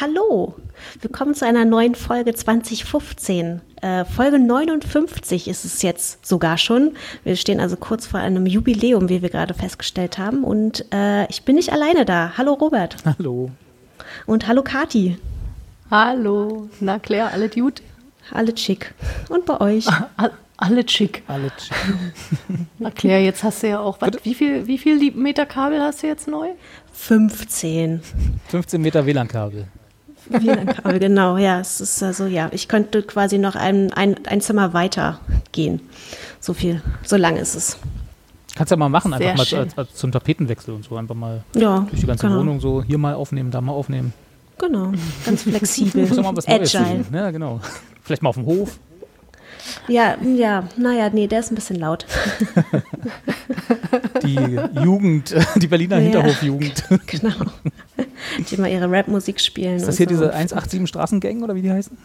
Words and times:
Hallo, 0.00 0.56
willkommen 1.02 1.36
zu 1.36 1.46
einer 1.46 1.64
neuen 1.64 1.94
Folge 1.94 2.34
2015. 2.34 3.60
Äh, 3.80 4.04
Folge 4.04 4.40
59 4.40 5.46
ist 5.46 5.64
es 5.64 5.82
jetzt 5.82 6.26
sogar 6.26 6.58
schon. 6.58 6.96
Wir 7.22 7.36
stehen 7.36 7.60
also 7.60 7.76
kurz 7.76 8.04
vor 8.04 8.18
einem 8.18 8.44
Jubiläum, 8.44 9.08
wie 9.08 9.22
wir 9.22 9.30
gerade 9.30 9.54
festgestellt 9.54 10.18
haben. 10.18 10.42
Und 10.42 10.84
äh, 10.92 11.30
ich 11.30 11.44
bin 11.44 11.54
nicht 11.54 11.72
alleine 11.72 12.04
da. 12.04 12.32
Hallo 12.36 12.54
Robert. 12.54 12.96
Hallo. 13.04 13.52
Und 14.26 14.48
hallo 14.48 14.64
Kati. 14.64 15.16
Hallo. 15.92 16.68
Na 16.80 16.98
Claire, 16.98 17.30
alle 17.32 17.48
Dude? 17.48 17.80
Alle 18.32 18.52
chic. 18.52 18.92
Und 19.28 19.46
bei 19.46 19.60
euch? 19.60 19.86
All, 20.16 20.32
alle 20.56 20.84
chic. 20.84 21.22
Alle 21.28 21.52
chic. 21.56 21.76
Na 22.80 22.90
Claire, 22.90 23.22
jetzt 23.22 23.44
hast 23.44 23.62
du 23.62 23.68
ja 23.68 23.78
auch, 23.78 24.00
was, 24.00 24.10
wie 24.24 24.34
viel, 24.34 24.66
wie 24.66 24.78
viel 24.78 25.12
Meter 25.12 25.46
Kabel 25.46 25.80
hast 25.80 26.02
du 26.02 26.08
jetzt 26.08 26.26
neu? 26.26 26.48
15. 26.94 28.02
15 28.48 28.82
Meter 28.82 29.06
WLAN-Kabel. 29.06 29.68
WLAN-Kabel, 30.28 30.98
genau, 30.98 31.36
ja. 31.36 31.60
Es 31.60 31.80
ist 31.80 32.02
also, 32.02 32.26
ja, 32.26 32.48
ich 32.52 32.68
könnte 32.68 33.02
quasi 33.02 33.38
noch 33.38 33.54
ein, 33.56 33.92
ein, 33.92 34.16
ein 34.26 34.40
Zimmer 34.40 34.72
weiter 34.72 35.20
gehen. 35.52 35.80
So 36.40 36.54
viel, 36.54 36.82
so 37.04 37.16
lang 37.16 37.36
ist 37.36 37.54
es. 37.54 37.78
Kannst 38.54 38.70
ja 38.70 38.76
mal 38.76 38.88
machen, 38.88 39.12
Sehr 39.18 39.30
einfach 39.32 39.50
mal 39.52 39.58
als, 39.60 39.76
als 39.78 39.94
zum 39.94 40.12
Tapetenwechsel 40.12 40.74
und 40.74 40.84
so. 40.84 40.96
Einfach 40.96 41.14
mal 41.14 41.42
Ja, 41.56 41.86
durch 41.90 42.00
die 42.00 42.06
ganze 42.06 42.26
genau. 42.28 42.40
Wohnung 42.40 42.60
so 42.60 42.82
hier 42.82 42.98
mal 42.98 43.14
aufnehmen, 43.14 43.50
da 43.50 43.60
mal 43.60 43.72
aufnehmen. 43.72 44.12
Genau, 44.58 44.92
ganz 45.26 45.42
flexibel. 45.44 46.06
Muss 46.06 46.16
mal 46.18 46.36
was 46.36 46.46
Neues 46.46 46.74
Agile. 46.74 47.04
sehen. 47.04 47.06
Ja, 47.12 47.30
genau. 47.30 47.60
Vielleicht 48.02 48.22
mal 48.22 48.28
auf 48.28 48.36
dem 48.36 48.46
Hof. 48.46 48.78
Ja, 49.88 50.16
ja, 50.22 50.64
naja, 50.76 51.10
nee, 51.12 51.26
der 51.26 51.40
ist 51.40 51.52
ein 51.52 51.54
bisschen 51.54 51.78
laut. 51.78 52.04
Die 54.22 54.58
Jugend, 54.82 55.34
die 55.56 55.66
Berliner 55.66 55.96
Ja. 55.96 56.02
Hinterhofjugend. 56.02 56.84
genau. 57.06 57.34
Die 58.50 58.56
mal 58.56 58.70
ihre 58.70 58.90
Rapmusik 58.90 59.40
spielen. 59.40 59.76
Ist 59.76 59.88
das 59.88 59.96
hier 59.96 60.06
so. 60.06 60.10
diese 60.10 60.32
187 60.32 60.88
Straßengang 60.88 61.42
oder 61.42 61.54
wie 61.54 61.62
die 61.62 61.70
heißen? 61.70 61.96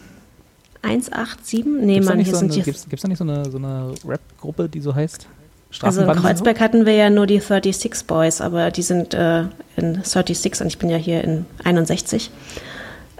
187? 0.82 1.64
Nee, 1.64 1.94
Gibt's 1.94 2.08
Mann, 2.08 2.18
nicht 2.18 2.26
hier 2.26 2.34
so 2.34 2.40
sind 2.40 2.52
eine, 2.52 2.58
die. 2.58 2.62
gibt's, 2.64 2.86
gibt's 2.88 3.02
da 3.02 3.08
nicht 3.08 3.18
so 3.18 3.24
eine, 3.24 3.50
so 3.50 3.58
eine 3.58 3.92
Rap-Gruppe, 4.06 4.68
die 4.68 4.80
so 4.80 4.94
heißt? 4.94 5.26
Also 5.82 6.02
in? 6.02 6.08
Kreuzberg 6.16 6.58
hatten 6.60 6.84
wir 6.84 6.94
ja 6.94 7.10
nur 7.10 7.26
die 7.26 7.38
36 7.38 8.06
Boys, 8.06 8.40
aber 8.40 8.70
die 8.70 8.82
sind 8.82 9.14
äh, 9.14 9.44
in 9.76 9.94
36 10.02 10.60
und 10.60 10.66
ich 10.66 10.78
bin 10.78 10.90
ja 10.90 10.96
hier 10.96 11.22
in 11.22 11.46
61. 11.64 12.30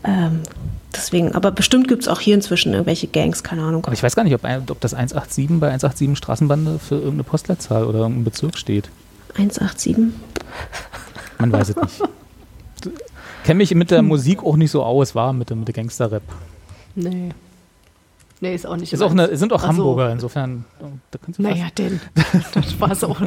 Ähm, 0.05 0.41
deswegen, 0.95 1.33
aber 1.35 1.51
bestimmt 1.51 1.89
gibt 1.89 2.03
es 2.03 2.09
auch 2.09 2.21
hier 2.21 2.35
inzwischen 2.35 2.73
irgendwelche 2.73 3.07
Gangs, 3.07 3.43
keine 3.43 3.63
Ahnung. 3.63 3.85
Aber 3.85 3.93
ich 3.93 4.03
weiß 4.03 4.15
gar 4.17 4.25
nicht, 4.25 4.35
ob, 4.35 4.45
ob 4.45 4.81
das 4.81 4.95
187 4.95 5.61
bei 5.61 5.69
187 5.69 6.17
Straßenbande 6.17 6.79
für 6.79 6.97
irgendeine 6.97 7.25
Postleitzahl 7.25 7.85
oder 7.85 7.99
irgendeinen 8.01 8.25
Bezirk 8.25 8.57
steht. 8.59 8.89
187? 9.35 9.97
Man 11.39 11.53
weiß 11.53 11.71
es 11.71 11.77
nicht. 11.77 12.03
Kenne 13.45 13.59
mich 13.59 13.75
mit 13.75 13.91
der 13.91 14.03
Musik 14.03 14.43
auch 14.43 14.57
nicht 14.57 14.71
so 14.71 14.83
aus, 14.83 15.15
war 15.15 15.33
mit 15.33 15.51
dem, 15.51 15.61
mit 15.61 15.69
dem 15.69 15.75
Gangster-Rap. 15.75 16.23
Nee. 16.95 17.31
Nee, 18.43 18.55
ist 18.55 18.67
auch 18.67 18.77
nicht. 18.77 18.93
Ist 18.93 19.03
auch 19.03 19.11
eine, 19.11 19.37
sind 19.37 19.53
auch 19.53 19.59
Ach 19.59 19.63
so. 19.65 19.69
Hamburger, 19.69 20.13
insofern. 20.13 20.65
Da 21.11 21.19
du 21.27 21.27
fast- 21.27 21.39
Naja, 21.39 21.67
denn. 21.77 22.01
Das 22.55 22.81
war 22.81 22.91
es 22.91 23.05
auch. 23.05 23.21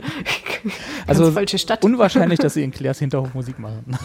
Also 1.06 1.32
falsche 1.32 1.58
Stadt. 1.58 1.84
unwahrscheinlich, 1.84 2.40
dass 2.40 2.56
sie 2.56 2.64
in 2.64 2.72
Claires 2.72 3.00
Hinterhof 3.00 3.34
Musik 3.34 3.60
machen. 3.60 3.84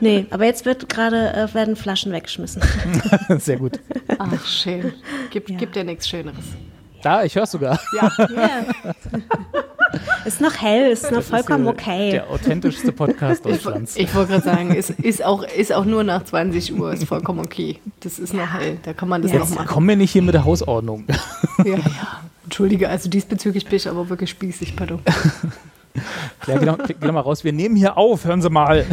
Nee, 0.00 0.26
aber 0.30 0.44
jetzt 0.44 0.64
wird 0.64 0.88
gerade 0.88 1.32
äh, 1.34 1.54
werden 1.54 1.76
Flaschen 1.76 2.12
weggeschmissen. 2.12 2.62
Sehr 3.38 3.56
gut. 3.58 3.80
Ach, 4.18 4.46
schön. 4.46 4.92
Gibt, 5.30 5.50
Ja. 5.50 5.56
gibt 5.56 5.76
ja 5.76 5.84
nichts 5.84 6.08
Schöneres. 6.08 6.44
Da, 7.02 7.22
ich 7.24 7.34
höre 7.36 7.44
sogar. 7.46 7.78
Ja. 7.94 8.10
ist 10.24 10.40
noch 10.40 10.54
hell, 10.60 10.90
ist 10.90 11.04
noch 11.04 11.10
Das 11.18 11.24
ist 11.24 11.30
vollkommen 11.30 11.64
hier 11.64 11.72
okay. 11.72 12.10
Der 12.12 12.30
authentischste 12.30 12.92
Podcast 12.92 13.44
Ich, 13.44 13.52
Deutschlands. 13.62 13.96
ich 13.96 14.14
wollte 14.14 14.32
gerade 14.32 14.44
sagen, 14.44 14.74
ist, 14.74 14.90
ist, 14.90 15.22
auch, 15.22 15.42
ist 15.42 15.72
auch 15.72 15.84
nur 15.84 16.02
nach 16.02 16.24
20 16.24 16.78
Uhr, 16.78 16.92
ist 16.94 17.04
vollkommen 17.04 17.40
okay. 17.40 17.78
Das 18.00 18.18
ist 18.18 18.32
noch 18.32 18.50
hell, 18.54 18.78
da 18.84 18.94
kann 18.94 19.08
man 19.10 19.20
das 19.20 19.32
Ja. 19.32 19.40
noch 19.40 19.50
machen. 19.50 19.66
Kommen 19.66 19.88
wir 19.88 19.96
nicht 19.96 20.12
hier 20.12 20.22
mit 20.22 20.32
der 20.34 20.44
Hausordnung. 20.46 21.04
Ja, 21.58 21.74
ja. 21.76 21.78
Entschuldige, 22.44 22.88
also 22.88 23.08
diesbezüglich 23.10 23.66
bin 23.66 23.76
ich 23.76 23.88
aber 23.88 24.08
wirklich 24.08 24.30
spießig, 24.30 24.74
pardon. 24.76 25.00
Geh 26.46 26.58
doch, 26.58 26.78
geh 26.86 26.94
doch 27.00 27.12
mal 27.12 27.20
raus. 27.20 27.44
Wir 27.44 27.52
nehmen 27.52 27.76
hier 27.76 27.96
auf, 27.96 28.24
hören 28.24 28.42
Sie 28.42 28.50
mal. 28.50 28.84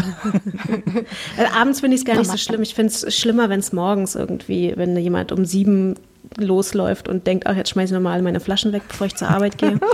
Äh, 1.38 1.46
abends 1.60 1.80
finde 1.80 1.96
ich 1.96 2.02
es 2.02 2.06
gar 2.06 2.16
nicht 2.16 2.30
so 2.30 2.38
schlimm. 2.38 2.62
Ich 2.62 2.76
finde 2.76 2.94
es 2.94 3.16
schlimmer, 3.16 3.50
wenn 3.50 3.60
es 3.60 3.74
morgens 3.74 4.16
irgendwie, 4.16 4.74
wenn 4.76 4.96
jemand 4.98 5.32
um 5.32 5.46
sieben 5.46 5.96
losläuft 6.38 7.08
und 7.08 7.26
denkt, 7.28 7.48
ach, 7.48 7.56
jetzt 7.56 7.70
schmeiße 7.72 7.94
ich 7.94 7.98
nochmal 7.98 8.14
alle 8.14 8.24
meine 8.24 8.40
Flaschen 8.40 8.72
weg, 8.72 8.84
bevor 8.88 9.08
ich 9.08 9.16
zur 9.16 9.30
Arbeit 9.30 9.58
gehe. 9.58 9.80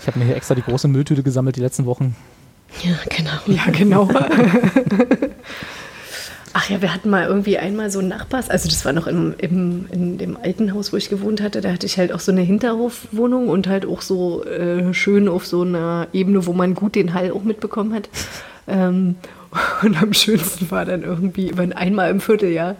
Ich 0.00 0.06
habe 0.06 0.18
mir 0.18 0.24
hier 0.24 0.34
extra 0.34 0.54
die 0.54 0.62
große 0.62 0.88
Mülltüte 0.88 1.22
gesammelt 1.22 1.54
die 1.54 1.60
letzten 1.60 1.86
Wochen. 1.86 2.16
ja, 2.82 2.94
genau. 3.08 3.30
Ja, 3.46 3.70
genau. 3.70 4.08
Ach 6.62 6.68
ja, 6.68 6.82
wir 6.82 6.92
hatten 6.92 7.08
mal 7.08 7.26
irgendwie 7.26 7.56
einmal 7.56 7.90
so 7.90 8.00
einen 8.00 8.08
Nachbars, 8.08 8.50
also 8.50 8.68
das 8.68 8.84
war 8.84 8.92
noch 8.92 9.06
im, 9.06 9.34
im, 9.38 9.86
in 9.90 10.18
dem 10.18 10.36
alten 10.36 10.74
Haus, 10.74 10.92
wo 10.92 10.98
ich 10.98 11.08
gewohnt 11.08 11.40
hatte, 11.40 11.62
da 11.62 11.72
hatte 11.72 11.86
ich 11.86 11.96
halt 11.96 12.12
auch 12.12 12.20
so 12.20 12.32
eine 12.32 12.42
Hinterhofwohnung 12.42 13.48
und 13.48 13.66
halt 13.66 13.86
auch 13.86 14.02
so 14.02 14.44
äh, 14.44 14.92
schön 14.92 15.26
auf 15.26 15.46
so 15.46 15.62
einer 15.62 16.08
Ebene, 16.12 16.44
wo 16.44 16.52
man 16.52 16.74
gut 16.74 16.96
den 16.96 17.14
Hall 17.14 17.32
auch 17.32 17.44
mitbekommen 17.44 17.94
hat. 17.94 18.10
Ähm, 18.68 19.14
und 19.82 20.02
am 20.02 20.12
schönsten 20.12 20.70
war 20.70 20.84
dann 20.84 21.02
irgendwie, 21.02 21.52
wenn 21.54 21.72
einmal 21.72 22.10
im 22.10 22.20
Vierteljahr 22.20 22.76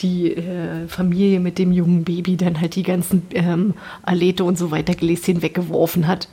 die 0.00 0.34
äh, 0.34 0.88
Familie 0.88 1.38
mit 1.38 1.58
dem 1.58 1.70
jungen 1.70 2.02
Baby 2.02 2.36
dann 2.36 2.60
halt 2.60 2.74
die 2.74 2.82
ganzen 2.82 3.22
ähm, 3.34 3.74
Alete 4.02 4.42
und 4.42 4.58
so 4.58 4.72
weiter 4.72 4.94
Gläschen 4.94 5.40
weggeworfen 5.40 6.08
hat. 6.08 6.26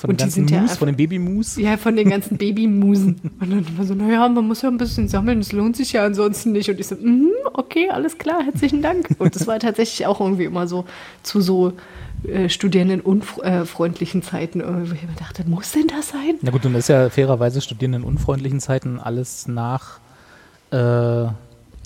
Von 0.00 0.10
und 0.10 0.20
den 0.20 0.26
die 0.28 0.32
sind 0.32 0.42
ganzen 0.50 0.54
ja 0.54 0.60
Mus, 0.62 0.70
einfach- 0.70 0.78
von 0.78 0.86
den 0.88 0.96
Babymus. 0.96 1.56
ja, 1.56 1.76
von 1.76 1.96
den 1.96 2.08
ganzen 2.10 2.36
Babymusen. 2.38 3.20
Und 3.40 3.50
dann 3.50 3.78
war 3.78 3.84
so, 3.84 3.94
naja, 3.94 4.28
man 4.28 4.46
muss 4.46 4.62
ja 4.62 4.68
ein 4.70 4.78
bisschen 4.78 5.08
sammeln, 5.08 5.40
es 5.40 5.52
lohnt 5.52 5.76
sich 5.76 5.92
ja 5.92 6.04
ansonsten 6.04 6.52
nicht. 6.52 6.68
Und 6.70 6.80
ich 6.80 6.86
so, 6.86 6.94
mhm, 6.96 7.30
okay, 7.52 7.88
alles 7.90 8.16
klar, 8.18 8.42
herzlichen 8.42 8.80
Dank. 8.82 9.08
Und 9.18 9.34
das 9.34 9.46
war 9.46 9.58
tatsächlich 9.58 10.06
auch 10.06 10.20
irgendwie 10.20 10.44
immer 10.44 10.66
so 10.66 10.84
zu 11.22 11.40
so 11.40 11.72
äh, 12.24 12.48
studierendenunfreundlichen 12.48 14.22
Zeiten, 14.22 14.60
irgendwie, 14.60 14.90
wo 14.90 14.94
ich 14.94 15.02
mir 15.02 15.08
dachte, 15.18 15.44
muss 15.48 15.72
denn 15.72 15.86
das 15.88 16.08
sein? 16.10 16.34
Na 16.42 16.50
gut, 16.50 16.64
und 16.66 16.72
das 16.74 16.84
ist 16.84 16.88
ja 16.88 17.08
fairerweise 17.10 17.60
Studierenden 17.60 18.02
in 18.02 18.08
unfreundlichen 18.08 18.60
Zeiten 18.60 18.98
alles 18.98 19.48
nach, 19.48 19.98
äh, 20.70 21.26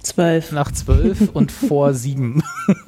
Zwölf. 0.02 0.52
nach 0.52 0.70
zwölf 0.72 1.30
und 1.32 1.50
vor 1.50 1.94
sieben. 1.94 2.42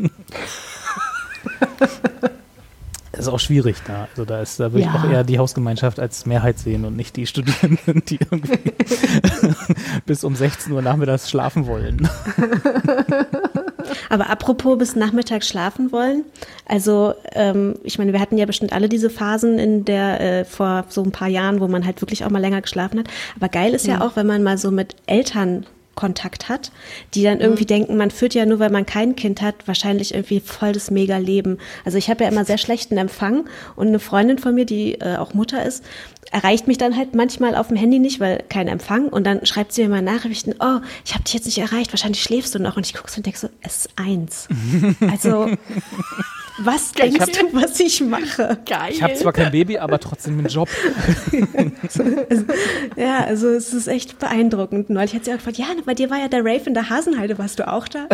Das 3.17 3.27
ist 3.27 3.33
auch 3.33 3.41
schwierig 3.41 3.77
da. 3.87 4.09
Also 4.11 4.25
da 4.25 4.41
ist, 4.43 4.61
da 4.61 4.73
würde 4.73 4.81
ich 4.81 4.87
Ja. 4.87 4.95
auch 4.95 5.09
eher 5.11 5.25
die 5.25 5.39
Hausgemeinschaft 5.39 5.99
als 5.99 6.27
Mehrheit 6.27 6.59
sehen 6.59 6.85
und 6.85 6.97
nicht 6.97 7.17
die 7.17 7.27
Studierenden, 7.27 8.03
die 8.07 8.19
irgendwie 8.31 8.59
bis 10.07 10.23
um 10.25 10.37
16 10.37 10.73
Uhr 10.73 10.83
nachmittags 10.83 11.31
schlafen 11.31 11.67
wollen. 11.67 12.09
Aber 14.11 14.31
apropos 14.31 14.79
bis 14.79 14.97
Nachmittag 14.97 15.45
schlafen 15.45 15.93
wollen, 15.93 16.25
also 16.67 17.15
ähm, 17.33 17.75
ich 17.85 17.99
meine, 17.99 18.13
wir 18.13 18.21
hatten 18.21 18.37
ja 18.37 18.47
bestimmt 18.47 18.73
alle 18.73 18.89
diese 18.89 19.11
Phasen 19.11 19.59
in 19.59 19.85
der 19.85 20.21
äh, 20.21 20.45
vor 20.45 20.85
so 20.89 21.03
ein 21.03 21.13
paar 21.13 21.29
Jahren, 21.29 21.61
wo 21.61 21.69
man 21.69 21.87
halt 21.87 22.03
wirklich 22.03 22.25
auch 22.25 22.31
mal 22.31 22.41
länger 22.41 22.61
geschlafen 22.63 22.99
hat. 22.99 23.07
Aber 23.37 23.49
geil 23.49 23.75
ist 23.75 23.87
ja 23.87 24.01
auch, 24.01 24.17
wenn 24.17 24.27
man 24.27 24.43
mal 24.43 24.59
so 24.59 24.71
mit 24.71 24.97
Eltern 25.07 25.67
Kontakt 25.97 26.49
hat, 26.49 26.71
die 27.15 27.25
dann 27.25 27.41
irgendwie 27.41 27.65
denken, 27.65 27.97
man 27.97 28.13
führt 28.13 28.35
ja 28.35 28.47
nur, 28.47 28.61
weil 28.61 28.71
man 28.71 28.87
kein 28.87 29.17
Kind 29.17 29.43
hat, 29.43 29.67
wahrscheinlich 29.67 30.15
irgendwie 30.15 30.41
voll 30.41 30.73
das 30.73 30.91
Mega-Leben. 30.91 31.59
Also 31.85 31.99
ich 31.99 32.09
habe 32.09 32.23
ja 32.23 32.31
immer 32.31 32.45
sehr 32.45 32.59
schlechten 32.59 32.99
Empfang 32.99 33.47
und 33.75 33.89
eine 33.89 33.99
Freundin 33.99 34.39
von 34.39 34.55
mir, 34.55 34.67
die 34.67 35.01
äh, 35.01 35.17
auch 35.17 35.35
Mutter 35.35 35.65
ist, 35.65 35.83
erreicht 36.31 36.69
mich 36.69 36.79
dann 36.79 36.97
halt 36.97 37.15
manchmal 37.15 37.55
auf 37.55 37.69
dem 37.69 37.77
Handy 37.77 37.99
nicht, 37.99 38.21
weil 38.21 38.45
kein 38.49 38.69
Empfang 38.69 39.09
und 39.09 39.25
dann 39.25 39.47
schreibt 39.47 39.73
sie 39.73 39.83
mir 39.83 39.89
mal 39.89 40.03
Nachrichten, 40.03 40.55
oh, 40.61 40.81
ich 41.05 41.15
habe 41.15 41.25
dich 41.25 41.35
jetzt 41.35 41.47
nicht 41.47 41.59
erreicht, 41.59 41.93
wahrscheinlich 41.93 42.23
schläfst 42.23 42.55
du 42.55 42.59
noch 42.59 42.77
und 42.77 42.87
ich 42.87 42.95
gucke 42.95 43.11
so 43.11 43.17
und 43.19 43.27
denke 43.27 43.39
so, 43.39 43.49
es 43.63 43.87
ist 43.87 43.91
eins. 43.97 44.49
Also 45.11 45.49
Was 46.59 46.93
denkst 46.93 47.33
du, 47.39 47.53
was 47.53 47.79
ich 47.81 48.01
mache? 48.01 48.59
Geil. 48.65 48.91
Ich 48.91 49.03
habe 49.03 49.15
zwar 49.15 49.33
kein 49.33 49.51
Baby, 49.53 49.79
aber 49.79 49.99
trotzdem 50.01 50.39
einen 50.39 50.49
Job. 50.49 50.69
Ja, 52.97 53.25
also 53.25 53.49
es 53.49 53.73
ist 53.73 53.89
echt 53.89 54.19
beeindruckend. 54.19 54.91
Neulich 54.91 55.15
hat 55.15 55.25
sie 55.25 55.33
auch 55.33 55.37
gefragt, 55.37 55.59
ja, 55.59 55.67
bei 55.85 55.95
dir 55.95 56.11
war 56.11 56.19
ja 56.19 56.29
der 56.29 56.41
Rave 56.41 56.63
in 56.67 56.75
der 56.75 56.89
Hasenheide, 56.89 57.39
warst 57.39 57.59
du 57.59 57.69
auch 57.69 57.89
da? 57.89 58.07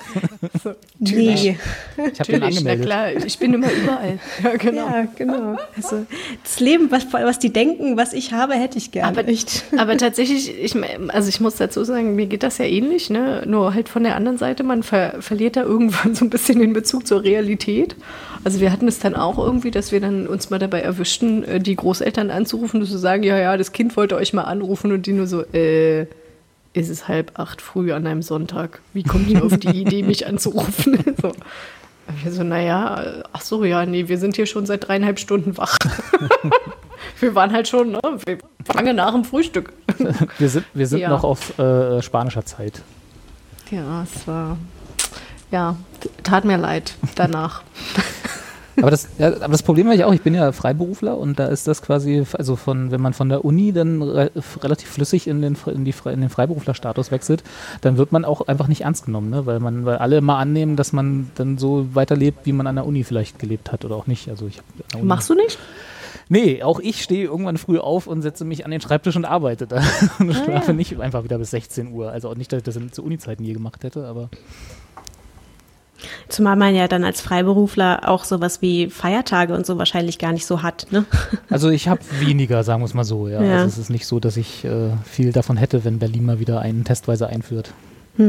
so, 0.62 0.74
nee. 0.98 1.56
Ich 1.96 2.20
habe 2.20 2.32
den 2.32 2.40
Natürlich, 2.40 2.40
na 2.40 2.46
angemeldet. 2.46 2.86
klar, 2.86 3.12
ich 3.12 3.38
bin 3.38 3.54
immer 3.54 3.70
überall. 3.72 4.18
Ja, 4.42 4.56
genau. 4.56 4.86
Ja, 4.86 5.06
genau. 5.16 5.56
Also 5.74 6.06
das 6.42 6.60
Leben, 6.60 6.90
was, 6.90 7.12
was 7.12 7.38
die 7.38 7.52
denken, 7.52 7.96
was 7.96 8.12
ich 8.12 8.32
habe, 8.32 8.54
hätte 8.54 8.78
ich 8.78 8.90
gerne. 8.90 9.08
Aber, 9.08 9.28
echt. 9.28 9.64
aber 9.76 9.96
tatsächlich, 9.96 10.52
ich, 10.60 10.76
also 11.08 11.28
ich 11.28 11.40
muss 11.40 11.56
dazu 11.56 11.84
sagen, 11.84 12.14
mir 12.14 12.26
geht 12.26 12.42
das 12.42 12.58
ja 12.58 12.64
ähnlich, 12.64 13.10
ne? 13.10 13.42
nur 13.46 13.74
halt 13.74 13.88
von 13.88 14.02
der 14.04 14.16
anderen 14.16 14.38
Seite, 14.38 14.62
man 14.62 14.82
ver 14.82 15.16
verliert 15.20 15.56
da 15.56 15.62
irgendwann 15.62 16.14
so 16.14 16.24
ein 16.24 16.30
bisschen 16.30 16.58
den 16.58 16.72
Bezug 16.72 17.06
zur 17.06 17.22
Realität. 17.22 17.85
Also 18.44 18.60
wir 18.60 18.70
hatten 18.72 18.86
es 18.88 18.98
dann 18.98 19.14
auch 19.14 19.38
irgendwie, 19.38 19.70
dass 19.70 19.92
wir 19.92 20.00
dann 20.00 20.26
uns 20.26 20.50
mal 20.50 20.58
dabei 20.58 20.80
erwischten, 20.80 21.42
äh, 21.44 21.60
die 21.60 21.76
Großeltern 21.76 22.30
anzurufen 22.30 22.80
und 22.80 22.86
zu 22.86 22.98
sagen, 22.98 23.22
ja, 23.22 23.36
ja, 23.38 23.56
das 23.56 23.72
Kind 23.72 23.96
wollte 23.96 24.16
euch 24.16 24.32
mal 24.32 24.42
anrufen 24.44 24.92
und 24.92 25.06
die 25.06 25.12
nur 25.12 25.26
so, 25.26 25.42
äh, 25.52 26.02
ist 26.72 26.90
es 26.90 27.08
halb 27.08 27.38
acht 27.38 27.62
früh 27.62 27.92
an 27.92 28.06
einem 28.06 28.22
Sonntag. 28.22 28.80
Wie 28.92 29.02
kommt 29.02 29.28
ihr 29.28 29.42
auf 29.44 29.56
die 29.56 29.68
Idee, 29.82 30.02
mich 30.02 30.26
anzurufen? 30.26 30.98
so. 31.22 31.32
Wir 32.22 32.30
so, 32.32 32.44
naja, 32.44 33.24
ach 33.32 33.40
so, 33.40 33.64
ja, 33.64 33.84
nee, 33.84 34.06
wir 34.06 34.18
sind 34.18 34.36
hier 34.36 34.46
schon 34.46 34.64
seit 34.64 34.86
dreieinhalb 34.86 35.18
Stunden 35.18 35.56
wach. 35.56 35.76
wir 37.20 37.34
waren 37.34 37.52
halt 37.52 37.66
schon, 37.66 37.92
ne, 37.92 38.00
wir 38.24 38.38
fangen 38.64 38.94
nach 38.94 39.12
dem 39.12 39.24
Frühstück. 39.24 39.72
Wir 40.38 40.48
sind, 40.48 40.64
wir 40.72 40.86
sind 40.86 41.00
Ja. 41.00 41.08
noch 41.08 41.24
auf 41.24 41.58
äh, 41.58 42.00
spanischer 42.02 42.44
Zeit. 42.46 42.82
Ja, 43.72 44.04
es 44.04 44.28
war, 44.28 44.56
ja, 45.50 45.74
tat 46.22 46.44
mir 46.44 46.56
leid 46.56 46.94
danach. 47.14 47.62
Aber 48.78 48.90
das, 48.90 49.08
ja, 49.18 49.28
aber 49.28 49.48
das 49.48 49.62
Problem 49.62 49.86
habe 49.86 49.96
ich 49.96 50.04
auch, 50.04 50.12
ich 50.12 50.22
bin 50.22 50.34
ja 50.34 50.52
Freiberufler 50.52 51.16
und 51.16 51.38
da 51.38 51.46
ist 51.46 51.66
das 51.66 51.80
quasi, 51.80 52.24
also 52.32 52.56
von, 52.56 52.90
wenn 52.90 53.00
man 53.00 53.14
von 53.14 53.28
der 53.28 53.44
Uni 53.44 53.72
dann 53.72 54.02
re 54.02 54.30
relativ 54.62 54.90
flüssig 54.90 55.26
in 55.28 55.40
den, 55.40 55.56
in, 55.66 55.84
die, 55.84 55.94
in 56.04 56.20
den 56.20 56.28
Freiberuflerstatus 56.28 57.10
wechselt, 57.10 57.42
dann 57.80 57.96
wird 57.96 58.12
man 58.12 58.24
auch 58.24 58.46
einfach 58.48 58.68
nicht 58.68 58.82
ernst 58.82 59.06
genommen, 59.06 59.30
ne? 59.30 59.46
weil 59.46 59.60
man, 59.60 59.86
weil 59.86 59.96
alle 59.96 60.18
immer 60.18 60.36
annehmen, 60.36 60.76
dass 60.76 60.92
man 60.92 61.30
dann 61.36 61.58
so 61.58 61.88
weiterlebt, 61.94 62.40
wie 62.44 62.52
man 62.52 62.66
an 62.66 62.76
der 62.76 62.86
Uni 62.86 63.02
vielleicht 63.04 63.38
gelebt 63.38 63.72
hat 63.72 63.84
oder 63.84 63.96
auch 63.96 64.06
nicht. 64.06 64.28
Also 64.28 64.46
ich 64.46 64.60
Machst 65.02 65.30
du 65.30 65.34
nicht? 65.34 65.58
Nee, 66.28 66.62
auch 66.62 66.80
ich 66.80 67.02
stehe 67.02 67.24
irgendwann 67.24 67.56
früh 67.56 67.78
auf 67.78 68.06
und 68.06 68.20
setze 68.20 68.44
mich 68.44 68.64
an 68.64 68.72
den 68.72 68.80
Schreibtisch 68.80 69.16
und 69.16 69.24
arbeite 69.24 69.66
da. 69.66 69.76
Und 70.18 70.30
Ah, 70.30 70.44
schlafe 70.44 70.74
nicht 70.74 70.98
einfach 70.98 71.22
wieder 71.22 71.38
bis 71.38 71.50
16 71.52 71.92
Uhr. 71.92 72.10
Also 72.10 72.28
auch 72.28 72.34
nicht, 72.34 72.52
dass 72.52 72.58
ich 72.58 72.64
das 72.64 72.92
zu 72.92 73.04
Uni-Zeiten 73.04 73.44
je 73.44 73.52
gemacht 73.52 73.84
hätte, 73.84 74.06
aber 74.06 74.28
Zumal 76.28 76.56
man 76.56 76.74
ja 76.74 76.88
dann 76.88 77.04
als 77.04 77.20
Freiberufler 77.20 78.08
auch 78.08 78.24
sowas 78.24 78.60
wie 78.60 78.90
Feiertage 78.90 79.54
und 79.54 79.64
so 79.64 79.78
wahrscheinlich 79.78 80.18
gar 80.18 80.32
nicht 80.32 80.44
so 80.46 80.62
hat. 80.62 80.86
Ne? 80.90 81.04
Also 81.50 81.70
ich 81.70 81.86
habe 81.88 82.00
weniger, 82.18 82.64
sagen 82.64 82.80
wir 82.82 82.86
es 82.86 82.94
mal 82.94 83.04
so. 83.04 83.28
Ja. 83.28 83.42
Ja. 83.42 83.52
Also 83.58 83.66
es 83.68 83.78
ist 83.78 83.90
nicht 83.90 84.06
so, 84.06 84.18
dass 84.20 84.36
ich 84.36 84.64
äh, 84.64 84.90
viel 85.04 85.30
davon 85.32 85.56
hätte, 85.56 85.84
wenn 85.84 85.98
Berlin 86.00 86.24
mal 86.26 86.40
wieder 86.40 86.60
einen 86.60 86.84
testweise 86.84 87.28
einführt. 87.28 87.72
Ach 88.18 88.22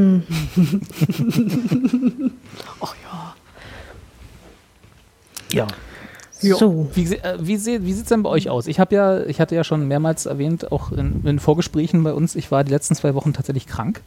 ja. 5.51 5.67
Ja. 6.41 6.55
So. 6.57 6.89
Wie, 6.94 7.15
äh, 7.15 7.38
wie, 7.39 7.57
se- 7.57 7.83
wie 7.83 7.94
sieht 7.94 8.03
es 8.03 8.09
denn 8.09 8.21
bei 8.21 8.29
euch 8.29 8.49
aus? 8.49 8.67
Ich 8.67 8.79
habe 8.79 8.94
ja, 8.94 9.23
ich 9.25 9.39
hatte 9.39 9.55
ja 9.55 9.63
schon 9.63 9.88
mehrmals 9.88 10.27
erwähnt, 10.27 10.71
auch 10.71 10.91
in, 10.91 11.25
in 11.25 11.39
Vorgesprächen 11.39 12.03
bei 12.03 12.13
uns, 12.13 12.35
ich 12.35 12.51
war 12.51 12.63
die 12.63 12.71
letzten 12.71 12.94
zwei 12.95 13.15
Wochen 13.15 13.33
tatsächlich 13.33 13.65
krank. 13.65 14.01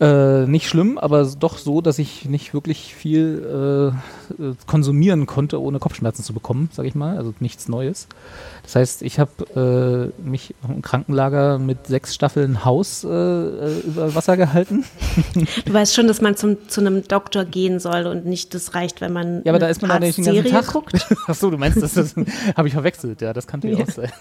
Äh, 0.00 0.46
nicht 0.46 0.68
schlimm, 0.68 0.96
aber 0.96 1.24
doch 1.24 1.58
so, 1.58 1.80
dass 1.80 1.98
ich 1.98 2.24
nicht 2.26 2.54
wirklich 2.54 2.94
viel 2.94 3.92
äh, 4.38 4.42
äh, 4.42 4.54
konsumieren 4.66 5.26
konnte, 5.26 5.60
ohne 5.60 5.80
Kopfschmerzen 5.80 6.22
zu 6.22 6.32
bekommen, 6.32 6.70
sage 6.72 6.86
ich 6.86 6.94
mal. 6.94 7.16
Also 7.16 7.34
nichts 7.40 7.68
Neues. 7.68 8.06
Das 8.68 8.76
heißt, 8.76 9.02
ich 9.02 9.18
habe 9.18 10.12
äh, 10.20 10.28
mich 10.28 10.54
im 10.68 10.82
Krankenlager 10.82 11.58
mit 11.58 11.86
sechs 11.86 12.14
Staffeln 12.14 12.66
Haus 12.66 13.02
äh, 13.02 13.08
äh, 13.08 13.80
über 13.80 14.14
Wasser 14.14 14.36
gehalten. 14.36 14.84
Du 15.64 15.72
weißt 15.72 15.94
schon, 15.94 16.06
dass 16.06 16.20
man 16.20 16.36
zum, 16.36 16.68
zu 16.68 16.82
einem 16.82 17.06
Doktor 17.06 17.44
gehen 17.46 17.80
soll 17.80 18.06
und 18.06 18.26
nicht 18.26 18.54
das 18.54 18.74
reicht, 18.74 19.00
wenn 19.00 19.12
man 19.12 19.42
Ja, 19.44 19.52
aber 19.52 19.58
da 19.58 19.68
ist 19.68 19.80
man 19.80 20.00
nicht 20.00 20.18
den 20.18 20.24
ganzen 20.24 20.50
Tag. 20.50 20.66
guckt. 20.66 20.94
Achso, 21.26 21.50
du 21.50 21.56
meinst, 21.56 21.82
das, 21.82 21.94
das 21.94 22.14
habe 22.56 22.68
ich 22.68 22.74
verwechselt. 22.74 23.22
Ja, 23.22 23.32
das 23.32 23.46
kann 23.46 23.60
natürlich 23.60 23.88
auch 23.88 23.90
sein. 23.90 24.12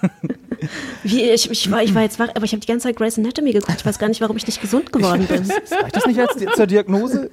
Wie, 1.03 1.23
ich, 1.23 1.51
ich, 1.51 1.69
war, 1.69 1.83
ich 1.83 1.94
war 1.94 2.03
jetzt 2.03 2.17
wach, 2.17 2.29
aber 2.33 2.45
ich 2.45 2.53
habe 2.53 2.61
die 2.61 2.67
ganze 2.67 2.88
Zeit 2.88 2.95
Grey's 2.95 3.17
Anatomy 3.17 3.51
geguckt. 3.51 3.79
Ich 3.79 3.85
weiß 3.85 3.99
gar 3.99 4.07
nicht, 4.07 4.21
warum 4.21 4.38
ich 4.38 4.47
nicht 4.47 4.61
gesund 4.61 4.94
geworden 4.94 5.27
bin. 5.27 5.44
Reicht 5.81 5.95
das 5.95 6.05
nicht 6.05 6.19
als 6.19 6.35
zur 6.55 6.67
Diagnose? 6.67 7.29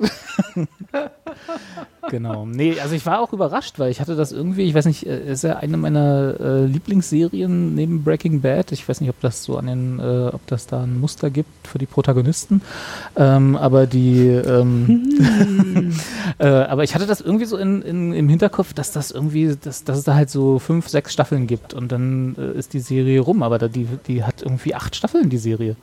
genau. 2.11 2.47
Nee, 2.47 2.79
also 2.81 2.95
ich 2.95 3.07
war 3.07 3.21
auch 3.21 3.33
überrascht, 3.33 3.79
weil 3.79 3.91
ich 3.91 4.01
hatte 4.01 4.17
das 4.17 4.33
irgendwie, 4.33 4.63
ich 4.63 4.75
weiß 4.75 4.87
nicht, 4.87 5.07
äh, 5.07 5.33
ist 5.33 5.45
ja 5.45 5.57
eine 5.57 5.77
meiner 5.77 6.35
äh, 6.41 6.65
Lieblingsserien 6.67 7.75
neben 7.75 8.05
Breaking 8.05 8.41
Bad. 8.41 8.73
Ich 8.73 8.89
weiß 8.89 9.01
nicht, 9.01 9.11
ob 9.11 9.21
das 9.21 9.45
so 9.45 9.57
an 9.57 9.67
den, 9.67 10.01
äh, 10.01 10.31
ob 10.33 10.47
das 10.47 10.67
da 10.67 10.83
ein 10.83 11.01
Muster 11.01 11.31
gibt 11.31 11.67
für 11.67 11.79
die 11.79 11.87
Protagonisten. 11.87 12.63
Ähm, 13.17 13.57
aber 13.57 13.87
die, 13.87 14.27
ähm, 14.27 15.11
äh, 16.39 16.47
aber 16.47 16.85
ich 16.85 16.95
hatte 16.95 17.07
das 17.07 17.21
irgendwie 17.21 17.47
so 17.47 17.57
in, 17.57 17.83
in, 17.83 18.13
im 18.13 18.29
Hinterkopf, 18.29 18.73
dass 18.73 18.93
das 18.93 19.11
irgendwie, 19.11 19.57
dass, 19.61 19.85
dass 19.85 19.99
es 19.99 20.05
da 20.05 20.15
halt 20.15 20.31
so 20.31 20.59
fünf, 20.59 20.89
sechs 20.89 21.13
Staffeln 21.13 21.47
gibt 21.47 21.75
und 21.75 21.93
dann 21.93 22.37
äh, 22.39 22.59
ist 22.59 22.73
die 22.73 22.81
Serie 22.81 23.21
rum. 23.21 23.43
Aber 23.43 23.59
da, 23.59 23.69
die, 23.69 23.89
die 24.07 24.25
hat 24.25 24.43
irgendwie 24.43 24.75
acht 24.75 24.97
Staffeln, 24.97 25.31
die 25.31 25.39
Serie. 25.39 25.77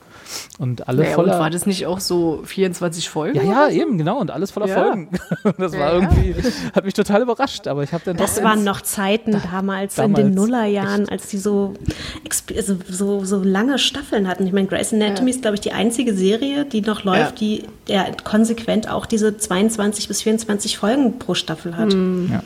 Und 0.58 0.88
alle 0.88 0.98
Naja, 1.02 1.10
und 1.10 1.24
voller. 1.24 1.38
war 1.38 1.50
das 1.50 1.66
nicht 1.66 1.86
auch 1.86 2.00
so 2.00 2.42
24 2.44 3.08
Folgen? 3.08 3.36
Ja, 3.36 3.42
ja, 3.42 3.70
so? 3.70 3.76
eben, 3.76 3.98
genau. 3.98 4.18
Und 4.18 4.30
alles 4.30 4.50
voller 4.50 4.68
Ja. 4.68 4.82
Folgen. 4.82 5.10
Das 5.58 5.72
war 5.72 5.78
Ja. 5.78 5.92
irgendwie, 5.94 6.34
hat 6.74 6.84
mich 6.84 6.94
total 6.94 7.22
überrascht. 7.22 7.66
Aber 7.66 7.82
ich 7.82 7.92
habe 7.92 8.02
dann 8.04 8.16
Das 8.16 8.36
doch 8.36 8.42
waren 8.44 8.64
noch 8.64 8.80
Zeiten 8.80 9.40
damals, 9.50 9.98
in 9.98 10.14
den 10.14 10.14
damals, 10.14 10.34
Nullerjahren, 10.34 11.08
als 11.08 11.28
die 11.28 11.38
so, 11.38 11.74
also 12.56 12.76
so, 12.88 13.24
so 13.24 13.42
lange 13.42 13.78
Staffeln 13.78 14.28
hatten. 14.28 14.46
Ich 14.46 14.52
meine, 14.52 14.66
Grey's 14.68 14.92
Anatomy 14.92 15.30
ist, 15.30 15.42
glaube 15.42 15.54
ich, 15.56 15.60
die 15.60 15.72
einzige 15.72 16.14
Serie, 16.14 16.64
die 16.64 16.80
noch 16.80 17.04
läuft, 17.04 17.40
Ja. 17.40 17.46
die 17.46 17.64
ja, 17.88 18.06
konsequent 18.24 18.88
auch 18.88 19.06
diese 19.06 19.36
22 19.36 20.08
bis 20.08 20.22
24 20.22 20.78
Folgen 20.78 21.18
pro 21.18 21.34
Staffel 21.34 21.76
hat. 21.76 21.92
Ja. 21.92 22.42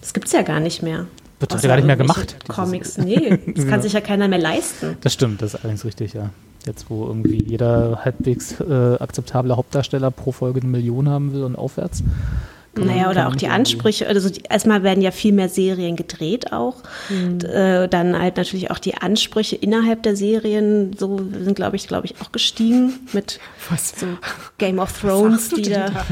Das 0.00 0.12
gibt 0.14 0.26
es 0.26 0.32
ja 0.32 0.42
gar 0.42 0.60
nicht 0.60 0.82
mehr. 0.82 1.06
Wird 1.40 1.54
heute 1.54 1.68
gar 1.68 1.76
nicht 1.76 1.84
mehr 1.86 1.96
gemacht, 1.96 2.36
Comics, 2.48 2.98
nee, 2.98 3.38
das 3.54 3.68
kann 3.68 3.80
sich 3.80 3.92
ja 3.92 4.00
keiner 4.00 4.26
mehr 4.26 4.40
leisten. 4.40 4.96
Das 5.02 5.12
stimmt, 5.12 5.40
das 5.40 5.54
ist 5.54 5.60
allerdings 5.60 5.84
richtig, 5.84 6.12
ja. 6.14 6.30
Jetzt, 6.66 6.86
wo 6.90 7.06
irgendwie 7.06 7.42
jeder 7.44 8.00
halbwegs 8.04 8.60
äh, 8.60 8.96
akzeptable 9.00 9.56
Hauptdarsteller 9.56 10.10
pro 10.10 10.32
Folge 10.32 10.60
eine 10.60 10.68
Million 10.70 11.08
haben 11.08 11.32
will 11.32 11.44
und 11.44 11.56
aufwärts. 11.56 12.02
Naja, 12.76 13.10
oder 13.10 13.26
auch 13.26 13.34
die 13.34 13.48
Ansprüche, 13.48 14.06
also 14.06 14.30
die, 14.30 14.42
erstmal 14.48 14.84
werden 14.84 15.02
ja 15.02 15.10
viel 15.10 15.32
mehr 15.32 15.48
Serien 15.48 15.96
gedreht 15.96 16.52
auch. 16.52 16.76
Mhm. 17.08 17.38
D- 17.40 17.46
Äh, 17.48 17.88
dann 17.88 18.16
halt 18.16 18.36
natürlich 18.36 18.70
auch 18.70 18.78
die 18.78 18.94
Ansprüche 18.96 19.56
innerhalb 19.56 20.04
der 20.04 20.14
Serien, 20.14 20.92
so 20.96 21.18
sind, 21.42 21.56
glaube 21.56 21.74
ich, 21.74 21.88
glaube 21.88 22.06
ich, 22.06 22.14
auch 22.22 22.30
gestiegen 22.30 22.92
mit 23.12 23.40
Was? 23.68 23.94
so 23.98 24.06
Game 24.58 24.78
of 24.78 24.92
Thrones, 25.00 25.48
die 25.48 25.62
da. 25.62 25.86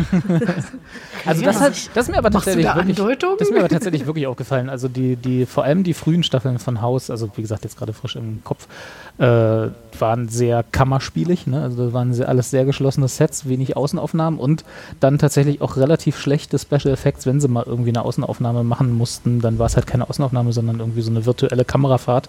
Also 1.24 1.42
das, 1.44 1.60
hat, 1.60 1.72
das 1.94 2.06
ist 2.06 2.10
mir 2.12 2.18
aber 2.18 2.30
tatsächlich 2.30 2.66
da 2.66 2.76
wirklich, 2.76 2.98
Andeutungen? 3.00 3.36
das 3.38 3.48
ist 3.48 3.54
mir 3.54 3.60
aber 3.60 3.68
tatsächlich 3.68 4.06
wirklich 4.06 4.26
aufgefallen. 4.26 4.68
Also 4.68 4.86
die, 4.88 5.16
die, 5.16 5.44
vor 5.46 5.64
allem 5.64 5.82
die 5.82 5.94
frühen 5.94 6.22
Staffeln 6.22 6.58
von 6.60 6.80
Haus, 6.82 7.10
also 7.10 7.30
wie 7.36 7.42
gesagt, 7.42 7.64
jetzt 7.64 7.76
gerade 7.78 7.92
frisch 7.92 8.14
im 8.16 8.42
Kopf, 8.44 8.68
äh, 9.18 9.68
waren 9.98 10.28
sehr 10.28 10.62
kammerspielig. 10.62 11.46
Ne? 11.46 11.62
Also 11.62 11.84
das 11.84 11.92
waren 11.92 12.12
sehr, 12.12 12.28
alles 12.28 12.50
sehr 12.50 12.64
geschlossene 12.64 13.08
Sets, 13.08 13.48
wenig 13.48 13.76
Außenaufnahmen 13.76 14.38
und 14.38 14.64
dann 15.00 15.18
tatsächlich 15.18 15.62
auch 15.62 15.76
relativ 15.76 16.18
schlechte 16.18 16.58
Special 16.58 16.92
Effects, 16.92 17.26
wenn 17.26 17.40
sie 17.40 17.48
mal 17.48 17.64
irgendwie 17.66 17.90
eine 17.90 18.02
Außenaufnahme 18.02 18.62
machen 18.64 18.92
mussten, 18.92 19.40
dann 19.40 19.58
war 19.58 19.66
es 19.66 19.76
halt 19.76 19.86
keine 19.86 20.08
Außenaufnahme, 20.08 20.52
sondern 20.52 20.80
irgendwie 20.80 21.02
so 21.02 21.10
eine 21.10 21.24
virtuelle 21.24 21.64
Kamerafahrt 21.64 22.28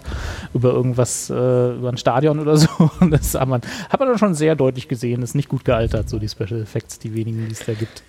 über 0.54 0.72
irgendwas, 0.72 1.30
äh, 1.30 1.34
über 1.74 1.90
ein 1.90 1.98
Stadion 1.98 2.38
oder 2.38 2.56
so. 2.56 2.68
Und 3.00 3.10
das 3.10 3.34
hat 3.34 3.48
man, 3.48 3.60
hat 3.90 4.00
man 4.00 4.08
dann 4.08 4.18
schon 4.18 4.34
sehr 4.34 4.56
deutlich 4.56 4.88
gesehen, 4.88 5.22
ist 5.22 5.34
nicht 5.34 5.48
gut 5.48 5.64
gealtert, 5.64 6.08
so 6.08 6.18
die 6.18 6.28
Special 6.28 6.60
Effects, 6.62 6.98
die 6.98 7.14
wenigen, 7.14 7.46
die 7.46 7.52
es 7.52 7.64
da 7.64 7.74
gibt. 7.74 8.02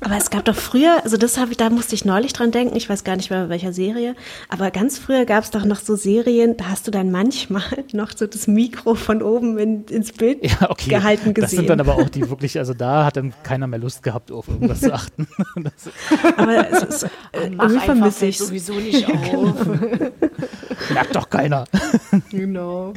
Aber 0.00 0.16
es 0.16 0.30
gab 0.30 0.44
doch 0.44 0.54
früher, 0.54 1.00
also 1.02 1.16
das 1.16 1.38
habe 1.38 1.50
ich, 1.50 1.56
da 1.56 1.70
musste 1.70 1.94
ich 1.96 2.04
neulich 2.04 2.32
dran 2.32 2.52
denken, 2.52 2.76
ich 2.76 2.88
weiß 2.88 3.02
gar 3.02 3.16
nicht 3.16 3.30
mehr 3.30 3.44
bei 3.44 3.48
welcher 3.50 3.72
Serie, 3.72 4.14
aber 4.48 4.70
ganz 4.70 4.96
früher 4.96 5.24
gab 5.24 5.42
es 5.42 5.50
doch 5.50 5.64
noch 5.64 5.80
so 5.80 5.96
Serien, 5.96 6.56
da 6.56 6.66
hast 6.68 6.86
du 6.86 6.90
dann 6.92 7.10
manchmal 7.10 7.62
noch 7.92 8.10
so 8.16 8.26
das 8.28 8.46
Mikro 8.46 8.94
von 8.94 9.22
oben 9.22 9.58
in, 9.58 9.84
ins 9.86 10.12
Bild 10.12 10.44
Ja, 10.44 10.70
okay. 10.70 10.90
gehalten 10.90 11.34
gesehen. 11.34 11.42
Das 11.42 11.50
sind 11.50 11.68
dann 11.68 11.80
aber 11.80 11.96
auch 11.96 12.08
die 12.08 12.28
wirklich, 12.30 12.58
also 12.58 12.74
da 12.74 13.04
hat 13.06 13.16
dann 13.16 13.34
keiner 13.42 13.66
mehr 13.66 13.80
Lust 13.80 14.02
gehabt, 14.04 14.30
auf 14.30 14.46
irgendwas 14.48 14.80
zu 14.80 14.92
achten. 14.92 15.26
Das 15.56 15.90
aber 16.36 16.70
es 16.70 16.82
ist, 16.82 17.02
äh, 17.32 17.50
Mach 17.50 17.70
vermisse 17.84 18.26
ich 18.26 18.38
sowieso 18.38 18.74
nicht 18.74 19.06
auf. 19.34 19.54
merkt 20.94 21.16
doch 21.16 21.28
keiner. 21.28 21.64
genau. 22.30 22.92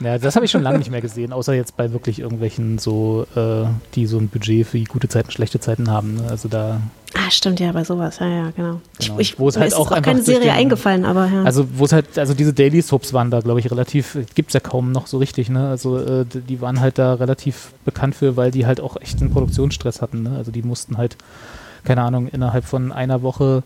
Ja, 0.00 0.16
das 0.18 0.36
habe 0.36 0.44
ich 0.44 0.50
schon 0.52 0.62
lange 0.62 0.78
nicht 0.78 0.90
mehr 0.90 1.00
gesehen, 1.00 1.32
außer 1.32 1.54
jetzt 1.54 1.76
bei 1.76 1.92
wirklich 1.92 2.20
irgendwelchen 2.20 2.78
so, 2.78 3.26
äh, 3.34 3.64
die 3.94 4.06
so 4.06 4.18
ein 4.18 4.28
Budget 4.28 4.66
für 4.66 4.78
die 4.78 4.84
gute 4.84 5.08
Zeiten, 5.08 5.30
schlechte 5.32 5.58
Zeiten 5.60 5.90
haben. 5.90 6.16
Ne? 6.16 6.22
Also 6.30 6.48
da, 6.48 6.80
Ah, 7.14 7.30
stimmt, 7.30 7.58
ja, 7.58 7.72
bei 7.72 7.84
sowas, 7.84 8.18
ja, 8.20 8.28
ja, 8.28 8.50
genau. 8.54 8.80
Genau. 9.00 9.18
Ich, 9.18 9.38
Wo 9.38 9.48
es 9.48 9.56
mir 9.56 9.62
halt 9.62 9.74
auch 9.74 9.90
auch 9.90 10.02
keine 10.02 10.22
Serie 10.22 10.42
den- 10.42 10.50
eingefallen, 10.50 11.04
aber 11.06 11.26
ja. 11.26 11.42
also 11.42 11.66
wo 11.74 11.86
es 11.86 11.92
halt, 11.92 12.18
also 12.18 12.34
diese 12.34 12.52
Daily 12.52 12.82
Soaps 12.82 13.12
waren 13.14 13.30
da, 13.30 13.40
glaube 13.40 13.60
ich, 13.60 13.70
relativ, 13.70 14.18
gibt 14.34 14.50
es 14.50 14.54
ja 14.54 14.60
kaum 14.60 14.92
noch 14.92 15.06
so 15.06 15.16
richtig, 15.18 15.48
ne? 15.48 15.68
Also 15.70 15.98
äh, 15.98 16.24
die 16.26 16.60
waren 16.60 16.80
halt 16.80 16.98
da 16.98 17.14
relativ 17.14 17.72
bekannt 17.86 18.14
für, 18.14 18.36
weil 18.36 18.50
die 18.50 18.66
halt 18.66 18.80
auch 18.80 18.96
echt 19.00 19.20
einen 19.20 19.30
Produktionsstress 19.32 20.02
hatten, 20.02 20.22
ne? 20.24 20.34
Also 20.36 20.50
die 20.50 20.62
mussten 20.62 20.98
halt 20.98 21.16
keine 21.88 22.02
Ahnung, 22.02 22.28
innerhalb 22.28 22.66
von 22.66 22.92
einer 22.92 23.22
Woche 23.22 23.62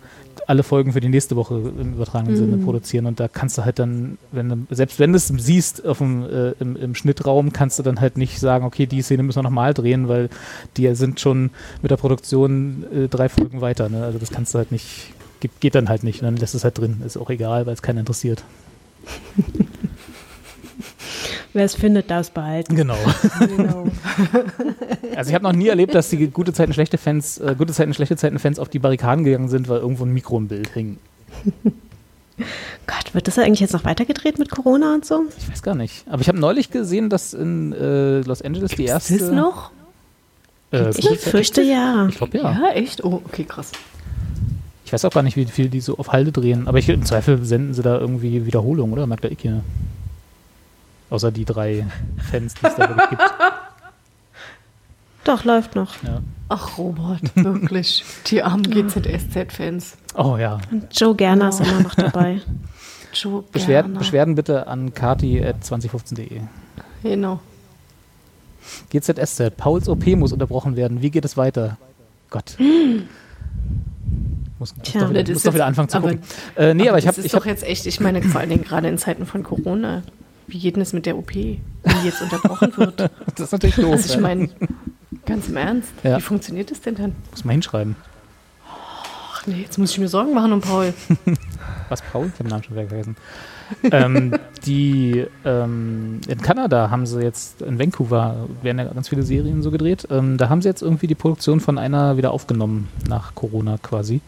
alle 0.46 0.62
Folgen 0.62 0.92
für 0.92 1.00
die 1.00 1.08
nächste 1.08 1.34
Woche 1.34 1.54
im 1.54 1.94
übertragenen 1.94 2.36
Sinne 2.36 2.56
produzieren 2.58 3.06
und 3.06 3.18
da 3.18 3.26
kannst 3.26 3.58
du 3.58 3.64
halt 3.64 3.80
dann, 3.80 4.16
wenn 4.30 4.48
du, 4.48 4.74
selbst 4.74 5.00
wenn 5.00 5.10
du 5.10 5.16
es 5.16 5.26
siehst 5.26 5.84
auf 5.84 5.98
dem, 5.98 6.22
äh, 6.22 6.52
im, 6.60 6.76
im 6.76 6.94
Schnittraum, 6.94 7.52
kannst 7.52 7.80
du 7.80 7.82
dann 7.82 8.00
halt 8.00 8.16
nicht 8.16 8.38
sagen, 8.38 8.64
okay, 8.64 8.86
die 8.86 9.02
Szene 9.02 9.24
müssen 9.24 9.38
wir 9.38 9.42
nochmal 9.42 9.74
drehen, 9.74 10.06
weil 10.06 10.30
die 10.76 10.94
sind 10.94 11.18
schon 11.18 11.50
mit 11.82 11.90
der 11.90 11.96
Produktion 11.96 12.84
äh, 12.94 13.08
drei 13.08 13.28
Folgen 13.28 13.60
weiter. 13.60 13.88
Ne? 13.88 14.04
Also 14.04 14.20
das 14.20 14.30
kannst 14.30 14.54
du 14.54 14.58
halt 14.58 14.70
nicht, 14.70 15.12
geht, 15.40 15.58
geht 15.58 15.74
dann 15.74 15.88
halt 15.88 16.04
nicht. 16.04 16.20
Und 16.20 16.26
dann 16.26 16.36
lässt 16.36 16.54
es 16.54 16.62
halt 16.62 16.78
drin. 16.78 17.02
Ist 17.04 17.16
auch 17.16 17.28
egal, 17.28 17.66
weil 17.66 17.74
es 17.74 17.82
keinen 17.82 17.98
interessiert. 17.98 18.44
Wer 21.54 21.64
es 21.64 21.74
findet, 21.74 22.10
darf 22.10 22.22
es 22.22 22.30
behalten. 22.30 22.74
Genau. 22.76 22.96
Genau. 23.38 23.86
Also 25.14 25.28
ich 25.28 25.34
habe 25.34 25.44
noch 25.44 25.52
nie 25.52 25.68
erlebt, 25.68 25.94
dass 25.94 26.08
die 26.08 26.28
gute 26.28 26.54
Zeiten, 26.54 26.72
schlechte 26.72 26.96
Fans, 26.96 27.36
äh, 27.36 27.54
gute 27.56 27.74
Zeiten, 27.74 27.92
schlechte 27.92 28.16
Zeiten 28.16 28.38
Fans 28.38 28.58
auf 28.58 28.70
die 28.70 28.78
Barrikaden 28.78 29.24
gegangen 29.24 29.50
sind, 29.50 29.68
weil 29.68 29.80
irgendwo 29.80 30.04
ein 30.04 30.12
Mikro 30.14 30.38
im 30.38 30.48
Bild 30.48 30.68
hing. 30.70 30.96
Gott, 32.86 33.12
wird 33.14 33.28
das 33.28 33.38
eigentlich 33.38 33.60
jetzt 33.60 33.74
noch 33.74 33.84
weitergedreht 33.84 34.38
mit 34.38 34.50
Corona 34.50 34.94
und 34.94 35.04
so? 35.04 35.24
Ich 35.38 35.50
weiß 35.50 35.62
gar 35.62 35.74
nicht. 35.74 36.04
Aber 36.08 36.22
ich 36.22 36.28
habe 36.28 36.38
neulich 36.38 36.70
gesehen, 36.70 37.10
dass 37.10 37.34
in 37.34 37.72
äh, 37.72 38.20
Los 38.20 38.40
Angeles 38.40 38.72
die 38.72 38.86
erste. 38.86 39.14
Ist 39.14 39.20
es 39.22 39.30
noch? 39.30 39.70
Äh, 40.72 40.90
Ich 40.96 41.18
fürchte 41.20 41.60
ja. 41.62 42.06
Ich 42.08 42.16
glaube 42.16 42.38
ja. 42.38 42.52
Ja, 42.52 42.70
echt? 42.72 43.04
Oh, 43.04 43.20
okay, 43.26 43.44
krass. 43.44 43.70
Ich 44.86 44.92
weiß 44.92 45.04
auch 45.04 45.12
gar 45.12 45.22
nicht, 45.22 45.36
wie 45.36 45.44
viel 45.44 45.68
die 45.68 45.80
so 45.80 45.98
auf 45.98 46.12
Halde 46.12 46.32
drehen. 46.32 46.66
Aber 46.68 46.78
ich, 46.78 46.88
im 46.88 47.04
Zweifel 47.04 47.44
senden 47.44 47.74
sie 47.74 47.82
da 47.82 47.98
irgendwie 47.98 48.46
Wiederholung, 48.46 48.92
oder? 48.92 49.06
Magda 49.06 49.28
Icke. 49.28 49.62
Außer 51.12 51.30
die 51.30 51.44
drei 51.44 51.86
Fans, 52.30 52.54
die 52.54 52.66
es 52.66 52.74
da 52.74 52.88
wirklich 52.88 53.10
gibt. 53.10 53.22
Doch, 55.24 55.44
läuft 55.44 55.76
noch. 55.76 56.02
Ja. 56.02 56.20
Ach, 56.48 56.78
Robert, 56.78 57.20
wirklich. 57.36 58.02
Die 58.28 58.42
armen 58.42 58.62
GZSZ-Fans. 58.62 59.98
Oh 60.16 60.36
ja. 60.38 60.58
Joe 60.90 61.14
Gerner 61.14 61.50
ist 61.50 61.60
immer 61.60 61.80
noch 61.80 61.94
dabei. 61.94 62.40
Joe 63.12 63.44
Beschwerden, 63.52 63.92
Gerner. 63.92 63.98
Beschwerden 63.98 64.34
bitte 64.34 64.66
an 64.66 64.94
kati.2015.de. 64.94 66.40
Genau. 67.02 67.40
GZSZ, 68.90 69.54
Pauls 69.56 69.88
OP 69.90 70.06
muss 70.16 70.32
unterbrochen 70.32 70.76
werden. 70.76 71.02
Wie 71.02 71.10
geht 71.10 71.26
es 71.26 71.36
weiter? 71.36 71.76
Gott. 72.30 72.56
Muss, 74.58 74.58
muss, 74.58 74.74
Tja. 74.82 75.00
doch, 75.00 75.08
Aber 75.08 75.10
wieder, 75.10 75.24
das 75.24 75.34
muss 75.34 75.42
doch 75.42 75.54
wieder 75.54 75.66
anfangen 75.66 75.88
zu 75.90 75.98
aber- 75.98 76.10
gucken. 76.12 76.24
Äh, 76.56 76.72
nee, 76.74 76.88
aber, 76.88 76.98
ich 76.98 77.04
das 77.04 77.12
habe 77.14 77.20
ist 77.20 77.26
ich 77.26 77.32
doch 77.32 77.40
hab, 77.40 77.46
jetzt 77.46 77.64
echt, 77.64 77.84
ich 77.86 78.00
meine, 78.00 78.22
vor 78.22 78.40
allen 78.40 78.50
Dingen 78.50 78.64
gerade 78.64 78.88
in 78.88 78.96
Zeiten 78.98 79.26
von 79.26 79.42
Corona. 79.42 80.02
Wie 80.52 80.58
geht 80.58 80.76
denn 80.76 80.82
es 80.82 80.92
mit 80.92 81.06
der 81.06 81.16
OP, 81.16 81.32
die 81.32 81.58
jetzt 82.04 82.20
unterbrochen 82.20 82.76
wird? 82.76 83.00
das 83.36 83.40
ist 83.40 83.52
natürlich 83.52 83.76
doof. 83.76 83.92
Also 83.92 84.14
ich 84.14 84.20
meine, 84.20 84.50
ganz 85.24 85.48
im 85.48 85.56
Ernst, 85.56 85.88
Ja. 86.02 86.18
wie 86.18 86.20
funktioniert 86.20 86.70
das 86.70 86.82
denn 86.82 86.94
dann? 86.94 87.14
Muss 87.30 87.42
man 87.46 87.52
hinschreiben. 87.52 87.96
Ach 89.34 89.46
nee, 89.46 89.62
jetzt 89.62 89.78
muss 89.78 89.92
ich 89.92 89.98
mir 89.98 90.08
Sorgen 90.08 90.34
machen 90.34 90.52
um 90.52 90.60
Paul. 90.60 90.92
Was, 91.88 92.02
Paul? 92.02 92.26
Ich 92.26 92.32
habe 92.34 92.44
den 92.44 92.48
Namen 92.50 92.62
schon 92.64 92.76
wieder 92.76 92.86
vergessen. 92.86 93.16
ähm, 93.90 94.34
die 94.66 95.24
ähm, 95.46 96.20
in 96.28 96.42
Kanada 96.42 96.90
haben 96.90 97.06
sie 97.06 97.22
jetzt, 97.22 97.62
in 97.62 97.78
Vancouver 97.78 98.46
werden 98.60 98.78
ja 98.78 98.84
ganz 98.84 99.08
viele 99.08 99.22
Serien 99.22 99.62
so 99.62 99.70
gedreht. 99.70 100.06
Ähm, 100.10 100.36
da 100.36 100.50
haben 100.50 100.60
sie 100.60 100.68
jetzt 100.68 100.82
irgendwie 100.82 101.06
die 101.06 101.14
Produktion 101.14 101.60
von 101.60 101.78
einer 101.78 102.18
wieder 102.18 102.32
aufgenommen, 102.32 102.88
nach 103.08 103.34
Corona 103.34 103.78
quasi. 103.82 104.20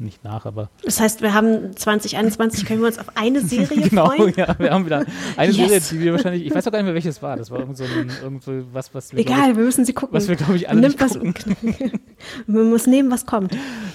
Nicht 0.00 0.22
nach, 0.22 0.46
aber 0.46 0.68
Das 0.84 1.00
heißt, 1.00 1.22
wir 1.22 1.34
haben 1.34 1.76
2021, 1.76 2.64
können 2.66 2.80
wir 2.80 2.86
uns 2.86 2.98
auf 3.00 3.06
eine 3.16 3.40
Serie 3.44 3.80
genau, 3.88 4.06
freuen? 4.06 4.32
ja, 4.36 4.54
wir 4.58 4.70
haben 4.70 4.86
wieder 4.86 5.04
eine 5.36 5.50
Yes. 5.52 5.56
Serie, 5.68 5.80
die 5.90 6.00
wir 6.04 6.12
wahrscheinlich, 6.12 6.46
ich 6.46 6.54
weiß 6.54 6.68
auch 6.68 6.70
gar 6.72 6.78
nicht 6.78 6.84
mehr, 6.86 6.94
welches 6.94 7.20
war. 7.20 7.36
Das 7.36 7.50
war 7.50 7.58
irgend 7.58 7.76
so 7.78 7.82
ein, 7.84 8.08
irgendwie 8.22 8.62
was, 8.72 8.94
was 8.94 9.12
wir, 9.12 9.18
Egal, 9.18 9.56
wir 9.56 9.64
müssen 9.64 9.84
sie 9.84 9.92
gucken. 9.92 10.14
was 10.14 10.28
wir, 10.28 10.36
glaube 10.36 10.54
ich, 10.54 10.68
alle 10.68 10.80
Nimmt 10.80 11.00
nicht 11.00 11.04
was, 11.04 11.18
gucken. 11.18 11.34
man 12.46 12.70
muss 12.70 12.86
nehmen, 12.86 13.10
was 13.10 13.26
kommt. 13.26 13.52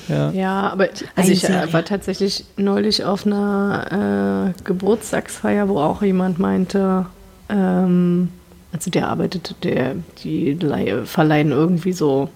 Ja, 0.10 0.70
aber 0.72 0.90
also 0.90 1.06
Eine 1.16 1.32
ich 1.32 1.44
äh, 1.46 1.48
Serie. 1.48 1.72
war 1.74 1.86
tatsächlich 1.86 2.46
neulich 2.58 3.06
auf 3.06 3.26
einer 3.26 4.54
äh, 4.58 4.64
Geburtstagsfeier, 4.66 5.70
wo 5.70 5.80
auch 5.80 6.02
jemand 6.02 6.38
meinte, 6.38 7.06
ähm, 7.48 8.28
also 8.74 8.92
der 8.92 9.08
arbeitet, 9.08 9.56
der, 9.64 9.96
die 10.24 10.54
leihe- 10.60 11.06
verleihen 11.06 11.52
irgendwie 11.52 11.94
so, 11.94 12.30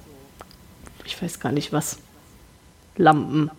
ich 1.04 1.22
weiß 1.22 1.40
gar 1.40 1.52
nicht 1.52 1.74
was, 1.74 1.98
Lampen, 2.98 3.50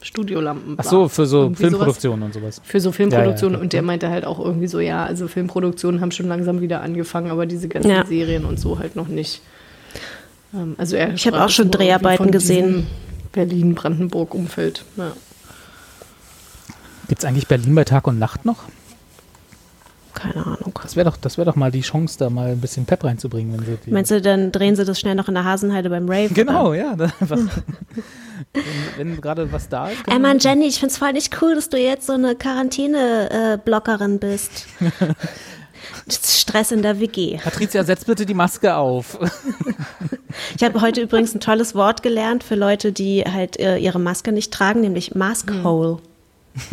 Studiolampen. 0.00 0.76
Ach 0.78 0.84
so, 0.84 1.08
für 1.08 1.26
so. 1.26 1.52
Filmproduktionen 1.54 2.24
und 2.24 2.34
sowas. 2.34 2.60
Für 2.64 2.80
so 2.80 2.92
Filmproduktionen 2.92 3.54
Ja, 3.54 3.58
ja, 3.58 3.62
und 3.62 3.72
der 3.72 3.82
meinte 3.82 4.08
halt 4.08 4.24
auch 4.24 4.38
irgendwie 4.38 4.66
so, 4.66 4.80
ja, 4.80 5.04
also 5.04 5.28
Filmproduktionen 5.28 6.00
haben 6.00 6.10
schon 6.10 6.26
langsam 6.28 6.60
wieder 6.60 6.80
angefangen, 6.82 7.30
aber 7.30 7.46
diese 7.46 7.68
ganzen 7.68 7.90
Ja. 7.90 8.04
Serien 8.04 8.44
und 8.44 8.58
so 8.58 8.78
halt 8.78 8.96
noch 8.96 9.08
nicht. 9.08 9.42
Ähm, 10.54 10.74
also 10.78 10.96
er 10.96 11.14
Ich 11.14 11.26
habe 11.26 11.42
auch 11.42 11.50
schon 11.50 11.70
Dreharbeiten 11.70 12.30
gesehen. 12.30 12.86
Berlin-Brandenburg-Umfeld. 13.32 14.84
Ja. 14.96 15.12
Gibt 17.08 17.22
es 17.22 17.24
eigentlich 17.24 17.46
Berlin 17.46 17.74
bei 17.74 17.84
Tag 17.84 18.06
und 18.06 18.18
Nacht 18.18 18.44
noch? 18.44 18.64
Keine 20.14 20.44
Ahnung. 20.46 20.78
Das 20.82 20.96
wäre 20.96 21.08
doch, 21.08 21.16
das 21.16 21.38
wär 21.38 21.44
doch 21.44 21.56
mal 21.56 21.70
die 21.70 21.80
Chance, 21.80 22.18
da 22.18 22.30
mal 22.30 22.50
ein 22.50 22.60
bisschen 22.60 22.84
Pep 22.84 23.04
reinzubringen. 23.04 23.52
Wenn 23.52 23.64
sie 23.64 23.78
die 23.84 23.90
Meinst 23.90 24.10
du, 24.10 24.20
dann 24.20 24.52
drehen 24.52 24.76
sie 24.76 24.84
das 24.84 25.00
schnell 25.00 25.14
noch 25.14 25.28
in 25.28 25.34
der 25.34 25.44
Hasenheide 25.44 25.90
beim 25.90 26.08
Rave? 26.08 26.28
Genau, 26.34 26.70
Oder? 26.70 26.76
ja. 26.76 26.98
wenn 27.20 27.50
wenn 28.96 29.20
gerade 29.20 29.50
was 29.52 29.68
da 29.68 29.88
ist. 29.88 30.02
Ey 30.06 30.18
Mann, 30.18 30.38
Jenny, 30.38 30.66
ich 30.66 30.80
find's 30.80 30.98
voll 30.98 31.12
nicht 31.12 31.40
cool, 31.42 31.54
dass 31.54 31.68
du 31.68 31.78
jetzt 31.78 32.06
so 32.06 32.14
eine 32.14 32.34
Quarantäne-Blockerin 32.34 34.18
bist. 34.18 34.66
Stress 36.08 36.72
in 36.72 36.82
der 36.82 37.00
WG. 37.00 37.38
Patricia, 37.42 37.84
setz 37.84 38.04
bitte 38.04 38.26
die 38.26 38.34
Maske 38.34 38.74
auf. 38.76 39.18
Ich 40.56 40.64
habe 40.64 40.80
heute 40.80 41.02
übrigens 41.02 41.34
ein 41.34 41.40
tolles 41.40 41.74
Wort 41.74 42.02
gelernt 42.02 42.42
für 42.42 42.54
Leute, 42.54 42.90
die 42.90 43.22
halt 43.22 43.60
äh, 43.60 43.76
ihre 43.76 43.98
Maske 44.00 44.32
nicht 44.32 44.50
tragen, 44.50 44.80
nämlich 44.80 45.14
Maskhole. 45.14 45.98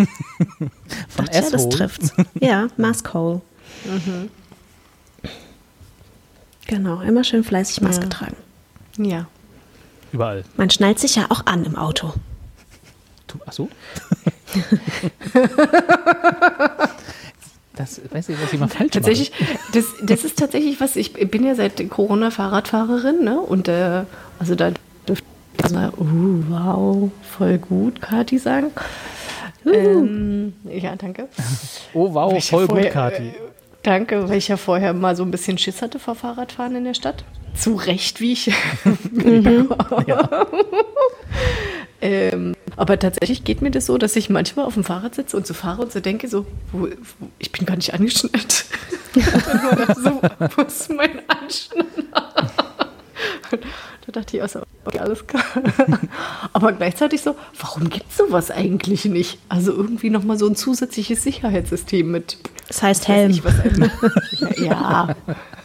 Von 1.09 1.25
Dachte, 1.25 1.37
ja, 1.37 1.49
das 1.49 1.69
trifft's. 1.69 2.13
Ja, 2.39 2.67
Maskhole. 2.77 3.41
Genau, 6.67 7.01
immer 7.01 7.23
schön 7.23 7.43
fleißig 7.43 7.81
Maske 7.81 8.03
Ja. 8.03 8.09
tragen. 8.09 8.35
ja. 8.97 9.27
Überall. 10.11 10.43
Man 10.57 10.69
schnallt 10.71 10.99
sich 10.99 11.15
ja 11.15 11.27
auch 11.29 11.45
an 11.45 11.65
im 11.65 11.75
Auto. 11.75 12.13
Ach 13.45 13.53
so? 13.53 13.69
das 17.75 18.01
weiß 18.11 18.29
ich, 18.29 18.41
was 18.41 18.51
ich 18.53 18.59
mal 18.59 18.67
falsch 18.67 18.91
Tatsächlich, 18.91 19.31
das, 19.73 19.85
das 20.01 20.23
ist 20.23 20.39
tatsächlich 20.39 20.81
was, 20.81 20.95
ich 20.95 21.13
bin 21.13 21.45
ja 21.45 21.53
seit 21.55 21.89
Corona 21.89 22.31
Fahrradfahrerin, 22.31 23.23
ne? 23.23 23.39
Und 23.39 23.67
äh, 23.67 24.03
also 24.39 24.55
da 24.55 24.71
dürfte 25.07 25.25
ich 25.57 25.67
sagen, 25.67 25.93
uh, 25.97 26.43
wow, 26.51 27.11
voll 27.37 27.57
gut, 27.59 28.01
Kati 28.01 28.39
sagen. 28.39 28.71
Ähm, 29.65 30.53
ja, 30.65 30.95
danke. 30.95 31.27
Oh 31.93 32.13
wow, 32.13 32.33
Weil 32.33 32.41
voll 32.41 32.61
ja 32.61 32.67
gut, 32.67 32.75
vorher, 32.75 32.91
Kati. 32.91 33.27
äh, 33.27 33.33
Danke, 33.83 34.27
weil 34.27 34.37
ich 34.37 34.49
ja 34.49 34.57
vorher 34.57 34.93
mal 34.93 35.15
so 35.15 35.23
ein 35.23 35.31
bisschen 35.31 35.57
Schiss 35.57 35.81
hatte 35.81 35.99
vor 35.99 36.15
Fahrradfahren 36.15 36.75
in 36.75 36.83
der 36.83 36.93
Stadt. 36.93 37.23
Zu 37.55 37.75
Recht, 37.75 38.19
wie 38.19 38.33
ich. 38.33 38.47
ähm, 42.01 42.55
aber 42.75 42.99
tatsächlich 42.99 43.43
geht 43.43 43.61
mir 43.61 43.71
das 43.71 43.85
so, 43.85 43.97
dass 43.97 44.15
ich 44.15 44.29
manchmal 44.29 44.65
auf 44.65 44.73
dem 44.73 44.83
Fahrrad 44.83 45.15
sitze 45.15 45.37
und 45.37 45.47
so 45.47 45.53
fahre 45.53 45.81
und 45.81 45.91
so 45.91 45.99
denke, 45.99 46.27
so, 46.27 46.45
wo, 46.71 46.87
wo, 46.87 47.27
ich 47.39 47.51
bin 47.51 47.65
gar 47.65 47.75
nicht 47.75 47.93
angeschnallt. 47.93 48.65
So, 49.15 50.21
wo 50.55 50.61
ist 50.61 50.93
mein 50.93 51.27
Anschnall? 51.27 51.87
Da 54.11 54.21
dachte 54.21 54.37
ich 54.37 54.41
auch 54.43 54.49
so, 54.49 54.61
okay, 54.85 54.97
alles 54.97 55.27
klar. 55.27 55.43
Aber 56.53 56.71
gleichzeitig 56.73 57.21
so, 57.21 57.35
warum 57.59 57.89
gibt 57.89 58.09
es 58.09 58.17
sowas 58.17 58.49
eigentlich 58.49 59.05
nicht? 59.05 59.37
Also 59.49 59.71
irgendwie 59.71 60.09
nochmal 60.09 60.35
so 60.39 60.47
ein 60.47 60.55
zusätzliches 60.55 61.21
Sicherheitssystem 61.21 62.09
mit 62.09 62.37
Das 62.67 62.81
heißt 62.81 63.01
weiß 63.07 63.07
Helm. 63.15 63.29
ich, 63.31 63.43
was 63.43 63.59
einem- 63.59 63.91
ja. 64.65 65.09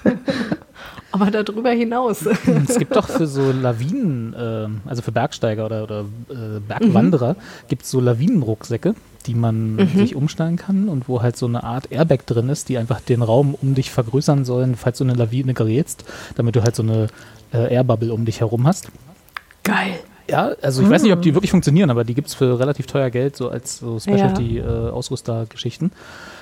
Aber 1.12 1.30
darüber 1.30 1.70
hinaus. 1.70 2.26
Es 2.26 2.76
gibt 2.78 2.96
doch 2.96 3.08
für 3.08 3.26
so 3.28 3.50
Lawinen, 3.52 4.34
ähm, 4.36 4.80
also 4.84 5.00
für 5.00 5.12
Bergsteiger 5.12 5.64
oder, 5.64 5.84
oder 5.84 6.00
äh, 6.28 6.60
Bergwanderer, 6.66 7.36
gibt 7.68 7.84
es 7.84 7.90
so 7.92 8.00
Lawinenrucksäcke, 8.00 8.94
die 9.26 9.34
man 9.34 9.88
sich 9.94 10.16
umschnallen 10.16 10.56
kann 10.56 10.88
und 10.88 11.08
wo 11.08 11.22
halt 11.22 11.36
so 11.36 11.46
eine 11.46 11.62
Art 11.62 11.90
Airbag 11.92 12.26
drin 12.26 12.48
ist, 12.48 12.68
die 12.68 12.76
einfach 12.78 13.00
den 13.00 13.22
Raum 13.22 13.54
um 13.54 13.74
dich 13.76 13.90
vergrößern 13.92 14.44
sollen, 14.44 14.74
falls 14.74 14.98
du 14.98 15.04
eine 15.04 15.14
Lawine 15.14 15.54
gerätst, 15.54 16.04
damit 16.34 16.56
du 16.56 16.62
halt 16.64 16.74
so 16.74 16.82
eine 16.82 17.06
äh, 17.54 17.72
Airbubble 17.72 18.12
um 18.12 18.24
dich 18.26 18.40
herum 18.40 18.66
hast. 18.66 18.88
Geil. 19.62 19.98
Ja, 20.28 20.52
also 20.62 20.82
ich 20.82 20.88
weiß 20.88 21.02
nicht, 21.02 21.12
ob 21.12 21.20
die 21.20 21.34
wirklich 21.34 21.50
funktionieren, 21.50 21.90
aber 21.90 22.02
die 22.02 22.14
gibt 22.14 22.28
es 22.28 22.34
für 22.34 22.58
relativ 22.58 22.86
teuer 22.86 23.10
Geld, 23.10 23.36
so 23.36 23.50
als 23.50 23.76
so 23.78 23.98
Specialty-Ausrüster-Geschichten. 24.00 25.90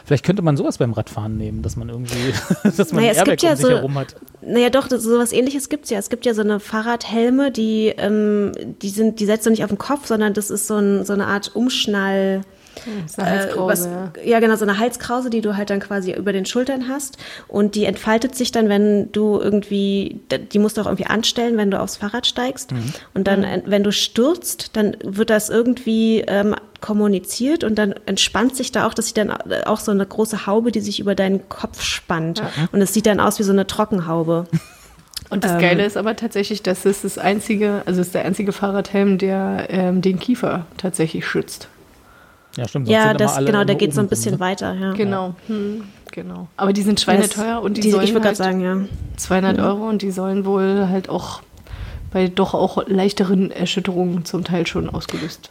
Vielleicht 0.05 0.25
könnte 0.25 0.43
man 0.43 0.57
sowas 0.57 0.79
beim 0.79 0.93
Radfahren 0.93 1.37
nehmen, 1.37 1.63
dass 1.63 1.77
man 1.77 1.89
irgendwie, 1.89 2.33
dass 2.77 2.93
man 2.93 3.03
Naja, 3.03 3.13
es 3.13 3.19
Airbag 3.19 3.31
gibt 3.33 3.43
ja 3.43 3.51
um 3.51 3.57
sich 3.57 3.67
so- 3.67 3.73
herum 3.73 3.95
hat. 3.99 4.15
Naja, 4.41 4.71
doch, 4.71 4.89
das, 4.89 5.03
sowas 5.03 5.33
ähnliches 5.33 5.69
gibt's 5.69 5.91
ja. 5.91 5.99
Es 5.99 6.11
gibt 6.11 6.27
ja 6.27 6.35
so 6.35 6.43
eine 6.43 6.59
Fahrradhelme, 6.61 7.51
die, 7.53 7.89
ähm, 7.97 8.53
die 8.83 8.89
sind, 8.91 9.21
die 9.21 9.27
setzt 9.27 9.47
du 9.47 9.51
nicht 9.51 9.63
auf 9.65 9.71
den 9.71 9.79
Kopf, 9.79 10.07
sondern 10.07 10.35
das 10.35 10.51
ist 10.51 10.67
so, 10.67 10.77
ein, 10.77 11.05
so 11.05 11.13
eine 11.13 11.27
Art 11.27 11.55
Umschnall. 11.55 12.43
Halskrause, 13.19 13.89
Äh, 13.89 13.97
was, 13.97 14.17
ja. 14.17 14.23
ja, 14.25 14.41
genau, 14.41 14.57
so 14.57 14.65
eine 14.65 14.79
Halskrause, 14.79 15.31
die 15.31 15.41
du 15.41 15.57
halt 15.57 15.71
dann 15.71 15.81
quasi 15.81 16.13
über 16.13 16.33
den 16.33 16.47
Schultern 16.47 16.89
hast. 16.89 17.19
Und 17.49 17.75
die 17.75 17.85
entfaltet 17.85 18.35
sich 18.35 18.53
dann, 18.53 18.69
wenn 18.69 19.11
du 19.13 19.41
irgendwie, 19.41 20.21
die 20.53 20.59
musst 20.59 20.77
du 20.77 20.83
auch 20.83 20.87
irgendwie 20.87 21.07
anstellen, 21.07 21.57
wenn 21.57 21.71
du 21.71 21.81
aufs 21.81 21.97
Fahrrad 21.97 22.27
steigst. 22.27 22.73
Und 23.15 23.27
dann, 23.29 23.45
äh, 23.45 23.63
wenn 23.67 23.83
du 23.83 23.93
stürzt, 23.93 24.77
dann 24.77 24.97
wird 25.05 25.31
das 25.31 25.49
irgendwie 25.49 26.21
ähm, 26.27 26.55
kommuniziert 26.81 27.63
und 27.65 27.77
dann 27.77 27.95
entspannt 28.07 28.57
sich 28.57 28.73
da 28.73 28.87
auch, 28.87 28.95
das 28.95 29.07
sieht 29.07 29.17
dann 29.17 29.31
auch 29.67 29.79
so 29.79 29.93
eine 29.93 30.05
große 30.05 30.47
Haube, 30.47 30.73
die 30.73 30.81
sich 30.81 30.99
über 31.01 31.15
deinen 31.15 31.49
Kopf 31.49 31.81
spannt. 31.83 32.43
Und 32.73 32.83
es 32.83 32.93
sieht 32.93 33.07
dann 33.07 33.21
aus 33.21 33.39
wie 33.39 33.45
so 33.45 33.53
eine 33.53 33.67
Trockenhaube. 33.67 34.47
Und 35.31 35.45
das 35.45 35.53
Geile 35.61 35.87
ist 35.87 35.97
aber 35.97 36.15
tatsächlich, 36.15 36.63
dass 36.63 36.85
es 36.85 37.03
das 37.03 37.17
einzige, 37.17 37.83
also 37.87 38.03
es 38.03 38.09
ist 38.09 38.15
der 38.15 38.27
einzige 38.27 38.53
Fahrradhelm, 38.53 39.17
der 39.17 39.67
ähm, 39.71 40.03
den 40.03 40.19
Kiefer 40.19 40.67
tatsächlich 40.77 41.25
schützt. 41.27 41.69
Ja, 42.57 42.69
stimmt. 42.69 42.87
sonst 42.87 42.95
Ja, 42.95 43.03
sind 43.03 43.11
immer 43.13 43.19
das, 43.19 43.37
alle 43.37 43.47
genau, 43.47 43.65
der 43.65 43.75
nur 43.75 43.79
geht 43.79 43.95
so 43.95 44.01
ein 44.01 44.09
bisschen 44.09 44.35
ne? 44.35 44.41
weiter, 44.41 44.75
ja. 44.75 44.93
Genau. 44.93 45.35
Hm, 45.47 45.85
genau. 46.11 46.49
Aber 46.57 46.73
die 46.73 46.83
sind 46.83 47.01
schweineteuer 47.01 47.63
und 47.63 47.77
die, 47.77 47.81
die 47.81 47.91
sollen 47.91 48.05
Ich 48.05 48.13
würde 48.15 48.27
halt 48.29 48.37
gerade 48.39 48.51
sagen, 48.53 48.61
ja. 48.61 48.77
200 49.17 49.59
Euro 49.61 49.89
und 49.89 50.03
die 50.03 50.11
sollen 50.11 50.45
wohl 50.45 50.89
halt 50.89 51.09
auch 51.09 51.43
bei 52.13 52.29
doch 52.29 52.53
auch 52.53 52.87
leichteren 52.89 53.51
Erschütterungen 53.51 54.27
zum 54.27 54.45
Teil 54.45 54.67
schon 54.67 54.91
ausgelöst. 54.91 55.51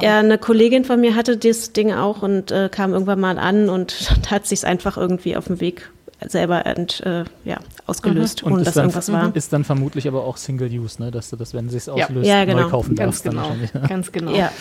Ja, 0.00 0.18
eine 0.18 0.36
Kollegin 0.36 0.84
von 0.84 1.00
mir 1.00 1.14
hatte 1.14 1.36
das 1.36 1.72
Ding 1.72 1.92
auch 1.92 2.22
und 2.22 2.50
äh, 2.50 2.68
kam 2.72 2.92
irgendwann 2.92 3.20
mal 3.20 3.38
an 3.38 3.68
und 3.68 4.12
hat 4.30 4.46
sich 4.46 4.66
einfach 4.66 4.96
irgendwie 4.96 5.36
auf 5.36 5.46
dem 5.46 5.60
Weg 5.60 5.90
selber 6.26 6.66
ent, 6.66 7.00
äh, 7.06 7.24
ja, 7.44 7.58
ausgelöst, 7.86 8.42
Und 8.42 8.52
ohne 8.52 8.60
ist 8.62 8.66
dass 8.68 8.74
dann, 8.74 8.84
irgendwas 8.86 9.12
war. 9.12 9.34
ist 9.34 9.52
dann 9.52 9.64
vermutlich 9.64 10.06
aber 10.08 10.24
auch 10.24 10.36
Single 10.36 10.68
Use, 10.70 11.02
ne? 11.02 11.10
dass 11.10 11.30
du 11.30 11.36
das, 11.36 11.52
wenn 11.54 11.66
es 11.66 11.72
sich 11.72 11.86
Ja. 11.86 11.92
auslöst, 11.92 12.28
Ja, 12.28 12.44
genau. 12.44 12.62
neu 12.62 12.68
kaufen 12.70 12.94
Ganz 12.94 13.22
darfst. 13.22 13.26
dann 13.26 13.32
genau. 13.34 13.42
wahrscheinlich. 13.48 13.88
Ganz 13.88 14.12
genau. 14.12 14.30
Ja. 14.32 14.52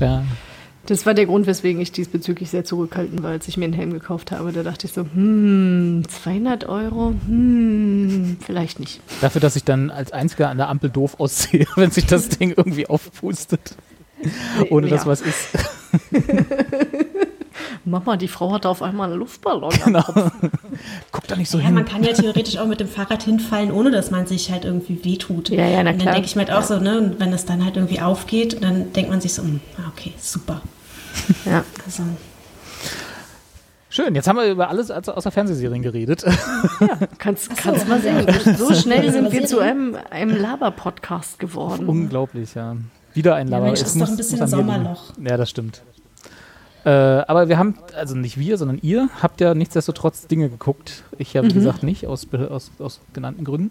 Ja. 0.00 0.24
Das 0.88 1.04
war 1.04 1.12
der 1.12 1.26
Grund, 1.26 1.46
weswegen 1.46 1.82
ich 1.82 1.92
diesbezüglich 1.92 2.48
sehr 2.48 2.64
zurückhaltend 2.64 3.22
war, 3.22 3.30
als 3.32 3.46
ich 3.46 3.58
mir 3.58 3.64
einen 3.66 3.74
Helm 3.74 3.92
gekauft 3.92 4.32
habe. 4.32 4.52
Da 4.52 4.62
dachte 4.62 4.86
ich 4.86 4.94
so, 4.94 5.02
hm, 5.02 6.02
200 6.08 6.66
Euro, 6.66 7.12
hm, 7.26 8.38
vielleicht 8.40 8.80
nicht. 8.80 9.00
Dafür, 9.20 9.42
dass 9.42 9.54
ich 9.54 9.64
dann 9.64 9.90
als 9.90 10.12
Einziger 10.12 10.48
an 10.48 10.56
der 10.56 10.70
Ampel 10.70 10.88
doof 10.88 11.16
aussehe, 11.20 11.66
wenn 11.76 11.90
sich 11.90 12.06
das 12.06 12.28
Ding 12.38 12.54
irgendwie 12.56 12.86
aufpustet. 12.86 13.74
Ohne 14.70 14.88
dass 14.88 15.02
Ja. 15.04 15.06
was 15.10 15.20
ist. 15.20 15.48
Mama, 17.84 18.16
die 18.16 18.28
Frau 18.28 18.52
hatte 18.52 18.68
auf 18.68 18.82
einmal 18.82 19.10
einen 19.10 19.18
Luftballon. 19.18 19.72
Genau. 19.84 20.04
Guck 21.12 21.26
da 21.26 21.36
nicht 21.36 21.50
so 21.50 21.58
Ja, 21.58 21.66
hin. 21.66 21.74
man 21.74 21.84
kann 21.84 22.02
ja 22.02 22.12
theoretisch 22.12 22.58
auch 22.58 22.66
mit 22.66 22.80
dem 22.80 22.88
Fahrrad 22.88 23.22
hinfallen, 23.22 23.70
ohne 23.72 23.90
dass 23.90 24.10
man 24.10 24.26
sich 24.26 24.50
halt 24.50 24.64
irgendwie 24.64 25.04
wehtut. 25.04 25.48
Ja, 25.50 25.66
ja, 25.66 25.82
na 25.82 25.90
Und 25.90 25.96
dann 25.96 25.98
klar. 25.98 26.14
denke 26.14 26.28
ich 26.28 26.36
mir 26.36 26.46
halt 26.46 26.52
auch 26.52 26.62
so, 26.62 26.78
ne, 26.78 26.98
und 26.98 27.20
wenn 27.20 27.30
das 27.30 27.44
dann 27.46 27.64
halt 27.64 27.76
irgendwie 27.76 28.00
aufgeht, 28.00 28.62
dann 28.62 28.92
denkt 28.92 29.10
man 29.10 29.20
sich 29.20 29.32
so, 29.34 29.42
hm, 29.42 29.60
ah, 29.78 29.90
okay, 29.96 30.12
super. 30.18 30.60
Ja. 31.44 31.64
Also, 31.84 32.02
Schön, 33.90 34.14
jetzt 34.14 34.28
haben 34.28 34.36
wir 34.36 34.50
über 34.50 34.68
alles 34.68 34.90
aus- 34.90 35.08
außer 35.08 35.30
Fernsehserien 35.30 35.82
geredet. 35.82 36.24
Kannst, 37.18 37.56
kannst 37.56 37.88
mal 37.88 38.00
sehen. 38.00 38.26
So 38.58 38.74
schnell 38.74 39.10
sind 39.10 39.32
wir 39.32 39.46
zu 39.46 39.60
einem, 39.60 39.96
einem 40.10 40.36
Laber-Podcast 40.36 41.38
geworden. 41.38 41.86
Unglaublich, 41.88 42.54
ja. 42.54 42.76
Wieder 43.14 43.34
ein 43.36 43.48
Laber. 43.48 43.64
Mensch, 43.66 43.80
Es 43.80 43.88
ist 43.88 43.94
doch 43.94 44.00
muss- 44.00 44.10
ein 44.10 44.16
bisschen 44.18 44.40
mir 44.40 44.46
Sommerloch. 44.48 45.12
Ja, 45.26 45.36
das 45.38 45.48
stimmt. 45.48 45.82
Äh, 46.84 46.90
aber 46.90 47.48
wir 47.48 47.58
haben, 47.58 47.76
also 47.96 48.14
nicht 48.14 48.38
wir, 48.38 48.58
sondern 48.58 48.78
ihr, 48.82 49.08
habt 49.22 49.40
ja 49.40 49.54
nichtsdestotrotz 49.54 50.26
Dinge 50.26 50.50
geguckt. 50.50 51.02
Ich 51.16 51.32
Mhm. 51.34 51.38
habe, 51.38 51.48
wie 51.48 51.54
gesagt, 51.54 51.82
nicht, 51.82 52.06
aus, 52.06 52.26
aus, 52.32 52.70
aus 52.78 53.00
genannten 53.14 53.44
Gründen. 53.44 53.70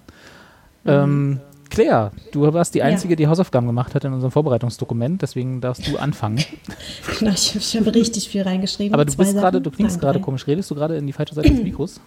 Ähm, 0.85 1.39
Claire, 1.69 2.11
du 2.31 2.41
warst 2.53 2.73
die 2.75 2.79
Mhm. 2.79 2.85
Ja. 2.85 2.91
Einzige, 2.91 3.15
die 3.15 3.27
Hausaufgaben 3.27 3.67
gemacht 3.67 3.95
hat 3.95 4.03
in 4.03 4.13
unserem 4.13 4.31
Vorbereitungsdokument, 4.31 5.21
deswegen 5.21 5.61
darfst 5.61 5.87
du 5.87 5.97
anfangen. 5.97 6.43
genau, 7.19 7.31
ich, 7.31 7.55
ich 7.55 7.75
habe 7.77 7.93
richtig 7.93 8.29
viel 8.29 8.41
reingeschrieben. 8.43 8.93
Aber 8.93 9.05
du 9.05 9.15
bist 9.15 9.33
gerade, 9.33 9.57
Sachen. 9.57 9.63
du 9.63 9.71
klingst 9.71 9.99
gerade 9.99 10.19
komisch. 10.19 10.47
Redest 10.47 10.69
du 10.71 10.75
gerade 10.75 10.97
in 10.97 11.05
die 11.07 11.13
falsche 11.13 11.35
Seite 11.35 11.49
des 11.49 11.61
Mikros? 11.63 11.99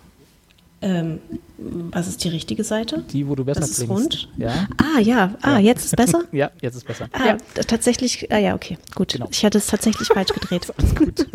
Ähm, 0.82 1.18
was 1.58 2.08
ist 2.08 2.24
die 2.24 2.30
richtige 2.30 2.64
Seite? 2.64 3.04
Die, 3.12 3.28
wo 3.28 3.34
du 3.34 3.44
besser 3.44 3.60
Das 3.60 3.70
ist 3.70 3.84
klingst. 3.84 3.92
rund? 3.92 4.28
Ja, 4.38 4.66
Ah, 4.78 4.98
ja. 4.98 5.34
Ah, 5.42 5.58
jetzt 5.58 5.84
ist 5.84 5.94
besser? 5.94 6.22
ja, 6.32 6.50
jetzt 6.62 6.74
ist 6.76 6.86
besser. 6.86 7.06
Ah, 7.12 7.34
t- 7.54 7.60
tatsächlich, 7.66 8.32
ah 8.32 8.38
ja, 8.38 8.54
okay, 8.54 8.78
gut. 8.94 9.12
Genau. 9.12 9.28
Ich 9.30 9.44
hatte 9.44 9.58
es 9.58 9.66
tatsächlich 9.66 10.08
falsch 10.08 10.32
gedreht. 10.32 10.72
Alles 10.78 10.94
gut. 10.94 11.26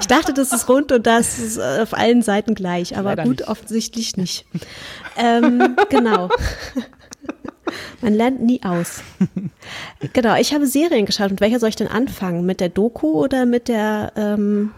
Ich 0.00 0.06
dachte, 0.06 0.32
das 0.34 0.52
ist 0.52 0.68
rund 0.68 0.92
und 0.92 1.06
das 1.06 1.38
ist 1.38 1.56
äh, 1.58 1.80
auf 1.82 1.94
allen 1.94 2.22
Seiten 2.22 2.54
gleich, 2.54 2.96
aber 2.96 3.10
Leider 3.10 3.24
gut, 3.24 3.38
nicht. 3.40 3.48
offensichtlich 3.48 4.16
nicht. 4.16 4.44
ähm, 5.16 5.76
genau. 5.90 6.28
Man 8.00 8.14
lernt 8.14 8.40
nie 8.42 8.62
aus. 8.62 9.02
Genau, 10.12 10.36
ich 10.36 10.54
habe 10.54 10.66
Serien 10.66 11.04
geschaut. 11.06 11.30
Mit 11.30 11.40
welcher 11.40 11.58
soll 11.58 11.68
ich 11.70 11.76
denn 11.76 11.88
anfangen? 11.88 12.46
Mit 12.46 12.60
der 12.60 12.68
Doku 12.68 13.08
oder 13.12 13.44
mit 13.46 13.68
der 13.68 14.12
ähm, 14.16 14.70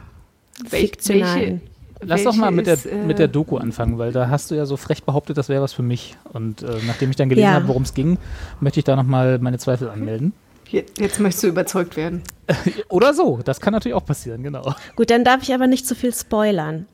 fiktionalen? 0.67 1.61
Lass 2.01 2.23
doch 2.23 2.37
mal 2.37 2.51
mit 2.53 2.67
der, 2.67 2.75
ist, 2.75 2.87
äh, 2.87 2.95
mit 2.95 3.19
der 3.19 3.27
Doku 3.29 3.57
anfangen, 3.57 3.99
weil 3.99 4.13
da 4.13 4.29
hast 4.29 4.51
du 4.51 4.55
ja 4.55 4.67
so 4.67 4.77
frech 4.77 5.03
behauptet, 5.03 5.37
das 5.37 5.49
wäre 5.49 5.61
was 5.63 5.73
für 5.73 5.83
mich. 5.83 6.17
Und 6.33 6.63
äh, 6.63 6.77
nachdem 6.87 7.11
ich 7.11 7.17
dann 7.17 7.29
gelesen 7.29 7.49
Ja. 7.49 7.55
habe, 7.55 7.69
worum 7.69 7.83
es 7.83 7.93
ging, 7.93 8.19
möchte 8.61 8.79
ich 8.81 8.85
da 8.85 8.95
nochmal 8.95 9.39
meine 9.41 9.59
Zweifel 9.59 9.91
anmelden. 9.91 10.33
Jetzt, 10.71 11.21
möchtest 11.21 11.45
du 11.45 11.49
überzeugt 11.49 11.97
werden. 11.97 12.23
Oder 12.89 13.15
so, 13.15 13.41
das 13.45 13.61
kann 13.61 13.73
natürlich 13.73 13.95
auch 13.95 14.05
passieren, 14.05 14.43
genau. 14.43 14.75
Gut, 14.97 15.11
dann 15.11 15.25
darf 15.25 15.43
ich 15.43 15.55
aber 15.55 15.67
nicht 15.67 15.87
zu 15.87 15.95
viel 15.95 16.15
spoilern. 16.15 16.87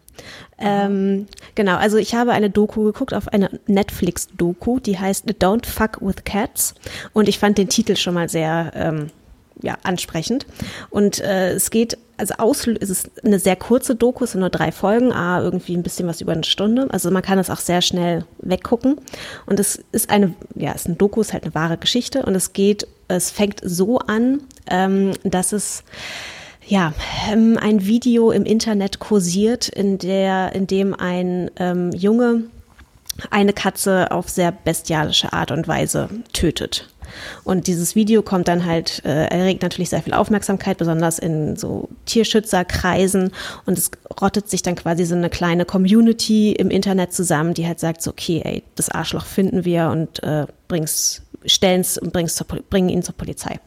Ähm, 0.58 1.26
genau, 1.56 1.76
also 1.76 1.96
ich 1.96 2.14
habe 2.14 2.32
eine 2.32 2.50
Doku 2.50 2.84
geguckt, 2.84 3.14
auf 3.14 3.28
eine 3.28 3.50
Netflix-Doku, 3.66 4.78
die 4.78 4.98
heißt 4.98 5.26
Don't 5.26 5.66
Fuck 5.66 6.00
with 6.00 6.24
Cats. 6.24 6.74
Und 7.12 7.28
ich 7.28 7.38
fand 7.38 7.58
den 7.58 7.68
Titel 7.68 7.96
schon 7.96 8.14
mal 8.14 8.28
sehr 8.28 8.70
ähm, 8.74 9.10
ja, 9.60 9.76
ansprechend. 9.82 10.46
Und 10.90 11.20
äh, 11.20 11.52
es 11.52 11.70
geht, 11.70 11.98
also 12.16 12.34
auslö 12.34 12.76
es 12.80 12.90
ist 12.90 13.24
eine 13.24 13.38
sehr 13.38 13.56
kurze 13.56 13.96
Doku, 13.96 14.24
es 14.24 14.32
sind 14.32 14.40
nur 14.40 14.50
drei 14.50 14.70
Folgen, 14.70 15.12
ah, 15.12 15.40
irgendwie 15.40 15.76
ein 15.76 15.82
bisschen 15.82 16.06
was 16.06 16.20
über 16.20 16.32
eine 16.32 16.44
Stunde. 16.44 16.86
Also 16.90 17.10
man 17.10 17.22
kann 17.22 17.38
es 17.38 17.50
auch 17.50 17.60
sehr 17.60 17.82
schnell 17.82 18.24
weggucken. 18.38 19.00
Und 19.46 19.58
es 19.58 19.82
ist 19.92 20.10
eine, 20.10 20.34
ja, 20.54 20.72
es 20.72 20.82
ist 20.82 20.86
eine 20.86 20.96
Doku, 20.96 21.20
es 21.20 21.28
ist 21.28 21.32
halt 21.32 21.44
eine 21.44 21.54
wahre 21.54 21.78
Geschichte. 21.78 22.22
Und 22.24 22.34
es 22.34 22.52
geht, 22.52 22.86
es 23.08 23.30
fängt 23.30 23.60
so 23.62 23.98
an, 23.98 24.42
ähm, 24.68 25.12
dass 25.24 25.52
es 25.52 25.84
ja, 26.66 26.94
ähm, 27.30 27.58
ein 27.60 27.84
Video 27.84 28.30
im 28.30 28.44
Internet 28.44 28.98
kursiert, 28.98 29.68
in 29.68 29.98
der, 29.98 30.54
in 30.54 30.66
dem 30.66 30.94
ein 30.94 31.50
ähm, 31.56 31.92
Junge 31.92 32.44
eine 33.30 33.52
Katze 33.52 34.10
auf 34.10 34.28
sehr 34.28 34.50
bestialische 34.52 35.32
Art 35.32 35.50
und 35.50 35.68
Weise 35.68 36.08
tötet. 36.32 36.88
Und 37.44 37.66
dieses 37.66 37.94
Video 37.94 38.22
kommt 38.22 38.48
dann 38.48 38.64
halt, 38.64 39.02
äh, 39.04 39.26
erregt 39.26 39.62
natürlich 39.62 39.90
sehr 39.90 40.02
viel 40.02 40.14
Aufmerksamkeit, 40.14 40.78
besonders 40.78 41.18
in 41.18 41.56
so 41.56 41.88
Tierschützerkreisen. 42.06 43.30
Und 43.66 43.78
es 43.78 43.90
rottet 44.20 44.48
sich 44.48 44.62
dann 44.62 44.74
quasi 44.74 45.04
so 45.04 45.14
eine 45.14 45.30
kleine 45.30 45.64
Community 45.64 46.52
im 46.52 46.70
Internet 46.70 47.12
zusammen, 47.12 47.54
die 47.54 47.66
halt 47.66 47.78
sagt 47.78 48.02
so, 48.02 48.10
okay, 48.10 48.42
ey, 48.44 48.62
das 48.74 48.88
Arschloch 48.88 49.26
finden 49.26 49.64
wir 49.64 49.90
und 49.90 50.22
äh, 50.22 50.46
bring's, 50.66 51.22
und 51.98 52.12
bring's 52.12 52.34
zur, 52.34 52.46
Pol- 52.46 52.62
bringen 52.68 52.88
ihn 52.88 53.02
zur 53.02 53.14
Polizei. 53.14 53.58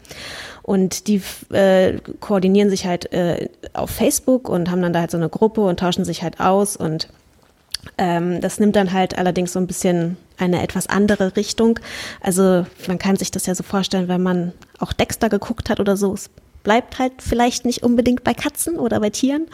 Und 0.63 1.08
die 1.08 1.22
äh, 1.52 2.00
koordinieren 2.20 2.70
sich 2.70 2.86
halt 2.86 3.12
äh, 3.13 3.50
auf 3.74 3.90
Facebook 3.90 4.50
und 4.50 4.70
haben 4.70 4.82
dann 4.82 4.94
da 4.94 5.00
halt 5.02 5.12
so 5.12 5.18
eine 5.18 5.30
Gruppe 5.30 5.62
und 5.62 5.80
tauschen 5.80 6.04
sich 6.06 6.24
halt 6.24 6.40
aus 6.40 6.76
und 6.76 7.08
ähm, 7.98 8.42
das 8.42 8.60
nimmt 8.60 8.76
dann 8.76 8.92
halt 8.92 9.18
allerdings 9.18 9.54
so 9.54 9.60
ein 9.60 9.68
bisschen 9.68 10.18
eine 10.38 10.62
etwas 10.62 10.88
andere 10.88 11.36
Richtung. 11.38 11.80
Also 12.22 12.66
man 12.88 13.00
kann 13.00 13.16
sich 13.16 13.32
das 13.32 13.46
ja 13.46 13.56
so 13.56 13.63
vorstellen, 13.63 14.10
wenn 14.10 14.22
man 14.22 14.52
auch 14.80 14.92
Dexter 14.92 15.30
geguckt 15.30 15.70
hat 15.70 15.80
oder 15.80 15.96
so. 15.96 16.13
Es 16.13 16.30
bleibt 16.63 17.00
halt 17.00 17.13
vielleicht 17.20 17.63
nicht 17.63 17.84
unbedingt 17.84 18.26
bei 18.26 18.34
Katzen 18.34 18.78
oder 18.78 19.00
bei 19.00 19.10
Tieren. 19.10 19.48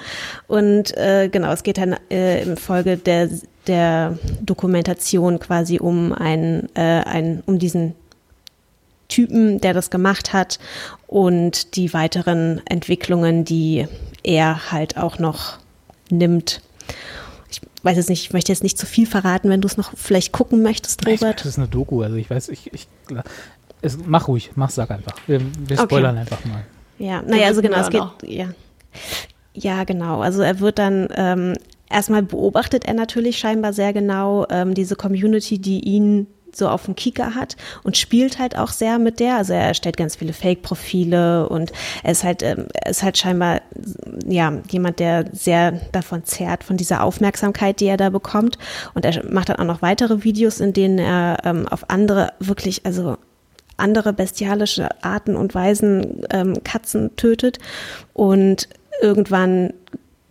Und 0.47 0.97
äh, 0.97 1.29
genau, 1.31 1.51
es 1.51 1.61
geht 1.61 1.77
dann 1.77 1.95
äh, 2.09 2.41
im 2.41 2.57
Folge 2.57 2.97
der, 2.97 3.29
der 3.67 4.17
Dokumentation 4.41 5.37
quasi 5.39 5.79
um 5.79 6.11
einen, 6.11 6.69
äh, 6.75 6.81
einen, 6.81 7.43
um 7.45 7.59
diesen 7.59 7.93
Typen, 9.07 9.59
der 9.61 9.73
das 9.73 9.89
gemacht 9.89 10.33
hat 10.33 10.59
und 11.07 11.75
die 11.75 11.93
weiteren 11.93 12.61
Entwicklungen, 12.65 13.45
die 13.45 13.87
er 14.23 14.71
halt 14.71 14.97
auch 14.97 15.19
noch 15.19 15.59
nimmt. 16.09 16.61
Ich 17.51 17.61
weiß 17.83 17.97
jetzt 17.97 18.09
nicht, 18.09 18.23
ich 18.23 18.33
möchte 18.33 18.51
jetzt 18.51 18.63
nicht 18.63 18.77
zu 18.77 18.85
viel 18.85 19.05
verraten, 19.05 19.49
wenn 19.49 19.61
du 19.61 19.67
es 19.67 19.77
noch 19.77 19.95
vielleicht 19.95 20.31
gucken 20.31 20.63
möchtest, 20.63 21.05
Robert. 21.05 21.39
das 21.39 21.45
ist 21.45 21.57
eine 21.57 21.67
Doku, 21.67 22.01
also 22.01 22.15
ich 22.15 22.29
weiß, 22.29 22.49
ich, 22.49 22.71
ich 22.73 22.87
es, 23.81 23.97
mach 24.05 24.27
ruhig, 24.29 24.51
mach, 24.55 24.69
sag 24.69 24.91
einfach. 24.91 25.13
Wir, 25.27 25.41
wir 25.41 25.77
Okay. 25.77 25.85
spoilern 25.85 26.17
einfach 26.17 26.43
mal. 26.45 26.63
Ja, 26.97 27.21
naja, 27.21 27.47
also 27.47 27.61
genau, 27.61 27.79
es 27.79 27.89
geht, 27.89 28.01
ja. 28.23 28.49
Ja, 29.53 29.83
genau. 29.83 30.21
Also 30.21 30.41
er 30.41 30.59
wird 30.59 30.79
dann, 30.79 31.09
ähm, 31.15 31.55
erstmal 31.89 32.23
beobachtet 32.23 32.85
er 32.85 32.93
natürlich 32.93 33.37
scheinbar 33.37 33.73
sehr 33.73 33.93
genau 33.93 34.47
ähm, 34.49 34.73
diese 34.73 34.95
Community, 34.95 35.59
die 35.59 35.81
ihn 35.81 36.27
so 36.55 36.69
auf 36.69 36.85
dem 36.85 36.95
Kieker 36.95 37.35
hat 37.35 37.55
und 37.83 37.97
spielt 37.97 38.39
halt 38.39 38.57
auch 38.57 38.69
sehr 38.69 38.99
mit 38.99 39.19
der. 39.19 39.37
Also 39.37 39.53
er 39.53 39.67
erstellt 39.67 39.97
ganz 39.97 40.15
viele 40.15 40.33
Fake-Profile 40.33 41.49
und 41.49 41.71
er 42.03 42.11
ist 42.11 42.23
halt, 42.23 42.43
ähm, 42.43 42.67
ist 42.87 43.03
halt 43.03 43.17
scheinbar 43.17 43.61
ja 44.25 44.53
jemand, 44.69 44.99
der 44.99 45.25
sehr 45.33 45.73
davon 45.91 46.23
zehrt, 46.23 46.63
von 46.63 46.77
dieser 46.77 47.03
Aufmerksamkeit, 47.03 47.79
die 47.79 47.87
er 47.87 47.97
da 47.97 48.09
bekommt. 48.09 48.57
Und 48.93 49.05
er 49.05 49.25
macht 49.25 49.49
dann 49.49 49.57
auch 49.57 49.65
noch 49.65 49.81
weitere 49.81 50.23
Videos, 50.23 50.59
in 50.59 50.73
denen 50.73 50.99
er 50.99 51.37
ähm, 51.43 51.67
auf 51.67 51.89
andere 51.89 52.33
wirklich, 52.39 52.85
also 52.85 53.17
andere 53.77 54.13
bestialische 54.13 54.89
Arten 55.03 55.35
und 55.35 55.55
Weisen 55.55 56.23
ähm, 56.31 56.63
Katzen 56.63 57.15
tötet. 57.15 57.59
Und 58.13 58.69
irgendwann 59.01 59.73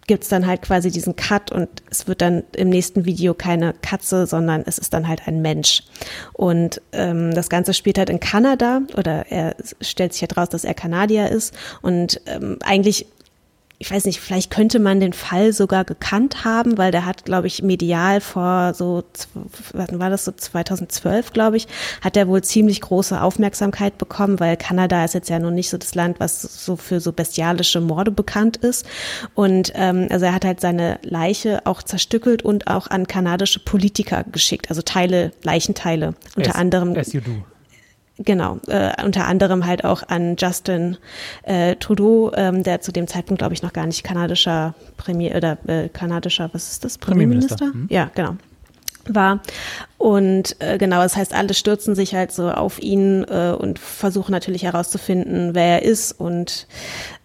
gibt's 0.06 0.28
dann 0.28 0.46
halt 0.46 0.62
quasi 0.62 0.90
diesen 0.90 1.16
Cut 1.16 1.52
und 1.52 1.68
es 1.90 2.08
wird 2.08 2.20
dann 2.20 2.42
im 2.56 2.70
nächsten 2.70 3.04
Video 3.04 3.34
keine 3.34 3.74
Katze, 3.82 4.26
sondern 4.26 4.62
es 4.66 4.78
ist 4.78 4.92
dann 4.92 5.08
halt 5.08 5.28
ein 5.28 5.42
Mensch. 5.42 5.84
Und 6.32 6.80
ähm, 6.92 7.32
das 7.34 7.48
Ganze 7.48 7.74
spielt 7.74 7.98
halt 7.98 8.10
in 8.10 8.20
Kanada 8.20 8.82
oder 8.96 9.26
er 9.30 9.54
stellt 9.80 10.12
sich 10.12 10.22
halt 10.22 10.32
dass 10.52 10.64
er 10.64 10.74
Kanadier 10.74 11.30
ist 11.30 11.54
und 11.82 12.20
ähm, 12.26 12.58
eigentlich 12.64 13.06
ich 13.82 13.90
weiß 13.90 14.04
nicht, 14.04 14.20
vielleicht 14.20 14.52
könnte 14.52 14.78
man 14.78 15.00
den 15.00 15.12
Fall 15.12 15.52
sogar 15.52 15.84
gekannt 15.84 16.44
haben, 16.44 16.78
weil 16.78 16.92
der 16.92 17.04
hat, 17.04 17.24
glaube 17.24 17.48
ich, 17.48 17.64
medial 17.64 18.20
vor 18.20 18.74
so, 18.74 19.02
was 19.72 19.98
war 19.98 20.08
das 20.08 20.24
so 20.24 20.30
2012, 20.30 21.32
glaube 21.32 21.56
ich, 21.56 21.66
hat 22.00 22.16
er 22.16 22.28
wohl 22.28 22.44
ziemlich 22.44 22.80
große 22.80 23.20
Aufmerksamkeit 23.20 23.98
bekommen, 23.98 24.38
weil 24.38 24.56
Kanada 24.56 25.04
ist 25.04 25.14
jetzt 25.14 25.28
ja 25.30 25.40
noch 25.40 25.50
nicht 25.50 25.68
so 25.68 25.78
das 25.78 25.96
Land, 25.96 26.20
was 26.20 26.42
so 26.42 26.76
für 26.76 27.00
so 27.00 27.10
bestialische 27.10 27.80
Morde 27.80 28.12
bekannt 28.12 28.56
ist. 28.58 28.86
Und 29.34 29.72
ähm, 29.74 30.06
also 30.10 30.26
er 30.26 30.34
hat 30.34 30.44
halt 30.44 30.60
seine 30.60 31.00
Leiche 31.02 31.62
auch 31.64 31.82
zerstückelt 31.82 32.44
und 32.44 32.68
auch 32.68 32.86
an 32.86 33.08
kanadische 33.08 33.58
Politiker 33.58 34.22
geschickt, 34.30 34.70
also 34.70 34.82
Teile, 34.82 35.32
Leichenteile, 35.42 36.14
unter 36.36 36.50
As- 36.50 36.56
anderem. 36.56 36.96
As 36.96 37.12
you 37.12 37.20
do. 37.20 37.42
Genau, 38.24 38.58
äh, 38.68 38.92
unter 39.04 39.26
anderem 39.26 39.66
halt 39.66 39.84
auch 39.84 40.02
an 40.08 40.36
Justin 40.38 40.96
äh, 41.44 41.76
Trudeau, 41.76 42.32
ähm, 42.34 42.62
der 42.62 42.80
zu 42.80 42.92
dem 42.92 43.06
Zeitpunkt, 43.06 43.40
glaube 43.40 43.54
ich, 43.54 43.62
noch 43.62 43.72
gar 43.72 43.86
nicht 43.86 44.04
kanadischer 44.04 44.74
Premier 44.96 45.34
oder 45.36 45.58
äh, 45.66 45.88
kanadischer, 45.88 46.50
was 46.52 46.72
ist 46.72 46.84
das, 46.84 46.98
Premierminister, 46.98 47.56
Premierminister? 47.56 47.94
mhm. 47.94 47.94
Ja, 47.94 48.10
genau 48.14 48.36
war. 49.08 49.40
Und 49.98 50.56
äh, 50.60 50.78
genau, 50.78 51.02
das 51.02 51.16
heißt, 51.16 51.34
alle 51.34 51.54
stürzen 51.54 51.94
sich 51.94 52.14
halt 52.14 52.32
so 52.32 52.50
auf 52.50 52.80
ihn 52.80 53.24
äh, 53.24 53.54
und 53.58 53.78
versuchen 53.78 54.32
natürlich 54.32 54.64
herauszufinden, 54.64 55.54
wer 55.54 55.80
er 55.80 55.82
ist. 55.82 56.12
Und 56.12 56.66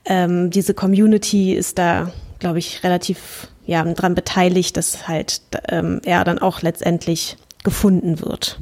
ähm, 0.05 0.49
diese 0.49 0.73
Community 0.73 1.53
ist 1.53 1.77
da, 1.77 2.11
glaube 2.39 2.59
ich, 2.59 2.83
relativ 2.83 3.47
ja, 3.65 3.83
dran 3.83 4.15
beteiligt, 4.15 4.77
dass 4.77 5.07
halt 5.07 5.41
ähm, 5.67 6.01
er 6.05 6.23
dann 6.23 6.39
auch 6.39 6.61
letztendlich 6.61 7.37
gefunden 7.63 8.21
wird. 8.21 8.59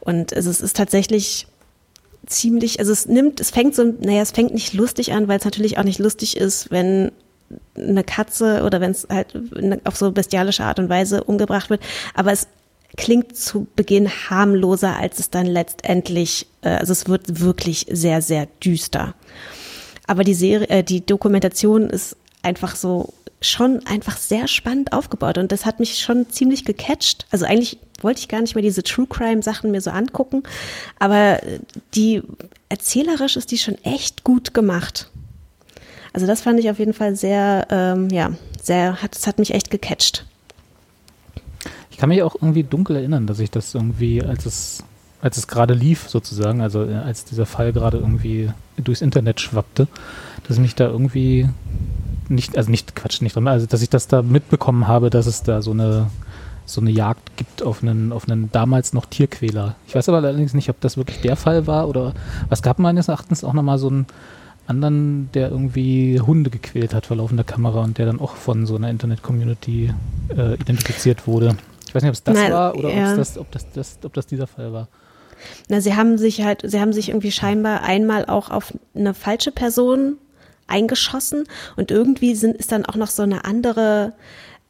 Und 0.00 0.32
es 0.32 0.46
ist, 0.46 0.60
ist 0.60 0.76
tatsächlich 0.76 1.46
ziemlich, 2.26 2.78
also 2.78 2.92
es 2.92 3.06
nimmt, 3.06 3.40
es 3.40 3.50
fängt 3.50 3.74
so, 3.74 3.84
naja, 3.84 4.22
es 4.22 4.30
fängt 4.30 4.54
nicht 4.54 4.72
lustig 4.74 5.12
an, 5.12 5.28
weil 5.28 5.38
es 5.38 5.44
natürlich 5.44 5.78
auch 5.78 5.84
nicht 5.84 5.98
lustig 5.98 6.36
ist, 6.36 6.70
wenn 6.70 7.12
eine 7.76 8.04
Katze 8.04 8.62
oder 8.64 8.80
wenn 8.80 8.90
es 8.90 9.06
halt 9.10 9.34
auf 9.84 9.96
so 9.96 10.12
bestialische 10.12 10.64
Art 10.64 10.78
und 10.78 10.88
Weise 10.88 11.24
umgebracht 11.24 11.70
wird. 11.70 11.82
Aber 12.14 12.32
es 12.32 12.48
klingt 12.96 13.36
zu 13.36 13.66
Beginn 13.76 14.08
harmloser, 14.08 14.96
als 14.96 15.18
es 15.18 15.30
dann 15.30 15.46
letztendlich, 15.46 16.46
äh, 16.62 16.70
also 16.70 16.92
es 16.92 17.08
wird 17.08 17.40
wirklich 17.40 17.86
sehr, 17.90 18.22
sehr 18.22 18.46
düster. 18.64 19.14
Aber 20.06 20.24
die 20.24 20.34
Serie, 20.34 20.68
äh, 20.68 20.84
die 20.84 21.04
Dokumentation 21.04 21.90
ist 21.90 22.16
einfach 22.44 22.76
so 22.76 23.12
schon 23.40 23.84
einfach 23.86 24.16
sehr 24.16 24.48
spannend 24.48 24.92
aufgebaut 24.92 25.38
und 25.38 25.52
das 25.52 25.66
hat 25.66 25.78
mich 25.78 25.98
schon 25.98 26.30
ziemlich 26.30 26.64
gecatcht. 26.64 27.26
Also 27.30 27.44
eigentlich 27.44 27.78
wollte 28.00 28.20
ich 28.20 28.28
gar 28.28 28.40
nicht 28.40 28.54
mehr 28.54 28.62
diese 28.62 28.82
True 28.82 29.06
Crime 29.06 29.42
Sachen 29.42 29.70
mir 29.70 29.80
so 29.80 29.90
angucken, 29.90 30.42
aber 30.98 31.40
die 31.94 32.22
erzählerisch 32.68 33.36
ist 33.36 33.50
die 33.50 33.58
schon 33.58 33.76
echt 33.84 34.24
gut 34.24 34.54
gemacht. 34.54 35.10
Also 36.12 36.26
das 36.26 36.42
fand 36.42 36.60
ich 36.60 36.70
auf 36.70 36.78
jeden 36.78 36.94
Fall 36.94 37.16
sehr, 37.16 37.66
ähm, 37.70 38.08
ja, 38.08 38.30
sehr, 38.62 39.02
hat, 39.02 39.14
das 39.14 39.26
hat 39.26 39.38
mich 39.38 39.52
echt 39.52 39.70
gecatcht. 39.70 40.24
Ich 41.90 41.98
kann 41.98 42.08
mich 42.08 42.22
auch 42.22 42.34
irgendwie 42.34 42.62
dunkel 42.62 42.96
erinnern, 42.96 43.26
dass 43.26 43.40
ich 43.40 43.50
das 43.50 43.74
irgendwie, 43.74 44.22
als 44.22 44.46
es, 44.46 44.84
als 45.20 45.36
es 45.36 45.48
gerade 45.48 45.74
lief, 45.74 46.08
sozusagen, 46.08 46.60
also 46.60 46.84
äh, 46.84 46.94
als 46.94 47.24
dieser 47.24 47.46
Fall 47.46 47.72
gerade 47.72 47.98
irgendwie 47.98 48.50
durchs 48.76 49.02
Internet 49.02 49.40
schwappte, 49.40 49.86
dass 50.46 50.58
mich 50.58 50.74
da 50.74 50.86
irgendwie 50.86 51.48
nicht, 52.28 52.56
also 52.56 52.70
nicht 52.70 52.94
Quatsch, 52.96 53.20
nicht 53.20 53.36
dran, 53.36 53.48
also 53.48 53.66
dass 53.66 53.82
ich 53.82 53.90
das 53.90 54.08
da 54.08 54.22
mitbekommen 54.22 54.88
habe, 54.88 55.10
dass 55.10 55.26
es 55.26 55.42
da 55.42 55.62
so 55.62 55.72
eine 55.72 56.08
so 56.66 56.80
eine 56.80 56.90
Jagd 56.90 57.36
gibt 57.36 57.62
auf 57.62 57.82
einen, 57.82 58.12
auf 58.12 58.26
einen 58.26 58.50
damals 58.50 58.92
noch 58.92 59.06
Tierquäler. 59.06 59.76
Ich 59.86 59.94
weiß 59.94 60.08
aber 60.08 60.18
allerdings 60.18 60.54
nicht, 60.54 60.70
ob 60.70 60.80
das 60.80 60.96
wirklich 60.96 61.20
der 61.20 61.36
Fall 61.36 61.66
war 61.66 61.88
oder 61.88 62.14
was 62.48 62.62
gab 62.62 62.78
meines 62.78 63.08
Erachtens 63.08 63.44
auch 63.44 63.52
nochmal 63.52 63.78
so 63.78 63.88
einen 63.88 64.06
anderen, 64.66 65.30
der 65.34 65.50
irgendwie 65.50 66.20
Hunde 66.20 66.50
gequält 66.50 66.94
hat 66.94 67.06
vor 67.06 67.18
laufender 67.18 67.44
Kamera 67.44 67.82
und 67.82 67.98
der 67.98 68.06
dann 68.06 68.20
auch 68.20 68.34
von 68.36 68.66
so 68.66 68.76
einer 68.76 68.88
Internet-Community 68.88 69.92
äh, 70.34 70.54
identifiziert 70.54 71.26
wurde. 71.26 71.56
Ich 71.86 71.94
weiß 71.94 72.02
nicht, 72.02 72.10
ob 72.10 72.14
es 72.14 72.24
das 72.24 72.34
Nein, 72.34 72.52
war 72.52 72.74
oder 72.76 72.92
ja. 72.92 73.14
das, 73.14 73.36
ob, 73.36 73.50
das, 73.52 73.70
das, 73.72 73.98
ob 74.02 74.14
das 74.14 74.26
dieser 74.26 74.46
Fall 74.46 74.72
war. 74.72 74.88
Na, 75.68 75.82
sie 75.82 75.94
haben 75.94 76.16
sich 76.16 76.42
halt, 76.42 76.62
sie 76.64 76.80
haben 76.80 76.94
sich 76.94 77.10
irgendwie 77.10 77.30
scheinbar 77.30 77.82
einmal 77.82 78.24
auch 78.24 78.50
auf 78.50 78.72
eine 78.94 79.12
falsche 79.12 79.52
Person 79.52 80.16
eingeschossen 80.66 81.44
und 81.76 81.90
irgendwie 81.90 82.34
sind, 82.34 82.56
ist 82.56 82.72
dann 82.72 82.86
auch 82.86 82.96
noch 82.96 83.10
so 83.10 83.22
eine 83.22 83.44
andere 83.44 84.12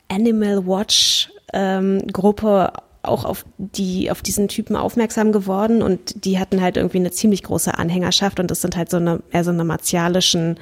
Animal 0.08 0.66
Watch 0.66 1.30
ähm, 1.52 2.06
Gruppe 2.12 2.72
auch 3.02 3.24
auf 3.24 3.44
die 3.58 4.10
auf 4.10 4.22
diesen 4.22 4.48
Typen 4.48 4.76
aufmerksam 4.76 5.30
geworden 5.30 5.82
und 5.82 6.24
die 6.24 6.38
hatten 6.38 6.60
halt 6.60 6.76
irgendwie 6.76 6.98
eine 6.98 7.10
ziemlich 7.10 7.42
große 7.42 7.76
Anhängerschaft 7.76 8.40
und 8.40 8.50
das 8.50 8.62
sind 8.62 8.76
halt 8.76 8.90
so 8.90 8.96
eine 8.96 9.20
eher 9.30 9.44
so 9.44 9.50
eine 9.50 9.64
martialischen 9.64 10.56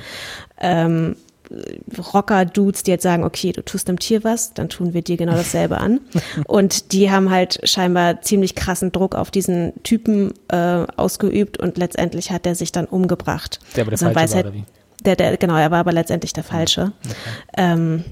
ähm, 0.60 1.16
Rocker-Dudes, 2.14 2.82
die 2.82 2.90
jetzt 2.90 3.02
sagen, 3.02 3.24
okay, 3.24 3.52
du 3.52 3.62
tust 3.62 3.88
dem 3.88 3.98
Tier 3.98 4.24
was, 4.24 4.54
dann 4.54 4.68
tun 4.68 4.94
wir 4.94 5.02
dir 5.02 5.16
genau 5.16 5.32
dasselbe 5.32 5.78
an. 5.78 6.00
Und 6.46 6.92
die 6.92 7.10
haben 7.10 7.30
halt 7.30 7.60
scheinbar 7.64 8.22
ziemlich 8.22 8.54
krassen 8.54 8.92
Druck 8.92 9.14
auf 9.14 9.30
diesen 9.30 9.72
Typen 9.82 10.32
äh, 10.48 10.86
ausgeübt 10.96 11.58
und 11.58 11.76
letztendlich 11.78 12.30
hat 12.30 12.46
er 12.46 12.54
sich 12.54 12.72
dann 12.72 12.86
umgebracht. 12.86 13.58
Der 13.76 13.82
aber 13.82 13.90
der 13.90 14.02
Also 14.02 14.14
Falsche 14.14 14.30
war, 14.30 14.36
halt, 14.36 14.46
oder 14.46 14.54
wie? 14.54 14.64
Der, 15.04 15.16
der, 15.16 15.36
genau, 15.36 15.56
er 15.56 15.70
war 15.70 15.80
aber 15.80 15.92
letztendlich 15.92 16.32
der 16.32 16.44
Falsche. 16.44 16.92
Ähm, 17.56 18.04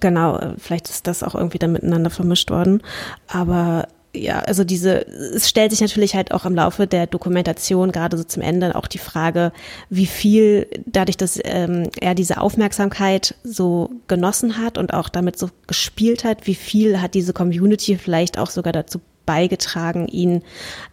genau, 0.00 0.40
vielleicht 0.58 0.88
ist 0.88 1.06
das 1.06 1.22
auch 1.22 1.34
irgendwie 1.34 1.58
dann 1.58 1.72
miteinander 1.72 2.10
vermischt 2.10 2.50
worden. 2.50 2.82
Aber 3.26 3.88
ja, 4.14 4.40
also 4.40 4.64
diese, 4.64 5.06
es 5.06 5.48
stellt 5.48 5.70
sich 5.70 5.80
natürlich 5.80 6.14
halt 6.14 6.32
auch 6.32 6.44
im 6.44 6.54
Laufe 6.54 6.86
der 6.86 7.06
Dokumentation, 7.06 7.92
gerade 7.92 8.16
so 8.16 8.24
zum 8.24 8.42
Ende, 8.42 8.74
auch 8.74 8.86
die 8.86 8.98
Frage, 8.98 9.52
wie 9.90 10.06
viel, 10.06 10.66
dadurch, 10.86 11.16
dass 11.16 11.38
ähm, 11.44 11.90
er 12.00 12.14
diese 12.14 12.40
Aufmerksamkeit 12.40 13.34
so 13.44 13.90
genossen 14.08 14.58
hat 14.58 14.78
und 14.78 14.94
auch 14.94 15.08
damit 15.08 15.38
so 15.38 15.50
gespielt 15.66 16.24
hat, 16.24 16.46
wie 16.46 16.54
viel 16.54 17.00
hat 17.00 17.14
diese 17.14 17.32
Community 17.32 17.96
vielleicht 17.96 18.38
auch 18.38 18.50
sogar 18.50 18.72
dazu 18.72 19.00
beigetragen, 19.26 20.08
ihn 20.08 20.42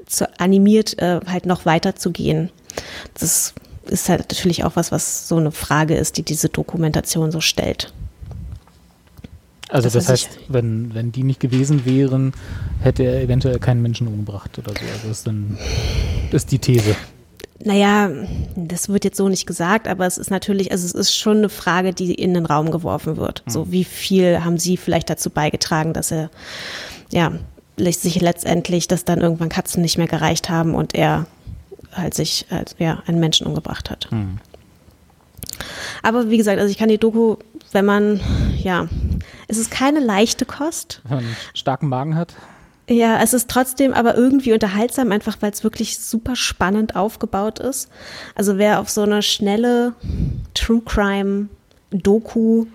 zu 0.05 0.27
animiert, 0.39 0.99
äh, 0.99 1.21
halt 1.25 1.45
noch 1.45 1.65
weiter 1.65 1.95
zu 1.95 2.11
gehen. 2.11 2.51
Das 3.17 3.53
ist 3.87 4.09
halt 4.09 4.21
natürlich 4.21 4.63
auch 4.63 4.75
was, 4.75 4.91
was 4.91 5.27
so 5.27 5.37
eine 5.37 5.51
Frage 5.51 5.95
ist, 5.95 6.17
die 6.17 6.23
diese 6.23 6.49
Dokumentation 6.49 7.31
so 7.31 7.41
stellt. 7.41 7.93
Also 9.69 9.85
Das 9.89 9.93
das, 9.93 10.03
ich- 10.03 10.09
heißt, 10.27 10.39
wenn, 10.47 10.93
wenn 10.93 11.11
die 11.11 11.23
nicht 11.23 11.39
gewesen 11.39 11.85
wären, 11.85 12.33
hätte 12.81 13.03
er 13.03 13.21
eventuell 13.21 13.59
keinen 13.59 13.81
Menschen 13.81 14.07
umgebracht 14.07 14.57
oder 14.59 14.71
so. 14.71 14.85
Also 14.93 15.07
das 15.07 15.17
ist 15.17 15.27
dann 15.27 15.57
ist 16.31 16.51
die 16.51 16.59
These. 16.59 16.95
Naja, 17.63 18.09
das 18.55 18.89
wird 18.89 19.05
jetzt 19.05 19.17
so 19.17 19.29
nicht 19.29 19.47
gesagt, 19.47 19.87
aber 19.87 20.05
es 20.05 20.17
ist 20.17 20.29
natürlich, 20.29 20.71
also 20.71 20.85
es 20.85 20.91
ist 20.91 21.15
schon 21.15 21.37
eine 21.37 21.49
Frage, 21.49 21.93
die 21.93 22.13
in 22.13 22.33
den 22.33 22.45
Raum 22.45 22.69
geworfen 22.69 23.17
wird. 23.17 23.43
So, 23.47 23.71
wie 23.71 23.85
viel 23.85 24.43
haben 24.43 24.57
Sie 24.59 24.75
vielleicht 24.77 25.09
dazu 25.09 25.29
beigetragen, 25.29 25.93
dass 25.93 26.11
er, 26.11 26.29
ja, 27.11 27.31
sich 27.77 28.19
letztendlich, 28.21 28.87
dass 28.87 29.05
dann 29.05 29.21
irgendwann 29.21 29.49
Katzen 29.49 29.81
nicht 29.81 29.97
mehr 29.97 30.07
gereicht 30.07 30.49
haben 30.49 30.75
und 30.75 30.93
er 30.93 31.27
halt 31.95 32.13
sich, 32.13 32.45
halt, 32.49 32.75
ja, 32.79 33.01
einen 33.07 33.19
Menschen 33.19 33.47
umgebracht 33.47 33.89
hat. 33.89 34.07
Aber 36.03 36.29
wie 36.29 36.37
gesagt, 36.37 36.59
also 36.59 36.69
ich 36.69 36.77
kann 36.77 36.89
die 36.89 36.97
Doku, 36.97 37.37
wenn 37.71 37.85
man, 37.85 38.19
ja, 38.57 38.87
es 39.47 39.57
ist 39.57 39.71
keine 39.71 39.99
leichte 39.99 40.45
Kost. 40.45 41.01
Wenn 41.03 41.17
man 41.17 41.25
einen 41.25 41.37
starken 41.53 41.89
Magen 41.89 42.15
hat. 42.15 42.35
Ja, 42.87 43.19
es 43.21 43.33
ist 43.33 43.49
trotzdem 43.49 43.93
aber 43.93 44.15
irgendwie 44.15 44.53
unterhaltsam, 44.53 45.11
einfach 45.11 45.37
weil 45.39 45.51
es 45.51 45.63
wirklich 45.63 45.99
super 45.99 46.35
spannend 46.35 46.95
aufgebaut 46.95 47.57
ist. 47.57 47.89
Also 48.35 48.57
wer 48.59 48.79
auf 48.79 48.89
so 48.89 49.01
eine 49.01 49.23
schnelle 49.23 49.93
True 50.53 50.81
Crime 50.85 51.47
Doku, 51.89 52.67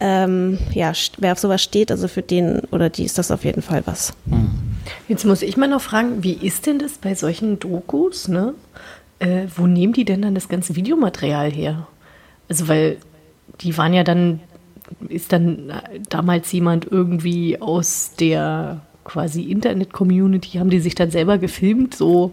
ähm, 0.00 0.58
ja, 0.72 0.92
wer 1.18 1.32
auf 1.32 1.38
sowas 1.38 1.62
steht, 1.62 1.90
also 1.90 2.08
für 2.08 2.22
den 2.22 2.60
oder 2.70 2.88
die 2.88 3.04
ist 3.04 3.18
das 3.18 3.30
auf 3.30 3.44
jeden 3.44 3.62
Fall 3.62 3.82
was. 3.86 4.14
Jetzt 5.08 5.24
muss 5.24 5.42
ich 5.42 5.56
mal 5.56 5.68
noch 5.68 5.80
fragen, 5.80 6.22
wie 6.22 6.32
ist 6.32 6.66
denn 6.66 6.78
das 6.78 6.98
bei 6.98 7.14
solchen 7.14 7.58
Dokus, 7.58 8.28
ne? 8.28 8.54
Äh, 9.18 9.46
wo 9.56 9.66
nehmen 9.66 9.92
die 9.92 10.04
denn 10.04 10.22
dann 10.22 10.34
das 10.34 10.48
ganze 10.48 10.76
Videomaterial 10.76 11.50
her? 11.50 11.86
Also, 12.48 12.68
weil 12.68 12.98
die 13.60 13.76
waren 13.76 13.94
ja 13.94 14.04
dann, 14.04 14.40
ist 15.08 15.32
dann 15.32 15.72
damals 16.08 16.50
jemand 16.52 16.90
irgendwie 16.90 17.60
aus 17.60 18.12
der 18.18 18.82
quasi 19.04 19.42
Internet-Community, 19.42 20.58
haben 20.58 20.70
die 20.70 20.80
sich 20.80 20.94
dann 20.94 21.10
selber 21.10 21.38
gefilmt, 21.38 21.94
so, 21.94 22.32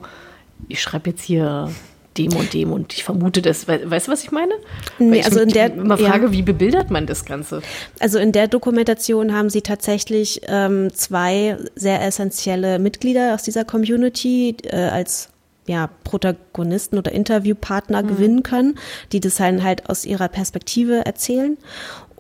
ich 0.68 0.82
schreibe 0.82 1.12
jetzt 1.12 1.24
hier 1.24 1.70
dem 2.18 2.36
und 2.36 2.54
dem 2.54 2.72
und 2.74 2.94
ich 2.94 3.04
vermute 3.04 3.42
das, 3.42 3.68
we 3.68 3.80
weißt 3.90 4.08
du, 4.08 4.12
was 4.12 4.24
ich 4.24 4.32
meine? 4.32 4.54
Nee, 5.00 5.20
ich 5.20 5.26
also 5.26 5.40
in 5.40 5.50
der- 5.50 5.74
immer 5.74 6.00
ja. 6.00 6.10
frage, 6.10 6.32
wie 6.32 6.42
bebildert 6.42 6.92
man 6.92 7.06
das 7.06 7.26
Ganze? 7.26 7.62
Also 8.00 8.20
in 8.20 8.32
der 8.32 8.48
Dokumentation 8.48 9.34
haben 9.34 9.50
sie 9.50 9.62
tatsächlich 9.62 10.42
ähm, 10.48 10.94
zwei 10.94 11.58
sehr 11.76 12.02
essentielle 12.04 12.80
Mitglieder 12.80 13.34
aus 13.34 13.44
dieser 13.44 13.64
Community 13.64 14.56
äh, 14.64 14.76
als 14.76 15.30
ja, 15.68 15.90
Protagonisten 16.04 16.98
oder 16.98 17.12
Interviewpartner 17.12 18.04
gewinnen 18.04 18.44
können, 18.44 18.78
die 19.12 19.20
das 19.20 19.40
halt, 19.40 19.64
halt 19.64 19.90
aus 19.90 20.06
ihrer 20.06 20.28
Perspektive 20.28 21.06
erzählen. 21.06 21.58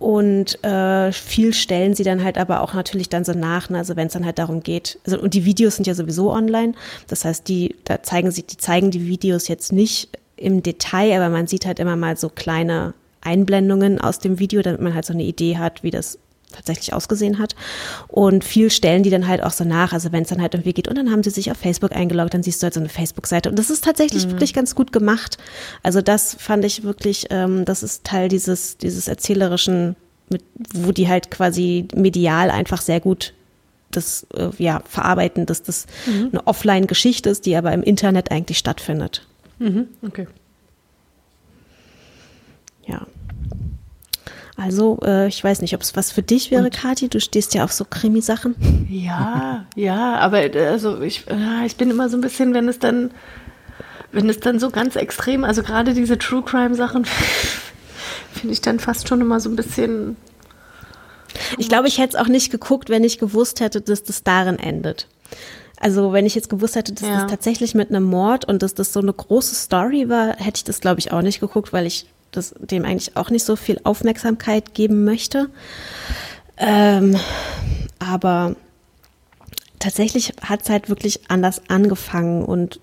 Und 0.01 0.63
äh, 0.63 1.11
viel 1.11 1.53
stellen 1.53 1.93
sie 1.93 2.03
dann 2.03 2.23
halt 2.23 2.39
aber 2.39 2.61
auch 2.61 2.73
natürlich 2.73 3.07
dann 3.07 3.23
so 3.23 3.33
nach, 3.33 3.69
ne? 3.69 3.77
also 3.77 3.95
wenn 3.95 4.07
es 4.07 4.13
dann 4.13 4.25
halt 4.25 4.39
darum 4.39 4.63
geht, 4.63 4.97
also, 5.05 5.19
und 5.19 5.35
die 5.35 5.45
Videos 5.45 5.75
sind 5.75 5.85
ja 5.85 5.93
sowieso 5.93 6.31
online, 6.31 6.73
das 7.07 7.23
heißt, 7.23 7.47
die, 7.47 7.75
da 7.83 8.01
zeigen 8.01 8.31
sie, 8.31 8.41
die 8.41 8.57
zeigen 8.57 8.89
die 8.89 9.05
Videos 9.05 9.47
jetzt 9.47 9.71
nicht 9.71 10.09
im 10.37 10.63
Detail, 10.63 11.15
aber 11.17 11.29
man 11.29 11.45
sieht 11.45 11.67
halt 11.67 11.77
immer 11.79 11.95
mal 11.95 12.17
so 12.17 12.29
kleine 12.29 12.95
Einblendungen 13.21 14.01
aus 14.01 14.17
dem 14.17 14.39
Video, 14.39 14.63
damit 14.63 14.81
man 14.81 14.95
halt 14.95 15.05
so 15.05 15.13
eine 15.13 15.21
Idee 15.21 15.59
hat, 15.59 15.83
wie 15.83 15.91
das 15.91 16.17
tatsächlich 16.51 16.93
ausgesehen 16.93 17.39
hat. 17.39 17.55
Und 18.07 18.43
viel 18.43 18.69
stellen 18.69 19.03
die 19.03 19.09
dann 19.09 19.27
halt 19.27 19.41
auch 19.43 19.51
so 19.51 19.63
nach. 19.63 19.93
Also 19.93 20.11
wenn 20.11 20.23
es 20.23 20.29
dann 20.29 20.41
halt 20.41 20.53
irgendwie 20.53 20.73
geht 20.73 20.87
und 20.87 20.97
dann 20.97 21.11
haben 21.11 21.23
sie 21.23 21.29
sich 21.29 21.51
auf 21.51 21.57
Facebook 21.57 21.91
eingeloggt, 21.93 22.33
dann 22.33 22.43
siehst 22.43 22.61
du 22.61 22.65
halt 22.65 22.73
so 22.73 22.79
eine 22.79 22.89
Facebook-Seite. 22.89 23.49
Und 23.49 23.57
das 23.59 23.69
ist 23.69 23.83
tatsächlich 23.83 24.25
Mhm. 24.25 24.31
wirklich 24.31 24.53
ganz 24.53 24.75
gut 24.75 24.91
gemacht. 24.91 25.37
Also 25.83 26.01
das 26.01 26.35
fand 26.39 26.63
ich 26.65 26.83
wirklich, 26.83 27.27
ähm, 27.29 27.65
das 27.65 27.83
ist 27.83 28.03
Teil 28.03 28.27
dieses, 28.29 28.77
dieses 28.77 29.07
erzählerischen, 29.07 29.95
mit, 30.29 30.43
wo 30.73 30.91
die 30.91 31.07
halt 31.09 31.29
quasi 31.31 31.87
medial 31.93 32.51
einfach 32.51 32.81
sehr 32.81 32.99
gut 32.99 33.33
das 33.91 34.25
äh, 34.33 34.49
ja, 34.57 34.81
verarbeiten, 34.87 35.45
dass 35.45 35.63
das 35.63 35.85
Mhm. 36.07 36.29
eine 36.31 36.47
Offline-Geschichte 36.47 37.29
ist, 37.29 37.45
die 37.45 37.57
aber 37.57 37.73
im 37.73 37.83
Internet 37.83 38.31
eigentlich 38.31 38.57
stattfindet. 38.57 39.27
Okay. 40.01 40.27
Ja. 42.87 43.05
Also, 44.62 45.00
äh, 45.04 45.28
ich 45.28 45.43
weiß 45.43 45.62
nicht, 45.62 45.74
ob 45.74 45.82
es 45.82 45.95
was 45.95 46.12
für 46.12 46.21
dich 46.21 46.52
wäre, 46.52 46.69
Kathi. 46.69 47.10
Du 47.10 47.19
stehst 47.19 47.54
ja 47.56 47.63
auf 47.63 47.71
so 47.71 47.86
Krimi-Sachen. 47.89 48.88
Ja, 48.89 49.65
ja, 49.76 50.17
aber 50.17 50.54
äh, 50.56 50.67
also 50.67 51.02
ich, 51.02 51.26
äh, 51.30 51.65
ich 51.65 51.78
bin 51.78 51.89
immer 51.89 52.10
so 52.10 52.17
ein 52.17 52.21
bisschen, 52.21 52.54
wenn 52.54 52.67
es 52.69 52.78
dann, 52.80 53.12
wenn 54.12 54.30
es 54.30 54.39
dann 54.39 54.60
so 54.60 54.69
ganz 54.69 54.95
extrem, 54.95 55.43
also 55.43 55.63
gerade 55.63 55.93
diese 55.93 56.17
True 56.17 56.43
Crime 56.43 56.76
Sachen, 56.76 57.06
finde 58.34 58.54
ich 58.54 58.62
dann 58.62 58.80
fast 58.80 59.08
schon 59.08 59.21
immer 59.21 59.39
so 59.39 59.50
ein 59.50 59.56
bisschen. 59.56 60.15
Ich 61.58 61.69
glaube, 61.69 61.88
ich 61.88 61.97
hätte 61.97 62.17
es 62.17 62.21
auch 62.24 62.28
nicht 62.28 62.52
geguckt, 62.52 62.89
wenn 62.89 63.04
ich 63.04 63.17
gewusst 63.17 63.62
hätte, 63.62 63.82
dass 63.82 64.04
das 64.04 64.24
darin 64.24 64.60
endet. 64.60 65.08
Also, 65.80 66.13
wenn 66.13 66.28
ich 66.28 66.36
jetzt 66.36 66.50
gewusst 66.50 66.76
hätte, 66.76 66.93
dass 66.93 67.08
Ja. 67.08 67.21
das 67.24 67.32
tatsächlich 67.32 67.74
mit 67.74 67.89
einem 67.89 68.04
Mord 68.04 68.45
und 68.45 68.62
dass 68.62 68.76
das 68.76 68.93
so 68.93 69.00
eine 69.00 69.13
große 69.13 69.56
Story 69.56 70.10
war, 70.10 70.36
hätte 70.36 70.58
ich 70.58 70.63
das, 70.65 70.82
glaube 70.82 71.00
ich, 71.00 71.12
auch 71.12 71.24
nicht 71.24 71.39
geguckt, 71.39 71.74
weil 71.74 71.88
ich 71.88 72.06
das 72.32 72.56
dem 72.60 72.86
eigentlich 72.86 73.17
auch 73.17 73.30
nicht 73.30 73.46
so 73.46 73.56
viel 73.56 73.80
Aufmerksamkeit 73.84 74.74
geben 74.74 75.04
möchte. 75.04 75.50
Ähm, 76.58 77.15
aber 78.00 78.56
tatsächlich 79.80 80.34
hat 80.44 80.62
es 80.63 80.70
halt 80.70 80.89
wirklich 80.89 81.30
anders 81.30 81.62
angefangen 81.70 82.44
und 82.46 82.80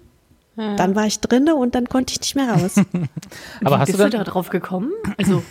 dann 0.57 0.97
war 0.97 1.07
ich 1.07 1.21
drinne 1.21 1.55
und 1.55 1.77
dann 1.77 1.89
konnte 1.89 2.13
ich 2.13 2.21
nicht 2.21 2.35
mehr 2.35 2.53
raus. 2.53 2.75
Aber 3.65 3.77
Wie 3.77 3.81
hast 3.81 3.87
bist 3.87 4.01
du 4.01 4.11
da 4.11 4.25
drauf 4.25 4.49
gekommen? 4.49 4.91
Also 5.17 5.45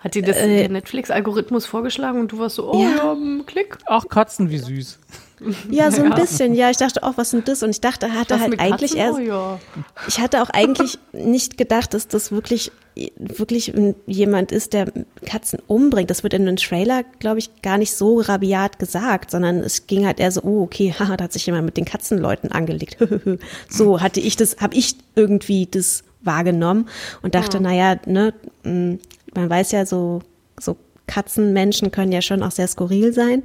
hat 0.00 0.14
dir 0.14 0.22
das 0.22 0.38
Äh, 0.38 0.60
der 0.60 0.68
Netflix-Algorithmus 0.70 1.66
vorgeschlagen 1.66 2.20
und 2.20 2.32
du 2.32 2.38
warst 2.38 2.56
so, 2.56 2.72
oh 2.72 2.82
Ja. 2.82 2.90
ja, 2.96 3.12
hm, 3.12 3.44
klick. 3.44 3.76
ach 3.86 4.08
Katzen, 4.08 4.48
wie 4.48 4.56
süß. 4.56 4.98
Ja, 5.70 5.90
so 5.90 6.02
ein 6.02 6.14
bisschen. 6.14 6.54
Ja, 6.54 6.70
ich 6.70 6.76
dachte 6.76 7.02
auch, 7.02 7.16
was 7.16 7.30
sind 7.30 7.48
das? 7.48 7.62
Und 7.62 7.70
ich 7.70 7.80
dachte, 7.80 8.12
hatte 8.12 8.34
Das 8.34 8.40
halt 8.40 8.60
eigentlich 8.60 8.96
erst, 8.96 9.18
ja. 9.20 9.58
ich 10.06 10.20
hatte 10.20 10.42
auch 10.42 10.50
eigentlich 10.50 10.98
nicht 11.12 11.56
gedacht, 11.56 11.94
dass 11.94 12.08
das 12.08 12.32
wirklich, 12.32 12.72
wirklich 13.16 13.72
jemand 14.06 14.52
ist, 14.52 14.72
der 14.72 14.92
Katzen 15.24 15.60
umbringt. 15.66 16.10
Das 16.10 16.22
wird 16.22 16.34
in 16.34 16.46
einem 16.46 16.56
Trailer, 16.56 17.04
glaube 17.18 17.38
ich, 17.38 17.62
gar 17.62 17.78
nicht 17.78 17.92
so 17.94 18.20
rabiat 18.20 18.78
gesagt, 18.78 19.30
sondern 19.30 19.60
es 19.60 19.86
ging 19.86 20.06
halt 20.06 20.20
eher 20.20 20.32
so, 20.32 20.42
oh, 20.42 20.62
okay, 20.62 20.94
haha, 20.98 21.16
da 21.16 21.24
hat 21.24 21.32
sich 21.32 21.46
jemand 21.46 21.64
mit 21.64 21.76
den 21.76 21.84
Katzenleuten 21.84 22.52
angelegt. 22.52 22.98
so 23.68 24.00
hatte 24.00 24.20
ich 24.20 24.36
das, 24.36 24.58
habe 24.58 24.74
ich 24.74 24.96
irgendwie 25.14 25.66
das 25.66 26.04
wahrgenommen 26.22 26.88
und 27.22 27.34
dachte, 27.34 27.60
naja, 27.60 27.96
ne, 28.06 28.34
mh, 28.62 28.98
man 29.34 29.48
weiß 29.48 29.72
ja 29.72 29.86
so, 29.86 30.20
so 30.58 30.76
Katzenmenschen 31.10 31.90
können 31.90 32.12
ja 32.12 32.22
schon 32.22 32.42
auch 32.44 32.52
sehr 32.52 32.68
skurril 32.68 33.12
sein. 33.12 33.42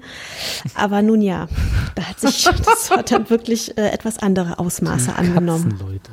Aber 0.76 1.02
nun 1.02 1.22
ja, 1.22 1.48
da 1.96 2.04
hat 2.04 2.20
sich, 2.20 2.44
das 2.66 2.92
hat 2.92 3.12
dann 3.12 3.30
wirklich 3.32 3.76
äh, 3.78 3.90
etwas 3.90 4.20
andere 4.20 4.60
Ausmaße 4.60 5.16
angenommen. 5.16 5.72
Katzenleute. 5.72 6.12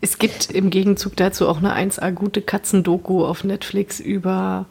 Es 0.00 0.18
gibt 0.18 0.50
im 0.50 0.70
Gegenzug 0.70 1.16
dazu 1.16 1.46
auch 1.48 1.58
eine 1.58 1.74
1A 1.74 2.10
gute 2.12 2.42
Katzendoku 2.42 3.24
auf 3.24 3.44
Netflix 3.44 4.00
über 4.00 4.66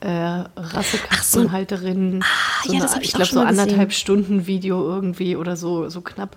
äh, 0.00 0.08
Rassekatzenhalterinnen. 0.56 2.24
so 2.64 2.72
ja, 2.72 2.74
eine, 2.74 2.82
das 2.82 2.94
hab 2.94 3.02
ich 3.02 3.08
ich 3.08 3.14
glaube, 3.14 3.30
so 3.30 3.36
mal 3.36 3.48
gesehen. 3.48 3.60
anderthalb 3.60 3.92
Stunden 3.92 4.46
Video 4.46 4.86
irgendwie 4.86 5.36
oder 5.36 5.56
so, 5.56 5.88
so 5.88 6.00
knapp. 6.02 6.36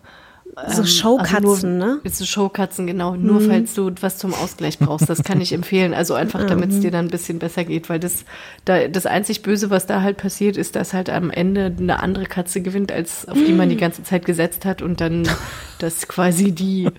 So 0.68 0.82
Ähm, 0.82 0.88
Showkatzen, 0.88 1.46
also 1.46 1.68
nur, 1.68 1.78
ne? 1.78 2.02
So 2.06 2.26
Showkatzen, 2.26 2.88
genau. 2.88 3.16
Nur 3.16 3.42
falls 3.42 3.74
du 3.74 3.92
was 4.02 4.18
zum 4.18 4.34
Ausgleich 4.34 4.80
brauchst. 4.80 5.10
Das 5.10 5.24
kann 5.24 5.40
ich 5.40 5.54
empfehlen. 5.54 5.94
Also 5.94 6.14
einfach, 6.14 6.46
damit 6.46 6.72
es 6.72 6.82
dir 6.82 6.92
dann 6.92 7.06
ein 7.06 7.12
bisschen 7.12 7.40
besser 7.40 7.64
geht. 7.64 7.90
Weil 7.90 8.00
das, 8.00 8.26
da, 8.66 8.88
das 8.88 9.06
einzig 9.06 9.44
Böse, 9.44 9.70
was 9.70 9.86
da 9.86 10.02
halt 10.02 10.18
passiert, 10.18 10.58
ist, 10.58 10.76
dass 10.76 10.94
halt 10.94 11.10
am 11.10 11.30
Ende 11.32 11.74
eine 11.78 12.02
andere 12.02 12.26
Katze 12.26 12.62
gewinnt, 12.62 12.92
als 12.92 13.28
auf 13.28 13.38
die 13.38 13.54
man 13.54 13.70
die 13.70 13.78
ganze 13.78 14.04
Zeit 14.04 14.26
gesetzt 14.26 14.66
hat. 14.66 14.82
Und 14.82 15.00
dann, 15.00 15.28
dass 15.80 16.08
quasi 16.08 16.52
die, 16.52 16.90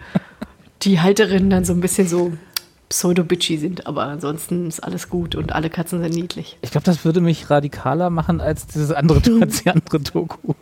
die 0.83 1.01
Halterinnen 1.01 1.51
dann 1.51 1.65
so 1.65 1.75
ein 1.75 1.81
bisschen 1.81 2.09
so 2.09 2.33
pseudo-bitchy 2.93 3.59
sind. 3.59 3.87
Aber 3.87 4.05
ansonsten 4.05 4.69
ist 4.69 4.81
alles 4.81 5.09
gut 5.09 5.35
und 5.35 5.53
alle 5.53 5.71
Katzen 5.71 6.01
sind 6.03 6.15
niedlich. 6.15 6.59
Ich 6.63 6.71
glaube, 6.71 6.85
das 6.85 7.05
würde 7.05 7.21
mich 7.21 7.51
radikaler 7.51 8.11
machen 8.11 8.41
als 8.41 8.67
dieses 8.67 8.93
andere, 8.93 9.21
als 9.41 9.63
die 9.63 9.71
andere 9.71 10.01
Doku. 10.01 10.55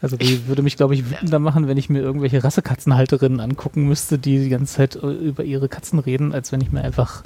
Also 0.00 0.16
die 0.16 0.46
würde 0.46 0.62
mich, 0.62 0.76
glaube 0.76 0.94
ich, 0.94 1.10
wütender 1.10 1.38
machen, 1.38 1.68
wenn 1.68 1.76
ich 1.76 1.90
mir 1.90 2.00
irgendwelche 2.00 2.42
Rassekatzenhalterinnen 2.42 3.40
angucken 3.40 3.86
müsste, 3.86 4.18
die 4.18 4.38
die 4.38 4.48
ganze 4.48 4.74
Zeit 4.74 4.96
äh, 4.96 5.06
über 5.06 5.44
ihre 5.44 5.68
Katzen 5.68 5.98
reden, 5.98 6.32
als 6.32 6.52
wenn 6.52 6.60
ich 6.60 6.72
mir 6.72 6.82
einfach 6.82 7.22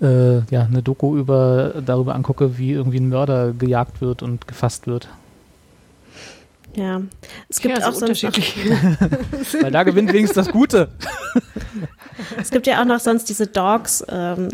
äh, 0.00 0.38
ja, 0.50 0.64
eine 0.64 0.82
Doku 0.82 1.16
über, 1.16 1.74
darüber 1.84 2.14
angucke, 2.14 2.58
wie 2.58 2.72
irgendwie 2.72 2.98
ein 2.98 3.08
Mörder 3.08 3.52
gejagt 3.52 4.00
wird 4.00 4.22
und 4.22 4.46
gefasst 4.46 4.86
wird. 4.86 5.08
Ja, 6.74 7.02
es 7.48 7.60
gibt 7.60 7.78
Ja, 7.78 7.88
auch 7.88 7.92
so 7.92 8.06
sonst 8.06 8.22
Weil 9.60 9.70
da 9.70 9.82
gewinnt 9.82 10.12
wenigstens 10.12 10.46
das 10.46 10.52
Gute. 10.52 10.88
es 12.40 12.50
gibt 12.50 12.66
ja 12.66 12.80
auch 12.80 12.86
noch 12.86 13.00
sonst 13.00 13.28
diese 13.28 13.46
Dogs 13.46 14.04
ähm, 14.08 14.48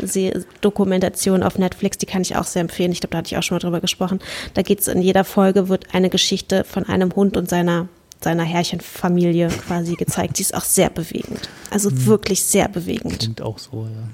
auf 1.43 1.57
Netflix, 1.57 1.97
die 1.97 2.05
kann 2.05 2.21
ich 2.21 2.35
auch 2.35 2.43
sehr 2.43 2.61
empfehlen. 2.61 2.91
Ich 2.91 2.99
glaube, 2.99 3.11
da 3.11 3.19
hatte 3.19 3.27
ich 3.27 3.37
auch 3.37 3.43
schon 3.43 3.55
mal 3.55 3.59
drüber 3.59 3.79
gesprochen. 3.79 4.19
Da 4.53 4.61
geht 4.61 4.81
es 4.81 4.87
in 4.87 5.01
jeder 5.01 5.23
Folge 5.23 5.69
wird 5.69 5.93
eine 5.93 6.09
Geschichte 6.09 6.63
von 6.65 6.85
einem 6.85 7.15
Hund 7.15 7.37
und 7.37 7.49
seiner 7.49 7.87
seiner 8.21 8.43
Herrchenfamilie 8.43 9.47
quasi 9.47 9.95
gezeigt. 9.95 10.39
Die 10.39 10.41
ist 10.41 10.53
auch 10.53 10.65
sehr 10.65 10.89
bewegend. 10.89 11.47
Also 11.69 11.89
wirklich 12.05 12.43
sehr 12.43 12.67
bewegend. 12.67 13.19
Klingt 13.19 13.41
auch 13.41 13.57
so, 13.57 13.85
ja. 13.85 14.09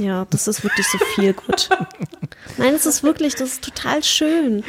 Ja, 0.00 0.26
das 0.30 0.48
ist 0.48 0.64
wirklich 0.64 0.86
so 0.86 0.98
viel 1.14 1.34
gut. 1.34 1.68
Nein, 2.56 2.74
es 2.74 2.86
ist 2.86 3.02
wirklich, 3.02 3.34
das 3.34 3.50
ist 3.52 3.64
total 3.64 4.02
schön. 4.02 4.62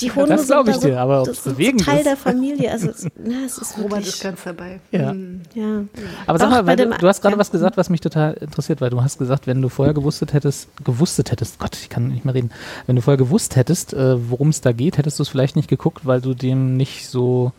Die 0.00 0.10
Hunde 0.10 0.30
Das 0.36 0.46
glaub 0.46 0.64
sind 0.66 0.74
ich 0.76 0.76
da 0.76 0.80
so, 0.82 0.88
dir, 0.88 1.00
aber 1.00 1.22
das 1.24 1.46
ist 1.46 1.84
Teil 1.84 1.98
ist. 1.98 2.06
der 2.06 2.16
Familie. 2.16 2.70
Also, 2.70 2.88
es- 2.90 3.06
na, 3.22 3.44
es 3.44 3.58
ist 3.58 3.76
Robert 3.76 3.90
wirklich, 3.92 4.08
ist 4.08 4.22
ganz 4.22 4.40
dabei. 4.44 4.80
Ja. 4.90 5.14
ja. 5.54 5.84
Aber 6.26 6.38
sag 6.38 6.48
Auch 6.48 6.62
mal, 6.64 6.76
du, 6.76 6.86
dem- 6.88 6.98
du 6.98 7.06
hast 7.06 7.20
gerade 7.20 7.34
ja. 7.34 7.38
was 7.38 7.50
gesagt, 7.50 7.76
was 7.76 7.90
mich 7.90 8.00
total 8.00 8.34
interessiert, 8.34 8.80
weil 8.80 8.90
du 8.90 9.02
hast 9.02 9.18
gesagt, 9.18 9.46
wenn 9.46 9.60
du 9.60 9.68
vorher 9.68 9.94
gewusstet 9.94 10.32
hättest, 10.32 10.68
gewusstet 10.84 11.30
hättest, 11.30 11.58
Gott, 11.58 11.76
ich 11.76 11.88
kann 11.88 12.08
nicht 12.08 12.24
mehr 12.24 12.34
reden, 12.34 12.50
wenn 12.86 12.96
du 12.96 13.02
vorher 13.02 13.18
gewusst 13.18 13.56
hättest, 13.56 13.92
äh, 13.92 14.30
worum 14.30 14.48
es 14.48 14.60
da 14.62 14.72
geht, 14.72 14.96
hättest 14.98 15.18
du 15.18 15.22
es 15.22 15.28
vielleicht 15.28 15.56
nicht 15.56 15.68
geguckt, 15.68 16.06
weil 16.06 16.20
du 16.20 16.34
dem 16.34 16.76
nicht 16.76 17.08
so, 17.08 17.52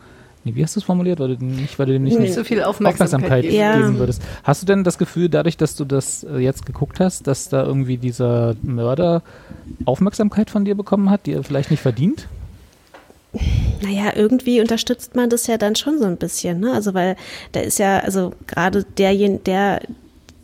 nee, 0.47 0.55
wie 0.55 0.63
hast 0.63 0.75
du 0.75 0.79
es 0.79 0.83
formuliert, 0.85 1.19
weil 1.19 1.29
du 1.29 1.37
dem 1.37 1.55
nicht, 1.55 1.77
weil 1.77 1.85
du 1.85 1.93
dem 1.93 2.03
nicht, 2.03 2.19
Nicht 2.19 2.33
so 2.33 2.43
viel 2.43 2.63
Aufmerksamkeit 2.63 3.13
Aufmerksamkeit 3.13 3.43
geben. 3.43 3.55
Ja. 3.55 3.77
geben 3.77 3.99
würdest. 3.99 4.21
Hast 4.43 4.61
du 4.61 4.65
denn 4.65 4.83
das 4.83 4.97
Gefühl, 4.97 5.29
dadurch, 5.29 5.57
dass 5.57 5.75
du 5.75 5.85
das 5.85 6.23
äh, 6.23 6.37
jetzt 6.37 6.65
geguckt 6.65 6.99
hast, 6.99 7.27
dass 7.27 7.49
da 7.49 7.63
irgendwie 7.63 7.97
dieser 7.97 8.55
Mörder 8.61 9.21
Aufmerksamkeit 9.85 10.49
von 10.49 10.65
dir 10.65 10.75
bekommen 10.75 11.09
hat, 11.09 11.25
die 11.25 11.33
er 11.33 11.43
vielleicht 11.43 11.71
nicht 11.71 11.81
verdient? 11.81 12.27
Naja, 13.81 14.13
irgendwie 14.15 14.61
unterstützt 14.61 15.15
man 15.15 15.29
das 15.29 15.47
ja 15.47 15.57
dann 15.57 15.75
schon 15.75 15.99
so 15.99 16.05
ein 16.05 16.17
bisschen, 16.17 16.59
ne? 16.59 16.73
Also 16.73 16.93
weil 16.93 17.15
da 17.51 17.59
ist 17.59 17.77
ja, 17.77 17.99
also 17.99 18.33
gerade 18.47 18.83
derjenige, 18.83 19.43
der 19.43 19.81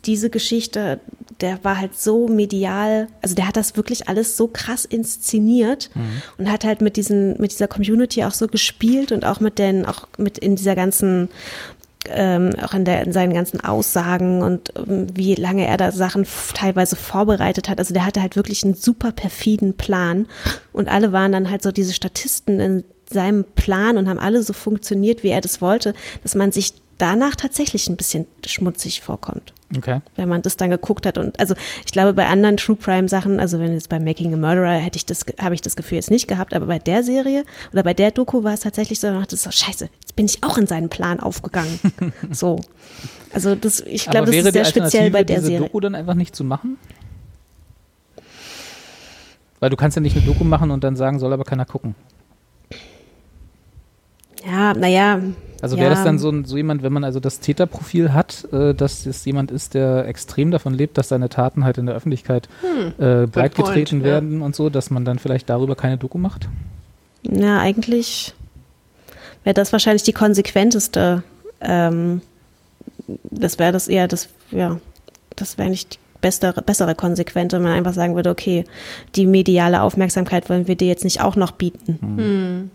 diese 0.05 0.29
Geschichte, 0.29 0.99
der 1.43 1.63
war 1.63 1.77
halt 1.77 1.99
so 1.99 2.27
medial, 2.27 3.07
also 3.21 3.35
der 3.35 3.47
hat 3.47 3.57
das 3.57 3.75
wirklich 3.75 4.07
alles 4.07 4.37
so 4.37 4.47
krass 4.47 4.85
inszeniert 4.85 5.91
und 6.37 6.49
hat 6.49 6.63
halt 6.63 6.81
mit 6.81 6.95
diesen, 6.95 7.39
mit 7.39 7.51
dieser 7.51 7.67
Community 7.67 8.23
auch 8.23 8.33
so 8.33 8.47
gespielt 8.47 9.11
und 9.11 9.25
auch 9.25 9.39
mit 9.39 9.59
den, 9.59 9.85
auch 9.85 10.07
mit 10.17 10.37
in 10.37 10.55
dieser 10.55 10.75
ganzen 10.75 11.29
ähm, 12.09 12.51
auch 12.61 12.73
in, 12.73 12.85
der, 12.85 13.03
in 13.03 13.13
seinen 13.13 13.33
ganzen 13.33 13.61
Aussagen 13.61 14.41
und 14.41 14.73
ähm, 14.75 15.07
wie 15.13 15.35
lange 15.35 15.67
er 15.67 15.77
da 15.77 15.91
Sachen 15.91 16.25
teilweise 16.53 16.95
vorbereitet 16.95 17.69
hat. 17.69 17.79
Also 17.79 17.93
der 17.93 18.05
hatte 18.05 18.21
halt 18.21 18.35
wirklich 18.35 18.63
einen 18.63 18.73
super 18.73 19.11
perfiden 19.11 19.75
Plan 19.75 20.27
und 20.73 20.89
alle 20.89 21.11
waren 21.11 21.31
dann 21.31 21.49
halt 21.49 21.63
so 21.63 21.71
diese 21.71 21.93
Statisten 21.93 22.59
in 22.59 22.83
seinem 23.09 23.45
Plan 23.55 23.97
und 23.97 24.09
haben 24.09 24.19
alle 24.19 24.43
so 24.43 24.53
funktioniert, 24.53 25.23
wie 25.23 25.29
er 25.29 25.41
das 25.41 25.61
wollte, 25.61 25.93
dass 26.23 26.35
man 26.35 26.51
sich 26.51 26.73
danach 26.97 27.35
tatsächlich 27.35 27.89
ein 27.89 27.97
bisschen 27.97 28.25
schmutzig 28.45 29.01
vorkommt. 29.01 29.53
Okay. 29.75 30.01
Wenn 30.15 30.29
man 30.29 30.41
das 30.41 30.57
dann 30.57 30.69
geguckt 30.69 31.05
hat 31.05 31.17
und 31.17 31.39
also 31.39 31.55
ich 31.85 31.91
glaube 31.91 32.13
bei 32.13 32.27
anderen 32.27 32.57
True 32.57 32.75
Crime 32.75 33.09
Sachen, 33.09 33.39
also 33.39 33.59
wenn 33.59 33.73
jetzt 33.73 33.89
bei 33.89 33.99
Making 33.99 34.33
a 34.33 34.37
Murderer 34.37 34.73
hätte 34.73 34.97
ich 34.97 35.05
das 35.05 35.25
habe 35.39 35.55
ich 35.55 35.61
das 35.61 35.75
Gefühl 35.75 35.95
jetzt 35.95 36.11
nicht 36.11 36.27
gehabt, 36.27 36.53
aber 36.53 36.67
bei 36.67 36.79
der 36.79 37.03
Serie 37.03 37.43
oder 37.71 37.83
bei 37.83 37.93
der 37.93 38.11
Doku 38.11 38.43
war 38.43 38.53
es 38.53 38.59
tatsächlich 38.61 38.99
so, 38.99 39.07
man 39.07 39.21
dachte 39.21 39.35
so 39.35 39.49
scheiße, 39.49 39.89
jetzt 40.01 40.15
bin 40.15 40.25
ich 40.25 40.43
auch 40.43 40.57
in 40.57 40.67
seinen 40.67 40.89
Plan 40.89 41.19
aufgegangen. 41.19 41.79
so. 42.31 42.59
Also 43.33 43.55
das 43.55 43.81
ich 43.81 44.05
glaube, 44.05 44.27
das 44.27 44.35
ist 44.35 44.53
sehr 44.53 44.65
speziell 44.65 45.09
bei 45.09 45.23
der 45.23 45.37
diese 45.37 45.47
Serie. 45.47 45.67
Doku 45.67 45.79
dann 45.79 45.95
einfach 45.95 46.13
nicht 46.13 46.35
zu 46.35 46.43
machen? 46.43 46.77
Weil 49.59 49.69
du 49.69 49.77
kannst 49.77 49.95
ja 49.95 50.01
nicht 50.01 50.15
eine 50.15 50.25
Doku 50.25 50.43
machen 50.43 50.71
und 50.71 50.83
dann 50.83 50.95
sagen, 50.95 51.19
soll 51.19 51.33
aber 51.33 51.45
keiner 51.45 51.65
gucken. 51.65 51.95
Ja, 54.45 54.73
naja. 54.73 55.19
Also 55.63 55.77
ja. 55.77 55.83
wäre 55.83 55.91
das 55.91 56.03
dann 56.03 56.19
so, 56.19 56.43
so 56.43 56.57
jemand, 56.57 56.83
wenn 56.83 56.91
man 56.91 57.05
also 57.05 57.21
das 57.21 57.39
Täterprofil 57.39 58.13
hat, 58.13 58.45
äh, 58.51 58.73
dass 58.73 59.05
es 59.05 59.23
jemand 59.23 59.49
ist, 59.49 59.75
der 59.75 60.05
extrem 60.09 60.51
davon 60.51 60.73
lebt, 60.73 60.97
dass 60.97 61.07
seine 61.07 61.29
Taten 61.29 61.63
halt 61.63 61.77
in 61.77 61.85
der 61.85 61.95
Öffentlichkeit 61.95 62.49
äh, 62.99 63.27
breitgetreten 63.27 63.99
point, 63.99 64.05
ja. 64.05 64.11
werden 64.11 64.41
und 64.41 64.57
so, 64.57 64.69
dass 64.69 64.89
man 64.89 65.05
dann 65.05 65.19
vielleicht 65.19 65.49
darüber 65.49 65.77
keine 65.77 65.97
Doku 65.97 66.17
macht? 66.17 66.49
Ja, 67.21 67.59
eigentlich 67.59 68.33
wäre 69.45 69.53
das 69.53 69.71
wahrscheinlich 69.71 70.03
die 70.03 70.11
konsequenteste. 70.11 71.23
Ähm, 71.61 72.19
das 73.21 73.57
wäre 73.57 73.71
das 73.71 73.87
eher 73.87 74.09
das, 74.09 74.27
ja, 74.51 74.81
das 75.37 75.57
wäre 75.57 75.69
nicht 75.69 75.93
die 75.93 75.97
bessere, 76.19 76.61
bessere 76.61 76.93
Konsequente, 76.93 77.55
wenn 77.55 77.63
man 77.63 77.71
einfach 77.71 77.93
sagen 77.93 78.15
würde, 78.15 78.31
okay, 78.31 78.65
die 79.15 79.25
mediale 79.25 79.81
Aufmerksamkeit 79.81 80.49
wollen 80.49 80.67
wir 80.67 80.75
dir 80.75 80.89
jetzt 80.89 81.05
nicht 81.05 81.21
auch 81.21 81.37
noch 81.37 81.51
bieten. 81.51 82.69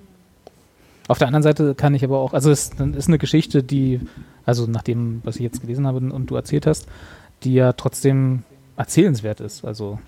Auf 1.08 1.18
der 1.18 1.26
anderen 1.26 1.42
Seite 1.42 1.74
kann 1.74 1.94
ich 1.94 2.04
aber 2.04 2.18
auch, 2.18 2.32
also 2.34 2.50
es 2.50 2.70
ist 2.96 3.08
eine 3.08 3.18
Geschichte, 3.18 3.62
die, 3.64 4.00
also 4.46 4.66
nach 4.66 4.82
dem, 4.82 5.20
was 5.24 5.36
ich 5.36 5.42
jetzt 5.42 5.62
gelesen 5.62 5.86
habe 5.86 5.98
und 5.98 6.26
du 6.30 6.36
erzählt 6.36 6.66
hast, 6.66 6.86
die 7.42 7.54
ja 7.54 7.72
trotzdem 7.72 8.44
erzählenswert 8.76 9.40
ist. 9.40 9.64
Also 9.64 9.98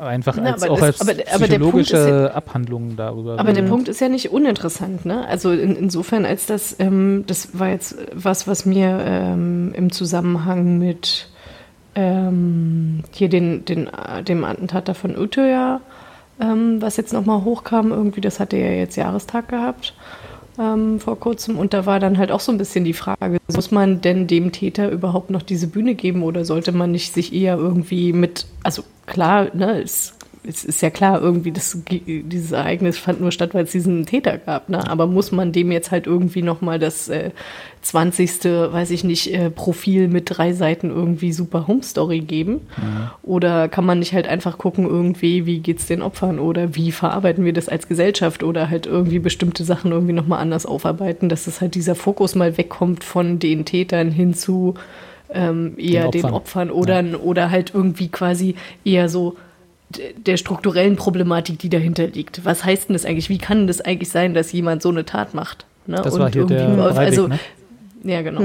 einfach 0.00 0.36
Na, 0.40 0.52
als, 0.52 0.62
auch 0.62 0.78
das- 0.78 1.00
als 1.00 1.00
aber- 1.00 1.34
aber 1.34 1.46
psychologische 1.46 2.30
Abhandlung 2.34 2.94
darüber. 2.96 3.38
Aber 3.40 3.52
der 3.52 3.62
Punkt 3.62 3.88
ist 3.88 4.00
ja 4.00 4.08
nicht 4.08 4.30
uninteressant, 4.30 5.04
ne? 5.04 5.26
Also 5.26 5.50
in, 5.50 5.74
insofern, 5.74 6.24
als 6.24 6.46
das, 6.46 6.76
ähm, 6.78 7.24
das 7.26 7.58
war 7.58 7.70
jetzt 7.70 7.96
was, 8.14 8.46
was 8.46 8.64
mir 8.64 9.00
ähm, 9.04 9.72
im 9.74 9.90
Zusammenhang 9.90 10.78
mit 10.78 11.28
ähm, 11.96 13.02
hier 13.10 13.28
den, 13.28 13.64
den, 13.64 13.88
äh, 13.88 14.22
dem 14.22 14.44
Attentat 14.44 14.96
von 14.96 15.18
Utøya, 15.18 15.80
ähm, 16.40 16.80
was 16.80 16.96
jetzt 16.96 17.12
nochmal 17.12 17.44
hochkam, 17.44 17.90
irgendwie, 17.90 18.20
das 18.20 18.40
hatte 18.40 18.56
ja 18.56 18.70
jetzt 18.70 18.96
Jahrestag 18.96 19.48
gehabt 19.48 19.94
ähm, 20.58 21.00
vor 21.00 21.18
kurzem. 21.18 21.58
Und 21.58 21.72
da 21.72 21.86
war 21.86 22.00
dann 22.00 22.18
halt 22.18 22.30
auch 22.30 22.40
so 22.40 22.52
ein 22.52 22.58
bisschen 22.58 22.84
die 22.84 22.92
Frage, 22.92 23.38
muss 23.54 23.70
man 23.70 24.00
denn 24.00 24.26
dem 24.26 24.52
Täter 24.52 24.90
überhaupt 24.90 25.30
noch 25.30 25.42
diese 25.42 25.66
Bühne 25.66 25.94
geben 25.94 26.22
oder 26.22 26.44
sollte 26.44 26.72
man 26.72 26.92
nicht 26.92 27.12
sich 27.14 27.32
eher 27.32 27.56
irgendwie 27.56 28.12
mit, 28.12 28.46
also 28.62 28.82
klar, 29.06 29.48
ne, 29.54 29.82
es, 29.82 30.14
es 30.42 30.64
ist 30.64 30.80
ja 30.80 30.88
klar, 30.88 31.20
irgendwie, 31.20 31.52
das, 31.52 31.76
dieses 31.86 32.52
Ereignis 32.52 32.96
fand 32.96 33.20
nur 33.20 33.30
statt, 33.30 33.52
weil 33.52 33.64
es 33.64 33.72
diesen 33.72 34.06
Täter 34.06 34.38
gab, 34.38 34.70
ne? 34.70 34.88
Aber 34.88 35.06
muss 35.06 35.32
man 35.32 35.52
dem 35.52 35.70
jetzt 35.70 35.90
halt 35.90 36.06
irgendwie 36.06 36.42
nochmal 36.42 36.78
das 36.78 37.08
äh, 37.08 37.30
20. 37.82 38.44
weiß 38.44 38.90
ich 38.90 39.04
nicht, 39.04 39.34
äh, 39.34 39.50
Profil 39.50 40.08
mit 40.08 40.24
drei 40.26 40.52
Seiten 40.52 40.90
irgendwie 40.90 41.32
super 41.32 41.66
Home 41.66 41.82
Story 41.82 42.20
geben? 42.20 42.60
Oder 43.22 43.68
kann 43.68 43.84
man 43.84 43.98
nicht 43.98 44.14
halt 44.14 44.28
einfach 44.28 44.56
gucken, 44.56 44.86
irgendwie, 44.86 45.44
wie 45.44 45.60
geht's 45.60 45.86
den 45.86 46.00
Opfern 46.02 46.38
oder 46.38 46.74
wie 46.74 46.90
verarbeiten 46.90 47.44
wir 47.44 47.52
das 47.52 47.68
als 47.68 47.86
Gesellschaft 47.86 48.42
oder 48.42 48.70
halt 48.70 48.86
irgendwie 48.86 49.18
bestimmte 49.18 49.64
Sachen 49.64 49.92
irgendwie 49.92 50.14
nochmal 50.14 50.40
anders 50.40 50.64
aufarbeiten, 50.64 51.28
dass 51.28 51.46
es 51.46 51.60
halt 51.60 51.74
dieser 51.74 51.94
Fokus 51.94 52.34
mal 52.34 52.56
wegkommt 52.56 53.04
von 53.04 53.38
den 53.38 53.64
Tätern 53.64 54.10
hin 54.10 54.34
zu 54.34 54.74
ähm, 55.32 55.74
eher 55.76 56.08
Den 56.08 56.22
den 56.22 56.30
Opfern. 56.32 56.70
Opfern, 56.70 56.70
oder, 56.70 57.24
oder 57.24 57.50
halt 57.50 57.72
irgendwie 57.74 58.08
quasi 58.08 58.54
eher 58.84 59.08
so 59.08 59.36
der 60.16 60.36
strukturellen 60.36 60.96
Problematik, 60.96 61.58
die 61.58 61.68
dahinter 61.68 62.06
liegt. 62.06 62.44
Was 62.44 62.64
heißt 62.64 62.88
denn 62.88 62.94
das 62.94 63.04
eigentlich? 63.04 63.28
Wie 63.28 63.38
kann 63.38 63.66
das 63.66 63.80
eigentlich 63.80 64.10
sein, 64.10 64.34
dass 64.34 64.52
jemand 64.52 64.82
so 64.82 64.88
eine 64.88 65.04
Tat 65.04 65.34
macht? 65.34 65.66
Ne? 65.86 66.00
Das 66.02 66.18
war 66.18 66.30
hier 66.30 66.44
der 66.44 66.68
Breivik, 66.68 66.98
also, 66.98 67.28
ne? 67.28 67.38
ja, 68.04 68.22
genau. 68.22 68.40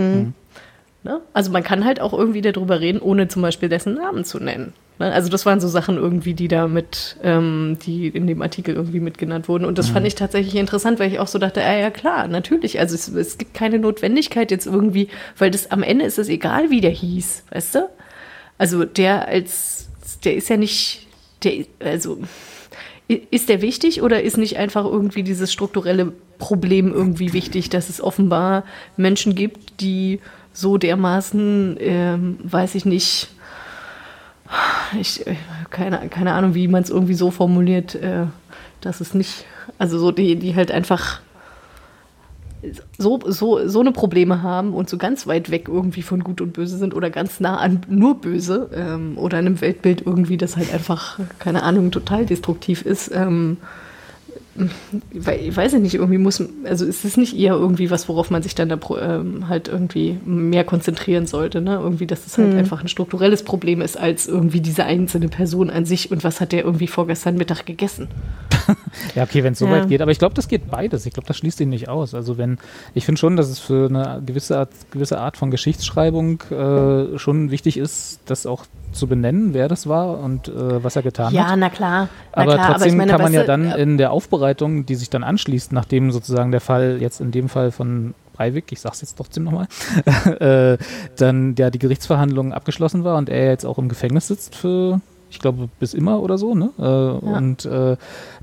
Ne? 1.06 1.22
Also 1.34 1.52
man 1.52 1.64
kann 1.64 1.86
halt 1.86 2.02
auch 2.02 2.14
irgendwie 2.14 2.42
darüber 2.42 2.80
reden, 2.80 3.00
ohne 3.00 3.28
zum 3.28 3.44
Beispiel 3.44 3.70
dessen 3.70 3.94
Namen 3.94 4.26
zu 4.26 4.40
nennen. 4.40 4.74
Ne? 4.98 5.12
Also 5.12 5.30
das 5.30 5.46
waren 5.46 5.60
so 5.60 5.68
Sachen 5.68 5.98
irgendwie, 5.98 6.34
die 6.34 6.48
da 6.48 6.68
mit, 6.68 7.18
ähm, 7.22 7.78
die 7.86 8.08
in 8.08 8.26
dem 8.26 8.42
Artikel 8.42 8.74
irgendwie 8.74 9.00
mitgenannt 9.00 9.48
wurden. 9.48 9.66
Und 9.66 9.78
das 9.78 9.90
fand 9.90 10.08
ich 10.08 10.16
tatsächlich 10.16 10.56
interessant, 10.56 11.00
weil 11.00 11.12
ich 11.12 11.20
auch 11.20 11.28
so 11.28 11.38
dachte, 11.38 11.60
ja, 11.60 11.76
ja 11.76 11.92
klar, 11.92 12.28
natürlich. 12.28 12.80
Also 12.80 12.96
es, 12.96 13.08
es 13.10 13.38
gibt 13.38 13.54
keine 13.54 13.78
Notwendigkeit 13.78 14.50
jetzt 14.50 14.66
irgendwie, 14.66 15.10
weil 15.38 15.52
das 15.52 15.70
am 15.70 15.84
Ende 15.84 16.06
ist 16.06 16.18
es 16.18 16.28
egal, 16.28 16.72
wie 16.72 16.82
der 16.82 16.92
hieß, 16.92 17.44
weißt 17.52 17.76
du? 17.76 17.90
Also 18.58 18.86
der 18.86 19.28
als, 19.28 19.90
der 20.24 20.36
ist 20.36 20.50
ja 20.50 20.58
nicht, 20.58 21.05
der, 21.46 21.66
also 21.80 22.20
ist 23.08 23.50
der 23.50 23.62
wichtig 23.62 24.02
oder 24.02 24.24
ist 24.24 24.38
nicht 24.38 24.58
einfach 24.58 24.84
irgendwie 24.84 25.24
dieses 25.24 25.54
strukturelle 25.54 26.12
Problem 26.40 26.92
irgendwie 26.92 27.34
wichtig, 27.34 27.70
dass 27.70 27.90
es 27.90 28.02
offenbar 28.02 28.64
Menschen 28.98 29.36
gibt, 29.36 29.80
die 29.80 30.20
so 30.54 30.78
dermaßen, 30.78 31.78
ähm, 31.80 32.38
weiß 32.44 32.76
ich 32.76 32.86
nicht, 32.86 33.30
ich, 35.00 35.24
keine, 35.70 36.08
keine 36.10 36.34
Ahnung, 36.34 36.56
wie 36.56 36.68
man 36.68 36.84
es 36.84 36.90
irgendwie 36.90 37.14
so 37.14 37.30
formuliert, 37.30 37.96
äh, 37.96 38.26
dass 38.82 39.02
es 39.02 39.14
nicht, 39.14 39.46
also 39.78 40.00
so 40.00 40.12
die, 40.12 40.36
die 40.36 40.56
halt 40.56 40.72
einfach 40.72 41.22
so, 42.98 43.20
so, 43.26 43.68
so 43.68 43.80
eine 43.80 43.92
Probleme 43.92 44.42
haben 44.42 44.74
und 44.74 44.90
so 44.90 44.98
ganz 44.98 45.28
weit 45.28 45.52
weg 45.52 45.68
irgendwie 45.68 46.02
von 46.02 46.24
Gut 46.24 46.42
und 46.42 46.54
Böse 46.54 46.78
sind 46.78 46.94
oder 46.94 47.10
ganz 47.10 47.40
nah 47.40 47.58
an 47.58 47.82
nur 47.90 48.22
Böse 48.22 48.70
ähm, 48.74 49.18
oder 49.18 49.38
einem 49.38 49.62
Weltbild 49.62 50.04
irgendwie, 50.06 50.38
das 50.38 50.58
halt 50.58 50.74
einfach, 50.74 51.20
keine 51.40 51.64
Ahnung, 51.64 51.92
total 51.92 52.26
destruktiv 52.26 52.82
ist. 52.84 53.12
Ähm, 53.14 53.58
ich 55.12 55.56
weiß 55.58 55.74
ich 55.74 55.82
nicht, 55.82 55.96
irgendwie 55.96 56.18
muss, 56.18 56.42
also 56.64 56.86
ist 56.86 57.04
es 57.04 57.18
nicht 57.18 57.36
eher 57.38 57.56
irgendwie 57.56 57.92
was, 57.92 58.08
worauf 58.08 58.32
man 58.32 58.42
sich 58.42 58.56
dann 58.56 58.70
da 58.70 58.80
ähm, 59.02 59.50
halt 59.50 59.68
irgendwie 59.68 60.18
mehr 60.26 60.64
konzentrieren 60.64 61.28
sollte, 61.28 61.60
ne? 61.62 61.76
Irgendwie, 61.76 62.08
dass 62.08 62.26
es 62.26 62.38
halt 62.38 62.56
einfach 62.56 62.82
ein 62.82 62.88
strukturelles 62.88 63.44
Problem 63.44 63.82
ist, 63.82 63.98
als 64.00 64.28
irgendwie 64.28 64.62
diese 64.62 64.86
einzelne 64.86 65.28
Person 65.28 65.70
an 65.70 65.86
sich 65.86 66.10
und 66.10 66.24
was 66.24 66.40
hat 66.40 66.54
der 66.54 66.64
irgendwie 66.64 66.88
vorgestern 66.88 67.36
Mittag 67.36 67.66
gegessen. 67.66 68.08
Ja, 69.14 69.24
okay, 69.24 69.44
wenn 69.44 69.54
es 69.54 69.60
so 69.60 69.66
Ja. 69.66 69.72
weit 69.74 69.90
geht. 69.90 70.02
Aber 70.02 70.12
ich 70.12 70.20
glaube, 70.20 70.34
das 70.36 70.48
geht 70.48 70.72
beides. 70.72 71.06
Ich 71.06 71.14
glaube, 71.14 71.28
das 71.28 71.38
schließt 71.38 71.60
ihn 71.62 71.70
nicht 71.70 71.88
aus. 71.90 72.14
Also 72.16 72.38
wenn, 72.38 72.58
ich 72.94 73.06
finde 73.06 73.20
schon, 73.20 73.36
dass 73.36 73.50
es 73.50 73.60
für 73.60 73.88
eine 73.90 74.22
gewisse 74.26 74.58
Art, 74.58 74.70
gewisse 74.92 75.20
Art 75.20 75.38
von 75.38 75.52
Geschichtsschreibung 75.52 76.42
äh, 76.50 77.18
schon 77.20 77.52
wichtig 77.52 77.78
ist, 77.78 78.22
das 78.26 78.46
auch 78.46 78.66
zu 78.96 79.08
benennen, 79.08 79.54
wer 79.54 79.68
das 79.68 79.88
war 79.88 80.20
und 80.20 80.48
äh, 80.48 80.84
was 80.84 80.96
er 80.96 81.04
getan 81.04 81.28
hat. 81.28 81.34
na 81.56 81.70
klar. 81.70 82.10
Na 82.36 82.42
Aber 82.42 82.54
klar, 82.56 82.72
trotzdem 82.72 82.90
ich 82.90 82.96
meine, 82.96 83.12
kann 83.12 83.22
man 83.22 83.34
ja 83.34 83.44
dann 83.44 83.72
äh, 83.72 83.78
in 83.82 83.98
der 83.98 84.12
Aufbereitung, 84.12 84.86
die 84.86 84.96
sich 84.96 85.10
dann 85.10 85.24
anschließt, 85.24 85.72
nachdem 85.74 86.12
sozusagen 86.12 86.52
der 86.52 86.62
Fall 86.62 86.98
jetzt 87.00 87.22
in 87.22 87.32
dem 87.32 87.50
Fall 87.50 87.72
von 87.72 88.14
Breivik, 88.34 88.72
ich 88.72 88.82
sag's 88.82 89.02
jetzt 89.02 89.16
trotzdem 89.16 89.44
nochmal, 89.44 89.68
äh, 90.40 90.78
dann 91.18 91.56
ja 91.58 91.70
die 91.70 91.80
Gerichtsverhandlung 91.80 92.54
abgeschlossen 92.54 93.04
war 93.04 93.18
und 93.18 93.30
er 93.30 93.50
jetzt 93.50 93.66
auch 93.66 93.78
im 93.78 93.88
Gefängnis 93.90 94.28
sitzt 94.28 94.56
für, 94.56 95.00
ich 95.30 95.40
glaube, 95.40 95.70
bis 95.80 95.94
immer 95.94 96.22
oder 96.22 96.38
so, 96.38 96.54
ne? 96.56 96.72
Äh, 96.78 97.26
Und 97.26 97.66
äh, 97.66 97.96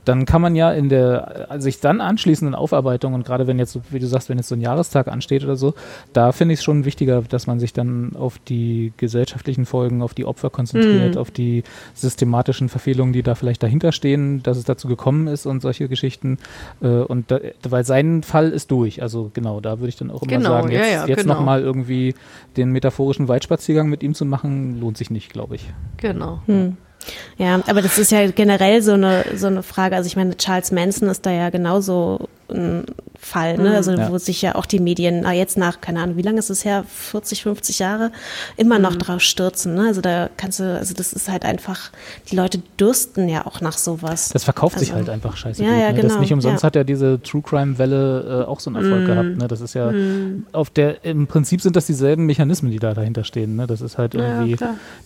dann 0.04 0.24
kann 0.24 0.42
man 0.42 0.56
ja 0.56 0.72
in 0.72 0.88
der 0.88 1.48
äh, 1.50 1.60
sich 1.60 1.80
dann 1.80 2.00
anschließenden 2.00 2.54
Aufarbeitung 2.54 3.14
und 3.14 3.24
gerade 3.24 3.46
wenn 3.46 3.58
jetzt, 3.58 3.72
so, 3.72 3.82
wie 3.90 3.98
du 3.98 4.06
sagst, 4.06 4.28
wenn 4.28 4.38
jetzt 4.38 4.48
so 4.48 4.54
ein 4.54 4.60
Jahrestag 4.60 5.08
ansteht 5.08 5.44
oder 5.44 5.56
so, 5.56 5.74
da 6.12 6.32
finde 6.32 6.54
ich 6.54 6.60
es 6.60 6.64
schon 6.64 6.84
wichtiger, 6.84 7.22
dass 7.22 7.46
man 7.46 7.60
sich 7.60 7.72
dann 7.72 8.16
auf 8.16 8.38
die 8.38 8.92
gesellschaftlichen 8.96 9.66
Folgen, 9.66 10.02
auf 10.02 10.14
die 10.14 10.24
Opfer 10.24 10.50
konzentriert, 10.50 11.16
auf 11.16 11.30
die 11.30 11.62
systematischen 11.94 12.68
Verfehlungen, 12.68 13.12
die 13.12 13.22
da 13.22 13.34
vielleicht 13.34 13.62
dahinter 13.62 13.92
stehen, 13.92 14.42
dass 14.42 14.56
es 14.56 14.64
dazu 14.64 14.88
gekommen 14.88 15.26
ist 15.28 15.46
und 15.46 15.60
solche 15.60 15.88
Geschichten. 15.88 16.38
Äh, 16.80 16.88
und 16.88 17.30
da, 17.30 17.40
weil 17.68 17.84
sein 17.84 18.22
Fall 18.22 18.50
ist 18.50 18.70
durch. 18.70 19.02
Also 19.02 19.30
genau, 19.32 19.60
da 19.60 19.78
würde 19.78 19.88
ich 19.88 19.96
dann 19.96 20.10
auch 20.10 20.22
immer 20.22 20.32
Genau, 20.32 20.50
sagen, 20.50 20.70
ja, 20.72 20.80
jetzt, 20.80 20.92
ja, 20.92 21.06
jetzt 21.06 21.22
genau. 21.22 21.34
nochmal 21.34 21.62
irgendwie 21.62 22.14
den 22.56 22.70
metaphorischen 22.70 23.28
Waldspaziergang 23.28 23.88
mit 23.88 24.02
ihm 24.02 24.14
zu 24.14 24.24
machen, 24.24 24.80
lohnt 24.80 24.96
sich 24.96 25.10
nicht, 25.10 25.32
glaube 25.32 25.56
ich. 25.56 25.72
Genau. 25.98 26.40
Ja, 27.38 27.60
aber 27.66 27.82
das 27.82 27.98
ist 27.98 28.12
ja 28.12 28.30
generell 28.30 28.82
so 28.82 28.92
eine, 28.92 29.24
so 29.36 29.46
eine 29.46 29.62
Frage. 29.62 29.96
Also 29.96 30.06
ich 30.06 30.16
meine, 30.16 30.36
Charles 30.36 30.70
Manson 30.70 31.08
ist 31.08 31.26
da 31.26 31.30
ja 31.30 31.50
genauso 31.50 32.28
ein 32.52 32.84
Fall, 33.18 33.56
ne? 33.56 33.76
Also 33.76 33.92
Ja. 33.92 34.10
wo 34.10 34.18
sich 34.18 34.42
ja 34.42 34.56
auch 34.56 34.66
die 34.66 34.80
Medien, 34.80 35.20
na 35.22 35.32
jetzt 35.32 35.56
nach, 35.56 35.80
keine 35.80 36.00
Ahnung, 36.02 36.16
wie 36.16 36.22
lange 36.22 36.40
ist 36.40 36.50
es 36.50 36.64
her, 36.64 36.84
40, 36.88 37.44
50 37.44 37.78
Jahre, 37.78 38.10
immer 38.56 38.80
noch 38.80 38.96
drauf 38.96 39.20
stürzen. 39.22 39.74
Ne? 39.74 39.86
Also 39.86 40.00
da 40.00 40.28
kannst 40.36 40.58
du, 40.58 40.76
also 40.76 40.92
das 40.92 41.12
ist 41.12 41.28
halt 41.30 41.44
einfach, 41.44 41.92
die 42.30 42.36
Leute 42.36 42.60
dürsten 42.80 43.28
ja 43.28 43.46
auch 43.46 43.60
nach 43.60 43.78
sowas. 43.78 44.30
Das 44.30 44.42
verkauft 44.42 44.80
sich 44.80 44.88
Also- 44.92 44.98
halt 44.98 45.08
einfach 45.08 45.36
scheiße 45.36 45.62
Ja, 45.62 45.70
gut. 45.70 45.78
ja, 45.80 45.88
ne? 45.92 45.94
Das 46.00 46.02
genau, 46.08 46.20
nicht 46.20 46.32
umsonst 46.32 46.62
ja. 46.62 46.66
hat 46.66 46.74
ja 46.74 46.82
diese 46.82 47.22
True 47.22 47.42
Crime 47.42 47.78
Welle 47.78 48.42
äh, 48.42 48.48
auch 48.48 48.58
so 48.58 48.70
einen 48.70 48.84
Erfolg 48.84 49.06
gehabt. 49.06 49.36
Ne? 49.38 49.46
Das 49.46 49.60
ist 49.60 49.74
ja 49.74 49.92
auf 50.50 50.70
der, 50.70 51.04
im 51.04 51.28
Prinzip 51.28 51.60
sind 51.62 51.76
das 51.76 51.86
dieselben 51.86 52.26
Mechanismen, 52.26 52.72
die 52.72 52.80
da 52.80 52.92
dahinter 52.92 53.22
stehen. 53.22 53.54
Ne? 53.54 53.68
Das 53.68 53.80
ist 53.82 53.98
halt 53.98 54.14
Ja, 54.14 54.42
irgendwie 54.42 54.56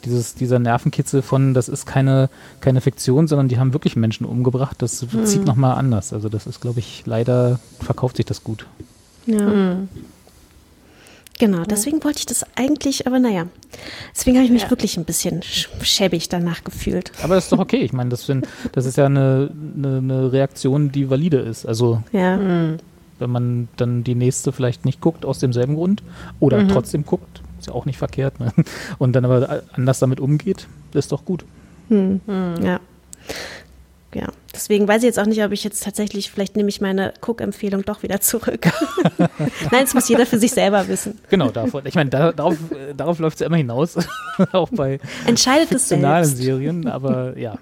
dieses, 0.06 0.34
dieser 0.34 0.58
Nervenkitzel 0.58 1.20
von, 1.20 1.52
das 1.52 1.68
ist 1.68 1.84
keine, 1.84 2.30
keine 2.62 2.80
Fiktion, 2.80 3.28
sondern 3.28 3.48
die 3.48 3.58
haben 3.58 3.74
wirklich 3.74 3.94
Menschen 3.94 4.24
umgebracht. 4.24 4.76
Das 4.80 5.04
zieht 5.24 5.44
nochmal 5.44 5.76
anders. 5.76 6.14
Also 6.14 6.30
das 6.30 6.46
ist, 6.46 6.62
glaube 6.62 6.80
ich, 6.80 7.02
leider 7.04 7.35
verkauft 7.80 8.16
sich 8.16 8.26
das 8.26 8.42
gut. 8.44 8.66
Ja. 9.26 9.78
Genau, 11.38 11.64
deswegen 11.64 12.02
wollte 12.02 12.20
ich 12.20 12.26
das 12.26 12.46
eigentlich, 12.56 13.06
aber 13.06 13.18
naja. 13.18 13.46
Deswegen 14.14 14.36
habe 14.38 14.46
ich 14.46 14.52
mich 14.52 14.62
Ja. 14.62 14.70
wirklich 14.70 14.96
ein 14.96 15.04
bisschen 15.04 15.40
sch- 15.42 15.68
schäbig 15.82 16.30
danach 16.30 16.64
gefühlt. 16.64 17.12
Aber 17.22 17.34
das 17.34 17.44
ist 17.44 17.52
doch 17.52 17.58
okay. 17.58 17.78
Ich 17.82 17.92
meine, 17.92 18.08
das, 18.08 18.24
sind- 18.24 18.46
das 18.72 18.86
ist 18.86 18.96
ja 18.96 19.04
eine, 19.04 19.50
eine, 19.76 19.98
eine 19.98 20.32
Reaktion, 20.32 20.92
die 20.92 21.10
valide 21.10 21.36
ist. 21.38 21.66
Also 21.66 22.02
Ja. 22.12 22.38
wenn 22.38 23.30
man 23.30 23.68
dann 23.76 24.02
die 24.02 24.14
nächste 24.14 24.50
vielleicht 24.52 24.86
nicht 24.86 25.02
guckt 25.02 25.26
aus 25.26 25.38
demselben 25.38 25.74
Grund 25.74 26.02
oder 26.40 26.66
trotzdem 26.68 27.04
guckt, 27.04 27.42
ist 27.58 27.66
ja 27.66 27.74
auch 27.74 27.84
nicht 27.84 27.98
verkehrt. 27.98 28.40
Ne? 28.40 28.52
Und 28.98 29.12
dann 29.12 29.26
aber 29.26 29.62
anders 29.74 29.98
damit 29.98 30.20
umgeht, 30.20 30.66
ist 30.94 31.12
doch 31.12 31.26
gut. 31.26 31.44
Ja. 31.90 32.80
Ja, 34.14 34.28
deswegen 34.56 34.88
weiß 34.88 35.02
ich 35.02 35.06
jetzt 35.06 35.18
auch 35.18 35.26
nicht, 35.26 35.42
ob 35.44 35.52
ich 35.52 35.62
jetzt 35.62 35.84
tatsächlich, 35.84 36.30
vielleicht 36.30 36.56
nehme 36.56 36.68
ich 36.68 36.80
meine 36.80 37.14
Cook-Empfehlung 37.24 37.84
doch 37.84 38.02
wieder 38.02 38.20
zurück. 38.20 38.66
Nein, 39.18 39.82
das 39.82 39.94
muss 39.94 40.08
jeder 40.08 40.26
für 40.26 40.38
sich 40.38 40.50
selber 40.50 40.88
wissen. 40.88 41.18
Genau, 41.30 41.50
davon. 41.50 41.84
Ich 41.86 41.94
meine, 41.94 42.10
da, 42.10 42.32
darauf, 42.32 42.56
äh, 42.72 42.94
darauf 42.94 43.18
läuft 43.18 43.36
es 43.36 43.40
ja 43.40 43.46
immer 43.46 43.56
hinaus, 43.56 43.96
auch 44.52 44.70
bei 44.70 44.98
Entscheidet 45.26 45.68
fiktionalen. 45.68 46.24
Serien, 46.24 46.88
aber 46.88 47.38
ja. 47.38 47.58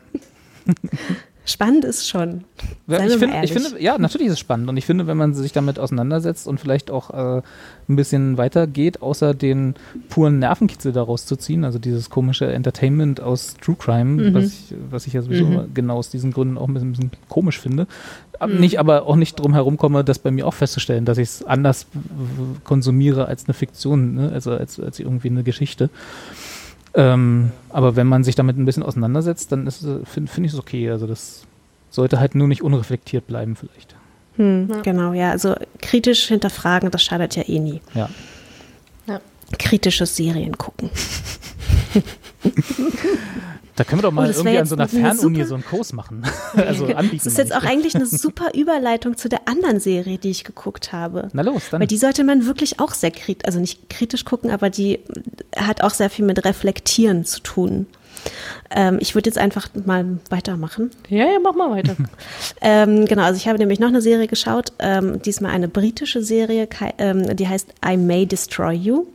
Spannend 1.47 1.85
ist 1.85 2.09
schon. 2.09 2.45
Ja, 2.87 2.99
Seien 2.99 3.11
ich, 3.11 3.21
mal 3.21 3.45
ich 3.45 3.53
finde, 3.53 3.83
ja, 3.83 3.99
natürlich 3.99 4.29
ist 4.29 4.33
es 4.35 4.39
spannend 4.39 4.69
und 4.71 4.79
ich 4.79 4.87
finde, 4.87 5.07
wenn 5.07 5.19
man 5.19 5.35
sich 5.35 5.53
damit 5.53 5.79
auseinandersetzt 5.79 6.47
und 6.49 6.59
vielleicht 6.59 6.91
auch 6.91 7.11
äh, 7.11 7.43
ein 7.89 7.97
bisschen 7.97 8.39
weiter 8.39 8.67
geht, 8.67 9.03
außer 9.03 9.35
den 9.35 9.75
puren 10.09 10.39
Nervenkitzel 10.39 10.93
daraus 10.93 11.27
zu 11.27 11.37
ziehen, 11.37 11.65
also 11.65 11.79
dieses 11.79 12.09
komische 12.09 12.47
Entertainment 12.51 13.21
aus 13.21 13.57
True 13.61 13.77
Crime, 13.79 14.31
Mhm. 14.31 14.35
was, 14.35 14.45
ich, 14.47 14.75
was 14.91 15.07
ich 15.07 15.13
ja 15.13 15.21
sowieso 15.23 15.67
genau 15.75 15.97
aus 15.97 16.09
diesen 16.09 16.33
Gründen 16.33 16.57
auch 16.57 16.67
ein 16.67 16.73
bisschen, 16.73 16.89
ein 16.91 16.93
bisschen 16.93 17.11
komisch 17.29 17.61
finde, 17.61 17.87
Ab- 18.39 18.51
nicht, 18.51 18.79
aber 18.81 19.07
auch 19.07 19.17
nicht 19.17 19.39
drum 19.39 19.53
herum 19.53 19.77
komme, 19.77 20.03
das 20.03 20.19
bei 20.19 20.31
mir 20.31 20.47
auch 20.47 20.55
festzustellen, 20.55 21.05
dass 21.05 21.19
ich 21.19 21.29
es 21.29 21.45
anders 21.45 21.87
konsumiere 22.65 23.27
als 23.27 23.45
eine 23.47 23.55
Fiktion, 23.55 24.15
ne? 24.15 24.31
also 24.33 24.51
als, 24.53 24.81
als 24.81 24.99
irgendwie 24.99 25.29
eine 25.29 25.43
Geschichte. 25.43 25.91
Ähm, 26.95 27.51
aber 27.71 27.97
wenn 27.97 28.07
man 28.07 28.23
sich 28.25 28.35
damit 28.35 28.57
ein 28.57 28.65
bisschen 28.65 28.83
auseinandersetzt, 28.83 29.51
dann 29.53 29.69
finde 29.71 30.31
find 30.31 30.47
ich 30.47 30.53
es 30.53 30.59
okay. 30.59 30.91
Also 30.91 31.07
das 31.07 31.45
sollte 31.91 32.21
halt 32.21 32.35
nur 32.35 32.49
nicht 32.49 32.63
unreflektiert 32.63 33.27
bleiben 33.27 33.57
vielleicht. 33.57 33.95
Hm, 34.37 34.83
Genau, 34.83 35.13
ja. 35.13 35.31
Also 35.31 35.55
kritisch 35.81 36.27
hinterfragen, 36.29 36.91
das 36.91 37.03
schadet 37.03 37.37
ja 37.37 37.43
eh 37.49 37.59
nie. 37.59 37.81
Ja. 37.95 38.09
Ja. 39.07 39.21
Kritisches 39.59 40.17
Serien 40.17 40.57
gucken. 40.59 40.91
Da 43.77 43.85
können 43.85 43.99
wir 43.99 44.03
doch 44.03 44.13
mal 44.13 44.29
Oh, 44.29 44.33
irgendwie 44.33 44.59
an 44.59 44.67
so 44.67 44.77
einer 44.77 44.85
eine 44.85 44.91
Fernuni 45.01 45.37
super- 45.39 45.49
so 45.49 45.55
einen 45.55 45.65
Kurs 45.65 45.93
machen. 45.93 46.23
also 46.55 46.87
anbieten. 46.95 47.17
Das 47.25 47.27
ist 47.27 47.39
jetzt 47.39 47.55
auch 47.55 47.63
ich. 47.65 47.69
eigentlich 47.71 47.95
eine 47.97 48.07
super 48.07 48.55
Überleitung 48.55 49.17
zu 49.17 49.29
der 49.29 49.49
anderen 49.49 49.81
Serie, 49.81 50.19
die 50.19 50.31
ich 50.31 50.45
geguckt 50.45 50.93
habe. 50.93 51.29
Na 51.33 51.43
los, 51.43 51.65
dann. 51.71 51.81
Weil 51.81 51.87
die 51.89 51.97
sollte 51.99 52.23
man 52.25 52.47
wirklich 52.47 52.79
auch 52.81 52.93
sehr 52.95 53.11
kritisch, 53.11 53.45
also 53.47 53.59
nicht 53.59 53.91
kritisch 53.91 54.25
gucken, 54.25 54.51
aber 54.51 54.71
die 54.71 55.01
hat 55.57 55.83
auch 55.83 55.91
sehr 55.91 56.11
viel 56.11 56.25
mit 56.25 56.45
Reflektieren 56.45 57.25
zu 57.25 57.41
tun. 57.41 57.87
Ähm, 58.71 58.99
ich 59.01 59.15
würde 59.15 59.29
jetzt 59.29 59.37
einfach 59.39 59.69
mal 59.85 60.19
weitermachen. 60.31 60.91
Ja, 61.09 61.27
ja, 61.27 61.39
mach 61.43 61.55
mal 61.55 61.71
weiter. 61.71 61.97
Ähm, 62.67 63.05
genau, 63.05 63.23
also 63.25 63.37
ich 63.37 63.47
habe 63.47 63.59
nämlich 63.59 63.79
noch 63.81 63.89
eine 63.89 64.01
Serie 64.01 64.27
geschaut, 64.27 64.73
ähm, 64.79 65.21
diesmal 65.21 65.51
eine 65.51 65.69
britische 65.69 66.23
Serie, 66.23 66.67
ähm, 66.97 67.37
die 67.37 67.47
heißt 67.47 67.69
I 67.87 67.99
May 67.99 68.25
Destroy 68.25 68.73
You 68.73 69.07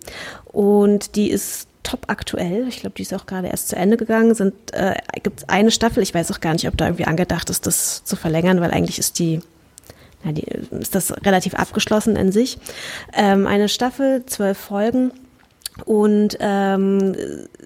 und 0.46 1.16
die 1.16 1.32
ist 1.32 1.68
top 1.84 2.06
aktuell. 2.08 2.68
Ich 2.68 2.82
glaube, 2.82 2.96
die 2.96 3.04
ist 3.04 3.14
auch 3.14 3.26
gerade 3.26 3.48
erst 3.48 3.70
zu 3.70 3.76
Ende 3.76 3.98
gegangen. 3.98 4.34
Sind 4.36 4.54
äh, 4.74 4.96
gibt 5.24 5.40
es 5.40 5.50
eine 5.50 5.72
Staffel. 5.72 6.04
Ich 6.04 6.14
weiß 6.14 6.32
auch 6.32 6.40
gar 6.40 6.54
nicht, 6.54 6.68
ob 6.68 6.78
da 6.78 6.86
irgendwie 6.86 7.06
angedacht 7.06 7.50
ist, 7.50 7.66
das 7.66 8.04
zu 8.04 8.16
verlängern, 8.16 8.62
weil 8.62 8.72
eigentlich 8.72 9.00
ist 9.00 9.20
die 9.20 9.42
na, 10.24 10.32
die, 10.32 10.46
ist 10.80 10.96
das 10.96 11.14
relativ 11.26 11.54
abgeschlossen 11.56 12.16
in 12.16 12.32
sich. 12.32 12.58
Ähm, 13.14 13.48
eine 13.48 13.70
Staffel, 13.70 14.26
zwölf 14.26 14.58
Folgen 14.58 15.12
und 15.86 16.38
ähm, 16.42 17.16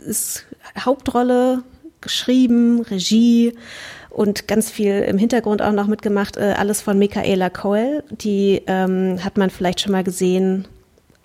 ist 0.06 0.46
Hauptrolle 0.78 1.64
geschrieben, 2.02 2.82
Regie 2.82 3.54
und 4.10 4.48
ganz 4.48 4.70
viel 4.70 5.00
im 5.00 5.18
Hintergrund 5.18 5.62
auch 5.62 5.72
noch 5.72 5.88
mitgemacht. 5.88 6.38
Äh, 6.38 6.54
alles 6.58 6.82
von 6.82 7.00
Michaela 7.00 7.50
Coel. 7.50 8.04
Die 8.12 8.62
ähm, 8.68 9.24
hat 9.24 9.38
man 9.38 9.50
vielleicht 9.50 9.82
schon 9.82 9.92
mal 9.92 10.04
gesehen. 10.04 10.68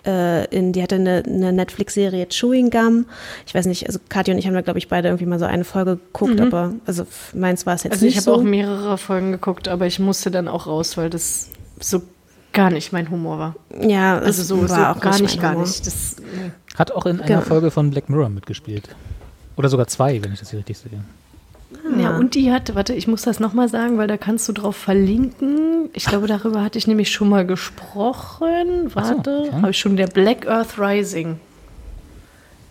Äh, 0.05 0.45
in, 0.55 0.71
die 0.71 0.81
hatte 0.81 0.95
eine, 0.95 1.23
eine 1.25 1.51
Netflix-Serie 1.51 2.27
Chewing 2.29 2.69
Gum. 2.69 3.05
Ich 3.45 3.53
weiß 3.53 3.65
nicht, 3.65 3.85
also 3.87 3.99
Katja 4.07 4.33
und 4.33 4.39
ich 4.39 4.47
haben 4.47 4.53
da, 4.53 4.61
glaube 4.61 4.79
ich, 4.79 4.87
beide 4.87 5.09
irgendwie 5.09 5.25
mal 5.25 5.39
so 5.39 5.45
eine 5.45 5.65
Folge 5.65 5.97
geguckt, 5.97 6.39
aber 6.39 6.73
also 6.85 7.05
meins 7.33 7.65
war 7.65 7.75
es 7.75 7.83
jetzt 7.83 7.93
Also 7.93 8.05
nicht 8.05 8.13
ich 8.15 8.17
habe 8.25 8.35
so. 8.35 8.41
auch 8.41 8.43
mehrere 8.43 8.97
Folgen 8.97 9.31
geguckt, 9.33 9.67
aber 9.67 9.87
ich 9.87 9.99
musste 9.99 10.31
dann 10.31 10.47
auch 10.47 10.67
raus, 10.67 10.95
weil 10.95 11.09
das 11.09 11.49
so 11.81 12.01
gar 12.53 12.69
nicht 12.71 12.93
mein 12.93 13.09
Humor 13.09 13.39
war. 13.39 13.55
ja, 13.81 14.17
Also 14.19 14.41
es 14.41 14.47
so, 14.47 14.65
so 14.65 14.69
war 14.69 14.95
auch 14.95 15.01
gar 15.01 15.19
nicht, 15.19 15.39
gar 15.41 15.51
Humor. 15.51 15.65
nicht. 15.67 15.85
Das. 15.85 16.15
Hat 16.77 16.91
auch 16.93 17.05
in 17.05 17.17
einer 17.17 17.27
Genau. 17.27 17.41
Folge 17.41 17.69
von 17.69 17.89
Black 17.91 18.09
Mirror 18.09 18.29
mitgespielt. 18.29 18.87
Oder 19.57 19.67
sogar 19.67 19.87
zwei, 19.87 20.23
wenn 20.23 20.31
ich 20.31 20.39
das 20.39 20.49
hier 20.51 20.59
richtig 20.59 20.77
sehe. 20.77 21.03
Ja, 22.11 22.17
und 22.17 22.35
die 22.35 22.51
hat, 22.51 22.75
warte, 22.75 22.93
ich 22.93 23.07
muss 23.07 23.21
das 23.23 23.39
nochmal 23.39 23.69
sagen, 23.69 23.97
weil 23.97 24.07
da 24.07 24.17
kannst 24.17 24.47
du 24.49 24.53
drauf 24.53 24.75
verlinken. 24.75 25.89
Ich 25.93 26.05
glaube, 26.05 26.27
darüber 26.27 26.63
hatte 26.63 26.77
ich 26.77 26.87
nämlich 26.87 27.11
schon 27.11 27.29
mal 27.29 27.45
gesprochen. 27.45 28.91
Warte, 28.93 29.45
okay. 29.47 29.61
habe 29.61 29.71
ich 29.71 29.77
schon, 29.79 29.95
der 29.97 30.07
Black 30.07 30.47
Earth 30.47 30.77
Rising. 30.79 31.39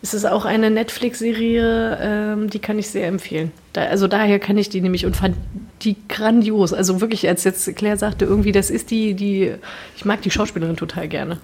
Es 0.01 0.15
ist 0.15 0.25
auch 0.27 0.45
eine 0.45 0.71
Netflix-Serie, 0.71 1.99
ähm, 2.01 2.51
die 2.51 2.61
kann 2.61 2.79
ich 2.79 2.89
sehr 2.89 3.09
empfehlen. 3.09 3.51
Da, 3.73 3.83
also 3.83 4.07
daher 4.07 4.39
kann 4.39 4.57
ich 4.57 4.69
die 4.69 4.81
nämlich 4.81 5.05
und 5.05 5.17
fand 5.17 5.35
die 5.83 5.97
grandios. 6.09 6.73
Also 6.73 7.01
wirklich, 7.01 7.27
als 7.29 7.43
jetzt 7.43 7.75
Claire 7.75 7.97
sagte, 7.97 8.25
irgendwie, 8.25 8.53
das 8.53 8.71
ist 8.71 8.93
die, 8.93 9.15
die, 9.15 9.55
ich 9.97 10.05
mag 10.05 10.23
die 10.23 10.31
Schauspielerin 10.31 10.77
total 10.77 11.09
gerne. 11.09 11.39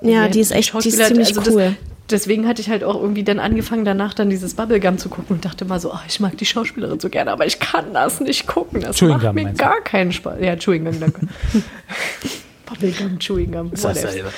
Ja, 0.00 0.26
die 0.28 0.40
ist 0.40 0.50
echt- 0.50 0.74
die 0.84 0.88
ist 0.88 1.04
ziemlich 1.06 1.32
das, 1.32 1.48
cool. 1.48 1.76
Deswegen 2.10 2.46
hatte 2.46 2.60
ich 2.60 2.68
halt 2.68 2.84
auch 2.84 3.00
irgendwie 3.00 3.22
dann 3.22 3.38
angefangen, 3.38 3.84
danach 3.84 4.14
dann 4.14 4.30
dieses 4.30 4.54
Bubblegum 4.54 4.98
zu 4.98 5.08
gucken 5.08 5.36
und 5.36 5.44
dachte 5.44 5.64
mal 5.64 5.80
so, 5.80 5.92
ach, 5.92 6.04
ich 6.08 6.20
mag 6.20 6.36
die 6.36 6.46
Schauspielerin 6.46 7.00
so 7.00 7.08
gerne, 7.08 7.30
aber 7.30 7.46
ich 7.46 7.58
kann 7.60 7.92
das 7.92 8.20
nicht 8.20 8.46
gucken. 8.46 8.80
Das 8.80 8.96
Chewing 8.98 9.14
macht 9.14 9.22
Gum 9.26 9.34
mir 9.34 9.52
gar 9.52 9.80
keinen 9.80 10.12
Spaß. 10.12 10.38
Ja, 10.40 10.56
Chewing 10.56 10.84
Gum, 10.84 11.00
danke. 11.00 11.20
Bubblegum, 12.66 13.18
Chewing 13.18 13.52
Gum. 13.52 13.72
whatever. 13.72 14.32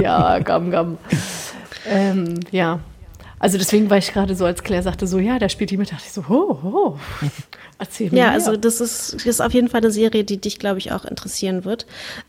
Ja, 0.00 0.38
Gum 0.40 0.70
Gum. 0.70 0.98
ähm, 1.86 2.34
ja. 2.50 2.80
Also 3.40 3.58
deswegen 3.58 3.88
war 3.90 3.98
ich 3.98 4.12
gerade 4.12 4.34
so, 4.34 4.44
als 4.44 4.62
Claire 4.62 4.82
sagte 4.82 5.06
so, 5.06 5.18
ja, 5.18 5.38
da 5.38 5.48
spielt 5.48 5.70
die 5.70 5.76
mit, 5.76 5.92
dachte 5.92 6.04
ich 6.06 6.12
so, 6.12 6.28
ho, 6.28 6.58
ho. 6.62 6.98
Erzähl 7.78 8.10
mir 8.10 8.18
Ja, 8.18 8.24
mehr. 8.26 8.32
also 8.32 8.56
das 8.56 8.80
ist, 8.80 9.14
das 9.14 9.26
ist 9.26 9.40
auf 9.40 9.52
jeden 9.54 9.68
Fall 9.68 9.80
eine 9.80 9.90
Serie, 9.92 10.24
die 10.24 10.38
dich, 10.40 10.58
glaube 10.58 10.78
ich, 10.78 10.90
auch 10.92 11.04
interessieren 11.04 11.64
wird. 11.64 11.86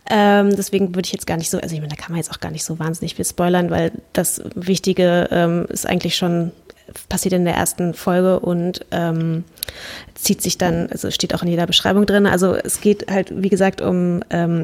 Ähm, 0.10 0.56
deswegen 0.56 0.90
würde 0.96 1.08
ich 1.08 1.12
jetzt 1.14 1.26
gar 1.28 1.38
nicht 1.38 1.50
so, 1.50 1.60
also 1.60 1.74
ich 1.74 1.82
meine, 1.82 1.94
da 1.94 2.02
kann 2.02 2.12
man 2.12 2.18
jetzt 2.18 2.32
auch 2.32 2.40
gar 2.40 2.52
nicht 2.52 2.64
so 2.64 2.78
wahnsinnig 2.80 3.16
viel 3.16 3.26
spoilern, 3.26 3.70
weil 3.72 3.92
das 4.14 4.42
Wichtige 4.56 5.28
ähm, 5.32 5.66
ist 5.70 5.88
eigentlich 5.88 6.16
schon 6.16 6.52
passiert 7.08 7.34
in 7.34 7.46
der 7.46 7.54
ersten 7.56 7.94
Folge 7.94 8.40
und 8.40 8.86
ähm, 8.92 9.44
zieht 10.16 10.42
sich 10.42 10.58
dann, 10.58 10.88
also 10.92 11.12
steht 11.12 11.34
auch 11.36 11.44
in 11.44 11.50
jeder 11.50 11.68
Beschreibung 11.68 12.06
drin. 12.06 12.26
Also 12.26 12.56
es 12.56 12.82
geht 12.82 13.10
halt, 13.12 13.32
wie 13.44 13.50
gesagt, 13.50 13.82
um 13.82 14.22
ähm, 14.32 14.64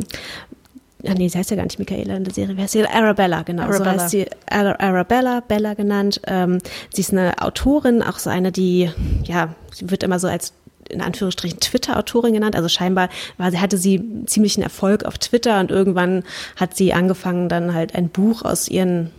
Ah, 1.07 1.13
nee, 1.13 1.27
sie 1.27 1.37
heißt 1.37 1.49
ja 1.51 1.55
gar 1.55 1.63
nicht 1.63 1.79
Michaela 1.79 2.15
in 2.15 2.23
der 2.23 2.33
Serie. 2.33 2.57
Wie 2.57 2.61
heißt 2.61 2.73
sie? 2.73 2.85
Arabella, 2.85 3.43
genau. 3.43 3.63
So 3.63 3.69
Arabella. 3.83 3.91
heißt 4.03 4.09
sie 4.11 4.25
Ara- 4.49 4.79
Arabella, 4.79 5.41
Bella 5.41 5.73
genannt. 5.73 6.21
Ähm, 6.27 6.59
sie 6.93 7.01
ist 7.01 7.11
eine 7.11 7.41
Autorin, 7.41 8.01
auch 8.01 8.17
so 8.19 8.29
eine, 8.29 8.51
die, 8.51 8.89
ja, 9.23 9.53
sie 9.73 9.89
wird 9.91 10.03
immer 10.03 10.19
so 10.19 10.27
als 10.27 10.53
in 10.89 11.01
Anführungsstrichen 11.01 11.59
Twitter-Autorin 11.59 12.33
genannt. 12.33 12.55
Also 12.55 12.69
scheinbar 12.69 13.09
war 13.37 13.49
sie, 13.51 13.59
hatte 13.59 13.77
sie 13.77 14.03
ziemlichen 14.27 14.61
Erfolg 14.61 15.03
auf 15.03 15.17
Twitter 15.17 15.59
und 15.59 15.71
irgendwann 15.71 16.23
hat 16.55 16.77
sie 16.77 16.93
angefangen, 16.93 17.49
dann 17.49 17.73
halt 17.73 17.95
ein 17.95 18.09
Buch 18.09 18.43
aus 18.43 18.67
ihren 18.67 19.09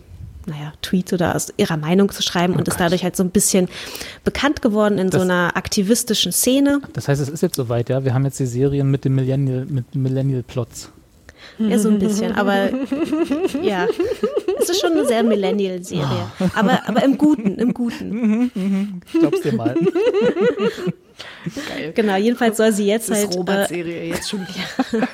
naja, 0.45 0.71
Tweets 0.81 1.11
oder 1.11 1.35
aus 1.35 1.51
ihrer 1.57 1.75
Meinung 1.75 2.09
zu 2.09 2.23
schreiben 2.23 2.53
und 2.55 2.69
ist 2.69 2.79
dadurch 2.79 3.03
halt 3.03 3.17
so 3.17 3.23
ein 3.23 3.31
bisschen 3.31 3.67
bekannt 4.23 4.61
geworden 4.61 4.97
in 4.97 5.11
so 5.11 5.17
Das- 5.17 5.23
einer 5.27 5.57
aktivistischen 5.57 6.31
Szene. 6.31 6.79
Das 6.93 7.09
heißt, 7.09 7.19
es 7.21 7.27
ist 7.27 7.41
jetzt 7.41 7.57
soweit, 7.57 7.89
ja. 7.89 8.05
Wir 8.05 8.13
haben 8.13 8.23
jetzt 8.23 8.39
die 8.39 8.45
Serien 8.45 8.89
mit 8.89 9.03
dem 9.03 9.15
Millennial, 9.15 9.65
mit 9.65 9.93
Millennial-Plots. 9.93 10.89
Ja, 11.59 11.79
so 11.79 11.89
ein 11.89 11.99
bisschen, 11.99 12.33
aber 12.33 12.69
ja, 13.61 13.87
es 14.59 14.69
ist 14.69 14.81
schon 14.81 14.93
eine 14.93 15.05
sehr 15.05 15.23
Millennial-Serie. 15.23 16.31
Aber, 16.55 16.87
aber 16.87 17.03
im 17.03 17.17
Guten, 17.17 17.55
im 17.55 17.73
Guten. 17.73 19.01
Ich 19.11 19.19
glaub's 19.19 19.41
dir 19.41 19.53
mal. 19.53 19.75
geil. 21.69 21.93
Genau, 21.95 22.15
jedenfalls 22.15 22.57
soll 22.57 22.71
sie 22.71 22.85
jetzt 22.85 23.09
Das 23.09 23.19
ist 23.19 23.25
halt. 23.25 23.35
Äh, 23.35 23.37
Robert-Serie 23.39 24.07
jetzt 24.09 24.29
schon 24.29 24.41
wieder. 24.41 25.07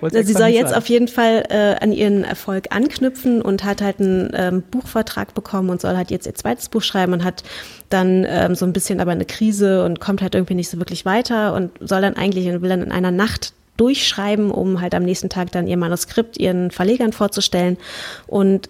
Wollt's 0.00 0.26
sie 0.26 0.32
soll 0.32 0.48
jetzt 0.48 0.74
auf 0.74 0.86
jeden 0.86 1.08
Fall 1.08 1.44
äh, 1.48 1.76
an 1.82 1.92
ihren 1.92 2.24
Erfolg 2.24 2.66
anknüpfen 2.70 3.40
und 3.40 3.64
hat 3.64 3.82
halt 3.82 4.00
einen 4.00 4.30
ähm, 4.34 4.62
Buchvertrag 4.62 5.34
bekommen 5.34 5.70
und 5.70 5.80
soll 5.80 5.96
halt 5.96 6.10
jetzt 6.10 6.26
ihr 6.26 6.34
zweites 6.34 6.68
Buch 6.68 6.82
schreiben 6.82 7.12
und 7.12 7.24
hat 7.24 7.44
dann 7.88 8.26
ähm, 8.28 8.54
so 8.54 8.64
ein 8.64 8.72
bisschen 8.72 9.00
aber 9.00 9.12
eine 9.12 9.24
Krise 9.24 9.84
und 9.84 10.00
kommt 10.00 10.22
halt 10.22 10.34
irgendwie 10.34 10.54
nicht 10.54 10.70
so 10.70 10.78
wirklich 10.78 11.04
weiter 11.04 11.54
und 11.54 11.70
soll 11.80 12.00
dann 12.00 12.16
eigentlich 12.16 12.48
und 12.48 12.62
will 12.62 12.68
dann 12.68 12.82
in 12.82 12.92
einer 12.92 13.10
Nacht 13.10 13.52
durchschreiben, 13.76 14.50
um 14.50 14.80
halt 14.80 14.94
am 14.94 15.02
nächsten 15.02 15.28
Tag 15.28 15.52
dann 15.52 15.66
ihr 15.66 15.76
Manuskript 15.76 16.38
ihren 16.38 16.70
Verlegern 16.70 17.12
vorzustellen. 17.12 17.78
Und 18.26 18.68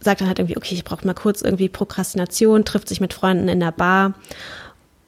sagt 0.00 0.20
dann 0.20 0.28
halt 0.28 0.38
irgendwie, 0.38 0.56
okay, 0.56 0.74
ich 0.74 0.84
brauche 0.84 1.06
mal 1.06 1.14
kurz 1.14 1.42
irgendwie 1.42 1.68
Prokrastination, 1.68 2.64
trifft 2.64 2.88
sich 2.88 3.00
mit 3.00 3.14
Freunden 3.14 3.48
in 3.48 3.60
der 3.60 3.72
Bar. 3.72 4.14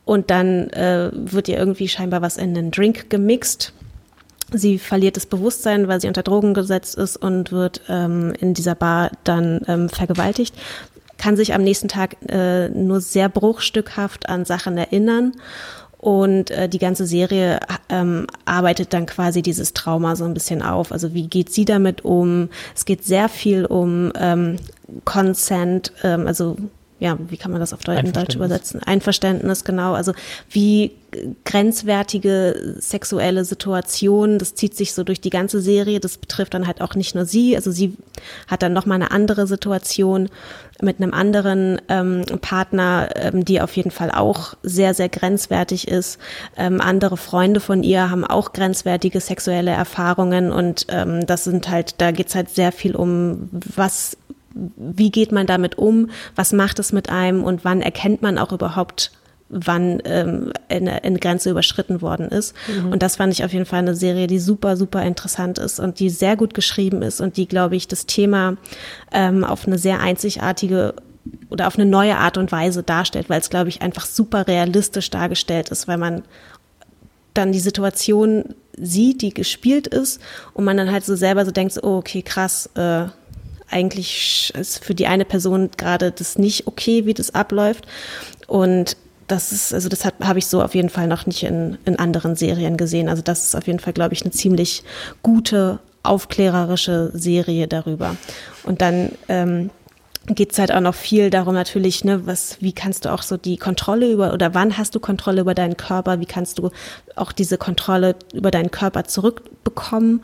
Und 0.05 0.31
dann 0.31 0.71
äh, 0.71 1.11
wird 1.13 1.49
ihr 1.49 1.59
irgendwie 1.59 1.89
scheinbar 1.89 2.23
was 2.23 2.37
in 2.37 2.57
einen 2.57 2.71
Drink 2.71 3.11
gemixt. 3.11 3.73
Sie 4.53 4.79
verliert 4.79 5.17
das 5.17 5.27
Bewusstsein, 5.27 5.89
weil 5.89 6.01
sie 6.01 6.09
unter 6.09 6.23
Drogen 6.23 6.55
gesetzt 6.55 6.97
ist 6.97 7.17
und 7.17 7.51
wird 7.51 7.83
ähm, 7.89 8.33
in 8.39 8.55
dieser 8.55 8.77
Bar 8.77 9.11
dann 9.25 9.61
ähm, 9.67 9.89
vergewaltigt, 9.89 10.55
kann 11.19 11.37
sich 11.37 11.55
am 11.55 11.63
nächsten 11.63 11.89
Tag 11.89 12.17
äh, 12.29 12.69
nur 12.69 13.01
sehr 13.01 13.29
bruchstückhaft 13.29 14.29
an 14.29 14.45
Sachen 14.45 14.79
erinnern. 14.79 15.33
Und 16.07 16.53
äh, 16.53 16.69
die 16.69 16.79
ganze 16.79 17.05
Serie 17.05 17.59
ähm, 17.89 18.29
arbeitet 18.45 18.93
dann 18.93 19.07
quasi 19.07 19.43
dieses 19.43 19.73
Trauma 19.73 20.15
so 20.15 20.25
ein 20.25 20.35
bisschen 20.35 20.63
auf. 20.63 20.93
Also 20.93 21.15
wie 21.15 21.27
geht 21.27 21.51
sie 21.51 21.65
damit 21.65 22.05
um? 22.05 22.49
Es 22.77 22.85
geht 22.85 23.05
sehr 23.05 23.29
viel 23.29 23.65
um 23.65 24.13
ähm, 24.17 24.55
Consent, 25.05 25.91
ähm, 26.05 26.29
also 26.29 26.59
ja, 26.99 27.19
wie 27.29 27.37
kann 27.37 27.51
man 27.51 27.61
das 27.61 27.75
auf 27.75 27.81
Deutsch, 27.81 28.35
übersetzen? 28.35 28.83
Einverständnis, 28.83 29.65
genau. 29.65 29.93
Also 29.93 30.13
wie 30.51 30.93
grenzwertige 31.45 32.77
sexuelle 32.79 33.45
Situationen, 33.45 34.39
das 34.39 34.55
zieht 34.55 34.77
sich 34.77 34.95
so 34.95 35.05
durch 35.05 35.21
die 35.21 35.31
ganze 35.31 35.61
Serie. 35.61 36.01
Das 36.01 36.17
betrifft 36.17 36.55
dann 36.55 36.67
halt 36.67 36.81
auch 36.81 36.95
nicht 36.95 37.15
nur 37.15 37.27
sie. 37.27 37.55
Also 37.55 37.71
sie 37.71 37.97
hat 38.49 38.63
dann 38.63 38.73
nochmal 38.73 38.97
eine 38.97 39.11
andere 39.11 39.47
Situation 39.47 40.31
mit 40.83 41.01
einem 41.01 41.15
anderen 41.15 41.81
ähm, 41.89 42.25
Partner, 42.41 43.09
ähm, 43.15 43.45
die 43.45 43.61
auf 43.61 43.77
jeden 43.77 43.91
Fall 43.91 44.11
auch 44.11 44.55
sehr, 44.63 44.95
sehr 44.95 45.09
grenzwertig 45.09 45.89
ist. 45.89 46.19
Ähm, 46.57 46.81
andere 46.81 47.17
Freunde 47.17 47.61
von 47.61 47.83
ihr 47.83 48.11
haben 48.11 48.25
auch 48.25 48.53
grenzwertige 48.53 49.21
sexuelle 49.21 49.71
Erfahrungen 49.71 50.53
und 50.53 50.87
ähm, 50.89 51.27
das 51.27 51.45
sind 51.45 51.69
halt, 51.71 51.95
da 51.99 52.11
geht's 52.11 52.35
halt 52.35 52.51
sehr 52.51 52.73
viel 52.73 52.95
um, 52.95 53.49
was 53.53 54.19
wie 54.77 55.11
geht 55.11 55.33
man 55.33 55.47
damit 55.47 55.79
um, 55.79 56.11
was 56.35 56.53
macht 56.53 56.79
es 56.79 56.93
mit 56.93 57.11
einem 57.11 57.45
und 57.45 57.65
wann 57.65 57.83
erkennt 57.83 58.23
man 58.23 58.39
auch 58.39 58.53
überhaupt, 58.53 59.13
wann 59.49 60.01
ähm, 60.05 60.53
eine, 60.69 61.05
eine 61.05 61.19
Grenze 61.19 61.51
überschritten 61.51 62.03
worden 62.03 62.29
ist. 62.29 62.55
Mhm. 62.67 62.93
Und 62.93 63.03
das 63.03 63.17
fand 63.17 63.33
ich 63.33 63.45
auf 63.45 63.53
jeden 63.53 63.67
Fall 63.67 63.81
eine 63.81 63.95
Serie, 63.95 64.27
die 64.27 64.39
super, 64.39 64.77
super 64.77 65.03
interessant 65.03 65.59
ist 65.59 65.79
und 65.79 66.01
die 66.01 66.11
sehr 66.11 66.37
gut 66.37 66.55
geschrieben 66.55 67.03
ist 67.03 67.21
und 67.21 67.37
die, 67.37 67.47
glaube 67.47 67.77
ich, 67.77 67.87
das 67.87 68.07
Thema 68.07 68.57
ähm, 69.13 69.45
auf 69.45 69.67
eine 69.67 69.79
sehr 69.79 70.01
einzigartige 70.01 70.95
oder 71.51 71.67
auf 71.67 71.77
eine 71.77 71.87
neue 71.87 72.17
Art 72.17 72.39
und 72.39 72.53
Weise 72.53 72.83
darstellt, 72.83 73.29
weil 73.29 73.41
es, 73.41 73.51
glaube 73.51 73.69
ich, 73.69 73.83
einfach 73.83 74.07
super 74.07 74.47
realistisch 74.47 75.11
dargestellt 75.11 75.71
ist, 75.71 75.89
weil 75.89 75.99
man 75.99 76.23
dann 77.35 77.53
die 77.53 77.61
Situation 77.61 78.55
sieht, 78.77 79.23
die 79.23 79.33
gespielt 79.33 79.87
ist 79.87 80.21
und 80.55 80.65
man 80.65 80.77
dann 80.77 80.91
halt 80.91 81.05
so 81.05 81.17
selber 81.17 81.45
so 81.45 81.51
denkt, 81.51 81.79
oh, 81.83 81.99
okay, 81.99 82.23
krass, 82.23 82.71
äh, 82.75 83.07
eigentlich 83.71 84.53
ist 84.59 84.85
für 84.85 84.95
die 84.95 85.07
eine 85.07 85.25
Person 85.25 85.71
gerade 85.77 86.13
das 86.13 86.39
nicht 86.39 86.67
okay, 86.67 87.07
wie 87.07 87.15
das 87.15 87.35
abläuft. 87.35 87.87
Und 88.47 88.97
das 89.27 89.53
ist, 89.53 89.75
also 89.75 89.89
das 89.89 90.05
habe 90.05 90.39
ich 90.39 90.47
so 90.47 90.63
auf 90.63 90.75
jeden 90.75 90.89
Fall 90.89 91.09
noch 91.09 91.27
nicht 91.27 91.43
in, 91.43 91.79
in 91.85 91.99
anderen 91.99 92.37
Serien 92.37 92.77
gesehen. 92.77 93.09
Also 93.09 93.23
das 93.23 93.47
ist 93.47 93.55
auf 93.57 93.67
jeden 93.67 93.81
Fall, 93.81 93.93
glaube 93.93 94.15
ich, 94.15 94.23
eine 94.23 94.31
ziemlich 94.31 94.85
gute, 95.23 95.81
aufklärerische 96.03 97.11
Serie 97.13 97.67
darüber. 97.67 98.17
Und 98.63 98.81
dann 98.81 99.11
ähm, 99.29 99.71
geht 100.27 100.53
es 100.53 100.59
halt 100.59 100.73
auch 100.73 100.81
noch 100.81 100.95
viel 100.95 101.31
darum 101.31 101.55
natürlich, 101.55 102.05
ne, 102.05 102.27
was, 102.27 102.61
wie 102.61 102.73
kannst 102.73 103.05
du 103.05 103.13
auch 103.13 103.23
so 103.23 103.37
die 103.37 103.57
Kontrolle 103.57 104.11
über 104.11 104.33
oder 104.33 104.55
wann 104.55 104.77
hast 104.77 104.95
du 104.95 105.01
Kontrolle 105.01 105.43
über 105.43 105.55
deinen 105.55 105.77
Körper, 105.77 106.21
wie 106.21 106.27
kannst 106.27 106.59
du 106.59 106.71
auch 107.15 107.33
diese 107.33 107.59
Kontrolle 107.59 108.17
über 108.35 108.51
deinen 108.51 108.71
Körper 108.71 109.05
zurückbekommen. 109.05 110.23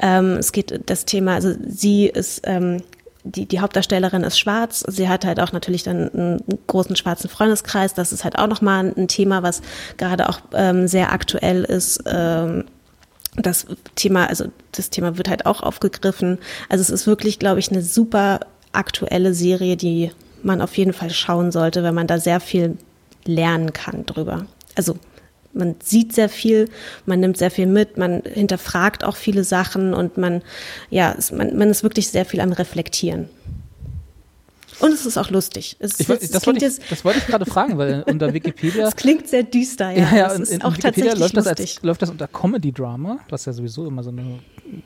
Ähm, 0.00 0.36
es 0.38 0.52
geht 0.52 0.80
das 0.86 1.04
Thema, 1.04 1.34
also 1.34 1.54
sie 1.66 2.06
ist 2.06 2.42
ähm, 2.44 2.82
die, 3.24 3.46
die 3.46 3.60
Hauptdarstellerin 3.60 4.24
ist 4.24 4.38
schwarz. 4.38 4.84
Sie 4.88 5.08
hat 5.08 5.24
halt 5.24 5.38
auch 5.38 5.52
natürlich 5.52 5.84
dann 5.84 6.10
einen 6.10 6.44
großen 6.66 6.96
schwarzen 6.96 7.30
Freundeskreis. 7.30 7.94
Das 7.94 8.12
ist 8.12 8.24
halt 8.24 8.38
auch 8.38 8.48
nochmal 8.48 8.92
ein 8.96 9.06
Thema, 9.06 9.42
was 9.42 9.62
gerade 9.96 10.28
auch 10.28 10.40
ähm, 10.54 10.88
sehr 10.88 11.12
aktuell 11.12 11.62
ist. 11.64 12.02
Ähm, 12.06 12.64
das 13.36 13.66
Thema, 13.94 14.26
also 14.26 14.46
das 14.72 14.90
Thema 14.90 15.16
wird 15.16 15.28
halt 15.28 15.46
auch 15.46 15.62
aufgegriffen. 15.62 16.38
Also 16.68 16.82
es 16.82 16.90
ist 16.90 17.06
wirklich, 17.06 17.38
glaube 17.38 17.60
ich, 17.60 17.70
eine 17.70 17.82
super 17.82 18.40
aktuelle 18.72 19.34
Serie, 19.34 19.76
die 19.76 20.10
man 20.42 20.60
auf 20.60 20.76
jeden 20.76 20.92
Fall 20.92 21.10
schauen 21.10 21.52
sollte, 21.52 21.82
wenn 21.82 21.94
man 21.94 22.06
da 22.06 22.18
sehr 22.18 22.40
viel 22.40 22.76
lernen 23.24 23.72
kann 23.72 24.04
drüber. 24.06 24.46
Also 24.74 24.96
man 25.52 25.76
sieht 25.82 26.14
sehr 26.14 26.28
viel, 26.28 26.68
man 27.06 27.20
nimmt 27.20 27.36
sehr 27.36 27.50
viel 27.50 27.66
mit, 27.66 27.98
man 27.98 28.22
hinterfragt 28.22 29.04
auch 29.04 29.16
viele 29.16 29.44
Sachen 29.44 29.94
und 29.94 30.16
man, 30.16 30.42
ja, 30.90 31.14
man, 31.32 31.56
man 31.56 31.70
ist 31.70 31.82
wirklich 31.82 32.08
sehr 32.08 32.24
viel 32.24 32.40
am 32.40 32.52
Reflektieren. 32.52 33.28
Und 34.80 34.92
es 34.92 35.06
ist 35.06 35.16
auch 35.16 35.30
lustig. 35.30 35.76
Es, 35.78 36.00
ich, 36.00 36.08
es, 36.08 36.30
das, 36.30 36.46
wollte 36.46 36.64
ich, 36.64 36.78
das, 36.88 37.04
wollte 37.04 37.18
ich, 37.18 37.26
gerade 37.26 37.46
fragen, 37.46 37.78
weil 37.78 38.02
unter 38.06 38.32
Wikipedia. 38.32 38.86
Es 38.86 38.96
klingt 38.96 39.28
sehr 39.28 39.42
düster, 39.42 39.90
ja. 39.90 40.04
ja, 40.10 40.16
ja 40.16 40.32
in, 40.32 40.44
in, 40.44 40.62
auch 40.62 40.76
Wikipedia 40.76 41.14
läuft 41.14 41.36
das, 41.36 41.46
als, 41.46 41.82
läuft 41.82 42.02
das 42.02 42.10
unter 42.10 42.26
Comedy-Drama, 42.26 43.20
was 43.28 43.44
ja 43.44 43.52
sowieso 43.52 43.86
immer 43.86 44.02
so 44.02 44.10
eine 44.10 44.38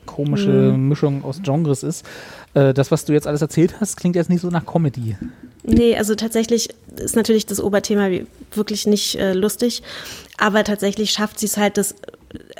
komische 0.05 0.51
mm. 0.51 0.87
Mischung 0.87 1.23
aus 1.23 1.41
Genres 1.41 1.83
ist. 1.83 2.05
Äh, 2.53 2.73
das, 2.73 2.91
was 2.91 3.05
du 3.05 3.13
jetzt 3.13 3.27
alles 3.27 3.41
erzählt 3.41 3.79
hast, 3.79 3.97
klingt 3.97 4.15
jetzt 4.15 4.29
nicht 4.29 4.41
so 4.41 4.49
nach 4.49 4.65
Comedy. 4.65 5.15
Nee, 5.63 5.95
also 5.97 6.15
tatsächlich 6.15 6.69
ist 6.97 7.15
natürlich 7.15 7.45
das 7.45 7.59
Oberthema 7.59 8.09
wirklich 8.53 8.87
nicht 8.87 9.15
äh, 9.15 9.33
lustig, 9.33 9.83
aber 10.37 10.63
tatsächlich 10.63 11.11
schafft 11.11 11.39
sie 11.39 11.45
es 11.45 11.57
halt, 11.57 11.77
das 11.77 11.95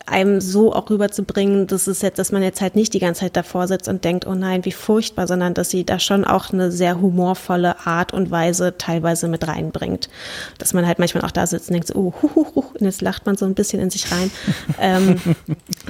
einem 0.05 0.39
so 0.39 0.73
auch 0.73 0.89
rüberzubringen, 0.89 1.67
dass 1.67 1.87
es 1.87 2.01
jetzt, 2.01 2.17
dass 2.19 2.31
man 2.31 2.41
jetzt 2.41 2.61
halt 2.61 2.75
nicht 2.75 2.93
die 2.93 2.99
ganze 2.99 3.21
Zeit 3.21 3.35
davor 3.35 3.67
sitzt 3.67 3.89
und 3.89 4.05
denkt, 4.05 4.25
oh 4.25 4.35
nein, 4.35 4.63
wie 4.63 4.71
furchtbar, 4.71 5.27
sondern 5.27 5.53
dass 5.53 5.69
sie 5.69 5.83
da 5.83 5.99
schon 5.99 6.23
auch 6.23 6.51
eine 6.51 6.71
sehr 6.71 7.01
humorvolle 7.01 7.85
Art 7.85 8.13
und 8.13 8.31
Weise 8.31 8.77
teilweise 8.77 9.27
mit 9.27 9.45
reinbringt. 9.47 10.09
Dass 10.57 10.73
man 10.73 10.87
halt 10.87 10.99
manchmal 10.99 11.25
auch 11.25 11.31
da 11.31 11.45
sitzt 11.45 11.69
und 11.69 11.73
denkt 11.73 11.87
so, 11.89 11.95
oh, 11.95 12.13
hu, 12.21 12.29
hu, 12.35 12.45
hu, 12.55 12.63
und 12.73 12.81
jetzt 12.81 13.01
lacht 13.01 13.25
man 13.25 13.35
so 13.35 13.45
ein 13.45 13.55
bisschen 13.55 13.81
in 13.81 13.89
sich 13.89 14.09
rein. 14.11 14.31
ähm, 14.79 15.17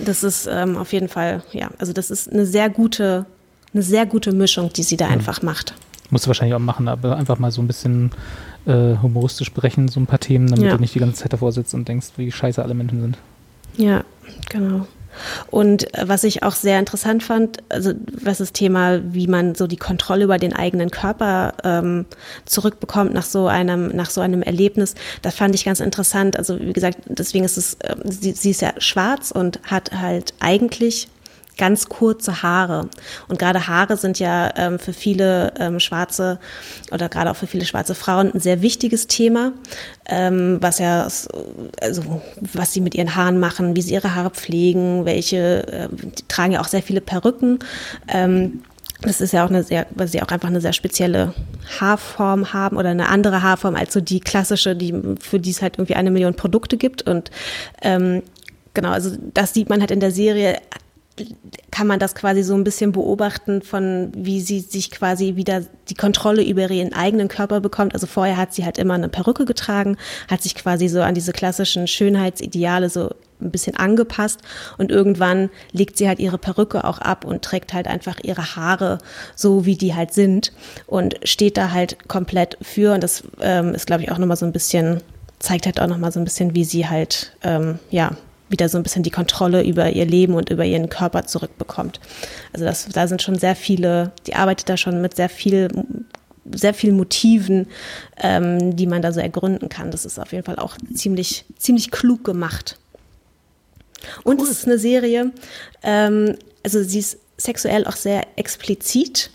das 0.04 0.24
ist 0.24 0.48
ähm, 0.52 0.78
auf 0.78 0.92
jeden 0.94 1.10
Fall, 1.10 1.44
ja, 1.52 1.70
also 1.78 1.94
das 1.94 2.10
ist 2.10 2.32
eine 2.32 2.48
sehr 2.48 2.70
gute, 2.70 3.28
eine 3.74 3.84
sehr 3.84 4.08
gute 4.08 4.32
Mischung, 4.32 4.74
die 4.74 4.84
sie 4.84 4.98
da 4.98 5.06
mhm. 5.08 5.14
einfach 5.14 5.44
macht. 5.44 5.76
Musst 6.10 6.26
du 6.26 6.30
wahrscheinlich 6.30 6.56
auch 6.56 6.60
machen, 6.60 6.88
aber 6.88 7.16
einfach 7.18 7.38
mal 7.38 7.52
so 7.52 7.62
ein 7.62 7.68
bisschen 7.68 8.12
äh, 8.66 8.96
humoristisch 9.02 9.52
brechen, 9.54 9.88
so 9.88 10.00
ein 10.00 10.08
paar 10.08 10.20
Themen, 10.20 10.48
damit 10.48 10.66
ja. 10.66 10.76
du 10.76 10.82
nicht 10.82 10.96
die 10.96 11.00
ganze 11.00 11.22
Zeit 11.22 11.34
davor 11.34 11.52
sitzt 11.52 11.76
und 11.76 11.88
denkst, 11.88 12.08
wie 12.18 12.32
scheiße 12.32 12.64
alle 12.64 12.74
Menschen 12.74 13.02
sind. 13.02 13.18
Ja, 13.78 14.04
genau. 14.50 14.88
Und 15.50 15.94
äh, 15.96 16.08
was 16.08 16.24
ich 16.24 16.44
auch 16.44 16.54
sehr 16.54 16.80
interessant 16.80 17.24
fand, 17.24 17.58
also 17.70 17.94
was 18.12 18.38
das 18.38 18.54
Thema, 18.54 19.00
wie 19.14 19.28
man 19.28 19.56
so 19.56 19.68
die 19.68 19.78
Kontrolle 19.78 20.26
über 20.26 20.38
den 20.38 20.54
eigenen 20.54 20.92
Körper 20.92 21.54
ähm, 21.64 22.06
zurückbekommt 22.46 23.14
nach 23.14 23.26
so 23.26 23.48
einem 23.48 23.88
nach 23.88 24.10
so 24.10 24.22
einem 24.22 24.42
Erlebnis, 24.42 24.96
das 25.22 25.36
fand 25.36 25.56
ich 25.56 25.66
ganz 25.66 25.80
interessant. 25.80 26.38
Also 26.38 26.60
wie 26.60 26.74
gesagt, 26.74 27.00
deswegen 27.08 27.46
ist 27.46 27.58
es, 27.58 27.76
äh, 27.76 27.96
sie, 28.06 28.34
sie 28.34 28.52
ist 28.52 28.62
ja 28.62 28.74
schwarz 28.78 29.32
und 29.32 29.60
hat 29.64 29.92
halt 29.92 30.34
eigentlich 30.40 31.08
ganz 31.58 31.90
kurze 31.90 32.44
Haare. 32.44 32.90
Und 33.28 33.40
gerade 33.40 33.68
Haare 33.68 33.98
sind 33.98 34.20
ja 34.20 34.54
ähm, 34.56 34.80
für 34.80 34.94
viele 34.94 35.54
ähm, 35.60 35.80
schwarze 35.80 36.40
oder 36.92 37.10
gerade 37.10 37.32
auch 37.32 37.36
für 37.36 37.48
viele 37.48 37.66
schwarze 37.66 37.96
Frauen 37.96 38.32
ein 38.34 38.40
sehr 38.40 38.62
wichtiges 38.62 39.08
Thema, 39.08 39.54
ähm, 40.08 40.58
was 40.62 40.80
ja, 40.80 41.08
also 41.82 42.22
was 42.40 42.74
sie 42.74 42.82
mit 42.82 42.96
ihren 42.96 43.16
Haaren 43.16 43.40
machen, 43.40 43.76
wie 43.76 43.82
sie 43.82 43.94
ihre 43.94 44.16
Haare 44.16 44.30
pflegen, 44.30 45.06
welche, 45.06 45.68
äh, 45.68 45.90
tragen 46.28 46.54
ja 46.54 46.62
auch 46.62 46.68
sehr 46.68 46.84
viele 46.84 47.02
Perücken. 47.02 47.60
Ähm, 48.08 48.62
das 49.02 49.22
ist 49.22 49.32
ja 49.32 49.46
auch 49.46 49.50
eine 49.50 49.64
sehr, 49.64 49.86
weil 49.92 50.08
sie 50.08 50.22
auch 50.22 50.30
einfach 50.30 50.48
eine 50.48 50.62
sehr 50.62 50.74
spezielle 50.74 51.34
Haarform 51.80 52.54
haben 52.54 52.78
oder 52.78 52.90
eine 52.90 53.10
andere 53.10 53.44
Haarform 53.44 53.76
als 53.76 53.94
so 53.94 54.02
die 54.02 54.20
klassische, 54.20 54.76
die 54.76 54.94
für 55.20 55.40
die 55.40 55.52
es 55.52 55.62
halt 55.62 55.78
irgendwie 55.78 55.96
eine 55.96 56.10
Million 56.10 56.34
Produkte 56.34 56.78
gibt. 56.78 57.04
Und 57.04 57.30
ähm, 57.84 58.24
genau, 58.74 58.90
also 58.90 59.16
das 59.34 59.54
sieht 59.54 59.70
man 59.70 59.82
halt 59.82 59.92
in 59.92 60.00
der 60.00 60.12
Serie 60.12 60.58
kann 61.72 61.88
man 61.88 62.00
das 62.00 62.16
quasi 62.16 62.44
so 62.44 62.54
ein 62.54 62.64
bisschen 62.64 62.92
beobachten 62.92 63.62
von, 63.62 64.12
wie 64.16 64.42
sie 64.42 64.60
sich 64.60 64.92
quasi 64.92 65.36
wieder 65.36 65.64
die 65.90 65.96
Kontrolle 65.96 66.44
über 66.44 66.70
ihren 66.70 66.94
eigenen 66.94 67.28
Körper 67.28 67.60
bekommt. 67.60 67.94
Also 67.94 68.08
vorher 68.08 68.38
hat 68.38 68.54
sie 68.54 68.66
halt 68.66 68.78
immer 68.78 68.96
eine 68.96 69.10
Perücke 69.10 69.46
getragen, 69.46 69.98
hat 70.30 70.42
sich 70.42 70.56
quasi 70.56 70.88
so 70.88 71.02
an 71.02 71.16
diese 71.16 71.34
klassischen 71.34 71.88
Schönheitsideale 71.88 72.90
so 72.90 73.12
ein 73.40 73.52
bisschen 73.52 73.76
angepasst 73.76 74.42
und 74.78 74.92
irgendwann 74.92 75.50
legt 75.72 75.98
sie 75.98 76.08
halt 76.08 76.20
ihre 76.20 76.38
Perücke 76.38 76.84
auch 76.84 76.98
ab 77.00 77.26
und 77.26 77.44
trägt 77.44 77.74
halt 77.74 77.88
einfach 77.88 78.18
ihre 78.24 78.56
Haare 78.56 78.98
so, 79.36 79.66
wie 79.66 79.76
die 79.76 79.94
halt 79.94 80.14
sind 80.14 80.52
und 80.88 81.20
steht 81.24 81.58
da 81.58 81.72
halt 81.72 82.08
komplett 82.08 82.58
für 82.62 82.94
und 82.94 83.04
das 83.04 83.24
ähm, 83.42 83.74
ist, 83.76 83.86
glaube 83.86 84.04
ich, 84.04 84.12
auch 84.12 84.18
nochmal 84.18 84.38
so 84.38 84.46
ein 84.46 84.54
bisschen, 84.54 85.02
zeigt 85.40 85.68
halt 85.68 85.80
auch 85.80 85.88
nochmal 85.88 86.12
so 86.12 86.20
ein 86.20 86.24
bisschen, 86.24 86.56
wie 86.56 86.64
sie 86.64 86.88
halt, 86.88 87.34
ähm, 87.44 87.78
ja, 87.92 88.12
wieder 88.50 88.70
so 88.70 88.78
ein 88.78 88.84
bisschen 88.84 89.04
die 89.04 89.12
Kontrolle 89.12 89.64
über 89.64 89.90
ihr 89.90 90.06
Leben 90.06 90.34
und 90.34 90.50
über 90.50 90.66
ihren 90.66 90.90
Körper 90.90 91.26
zurückbekommt. 91.26 92.00
Also 92.54 92.66
das, 92.66 92.88
da 92.88 93.08
sind 93.08 93.22
schon 93.22 93.38
sehr 93.38 93.56
viele, 93.56 94.12
die 94.26 94.36
arbeitet 94.36 94.70
da 94.70 94.78
schon 94.78 95.02
mit 95.02 95.16
sehr 95.16 95.30
viel 95.30 95.70
sehr 96.54 96.74
vielen 96.74 96.96
Motiven, 96.96 97.68
ähm, 98.18 98.76
die 98.76 98.88
man 98.88 99.02
da 99.02 99.12
so 99.12 99.20
ergründen 99.20 99.70
kann. 99.70 99.92
Das 99.92 100.06
ist 100.06 100.20
auf 100.20 100.32
jeden 100.32 100.46
Fall 100.46 100.58
auch 100.58 100.78
ziemlich, 100.94 101.46
ziemlich 101.58 101.92
klug 101.92 102.24
gemacht. 102.24 102.78
Und 104.24 104.40
cool. 104.40 104.46
es 104.46 104.52
ist 104.52 104.66
eine 104.66 104.78
Serie, 104.78 105.32
ähm, 105.84 106.38
also 106.64 106.84
sie 106.84 107.00
ist 107.00 107.18
sexuell 107.38 107.86
auch 107.86 107.96
sehr 107.96 108.26
explizit. 108.36 109.32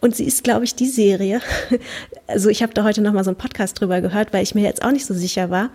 Und 0.00 0.14
sie 0.14 0.24
ist, 0.24 0.44
glaube 0.44 0.64
ich, 0.64 0.74
die 0.74 0.88
Serie. 0.88 1.40
Also 2.28 2.48
ich 2.48 2.60
habe 2.60 2.74
da 2.74 2.82
heute 2.82 3.02
noch 3.02 3.12
mal 3.12 3.22
so 3.22 3.30
einen 3.30 3.38
Podcast 3.38 3.80
drüber 3.80 4.00
gehört, 4.00 4.32
weil 4.32 4.42
ich 4.42 4.56
mir 4.56 4.64
jetzt 4.64 4.84
auch 4.84 4.90
nicht 4.90 5.06
so 5.06 5.14
sicher 5.14 5.48
war. 5.48 5.70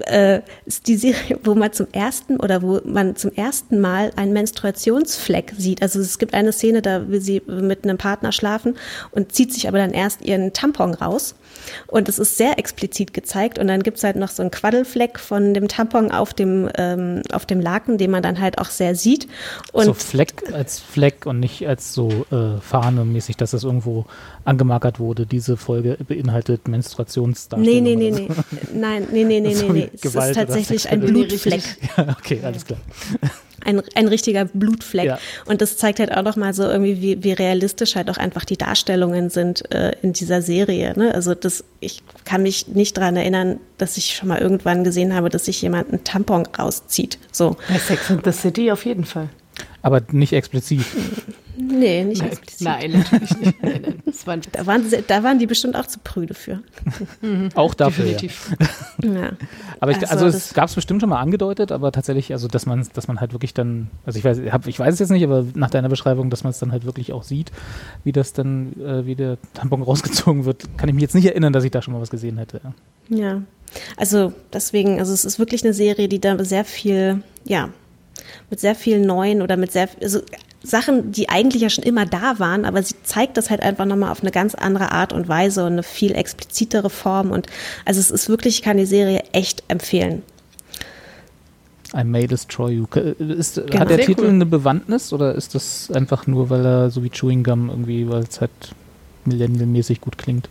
Äh, 0.00 0.42
ist 0.66 0.86
die 0.88 0.98
Serie, 0.98 1.40
wo 1.42 1.54
man 1.54 1.72
zum 1.72 1.86
ersten 1.90 2.36
oder 2.38 2.60
wo 2.60 2.82
man 2.84 3.16
zum 3.16 3.32
ersten 3.32 3.80
Mal 3.80 4.12
einen 4.16 4.34
Menstruationsfleck 4.34 5.54
sieht. 5.56 5.80
Also 5.80 6.00
es 6.00 6.18
gibt 6.18 6.34
eine 6.34 6.52
Szene, 6.52 6.82
da 6.82 7.08
will 7.08 7.22
sie 7.22 7.40
mit 7.46 7.84
einem 7.84 7.96
Partner 7.96 8.30
schlafen 8.30 8.76
und 9.10 9.32
zieht 9.32 9.54
sich 9.54 9.66
aber 9.66 9.78
dann 9.78 9.92
erst 9.92 10.20
ihren 10.20 10.52
Tampon 10.52 10.92
raus. 10.92 11.34
Und 11.86 12.08
es 12.08 12.18
ist 12.18 12.36
sehr 12.36 12.58
explizit 12.58 13.14
gezeigt. 13.14 13.58
Und 13.58 13.68
dann 13.68 13.82
gibt 13.82 13.98
es 13.98 14.04
halt 14.04 14.16
noch 14.16 14.28
so 14.28 14.42
einen 14.42 14.50
Quaddelfleck 14.50 15.18
von 15.18 15.54
dem 15.54 15.68
Tampon 15.68 16.10
auf 16.10 16.34
dem, 16.34 16.68
ähm, 16.76 17.22
auf 17.32 17.46
dem 17.46 17.60
Laken, 17.60 17.98
den 17.98 18.10
man 18.10 18.22
dann 18.22 18.40
halt 18.40 18.58
auch 18.58 18.70
sehr 18.70 18.94
sieht. 18.94 19.28
Und 19.72 19.84
so 19.84 19.94
Fleck 19.94 20.52
als 20.52 20.80
Fleck 20.80 21.26
und 21.26 21.40
nicht 21.40 21.66
als 21.66 21.94
so 21.94 22.08
äh, 22.30 22.60
Fahne 22.60 23.04
mäßig, 23.04 23.36
dass 23.36 23.52
das 23.52 23.64
irgendwo 23.64 24.06
angemarkert 24.44 24.98
wurde. 24.98 25.26
Diese 25.26 25.56
Folge 25.56 25.96
beinhaltet 26.06 26.68
Menstruationsdarstellung. 26.68 27.82
Nee, 27.82 27.96
nee, 27.96 28.10
nee, 28.10 28.28
nee. 28.28 28.28
Nein, 28.74 29.08
nee, 29.12 29.24
nee, 29.24 29.40
nee, 29.40 29.54
nee, 29.60 29.68
nee. 29.68 29.90
Es 29.94 30.14
ist 30.14 30.34
tatsächlich 30.34 30.88
ein 30.88 31.00
Blutfleck. 31.00 31.62
Ja, 31.96 32.16
okay, 32.18 32.40
alles 32.42 32.64
klar. 32.64 32.80
Ein, 33.64 33.82
ein 33.94 34.08
richtiger 34.08 34.44
Blutfleck. 34.46 35.06
Ja. 35.06 35.18
Und 35.46 35.60
das 35.62 35.76
zeigt 35.76 36.00
halt 36.00 36.12
auch 36.12 36.22
nochmal 36.22 36.54
so 36.54 36.64
irgendwie, 36.64 37.00
wie, 37.00 37.24
wie 37.24 37.32
realistisch 37.32 37.96
halt 37.96 38.10
auch 38.10 38.16
einfach 38.16 38.44
die 38.44 38.56
Darstellungen 38.56 39.30
sind 39.30 39.70
äh, 39.72 39.92
in 40.02 40.12
dieser 40.12 40.42
Serie. 40.42 40.92
Ne? 40.96 41.14
Also 41.14 41.34
das, 41.34 41.64
ich 41.80 42.02
kann 42.24 42.42
mich 42.42 42.68
nicht 42.68 42.96
daran 42.96 43.16
erinnern, 43.16 43.60
dass 43.78 43.96
ich 43.96 44.14
schon 44.16 44.28
mal 44.28 44.40
irgendwann 44.40 44.84
gesehen 44.84 45.14
habe, 45.14 45.28
dass 45.28 45.46
sich 45.46 45.62
jemand 45.62 45.90
einen 45.90 46.04
Tampon 46.04 46.46
rauszieht. 46.46 47.18
So. 47.32 47.56
Bei 47.68 47.78
Sex 47.78 48.10
and 48.10 48.24
the 48.24 48.32
City 48.32 48.70
auf 48.70 48.84
jeden 48.84 49.04
Fall. 49.04 49.28
Aber 49.82 50.02
nicht 50.10 50.32
explizit. 50.32 50.84
Nee, 51.56 52.04
nicht 52.04 52.22
explizit. 52.22 52.62
Nein, 52.62 52.92
natürlich 52.92 53.36
nicht. 53.36 53.62
Nein, 53.62 53.80
nein. 53.82 54.02
Das 54.06 54.26
war 54.26 54.36
Da 54.36 54.66
waren, 54.66 54.88
sie, 54.88 55.02
da 55.06 55.22
waren 55.22 55.38
die 55.38 55.46
bestimmt 55.46 55.76
auch 55.76 55.86
zu 55.86 55.98
prüde 56.00 56.34
für. 56.34 56.60
Auch 57.54 57.74
dafür. 57.74 58.06
Ja. 58.06 58.12
definitiv. 58.12 58.56
Ja. 59.02 59.32
Aber 59.80 59.92
ich, 59.92 59.98
Also 59.98 60.24
also, 60.24 60.36
es 60.36 60.54
gab 60.54 60.68
es 60.68 60.74
bestimmt 60.74 61.00
schon 61.00 61.10
mal 61.10 61.20
angedeutet, 61.20 61.72
aber 61.72 61.92
tatsächlich, 61.92 62.32
also 62.32 62.48
dass 62.48 62.66
man, 62.66 62.86
dass 62.94 63.08
man 63.08 63.20
halt 63.20 63.32
wirklich 63.32 63.54
dann, 63.54 63.90
also 64.06 64.18
ich 64.18 64.24
weiß, 64.24 64.40
hab, 64.50 64.66
ich 64.66 64.78
weiß 64.78 64.94
es 64.94 65.00
jetzt 65.00 65.10
nicht, 65.10 65.24
aber 65.24 65.44
nach 65.54 65.70
deiner 65.70 65.88
Beschreibung, 65.88 66.30
dass 66.30 66.44
man 66.44 66.50
es 66.50 66.58
dann 66.58 66.72
halt 66.72 66.84
wirklich 66.84 67.12
auch 67.12 67.22
sieht, 67.22 67.52
wie 68.02 68.12
das 68.12 68.32
dann, 68.32 68.72
äh, 68.80 69.06
wie 69.06 69.14
der 69.14 69.38
Tampon 69.54 69.82
rausgezogen 69.82 70.44
wird, 70.44 70.76
kann 70.76 70.88
ich 70.88 70.94
mich 70.94 71.02
jetzt 71.02 71.14
nicht 71.14 71.26
erinnern, 71.26 71.52
dass 71.52 71.64
ich 71.64 71.70
da 71.70 71.82
schon 71.82 71.94
mal 71.94 72.00
was 72.00 72.10
gesehen 72.10 72.38
hätte. 72.38 72.60
Ja. 72.64 72.74
Ja, 73.08 73.42
also 73.96 74.32
deswegen, 74.52 74.98
also 74.98 75.12
es 75.12 75.24
ist 75.24 75.38
wirklich 75.38 75.64
eine 75.64 75.74
Serie, 75.74 76.08
die 76.08 76.20
da 76.20 76.42
sehr 76.44 76.64
viel, 76.64 77.22
ja, 77.44 77.70
mit 78.50 78.60
sehr 78.60 78.74
vielen 78.74 79.02
neuen 79.02 79.42
oder 79.42 79.56
mit 79.56 79.72
sehr, 79.72 79.88
also 80.02 80.20
Sachen, 80.64 81.12
die 81.12 81.28
eigentlich 81.28 81.62
ja 81.62 81.68
schon 81.70 81.84
immer 81.84 82.06
da 82.06 82.38
waren, 82.38 82.64
aber 82.64 82.82
sie 82.82 82.94
zeigt 83.04 83.36
das 83.36 83.50
halt 83.50 83.60
einfach 83.62 83.84
nochmal 83.84 84.10
auf 84.10 84.22
eine 84.22 84.30
ganz 84.30 84.54
andere 84.54 84.90
Art 84.92 85.12
und 85.12 85.28
Weise 85.28 85.64
und 85.66 85.72
eine 85.74 85.82
viel 85.82 86.12
explizitere 86.14 86.90
Form 86.90 87.30
und 87.30 87.46
also 87.84 88.00
es 88.00 88.10
ist 88.10 88.28
wirklich, 88.28 88.56
ich 88.56 88.62
kann 88.62 88.76
die 88.78 88.86
Serie 88.86 89.22
echt 89.32 89.62
empfehlen. 89.68 90.22
I 91.96 92.02
May 92.02 92.26
Destroy 92.26 92.72
You. 92.72 92.86
K- 92.88 93.14
Ist, 93.20 93.54
Genau. 93.54 93.78
Hat 93.80 93.90
der 93.90 93.98
Sehr 93.98 94.06
Titel 94.06 94.22
cool. 94.22 94.28
eine 94.30 94.46
Bewandtnis 94.46 95.12
oder 95.12 95.34
ist 95.36 95.54
das 95.54 95.90
einfach 95.92 96.26
nur, 96.26 96.50
weil 96.50 96.64
er 96.64 96.90
so 96.90 97.04
wie 97.04 97.10
Chewing 97.10 97.44
Gum 97.44 97.68
irgendwie, 97.68 98.08
weil 98.08 98.24
es 98.24 98.40
halt 98.40 98.50
millennialmäßig 99.26 100.00
gut 100.00 100.18
klingt? 100.18 100.48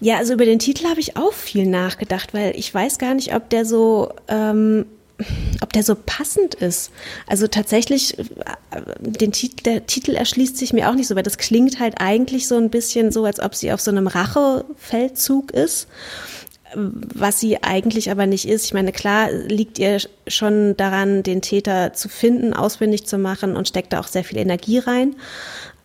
Ja, 0.00 0.16
also 0.16 0.32
über 0.32 0.46
den 0.46 0.58
Titel 0.58 0.86
habe 0.88 0.98
ich 1.00 1.16
auch 1.16 1.32
viel 1.32 1.66
nachgedacht, 1.66 2.32
weil 2.32 2.56
ich 2.56 2.72
weiß 2.72 2.98
gar 2.98 3.14
nicht, 3.14 3.34
ob 3.34 3.50
der 3.50 3.66
so, 3.66 4.12
ähm, 4.28 4.86
ob 5.60 5.72
der 5.72 5.82
so 5.82 5.94
passend 5.94 6.54
ist. 6.54 6.90
Also 7.26 7.46
tatsächlich, 7.46 8.18
äh, 8.18 8.24
den 9.00 9.32
Titel, 9.32 9.62
der 9.62 9.86
Titel 9.86 10.14
erschließt 10.14 10.56
sich 10.56 10.72
mir 10.72 10.90
auch 10.90 10.94
nicht 10.94 11.08
so, 11.08 11.16
weil 11.16 11.22
das 11.22 11.38
klingt 11.38 11.80
halt 11.80 11.94
eigentlich 11.98 12.48
so 12.48 12.56
ein 12.56 12.70
bisschen 12.70 13.12
so, 13.12 13.24
als 13.24 13.40
ob 13.40 13.54
sie 13.54 13.72
auf 13.72 13.80
so 13.80 13.90
einem 13.90 14.06
Rachefeldzug 14.06 15.52
ist 15.52 15.88
was 16.74 17.40
sie 17.40 17.62
eigentlich 17.62 18.10
aber 18.10 18.26
nicht 18.26 18.48
ist. 18.48 18.64
Ich 18.64 18.74
meine, 18.74 18.92
klar 18.92 19.30
liegt 19.30 19.78
ihr 19.78 19.98
schon 20.26 20.76
daran, 20.76 21.22
den 21.22 21.42
Täter 21.42 21.92
zu 21.92 22.08
finden, 22.08 22.54
ausfindig 22.54 23.06
zu 23.06 23.18
machen 23.18 23.56
und 23.56 23.68
steckt 23.68 23.92
da 23.92 24.00
auch 24.00 24.06
sehr 24.06 24.24
viel 24.24 24.38
Energie 24.38 24.78
rein. 24.78 25.16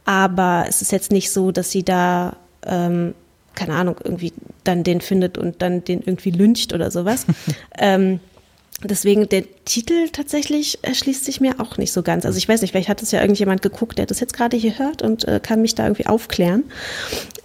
Aber 0.05 0.65
es 0.67 0.81
ist 0.81 0.91
jetzt 0.91 1.11
nicht 1.11 1.31
so, 1.31 1.51
dass 1.51 1.71
sie 1.71 1.83
da, 1.83 2.37
ähm, 2.65 3.13
keine 3.55 3.73
Ahnung, 3.73 3.97
irgendwie 4.03 4.31
dann 4.63 4.83
den 4.83 5.01
findet 5.01 5.37
und 5.37 5.61
dann 5.61 5.83
den 5.83 6.01
irgendwie 6.01 6.31
lyncht 6.31 6.73
oder 6.73 6.91
sowas. 6.91 7.25
ähm, 7.77 8.19
Deswegen 8.83 9.27
der 9.27 9.43
Titel 9.65 10.09
tatsächlich 10.09 10.77
erschließt 10.83 11.25
sich 11.25 11.41
mir 11.41 11.59
auch 11.59 11.77
nicht 11.77 11.91
so 11.91 12.03
ganz. 12.03 12.25
Also 12.25 12.37
ich 12.37 12.47
weiß 12.47 12.61
nicht, 12.61 12.71
vielleicht 12.71 12.89
hat 12.89 13.01
es 13.01 13.11
ja 13.11 13.21
irgendjemand 13.21 13.63
geguckt, 13.63 13.97
der 13.97 14.05
das 14.05 14.19
jetzt 14.19 14.33
gerade 14.33 14.55
hier 14.55 14.77
hört 14.77 15.01
und 15.01 15.27
äh, 15.27 15.39
kann 15.41 15.61
mich 15.63 15.73
da 15.73 15.83
irgendwie 15.85 16.05
aufklären, 16.05 16.63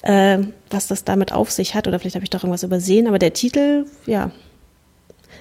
äh, 0.03 0.39
was 0.68 0.89
das 0.89 1.05
damit 1.05 1.33
auf 1.33 1.51
sich 1.51 1.74
hat. 1.74 1.89
Oder 1.89 1.99
vielleicht 1.99 2.16
habe 2.16 2.24
ich 2.24 2.30
doch 2.30 2.41
irgendwas 2.43 2.64
übersehen. 2.64 3.07
Aber 3.07 3.18
der 3.18 3.33
Titel, 3.33 3.87
ja, 4.05 4.30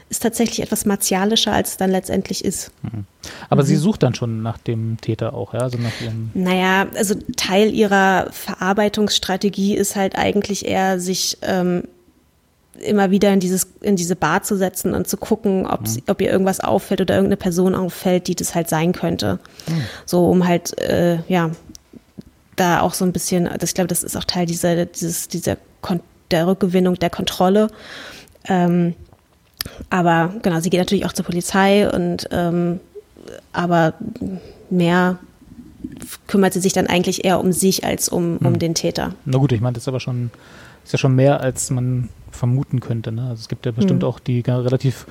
ist 0.10 0.24
tatsächlich 0.24 0.62
etwas 0.62 0.86
martialischer, 0.86 1.52
als 1.54 1.72
es 1.72 1.78
dann 1.78 1.90
letztendlich 1.92 2.44
ist. 2.46 2.72
Aber 3.50 3.64
Mhm. 3.64 3.68
sie 3.68 3.76
sucht 3.78 4.04
dann 4.04 4.16
schon 4.16 4.42
nach 4.42 4.58
dem 4.58 4.98
Täter 5.02 5.34
auch, 5.34 5.54
ja? 5.54 5.60
Also 5.60 5.78
nach 5.78 6.02
ihrem. 6.02 6.32
Naja, 6.34 6.88
also 6.96 7.16
Teil 7.36 7.74
ihrer 7.74 8.28
Verarbeitungsstrategie 8.32 9.76
ist 9.76 9.96
halt 9.98 10.18
eigentlich 10.18 10.66
eher, 10.66 11.00
sich 11.02 11.38
ähm, 11.42 11.84
immer 12.80 13.12
wieder 13.12 13.32
in, 13.34 13.40
dieses, 13.40 13.68
in 13.82 13.96
diese 13.96 14.16
Bar 14.16 14.44
zu 14.44 14.56
setzen 14.58 14.94
und 14.94 15.08
zu 15.08 15.18
gucken, 15.18 15.66
ob, 15.66 15.88
sie, 15.88 16.04
ob 16.08 16.22
ihr 16.22 16.32
irgendwas 16.32 16.60
auffällt 16.60 17.02
oder 17.02 17.16
irgendeine 17.16 17.38
Person 17.38 17.76
auffällt, 17.76 18.28
die 18.28 18.36
das 18.36 18.56
halt 18.56 18.70
sein 18.70 18.94
könnte. 18.94 19.40
So, 20.06 20.26
um 20.28 20.48
halt, 20.48 20.80
äh, 20.80 21.20
ja, 21.28 21.52
da 22.56 22.82
auch 22.82 22.94
so 22.94 23.06
ein 23.06 23.12
bisschen, 23.12 23.50
ich 23.62 23.74
glaube, 23.74 23.88
das 23.88 24.04
ist 24.04 24.16
auch 24.16 24.24
Teil 24.24 24.46
dieser, 24.46 24.86
dieses, 24.86 25.28
dieser 25.28 25.58
Kon 25.82 26.00
der 26.32 26.48
Rückgewinnung 26.48 26.96
der 26.96 27.10
Kontrolle. 27.10 27.68
Ähm, 28.48 28.96
aber 29.90 30.34
genau, 30.42 30.60
sie 30.60 30.70
geht 30.70 30.80
natürlich 30.80 31.06
auch 31.06 31.14
zur 31.14 31.26
Polizei 31.26 31.90
und 31.90 32.28
ähm, 32.32 32.80
aber 33.54 33.94
mehr 34.70 35.20
kümmert 36.28 36.54
sie 36.54 36.62
sich 36.62 36.74
dann 36.74 36.88
eigentlich 36.88 37.26
eher 37.26 37.40
um 37.40 37.52
sich 37.52 37.86
als 37.86 38.10
um, 38.10 38.38
um 38.38 38.60
den 38.60 38.76
Täter. 38.76 39.14
Na 39.26 39.38
gut, 39.38 39.52
ich 39.52 39.62
meine, 39.62 39.74
das 39.74 39.84
ist 39.84 39.88
aber 39.88 40.00
schon, 40.00 40.32
ist 40.84 40.94
ja 40.94 41.00
schon 41.00 41.16
mehr, 41.16 41.42
als 41.42 41.70
man 41.72 42.10
vermuten 42.32 42.80
könnte. 42.80 43.12
Ne? 43.12 43.24
Also 43.24 43.42
es 43.42 43.48
gibt 43.50 43.66
ja 43.66 43.72
bestimmt 43.72 44.04
Mhm. 44.04 44.08
auch 44.08 44.20
die 44.20 44.40
relativ 44.42 45.06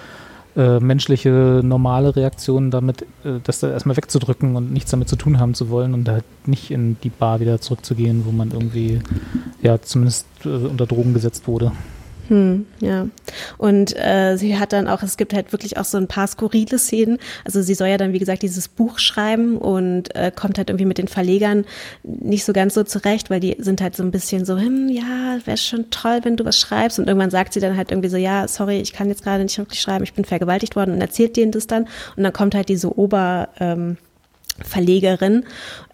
äh, 0.57 0.81
menschliche, 0.81 1.61
normale 1.63 2.17
Reaktion 2.17 2.73
damit, 2.73 3.03
äh, 3.25 3.39
das 3.45 3.61
da 3.61 3.71
erstmal 3.71 3.97
wegzudrücken 3.97 4.57
und 4.57 4.73
nichts 4.73 4.91
damit 4.91 5.09
zu 5.09 5.15
tun 5.15 5.39
haben 5.39 5.55
zu 5.55 5.71
wollen 5.71 5.95
und 5.95 6.09
halt 6.09 6.25
nicht 6.45 6.73
in 6.73 6.97
die 7.05 7.09
Bar 7.09 7.39
wieder 7.39 7.61
zurückzugehen, 7.61 8.27
wo 8.27 8.33
man 8.33 8.51
irgendwie, 8.51 9.01
ja, 9.63 9.81
zumindest 9.81 10.27
äh, 10.45 10.49
unter 10.49 10.87
Drogen 10.87 11.15
gesetzt 11.15 11.47
wurde. 11.47 11.71
Hm, 12.31 12.67
ja. 12.79 13.09
Und 13.59 13.97
äh, 13.97 14.37
sie 14.37 14.57
hat 14.57 14.73
dann 14.73 14.87
auch, 14.87 15.03
es 15.03 15.17
gibt 15.17 15.35
halt 15.35 15.51
wirklich 15.51 15.79
auch 15.79 15.85
so 15.85 15.99
ein 15.99 16.07
paar 16.07 16.29
skurrile 16.29 16.79
Szenen. 16.79 17.19
Also 17.45 17.61
sie 17.61 17.75
soll 17.75 17.89
ja 17.89 17.97
dann, 17.97 18.13
wie 18.13 18.21
gesagt, 18.21 18.43
dieses 18.43 18.69
Buch 18.69 19.01
schreiben 19.01 19.59
und 19.59 20.15
äh, 20.15 20.31
kommt 20.31 20.57
halt 20.57 20.71
irgendwie 20.71 20.85
mit 20.85 20.99
den 20.99 21.09
Verlegern 21.09 21.65
nicht 22.05 22.45
so 22.45 22.53
ganz 22.53 22.75
so 22.75 22.85
zurecht, 22.85 23.31
weil 23.31 23.41
die 23.41 23.57
sind 23.59 23.81
halt 23.81 23.97
so 23.97 24.05
ein 24.05 24.13
bisschen 24.13 24.45
so, 24.45 24.57
hm, 24.57 24.89
ja, 24.89 25.39
wäre 25.45 25.57
schon 25.57 25.91
toll, 25.91 26.21
wenn 26.23 26.37
du 26.37 26.45
was 26.45 26.61
schreibst. 26.61 27.01
Und 27.01 27.09
irgendwann 27.09 27.31
sagt 27.31 27.53
sie 27.53 27.61
dann 27.61 27.77
halt 27.77 27.91
irgendwie 27.91 28.09
so, 28.09 28.17
ja, 28.17 28.47
sorry, 28.47 28.79
ich 28.81 28.93
kann 28.93 29.09
jetzt 29.09 29.25
gerade 29.25 29.43
nicht 29.43 29.59
wirklich 29.59 29.81
schreiben, 29.81 30.05
ich 30.05 30.15
bin 30.15 30.25
vergewaltigt 30.25 30.77
worden 30.77 30.95
und 30.95 31.01
erzählt 31.01 31.37
denen 31.37 31.51
das 31.51 31.67
dann. 31.67 31.89
Und 32.17 32.23
dann 32.23 32.33
kommt 32.33 32.55
halt 32.55 32.69
diese 32.69 32.97
Ober... 32.97 33.49
Ähm, 33.59 33.97
Verlegerin, 34.65 35.45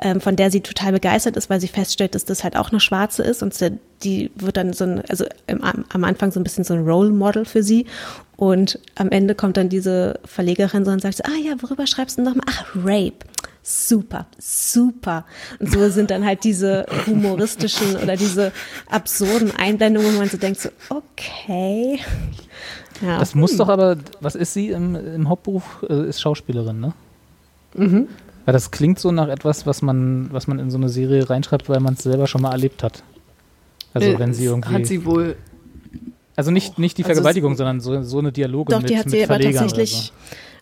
ähm, 0.01 0.21
von 0.21 0.37
der 0.37 0.51
sie 0.51 0.61
total 0.61 0.93
begeistert 0.93 1.37
ist, 1.37 1.51
weil 1.51 1.61
sie 1.61 1.69
feststellt, 1.69 2.15
dass 2.15 2.25
das 2.25 2.45
halt 2.45 2.57
auch 2.57 2.71
eine 2.71 2.81
Schwarze 2.81 3.23
ist 3.23 3.43
und 3.43 3.55
sie, 3.55 3.79
die 4.03 4.31
wird 4.37 4.57
dann 4.57 4.73
so 4.73 4.85
ein, 4.85 5.03
also 5.09 5.25
im, 5.47 5.63
am 5.63 6.05
Anfang 6.05 6.33
so 6.33 6.41
ein 6.41 6.45
bisschen 6.45 6.65
so 6.65 6.75
ein 6.75 6.85
Role 6.87 7.11
Model 7.11 7.45
für 7.45 7.63
sie 7.63 7.87
und 8.37 8.79
am 8.95 9.11
Ende 9.11 9.35
kommt 9.35 9.57
dann 9.57 9.69
diese 9.69 10.21
Verlegerin 10.25 10.85
so 10.85 10.91
und 10.91 11.01
sagt 11.01 11.17
so, 11.17 11.25
ah 11.25 11.39
ja, 11.43 11.55
worüber 11.63 11.87
schreibst 11.87 12.19
du 12.19 12.23
nochmal? 12.23 12.47
Ach, 12.49 12.67
Rape. 12.77 13.27
Super, 13.69 14.27
super. 14.39 15.25
Und 15.59 15.73
so 15.73 15.89
sind 15.91 16.13
dann 16.13 16.25
halt 16.25 16.45
diese 16.45 16.87
humoristischen 17.07 17.97
oder 17.97 18.15
diese 18.15 18.53
absurden 18.89 19.51
Einblendungen, 19.57 20.15
wo 20.15 20.19
man 20.19 20.29
so 20.29 20.37
denkt 20.37 20.61
so, 20.61 20.69
okay. 20.89 21.99
Ja. 23.03 23.19
Das 23.19 23.35
muss 23.35 23.57
doch 23.57 23.69
aber, 23.69 23.97
was 24.21 24.37
ist 24.37 24.55
sie 24.55 24.69
im, 24.69 24.95
im 24.95 25.29
Hauptberuf? 25.29 25.85
Äh, 25.89 26.09
ist 26.09 26.21
Schauspielerin, 26.21 26.79
ne? 26.79 26.93
Mhm. 27.75 28.09
Weil 28.47 28.53
das 28.55 28.71
klingt 28.71 28.99
so 28.99 29.13
nach 29.13 29.29
etwas, 29.29 29.67
was 29.67 29.83
man, 29.83 30.29
was 30.33 30.47
man 30.47 30.59
in 30.59 30.71
so 30.71 30.79
eine 30.79 30.89
Serie 30.89 31.29
reinschreibt, 31.29 31.69
weil 31.69 31.81
man 31.81 31.95
es 31.95 32.03
selber 32.05 32.27
schon 32.27 32.41
mal 32.43 32.53
erlebt 32.53 32.83
hat. 32.83 33.03
Also 33.93 34.09
Äh, 34.09 34.19
wenn 34.19 34.33
sie 34.33 34.45
irgendwie. 34.47 34.73
Hat 34.73 34.87
sie 34.87 35.05
wohl. 35.05 35.37
also 36.37 36.51
nicht, 36.51 36.79
nicht 36.79 36.97
die 36.97 37.03
Also 37.03 37.11
es- 37.11 37.17
Vergewaltigung, 37.17 37.57
sondern 37.57 37.81
so, 37.81 38.03
so 38.03 38.19
eine 38.21 38.33
Dialoge 38.33 38.73
Doch, 38.73 38.81
mit, 38.81 38.91
die 38.91 38.99
hat 38.99 39.11
sie 39.11 39.23
aber 39.25 39.39
tatsächlich. 39.41 40.13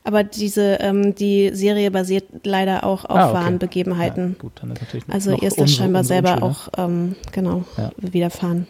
Aber 0.07 0.23
diese, 0.23 0.75
ähm, 0.81 1.15
die 1.15 1.51
Serie 1.55 1.91
basiert 1.91 2.25
leider 2.45 2.85
auch 2.85 3.05
auf 3.07 3.17
Ah, 3.17 3.25
okay. 3.31 3.35
wahren. 3.35 3.59
Begebenheiten. 3.59 4.33
Ja, 4.37 4.39
gut, 4.43 4.53
dann 4.61 4.71
ist 4.73 4.83
natürlich 4.83 5.05
Also 5.09 5.33
ihr 5.33 5.43
ist 5.49 5.59
das 5.59 5.73
scheinbar 5.73 6.01
umso 6.03 6.09
selber 6.09 6.43
unschöner. 6.43 6.51
auch, 6.51 6.69
ähm, 6.79 7.17
genau, 7.33 7.65
Ja. 7.79 7.91
widerfahren. 7.97 8.67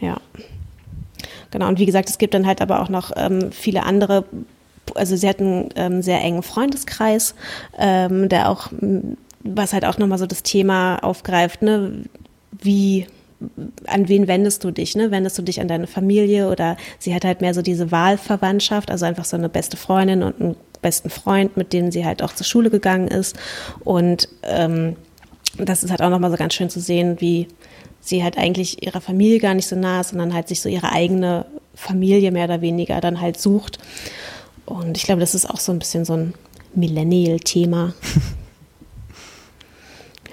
Ja. 0.00 0.16
Genau, 1.52 1.68
und 1.68 1.78
wie 1.78 1.86
gesagt, 1.86 2.08
es 2.08 2.18
gibt 2.18 2.34
dann 2.34 2.46
halt 2.46 2.60
aber 2.60 2.80
auch 2.82 2.88
noch 2.88 3.12
ähm, 3.16 3.52
viele 3.52 3.84
andere, 3.84 4.24
also 4.94 5.16
sie 5.16 5.28
hat 5.28 5.40
einen 5.40 5.70
ähm, 5.76 6.02
sehr 6.02 6.20
engen 6.20 6.42
Freundeskreis, 6.42 7.34
ähm, 7.78 8.28
der 8.28 8.50
auch 8.50 8.70
was 9.44 9.72
halt 9.72 9.84
auch 9.84 9.98
nochmal 9.98 10.18
so 10.18 10.26
das 10.26 10.42
Thema 10.42 10.98
aufgreift, 10.98 11.62
ne, 11.62 12.04
wie, 12.50 13.06
an 13.86 14.08
wen 14.08 14.26
wendest 14.26 14.64
du 14.64 14.70
dich, 14.70 14.96
ne? 14.96 15.10
Wendest 15.10 15.36
du 15.36 15.42
dich 15.42 15.60
an 15.60 15.68
deine 15.68 15.86
Familie 15.86 16.50
oder 16.50 16.76
sie 16.98 17.14
hat 17.14 17.24
halt 17.24 17.42
mehr 17.42 17.52
so 17.52 17.60
diese 17.60 17.92
Wahlverwandtschaft, 17.92 18.90
also 18.90 19.04
einfach 19.04 19.26
so 19.26 19.36
eine 19.36 19.50
beste 19.50 19.76
Freundin 19.76 20.22
und 20.22 20.40
einen 20.40 20.56
besten 20.80 21.10
Freund, 21.10 21.56
mit 21.56 21.72
denen 21.72 21.92
sie 21.92 22.04
halt 22.04 22.22
auch 22.22 22.32
zur 22.32 22.46
Schule 22.46 22.70
gegangen 22.70 23.08
ist. 23.08 23.36
Und 23.84 24.28
ähm, 24.42 24.96
das 25.58 25.84
ist 25.84 25.90
halt 25.90 26.00
auch 26.00 26.10
nochmal 26.10 26.30
so 26.30 26.36
ganz 26.36 26.54
schön 26.54 26.70
zu 26.70 26.80
sehen, 26.80 27.20
wie 27.20 27.48
sie 28.00 28.22
halt 28.22 28.38
eigentlich 28.38 28.82
ihrer 28.82 29.00
Familie 29.00 29.38
gar 29.38 29.54
nicht 29.54 29.66
so 29.66 29.76
nah 29.76 30.00
ist, 30.00 30.10
sondern 30.10 30.32
halt 30.32 30.48
sich 30.48 30.60
so 30.60 30.68
ihre 30.68 30.92
eigene 30.92 31.46
Familie 31.74 32.30
mehr 32.30 32.44
oder 32.44 32.60
weniger 32.60 33.00
dann 33.00 33.20
halt 33.20 33.38
sucht. 33.38 33.78
Und 34.66 34.96
ich 34.96 35.04
glaube, 35.04 35.20
das 35.20 35.34
ist 35.34 35.48
auch 35.48 35.58
so 35.58 35.72
ein 35.72 35.78
bisschen 35.78 36.04
so 36.04 36.14
ein 36.14 36.34
Millennial-Thema. 36.74 37.94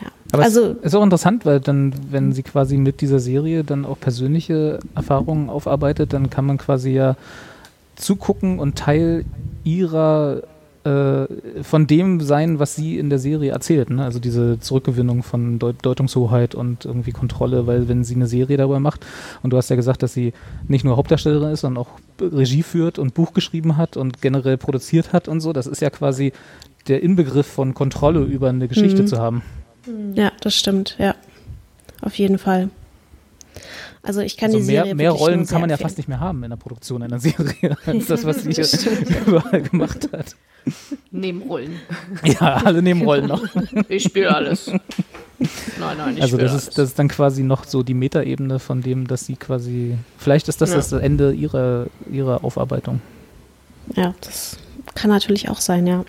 ja. 0.01 0.11
Aber 0.32 0.43
also, 0.43 0.75
es 0.79 0.88
ist 0.88 0.95
auch 0.95 1.03
interessant, 1.03 1.45
weil 1.45 1.59
dann, 1.59 1.93
wenn 2.09 2.32
sie 2.32 2.43
quasi 2.43 2.77
mit 2.77 3.01
dieser 3.01 3.19
Serie 3.19 3.63
dann 3.63 3.86
auch 3.86 3.99
persönliche 3.99 4.79
Erfahrungen 4.95 5.49
aufarbeitet, 5.49 6.13
dann 6.13 6.29
kann 6.29 6.45
man 6.45 6.57
quasi 6.57 6.91
ja 6.91 7.15
zugucken 7.95 8.59
und 8.59 8.77
Teil 8.77 9.25
ihrer 9.63 10.43
äh, 10.84 11.27
von 11.63 11.86
dem 11.88 12.21
sein, 12.21 12.57
was 12.59 12.75
sie 12.75 12.97
in 12.97 13.09
der 13.09 13.19
Serie 13.19 13.51
erzählt. 13.51 13.89
Ne? 13.89 14.03
Also 14.03 14.19
diese 14.19 14.59
Zurückgewinnung 14.59 15.21
von 15.23 15.59
Deut 15.59 15.75
Deutungshoheit 15.84 16.55
und 16.55 16.86
irgendwie 16.86 17.11
Kontrolle, 17.11 17.67
weil 17.67 17.88
wenn 17.88 18.03
sie 18.03 18.15
eine 18.15 18.27
Serie 18.27 18.57
darüber 18.57 18.79
macht 18.79 19.05
und 19.43 19.51
du 19.51 19.57
hast 19.57 19.69
ja 19.69 19.75
gesagt, 19.75 20.01
dass 20.03 20.13
sie 20.13 20.34
nicht 20.67 20.84
nur 20.84 20.97
Hauptdarstellerin 20.97 21.51
ist, 21.51 21.61
sondern 21.61 21.84
auch 21.84 21.89
Regie 22.19 22.63
führt 22.63 22.97
und 22.99 23.13
Buch 23.13 23.34
geschrieben 23.34 23.77
hat 23.77 23.95
und 23.97 24.21
generell 24.21 24.57
produziert 24.57 25.13
hat 25.13 25.27
und 25.27 25.39
so, 25.41 25.53
das 25.53 25.67
ist 25.67 25.82
ja 25.82 25.89
quasi 25.89 26.34
der 26.88 27.03
Inbegriff 27.03 27.45
von 27.47 27.73
Kontrolle 27.75 28.21
über 28.23 28.49
eine 28.49 28.67
Geschichte 28.67 29.03
Mhm. 29.03 29.07
zu 29.07 29.17
haben. 29.19 29.41
ja, 30.15 30.32
das 30.41 30.55
stimmt, 30.55 30.95
ja. 30.99 31.15
Auf 32.01 32.15
jeden 32.15 32.39
Fall. 32.39 32.69
Also 34.03 34.21
ich 34.21 34.35
kann 34.37 34.47
Also 34.47 34.59
die 34.59 34.65
mehr, 34.65 34.81
Serie 34.83 34.95
mehr 34.95 35.11
Rollen 35.11 35.45
kann 35.45 35.61
man 35.61 35.69
ja 35.69 35.75
empfehlen. 35.75 35.87
fast 35.89 35.97
nicht 35.97 36.07
mehr 36.09 36.19
haben 36.19 36.43
in 36.43 36.49
der 36.49 36.57
Produktion 36.57 37.03
einer 37.03 37.19
Serie, 37.19 37.77
als 37.85 38.07
das, 38.07 38.25
was 38.25 38.43
sie 38.43 38.49
überall 39.27 39.61
gemacht 39.61 40.09
hat. 40.11 40.35
Nebenrollen. 41.11 41.75
Ja, 42.23 42.61
alle 42.65 42.81
nehmen 42.81 43.03
Rollen 43.03 43.27
noch. 43.27 43.43
Ich 43.89 44.03
spiele 44.03 44.33
alles. 44.33 44.67
Nein, 44.67 45.97
nein, 45.97 46.17
ich 46.17 46.21
Also 46.23 46.37
das 46.37 46.51
alles. 46.51 46.67
ist, 46.67 46.77
das 46.77 46.89
ist 46.89 46.99
dann 46.99 47.07
quasi 47.07 47.43
noch 47.43 47.63
so 47.65 47.83
die 47.83 47.93
Metaebene 47.95 48.59
von 48.59 48.81
dem, 48.81 49.07
dass 49.07 49.25
sie 49.25 49.35
quasi, 49.35 49.97
vielleicht 50.17 50.47
ist 50.49 50.61
das 50.61 50.69
Ja. 50.69 50.75
das 50.77 50.91
Ende 50.93 51.31
ihrer, 51.33 51.87
ihrer 52.11 52.43
Aufarbeitung. 52.43 53.01
Ja, 53.95 54.13
das 54.21 54.57
kann 54.95 55.09
natürlich 55.09 55.49
auch 55.49 55.59
sein, 55.61 55.85
ja. 55.87 56.05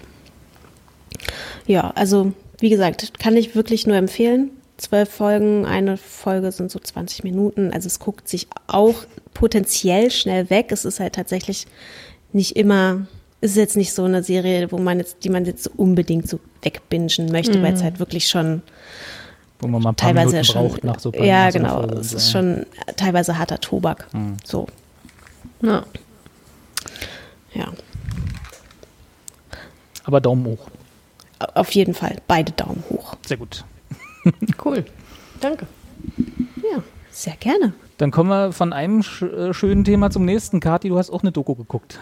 Ja, 1.67 1.91
also 1.95 2.33
wie 2.59 2.71
gesagt, 2.71 3.19
kann 3.19 3.37
ich 3.37 3.55
wirklich 3.55 3.87
nur 3.87 3.97
empfehlen. 3.97 4.51
Zwölf 4.83 5.11
Folgen, 5.11 5.65
eine 5.65 5.97
Folge 5.97 6.51
sind 6.51 6.73
so 6.73 6.81
20 6.81 7.23
Minuten. 7.23 7.73
Also 7.73 7.87
es 7.87 8.01
guckt 8.01 8.29
sich 8.29 8.49
auch 8.67 8.97
potenziell 9.33 10.11
schnell 10.11 10.51
weg. 10.51 10.73
Es 10.73 10.85
ist 10.85 10.99
halt 10.99 11.15
tatsächlich 11.15 11.69
nicht 12.33 12.57
immer, 12.57 13.07
es 13.41 13.53
ist 13.53 13.57
jetzt 13.59 13.77
nicht 13.77 13.93
so 13.95 14.03
eine 14.03 14.25
Serie, 14.25 14.73
wo 14.73 14.79
man 14.79 14.99
jetzt, 14.99 15.19
die 15.23 15.29
man 15.29 15.45
jetzt 15.45 15.63
so 15.63 15.71
unbedingt 15.77 16.29
so 16.29 16.41
wegbingen 16.63 17.31
möchte, 17.31 17.63
weil 17.63 17.75
es 17.75 17.83
halt 17.85 18.01
wirklich 18.01 18.29
schon 18.29 18.61
Wo 19.61 19.69
man 19.69 19.81
mal 19.83 19.91
ein 19.91 19.95
paar 19.95 20.09
teilweise 20.09 20.33
Minuten 20.33 20.37
ja 20.37 20.45
schon. 20.53 20.69
braucht 20.69 20.85
nach 20.85 20.99
so 20.99 21.13
ja, 21.13 21.45
nach 21.47 21.53
so 21.53 21.59
genau. 21.61 21.75
Folge 21.77 21.95
Es 22.01 22.13
ist 22.13 22.33
schon 22.33 22.67
teilweise 22.97 23.39
harter 23.39 23.61
Tobak. 23.61 24.13
Mhm. 24.13 24.37
So, 24.45 24.67
Ja. 25.63 25.85
ja. 27.55 27.73
Aber 30.03 30.21
Daumen 30.21 30.45
hoch. 30.45 30.67
Auf 31.55 31.71
jeden 31.71 31.95
Fall 31.95 32.17
beide 32.27 32.51
Daumen 32.51 32.83
hoch. 32.91 33.15
Sehr 33.25 33.37
gut. 33.37 33.65
Cool. 34.65 34.85
Danke. 35.41 35.67
Ja, 36.57 36.83
sehr 37.11 37.35
gerne. 37.41 37.73
Dann 37.99 38.11
kommen 38.11 38.31
wir 38.31 38.53
von 38.53 38.73
einem 38.73 39.03
sch 39.03 39.23
äh, 39.23 39.53
schönen 39.55 39.85
Thema 39.85 40.11
zum 40.11 40.25
nächsten. 40.25 40.61
Kathi, 40.61 40.89
du 40.89 40.99
hast 40.99 41.11
auch 41.11 41.23
eine 41.23 41.33
Doku 41.33 41.55
geguckt. 41.55 41.99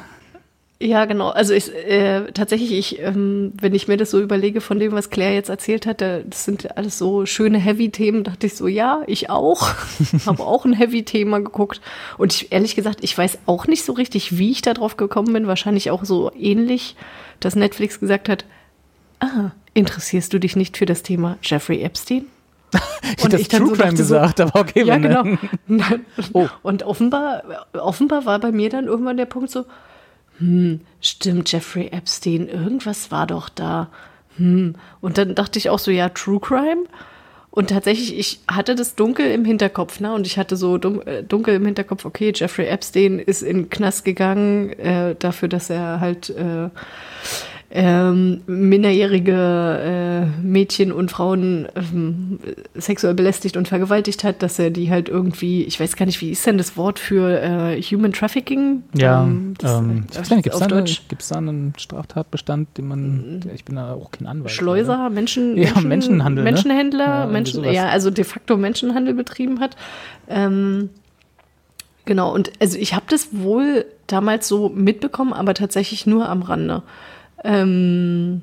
Ja, 0.82 1.04
genau. 1.04 1.28
Also 1.28 1.52
ich, 1.52 1.70
äh, 1.74 2.32
tatsächlich, 2.32 2.72
ich, 2.72 3.00
ähm, 3.00 3.52
wenn 3.60 3.74
ich 3.74 3.86
mir 3.86 3.98
das 3.98 4.10
so 4.10 4.18
überlege 4.18 4.62
von 4.62 4.78
dem, 4.78 4.92
was 4.92 5.10
Claire 5.10 5.34
jetzt 5.34 5.50
erzählt 5.50 5.84
hat, 5.84 6.00
da- 6.00 6.20
das 6.20 6.46
sind 6.46 6.74
alles 6.78 6.96
so 6.96 7.26
schöne 7.26 7.58
Heavy-Themen, 7.58 8.24
dachte 8.24 8.46
ich 8.46 8.54
so, 8.56 8.66
ja, 8.66 9.02
ich 9.06 9.28
auch. 9.28 9.68
Habe 10.26 10.42
auch 10.42 10.64
ein 10.64 10.72
Heavy-Thema 10.72 11.40
geguckt. 11.40 11.82
Und 12.16 12.32
ich, 12.32 12.50
ehrlich 12.50 12.76
gesagt, 12.76 13.00
ich 13.02 13.16
weiß 13.16 13.40
auch 13.44 13.66
nicht 13.66 13.84
so 13.84 13.92
richtig, 13.92 14.38
wie 14.38 14.50
ich 14.52 14.62
da 14.62 14.72
drauf 14.72 14.96
gekommen 14.96 15.34
bin. 15.34 15.46
Wahrscheinlich 15.46 15.90
auch 15.90 16.06
so 16.06 16.32
ähnlich, 16.34 16.96
dass 17.40 17.56
Netflix 17.56 18.00
gesagt 18.00 18.30
hat, 18.30 18.46
ah, 19.20 19.50
interessierst 19.74 20.32
du 20.32 20.38
dich 20.38 20.56
nicht 20.56 20.76
für 20.76 20.86
das 20.86 21.02
Thema 21.02 21.38
Jeffrey 21.42 21.82
Epstein? 21.82 22.26
Ich 23.16 23.24
hätte 23.24 23.38
das 23.38 23.48
dann 23.48 23.62
True 23.62 23.72
Crime 23.72 23.90
dachte 23.90 23.96
so, 23.96 24.14
gesagt, 24.14 24.40
aber 24.40 24.60
okay. 24.60 24.84
ja, 24.84 24.94
wenn, 24.94 25.02
genau. 25.02 25.94
Oh. 26.32 26.48
Und 26.62 26.84
offenbar, 26.84 27.66
offenbar 27.72 28.24
war 28.24 28.38
bei 28.38 28.52
mir 28.52 28.70
dann 28.70 28.86
irgendwann 28.86 29.16
der 29.16 29.26
Punkt 29.26 29.50
so, 29.50 29.64
hm, 30.38 30.80
stimmt, 31.00 31.50
Jeffrey 31.50 31.88
Epstein, 31.88 32.48
irgendwas 32.48 33.10
war 33.10 33.26
doch 33.26 33.48
da. 33.48 33.88
Hm. 34.36 34.76
Und 35.00 35.18
dann 35.18 35.34
dachte 35.34 35.58
ich 35.58 35.70
auch 35.70 35.78
so, 35.78 35.90
ja, 35.90 36.08
True 36.08 36.40
Crime. 36.40 36.84
Und 37.50 37.70
tatsächlich, 37.70 38.16
ich 38.16 38.40
hatte 38.48 38.74
das 38.76 38.94
dunkel 38.94 39.26
im 39.26 39.44
Hinterkopf, 39.44 39.98
ne? 39.98 40.14
Und 40.14 40.26
ich 40.26 40.38
hatte 40.38 40.56
so 40.56 40.76
äh, 40.76 41.24
dunkel 41.24 41.56
im 41.56 41.66
Hinterkopf, 41.66 42.04
okay, 42.04 42.32
Jeffrey 42.34 42.66
Epstein 42.66 43.18
ist 43.18 43.42
in 43.42 43.56
den 43.56 43.70
Knast 43.70 44.04
gegangen, 44.04 44.70
äh, 44.78 45.16
dafür, 45.18 45.48
dass 45.48 45.68
er 45.68 46.00
halt 46.00 46.30
äh, 46.30 46.68
ähm, 47.72 48.40
minderjährige 48.46 49.32
äh, 50.42 50.42
Mädchen 50.44 50.90
und 50.90 51.10
Frauen 51.12 51.68
ähm, 51.76 52.40
sexuell 52.74 53.14
belästigt 53.14 53.56
und 53.56 53.68
vergewaltigt 53.68 54.24
hat, 54.24 54.42
dass 54.42 54.58
er 54.58 54.70
die 54.70 54.90
halt 54.90 55.08
irgendwie, 55.08 55.62
ich 55.62 55.78
weiß 55.78 55.94
gar 55.94 56.04
nicht, 56.06 56.20
wie 56.20 56.30
ist 56.30 56.44
denn 56.44 56.58
das 56.58 56.76
Wort 56.76 56.98
für 56.98 57.40
äh, 57.40 57.80
Human 57.80 58.12
Trafficking? 58.12 58.82
Ja, 58.96 59.22
Ähm, 59.22 59.54
das- 59.58 59.78
ähm, 59.78 60.04
ich 60.10 60.16
äh, 60.16 60.20
weiß 60.20 60.28
gar 60.30 60.36
nicht, 60.36 60.42
gibt 60.44 60.54
es 60.54 60.60
da, 60.60 60.66
eine- 60.76 60.84
gibt's 61.08 61.28
da 61.28 61.36
einen 61.36 61.72
Straftatbestand, 61.78 62.76
den 62.76 62.88
man, 62.88 63.40
ich 63.54 63.64
bin 63.64 63.76
da 63.76 63.92
auch 63.94 64.10
kein 64.10 64.26
Anwalt. 64.26 64.50
Schleuser, 64.50 65.08
Menschen, 65.08 65.56
Ja, 65.56 65.66
Menschen, 65.70 65.88
Menschenhandel, 65.88 66.42
ne? 66.44 66.50
Menschenhändler, 66.50 67.06
Ja, 67.20 67.26
Menschen, 67.26 67.62
ja, 67.64 67.88
also 67.88 68.10
de 68.10 68.24
facto 68.24 68.56
Menschenhandel 68.56 69.14
betrieben 69.14 69.60
hat. 69.60 69.76
Ähm, 70.28 70.90
genau, 72.04 72.34
und 72.34 72.50
also 72.60 72.76
ich 72.78 72.94
habe 72.94 73.04
das 73.08 73.28
wohl 73.30 73.84
damals 74.08 74.48
so 74.48 74.68
mitbekommen, 74.70 75.32
aber 75.32 75.54
tatsächlich 75.54 76.04
nur 76.06 76.28
am 76.28 76.42
Rande. 76.42 76.82
Ähm, 77.44 78.42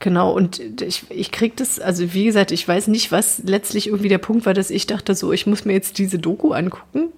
genau, 0.00 0.32
und 0.32 0.60
ich, 0.82 1.04
ich 1.10 1.30
krieg 1.30 1.56
das, 1.56 1.78
also 1.80 2.12
wie 2.14 2.24
gesagt, 2.24 2.50
ich 2.52 2.66
weiß 2.66 2.88
nicht, 2.88 3.12
was 3.12 3.42
letztlich 3.44 3.86
irgendwie 3.88 4.08
der 4.08 4.18
Punkt 4.18 4.46
war, 4.46 4.54
dass 4.54 4.70
ich 4.70 4.86
dachte, 4.86 5.14
so, 5.14 5.32
ich 5.32 5.46
muss 5.46 5.64
mir 5.64 5.72
jetzt 5.74 5.98
diese 5.98 6.18
Doku 6.18 6.52
angucken. 6.52 7.08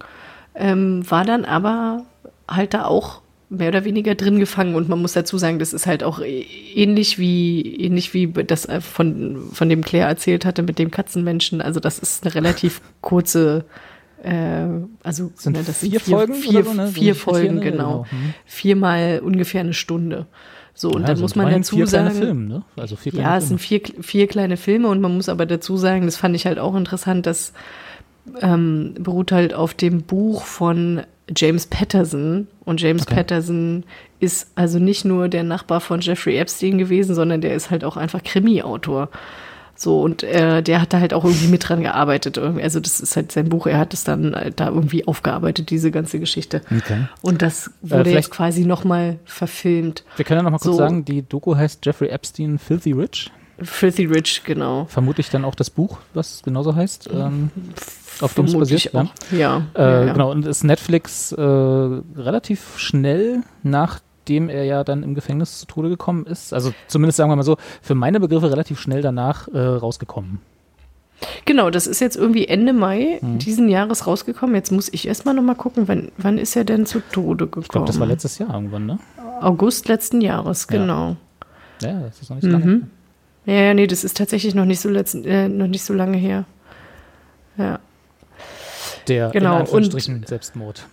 Ähm, 0.54 1.08
war 1.08 1.24
dann 1.24 1.44
aber 1.44 2.04
halt 2.48 2.74
da 2.74 2.84
auch 2.84 3.20
mehr 3.48 3.68
oder 3.68 3.84
weniger 3.84 4.14
drin 4.14 4.38
gefangen 4.38 4.74
und 4.74 4.88
man 4.88 5.00
muss 5.00 5.12
dazu 5.12 5.38
sagen, 5.38 5.58
das 5.58 5.72
ist 5.72 5.86
halt 5.86 6.04
auch 6.04 6.20
ä- 6.20 6.44
ähnlich 6.74 7.18
wie 7.18 7.62
ähnlich 7.76 8.14
wie 8.14 8.26
das 8.28 8.66
äh, 8.66 8.80
von 8.80 9.48
von 9.52 9.68
dem 9.68 9.82
Claire 9.82 10.08
erzählt 10.08 10.44
hatte 10.44 10.62
mit 10.62 10.78
dem 10.78 10.90
Katzenmenschen. 10.90 11.60
Also 11.60 11.80
das 11.80 11.98
ist 11.98 12.24
eine 12.24 12.34
relativ 12.34 12.80
kurze 13.00 13.64
äh, 14.22 14.66
also 15.02 15.30
Sind 15.34 15.56
ne, 15.56 15.62
das 15.66 15.78
vier 15.78 15.90
sind 15.90 16.02
vier, 16.02 16.16
Folgen 16.16 16.34
vier, 16.34 16.64
so, 16.64 16.72
ne? 16.74 16.86
So 16.86 16.92
vier 16.92 17.14
Folgen 17.14 17.60
genau, 17.60 18.04
genau. 18.04 18.06
Mhm. 18.10 18.34
viermal 18.46 19.20
ungefähr 19.24 19.60
eine 19.60 19.74
Stunde. 19.74 20.26
So 20.74 20.90
und 20.90 21.02
Ja, 21.02 21.08
dann 21.08 21.16
sind 21.16 21.22
muss 21.24 21.36
man 21.36 21.50
dazu 21.50 21.76
vier 21.76 21.86
sagen, 21.86 22.06
kleine 22.10 22.24
Filme, 22.24 22.48
ne? 22.48 22.62
Also 22.76 22.96
vier 22.96 23.12
ja, 23.14 23.36
es 23.36 23.44
Filme. 23.44 23.58
sind 23.58 23.60
vier, 23.60 23.80
vier 24.02 24.26
kleine 24.28 24.56
Filme 24.56 24.88
und 24.88 25.00
man 25.00 25.14
muss 25.14 25.28
aber 25.28 25.46
dazu 25.46 25.76
sagen, 25.76 26.06
das 26.06 26.16
fand 26.16 26.34
ich 26.36 26.46
halt 26.46 26.58
auch 26.58 26.74
interessant, 26.74 27.26
das 27.26 27.52
ähm, 28.40 28.94
beruht 28.98 29.32
halt 29.32 29.54
auf 29.54 29.74
dem 29.74 30.02
Buch 30.02 30.44
von 30.44 31.02
James 31.34 31.66
Patterson. 31.66 32.48
Und 32.64 32.80
James 32.80 33.02
Okay. 33.02 33.14
Patterson 33.16 33.84
ist 34.20 34.50
also 34.54 34.78
nicht 34.78 35.04
nur 35.04 35.28
der 35.28 35.42
Nachbar 35.42 35.80
von 35.80 36.00
Jeffrey 36.00 36.36
Epstein 36.36 36.78
gewesen, 36.78 37.14
sondern 37.14 37.40
der 37.40 37.54
ist 37.54 37.70
halt 37.70 37.84
auch 37.84 37.96
einfach 37.96 38.22
Krimi-Autor. 38.22 39.08
So, 39.82 40.02
und 40.02 40.22
äh, 40.24 40.62
der 40.62 40.82
hat 40.82 40.92
da 40.92 41.00
halt 41.00 41.14
auch 41.14 41.24
irgendwie 41.24 41.46
mit 41.46 41.66
dran 41.66 41.80
gearbeitet. 41.80 42.36
Also, 42.36 42.80
das 42.80 43.00
ist 43.00 43.16
halt 43.16 43.32
sein 43.32 43.48
Buch. 43.48 43.66
Er 43.66 43.78
hat 43.78 43.94
es 43.94 44.04
dann 44.04 44.34
äh, 44.34 44.52
da 44.54 44.68
irgendwie 44.68 45.08
aufgearbeitet, 45.08 45.70
diese 45.70 45.90
ganze 45.90 46.20
Geschichte. 46.20 46.60
Okay. 46.66 47.06
Und 47.22 47.40
das 47.40 47.70
wurde 47.80 48.04
vielleicht- 48.10 48.26
jetzt 48.26 48.30
quasi 48.30 48.66
nochmal 48.66 49.18
verfilmt. 49.24 50.04
Wir 50.16 50.26
können 50.26 50.40
ja 50.40 50.42
noch 50.42 50.50
mal 50.50 50.58
kurz 50.58 50.72
So. 50.72 50.76
sagen, 50.76 51.06
die 51.06 51.22
Doku 51.26 51.56
heißt 51.56 51.86
Jeffrey 51.86 52.08
Epstein 52.10 52.58
Filthy 52.58 52.92
Rich. 52.92 53.30
Filthy 53.62 54.04
Rich, 54.04 54.42
genau. 54.44 54.84
Vermutlich 54.84 55.30
dann 55.30 55.46
auch 55.46 55.54
das 55.54 55.70
Buch, 55.70 55.96
was 56.12 56.42
genauso 56.42 56.74
heißt, 56.74 57.08
ähm, 57.14 57.50
auf 58.20 58.34
dem 58.34 58.44
es 58.44 58.52
basiert. 58.58 58.94
auch. 58.94 59.06
Ja. 59.32 59.62
Äh, 59.74 59.80
ja, 59.80 60.04
ja. 60.04 60.12
Genau, 60.12 60.30
und 60.30 60.44
ist 60.44 60.62
Netflix 60.62 61.32
äh, 61.32 61.40
relativ 61.40 62.74
schnell, 62.76 63.44
nachdem 64.30 64.48
er 64.48 64.64
ja 64.64 64.84
dann 64.84 65.02
im 65.02 65.14
Gefängnis 65.14 65.58
zu 65.58 65.66
Tode 65.66 65.88
gekommen 65.88 66.24
ist, 66.26 66.52
also 66.54 66.72
zumindest 66.86 67.16
sagen 67.16 67.30
wir 67.30 67.36
mal 67.36 67.42
so, 67.42 67.56
für 67.82 67.94
meine 67.96 68.20
Begriffe 68.20 68.50
relativ 68.50 68.78
schnell 68.78 69.02
danach 69.02 69.48
äh, 69.48 69.58
rausgekommen. 69.58 70.38
Genau, 71.44 71.68
das 71.68 71.86
ist 71.88 72.00
jetzt 72.00 72.16
irgendwie 72.16 72.46
Ende 72.46 72.72
Mai 72.72 73.18
Mhm. 73.20 73.38
diesen 73.38 73.68
Jahres 73.68 74.06
rausgekommen. 74.06 74.54
Jetzt 74.54 74.70
muss 74.70 74.88
ich 74.92 75.06
erstmal 75.08 75.34
nochmal 75.34 75.56
gucken, 75.56 75.88
wann, 75.88 76.12
wann 76.16 76.38
ist 76.38 76.54
er 76.56 76.64
denn 76.64 76.86
zu 76.86 77.00
Tode 77.12 77.46
gekommen? 77.46 77.64
Ich 77.64 77.68
glaube, 77.70 77.86
das 77.88 77.98
war 78.00 78.06
letztes 78.06 78.38
Jahr 78.38 78.54
irgendwann, 78.54 78.86
ne? 78.86 78.98
August 79.40 79.88
letzten 79.88 80.20
Jahres, 80.20 80.66
Ja. 80.70 80.78
genau. 80.78 81.16
Ja, 81.82 82.00
das 82.00 82.22
ist 82.22 82.30
noch 82.30 82.36
nicht 82.36 82.44
so 82.44 82.50
lange. 82.50 82.64
Mhm. 82.64 82.86
her. 83.46 83.54
Ja, 83.56 83.62
ja, 83.68 83.74
nee, 83.74 83.86
das 83.88 84.04
ist 84.04 84.16
tatsächlich 84.16 84.54
noch 84.54 84.64
nicht 84.64 84.80
so, 84.80 84.88
letzten, 84.88 85.24
äh, 85.24 85.48
noch 85.48 85.66
nicht 85.66 85.82
so 85.82 85.92
lange 85.92 86.16
her. 86.16 86.44
Ja. 87.58 87.80
Der 89.08 89.30
Genau, 89.30 89.54
in 89.54 89.60
Anführungsstrichen 89.62 90.24
Selbstmord. 90.26 90.86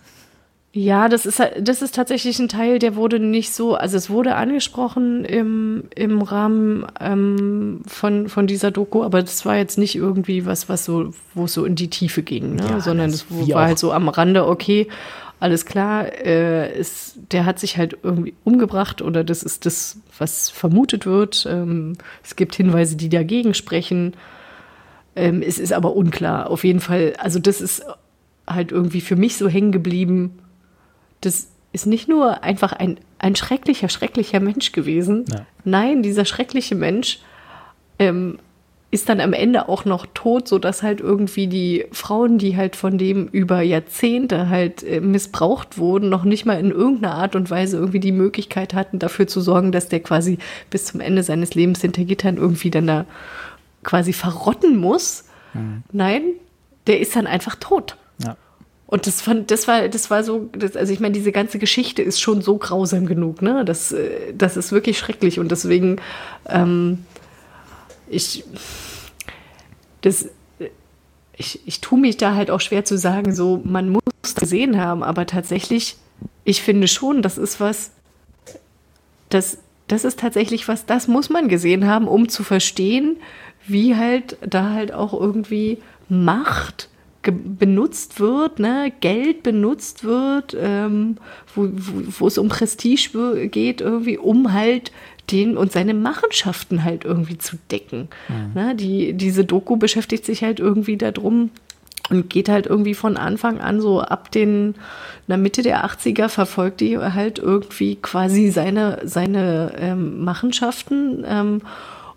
Ja, 0.72 1.08
das 1.08 1.24
ist, 1.24 1.42
das 1.60 1.80
ist 1.80 1.94
tatsächlich 1.94 2.38
ein 2.38 2.48
Teil, 2.48 2.78
der 2.78 2.94
wurde 2.94 3.18
nicht 3.18 3.54
so, 3.54 3.74
also 3.74 3.96
es 3.96 4.10
wurde 4.10 4.34
angesprochen 4.34 5.24
im, 5.24 5.84
im 5.94 6.20
Rahmen 6.20 6.84
ähm, 7.00 7.80
von, 7.86 8.28
von 8.28 8.46
dieser 8.46 8.70
Doku, 8.70 9.02
aber 9.02 9.22
das 9.22 9.46
war 9.46 9.56
jetzt 9.56 9.78
nicht 9.78 9.96
irgendwie 9.96 10.44
was, 10.44 10.68
was 10.68 10.84
so, 10.84 11.14
wo 11.34 11.46
es 11.46 11.54
so 11.54 11.64
in 11.64 11.74
die 11.74 11.88
Tiefe 11.88 12.22
ging, 12.22 12.56
ne? 12.56 12.66
Ja, 12.68 12.80
sondern 12.80 13.12
wie 13.30 13.54
war 13.54 13.62
auch. 13.62 13.66
halt 13.66 13.78
so 13.78 13.92
am 13.92 14.08
Rande, 14.08 14.46
okay, 14.46 14.88
alles 15.40 15.64
klar, 15.64 16.12
äh, 16.24 16.78
ist, 16.78 17.18
der 17.32 17.46
hat 17.46 17.58
sich 17.58 17.78
halt 17.78 17.96
irgendwie 18.02 18.34
umgebracht 18.44 19.00
oder 19.00 19.24
das 19.24 19.42
ist 19.42 19.66
das, 19.66 19.98
was 20.18 20.50
vermutet 20.50 21.06
wird. 21.06 21.46
Ähm, 21.48 21.94
es 22.24 22.34
gibt 22.36 22.56
Hinweise, 22.56 22.96
die 22.96 23.08
dagegen 23.08 23.54
sprechen. 23.54 24.14
Ähm, 25.14 25.40
es 25.40 25.58
ist 25.58 25.72
aber 25.72 25.94
unklar. 25.94 26.50
Auf 26.50 26.64
jeden 26.64 26.80
Fall, 26.80 27.14
also 27.18 27.38
das 27.38 27.60
ist 27.60 27.84
halt 28.48 28.72
irgendwie 28.72 29.00
für 29.00 29.16
mich 29.16 29.36
so 29.36 29.48
hängen 29.48 29.70
geblieben. 29.70 30.40
Das 31.20 31.48
ist 31.72 31.86
nicht 31.86 32.08
nur 32.08 32.42
einfach 32.42 32.72
ein, 32.72 32.98
ein 33.18 33.36
schrecklicher, 33.36 33.88
schrecklicher 33.88 34.40
Mensch 34.40 34.72
gewesen. 34.72 35.24
Ja. 35.30 35.46
Nein, 35.64 36.02
dieser 36.02 36.24
schreckliche 36.24 36.74
Mensch 36.74 37.20
ähm, 37.98 38.38
ist 38.90 39.08
dann 39.08 39.20
am 39.20 39.34
Ende 39.34 39.68
auch 39.68 39.84
noch 39.84 40.06
tot, 40.14 40.48
sodass 40.48 40.82
halt 40.82 41.00
irgendwie 41.00 41.46
die 41.46 41.84
Frauen, 41.92 42.38
die 42.38 42.56
halt 42.56 42.74
von 42.74 42.96
dem 42.96 43.28
über 43.28 43.60
Jahrzehnte 43.60 44.48
halt 44.48 44.82
äh, 44.82 45.00
missbraucht 45.00 45.76
wurden, 45.76 46.08
noch 46.08 46.24
nicht 46.24 46.46
mal 46.46 46.58
in 46.58 46.70
irgendeiner 46.70 47.14
Art 47.14 47.36
und 47.36 47.50
Weise 47.50 47.76
irgendwie 47.76 48.00
die 48.00 48.12
Möglichkeit 48.12 48.72
hatten, 48.72 48.98
dafür 48.98 49.26
zu 49.26 49.40
sorgen, 49.40 49.72
dass 49.72 49.88
der 49.88 50.00
quasi 50.00 50.38
bis 50.70 50.86
zum 50.86 51.00
Ende 51.00 51.22
seines 51.22 51.54
Lebens 51.54 51.82
hinter 51.82 52.04
Gittern 52.04 52.38
irgendwie 52.38 52.70
dann 52.70 52.86
da 52.86 53.04
quasi 53.82 54.12
verrotten 54.12 54.76
muss. 54.76 55.24
Nein, 55.92 56.22
der 56.86 57.00
ist 57.00 57.16
dann 57.16 57.26
einfach 57.26 57.56
tot. 57.56 57.96
Ja. 58.22 58.36
Und 58.90 59.06
das 59.06 59.20
fand, 59.20 59.50
das 59.50 59.68
war, 59.68 59.86
das 59.86 60.10
war 60.10 60.24
so, 60.24 60.48
das, 60.52 60.74
also 60.74 60.94
ich 60.94 60.98
meine, 60.98 61.12
diese 61.12 61.30
ganze 61.30 61.58
Geschichte 61.58 62.00
ist 62.00 62.22
schon 62.22 62.40
so 62.40 62.56
grausam 62.56 63.04
genug, 63.04 63.42
ne? 63.42 63.62
Das, 63.66 63.92
äh, 63.92 64.32
das 64.32 64.56
ist 64.56 64.72
wirklich 64.72 64.98
schrecklich 64.98 65.38
und 65.38 65.50
deswegen, 65.50 66.00
ähm, 66.46 67.04
ich, 68.08 68.44
das, 70.00 70.30
ich, 71.36 71.60
ich 71.66 71.82
tue 71.82 72.00
mich 72.00 72.16
da 72.16 72.34
halt 72.34 72.50
auch 72.50 72.62
schwer 72.62 72.86
zu 72.86 72.96
sagen, 72.96 73.34
so, 73.34 73.60
man 73.62 73.90
muss 73.90 74.02
es 74.22 74.34
gesehen 74.34 74.80
haben, 74.80 75.02
aber 75.02 75.26
tatsächlich, 75.26 75.98
ich 76.44 76.62
finde 76.62 76.88
schon, 76.88 77.20
das 77.20 77.36
ist 77.36 77.60
was, 77.60 77.90
das, 79.28 79.58
das 79.86 80.06
ist 80.06 80.18
tatsächlich 80.18 80.66
was, 80.66 80.86
das 80.86 81.08
muss 81.08 81.28
man 81.28 81.48
gesehen 81.48 81.86
haben, 81.86 82.08
um 82.08 82.30
zu 82.30 82.42
verstehen, 82.42 83.18
wie 83.66 83.96
halt 83.96 84.38
da 84.40 84.70
halt 84.70 84.94
auch 84.94 85.12
irgendwie 85.12 85.76
Macht 86.08 86.88
benutzt 87.22 88.20
wird, 88.20 88.58
ne? 88.58 88.92
Geld 89.00 89.42
benutzt 89.42 90.04
wird, 90.04 90.56
ähm, 90.58 91.16
wo, 91.54 91.68
wo, 91.72 92.02
wo 92.20 92.26
es 92.26 92.38
um 92.38 92.48
Prestige 92.48 93.48
geht, 93.48 93.80
irgendwie, 93.80 94.18
um 94.18 94.52
halt 94.52 94.92
den 95.30 95.56
und 95.56 95.72
seine 95.72 95.94
Machenschaften 95.94 96.84
halt 96.84 97.04
irgendwie 97.04 97.36
zu 97.36 97.56
decken. 97.70 98.08
Ne? 98.54 98.74
Die, 98.74 99.12
diese 99.12 99.44
Doku 99.44 99.76
beschäftigt 99.76 100.24
sich 100.24 100.42
halt 100.42 100.58
irgendwie 100.58 100.96
darum, 100.96 101.50
und 102.10 102.30
geht 102.30 102.48
halt 102.48 102.66
irgendwie 102.66 102.94
von 102.94 103.16
Anfang 103.16 103.60
an 103.60 103.80
so 103.80 104.00
ab 104.00 104.30
den 104.30 104.74
na 105.26 105.36
Mitte 105.36 105.62
der 105.62 105.84
80er 105.84 106.28
verfolgt 106.28 106.80
die 106.80 106.96
halt 106.96 107.38
irgendwie 107.38 107.96
quasi 107.96 108.50
seine 108.50 109.00
seine 109.04 109.72
ähm, 109.78 110.24
Machenschaften 110.24 111.24
ähm, 111.26 111.60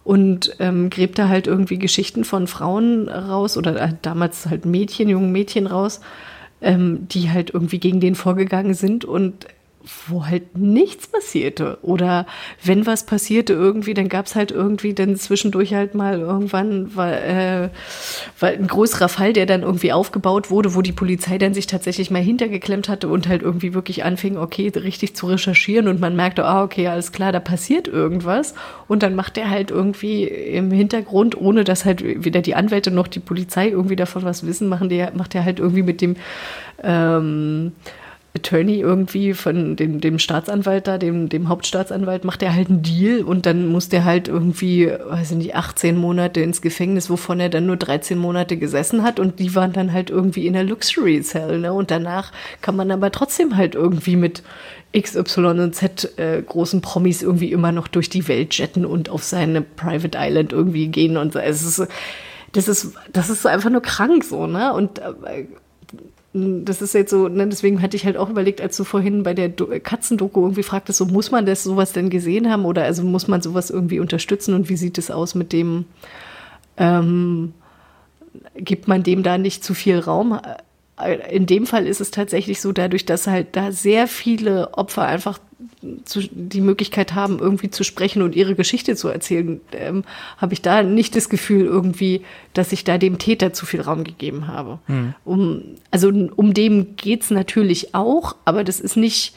und 0.03 0.55
ähm, 0.59 0.89
gräbt 0.89 1.19
da 1.19 1.27
halt 1.27 1.47
irgendwie 1.47 1.77
Geschichten 1.77 2.23
von 2.23 2.47
Frauen 2.47 3.07
raus 3.09 3.57
oder 3.57 3.79
äh, 3.79 3.93
damals 4.01 4.47
halt 4.47 4.65
Mädchen, 4.65 5.09
jungen 5.09 5.31
Mädchen 5.31 5.67
raus, 5.67 6.01
ähm, 6.61 7.07
die 7.09 7.29
halt 7.29 7.51
irgendwie 7.53 7.79
gegen 7.79 7.99
den 7.99 8.15
vorgegangen 8.15 8.73
sind 8.73 9.05
und 9.05 9.47
wo 10.07 10.25
halt 10.25 10.57
nichts 10.57 11.07
passierte. 11.07 11.79
Oder 11.82 12.25
wenn 12.63 12.86
was 12.86 13.05
passierte 13.05 13.53
irgendwie, 13.53 13.93
dann 13.93 14.09
gab 14.09 14.25
es 14.25 14.36
halt 14.36 14.51
irgendwie 14.51 14.93
dann 14.93 15.15
zwischendurch 15.15 15.73
halt 15.73 15.95
mal 15.95 16.19
irgendwann 16.19 16.95
war, 16.95 17.11
äh, 17.11 17.69
war 18.39 18.49
ein 18.49 18.67
größerer 18.67 19.09
Fall, 19.09 19.34
der 19.34 19.45
dann 19.45 19.63
irgendwie 19.63 19.93
aufgebaut 19.93 20.49
wurde, 20.49 20.75
wo 20.75 20.82
die 20.82 20.91
Polizei 20.91 21.38
dann 21.38 21.53
sich 21.53 21.67
tatsächlich 21.67 22.11
mal 22.11 22.21
hintergeklemmt 22.21 22.89
hatte 22.89 23.07
und 23.07 23.27
halt 23.27 23.41
irgendwie 23.41 23.73
wirklich 23.73 24.03
anfing, 24.03 24.38
okay, 24.38 24.71
richtig 24.75 25.15
zu 25.15 25.27
recherchieren 25.27 25.88
und 25.88 25.99
man 25.99 26.15
merkte, 26.15 26.45
ah, 26.45 26.63
okay, 26.63 26.88
alles 26.88 27.11
klar, 27.11 27.32
da 27.32 27.39
passiert 27.39 27.88
irgendwas. 27.88 28.53
Und 28.88 29.03
dann 29.03 29.15
macht 29.15 29.38
er 29.38 29.49
halt 29.49 29.71
irgendwie 29.71 30.25
im 30.25 30.71
Hintergrund, 30.71 31.39
ohne 31.39 31.63
dass 31.63 31.86
halt 31.86 32.03
weder 32.03 32.41
die 32.41 32.55
Anwälte 32.55 32.91
noch 32.91 33.07
die 33.07 33.19
Polizei 33.19 33.69
irgendwie 33.69 33.95
davon 33.95 34.23
was 34.23 34.45
wissen, 34.45 34.67
machen 34.67 34.89
die, 34.89 35.05
macht 35.13 35.36
er 35.36 35.45
halt 35.45 35.59
irgendwie 35.59 35.84
mit 35.84 36.01
dem 36.01 36.15
ähm, 36.84 37.73
Attorney 38.34 38.79
irgendwie 38.79 39.34
von 39.34 39.75
dem, 39.75 39.99
dem 39.99 40.17
Staatsanwalt 40.17 40.88
da, 40.88 40.97
dem, 40.97 41.27
dem 41.27 41.49
Hauptstaatsanwalt, 41.49 42.23
macht 42.23 42.41
er 42.41 42.55
halt 42.55 42.69
einen 42.69 42.82
Deal 42.82 43.23
und 43.23 43.45
dann 43.45 43.67
muss 43.67 43.89
der 43.89 44.05
halt 44.05 44.29
irgendwie, 44.29 44.88
weiß 44.88 45.32
ich 45.32 45.38
nicht, 45.38 45.55
18 45.55 45.97
Monate 45.97 46.39
ins 46.39 46.61
Gefängnis, 46.61 47.09
wovon 47.09 47.41
er 47.41 47.49
dann 47.49 47.65
nur 47.65 47.75
13 47.75 48.17
Monate 48.17 48.55
gesessen 48.55 49.03
hat 49.03 49.19
und 49.19 49.39
die 49.39 49.53
waren 49.53 49.73
dann 49.73 49.91
halt 49.91 50.09
irgendwie 50.09 50.47
in 50.47 50.53
der 50.53 50.63
Luxury 50.63 51.21
Cell, 51.21 51.59
ne? 51.59 51.73
Und 51.73 51.91
danach 51.91 52.32
kann 52.61 52.77
man 52.77 52.89
aber 52.91 53.11
trotzdem 53.11 53.57
halt 53.57 53.75
irgendwie 53.75 54.15
mit 54.15 54.43
XY 54.97 55.41
und 55.47 55.75
Z 55.75 56.17
äh, 56.17 56.41
großen 56.41 56.82
Promis 56.82 57.21
irgendwie 57.21 57.51
immer 57.51 57.73
noch 57.73 57.89
durch 57.89 58.09
die 58.09 58.27
Welt 58.29 58.53
jetten 58.57 58.86
und 58.86 59.09
auf 59.09 59.23
seine 59.23 59.61
Private 59.61 60.17
Island 60.17 60.53
irgendwie 60.53 60.88
gehen 60.88 61.17
und 61.17 61.34
so. 61.34 61.39
Es 61.39 61.63
ist, 61.63 61.86
das 62.53 62.69
ist, 62.69 62.93
das 63.11 63.29
ist 63.29 63.41
so 63.41 63.49
einfach 63.49 63.69
nur 63.69 63.82
krank 63.82 64.23
so, 64.23 64.47
ne? 64.47 64.73
Und 64.73 64.99
äh, 64.99 65.45
das 66.34 66.82
ist 66.82 66.93
jetzt 66.93 67.11
so, 67.11 67.27
ne, 67.27 67.47
deswegen 67.47 67.82
hatte 67.82 67.97
ich 67.97 68.05
halt 68.05 68.15
auch 68.15 68.29
überlegt, 68.29 68.61
als 68.61 68.77
du 68.77 68.84
vorhin 68.86 69.23
bei 69.23 69.34
der 69.34 69.49
Do 69.49 69.67
Katzendoku 69.84 70.41
irgendwie 70.41 70.63
fragtest, 70.63 70.99
so 70.99 71.05
muss 71.05 71.32
man 71.32 71.45
das 71.45 71.63
sowas 71.63 71.91
denn 71.91 72.09
gesehen 72.09 72.49
haben 72.49 72.65
oder 72.65 72.84
also 72.84 73.03
muss 73.03 73.27
man 73.27 73.41
sowas 73.41 73.69
irgendwie 73.69 73.99
unterstützen 73.99 74.53
und 74.53 74.69
wie 74.69 74.77
sieht 74.77 74.97
es 74.97 75.11
aus 75.11 75.36
mit 75.36 75.51
dem, 75.51 75.86
ähm, 76.77 77.53
gibt 78.55 78.88
man 78.88 79.03
dem 79.03 79.23
da 79.23 79.38
nicht 79.38 79.63
zu 79.63 79.73
viel 79.73 79.99
Raum? 79.99 80.39
Äh, 80.97 81.36
In 81.36 81.47
dem 81.47 81.65
Fall 81.65 81.86
ist 81.86 81.99
es 81.99 82.11
tatsächlich 82.11 82.61
so, 82.61 82.71
dadurch, 82.71 83.05
dass 83.05 83.27
halt 83.27 83.55
da 83.57 83.73
sehr 83.73 84.07
viele 84.07 84.73
Opfer 84.75 85.03
einfach 85.03 85.39
zu, 86.05 86.22
die 86.32 86.62
Möglichkeit 86.62 87.14
haben, 87.14 87.39
irgendwie 87.39 87.70
zu 87.70 87.84
sprechen 87.84 88.22
und 88.22 88.36
ihre 88.36 88.55
Geschichte 88.55 88.95
zu 88.95 89.07
erzählen, 89.07 89.62
ähm, 89.74 90.03
habe 90.38 90.53
ich 90.53 90.62
da 90.62 90.84
nicht 90.84 91.16
das 91.16 91.30
Gefühl 91.30 91.66
irgendwie, 91.66 92.22
dass 92.53 92.72
ich 92.72 92.84
da 92.84 92.97
dem 92.97 93.18
Täter 93.18 93.53
zu 93.53 93.66
viel 93.66 93.82
Raum 93.82 94.03
gegeben 94.03 94.47
habe. 94.47 94.80
Um, 95.24 95.62
also 95.89 96.09
um 96.36 96.53
dem 96.53 96.95
geht's 96.95 97.32
natürlich 97.32 97.95
auch, 97.95 98.36
aber 98.45 98.64
das 98.64 98.80
ist 98.80 98.97
nicht, 98.97 99.36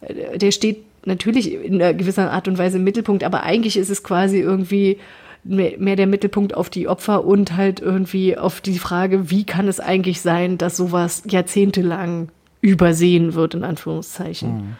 äh, 0.00 0.38
der 0.38 0.50
steht 0.50 0.84
natürlich 1.06 1.52
in 1.52 1.74
einer 1.74 1.94
gewissen 1.94 2.24
Art 2.24 2.48
und 2.48 2.58
Weise 2.58 2.78
im 2.78 2.84
Mittelpunkt, 2.84 3.24
aber 3.24 3.42
eigentlich 3.42 3.76
ist 3.76 3.90
es 3.90 4.02
quasi 4.02 4.38
irgendwie 4.38 4.98
mehr, 5.44 5.74
mehr 5.78 5.96
der 5.96 6.06
Mittelpunkt 6.06 6.54
auf 6.54 6.70
die 6.70 6.88
Opfer 6.88 7.24
und 7.24 7.56
halt 7.56 7.80
irgendwie 7.80 8.36
auf 8.36 8.60
die 8.60 8.78
Frage, 8.78 9.30
wie 9.30 9.44
kann 9.44 9.68
es 9.68 9.80
eigentlich 9.80 10.20
sein, 10.20 10.58
dass 10.58 10.76
sowas 10.76 11.22
jahrzehntelang 11.28 12.28
übersehen 12.60 13.34
wird, 13.34 13.54
in 13.54 13.62
Anführungszeichen. 13.62 14.76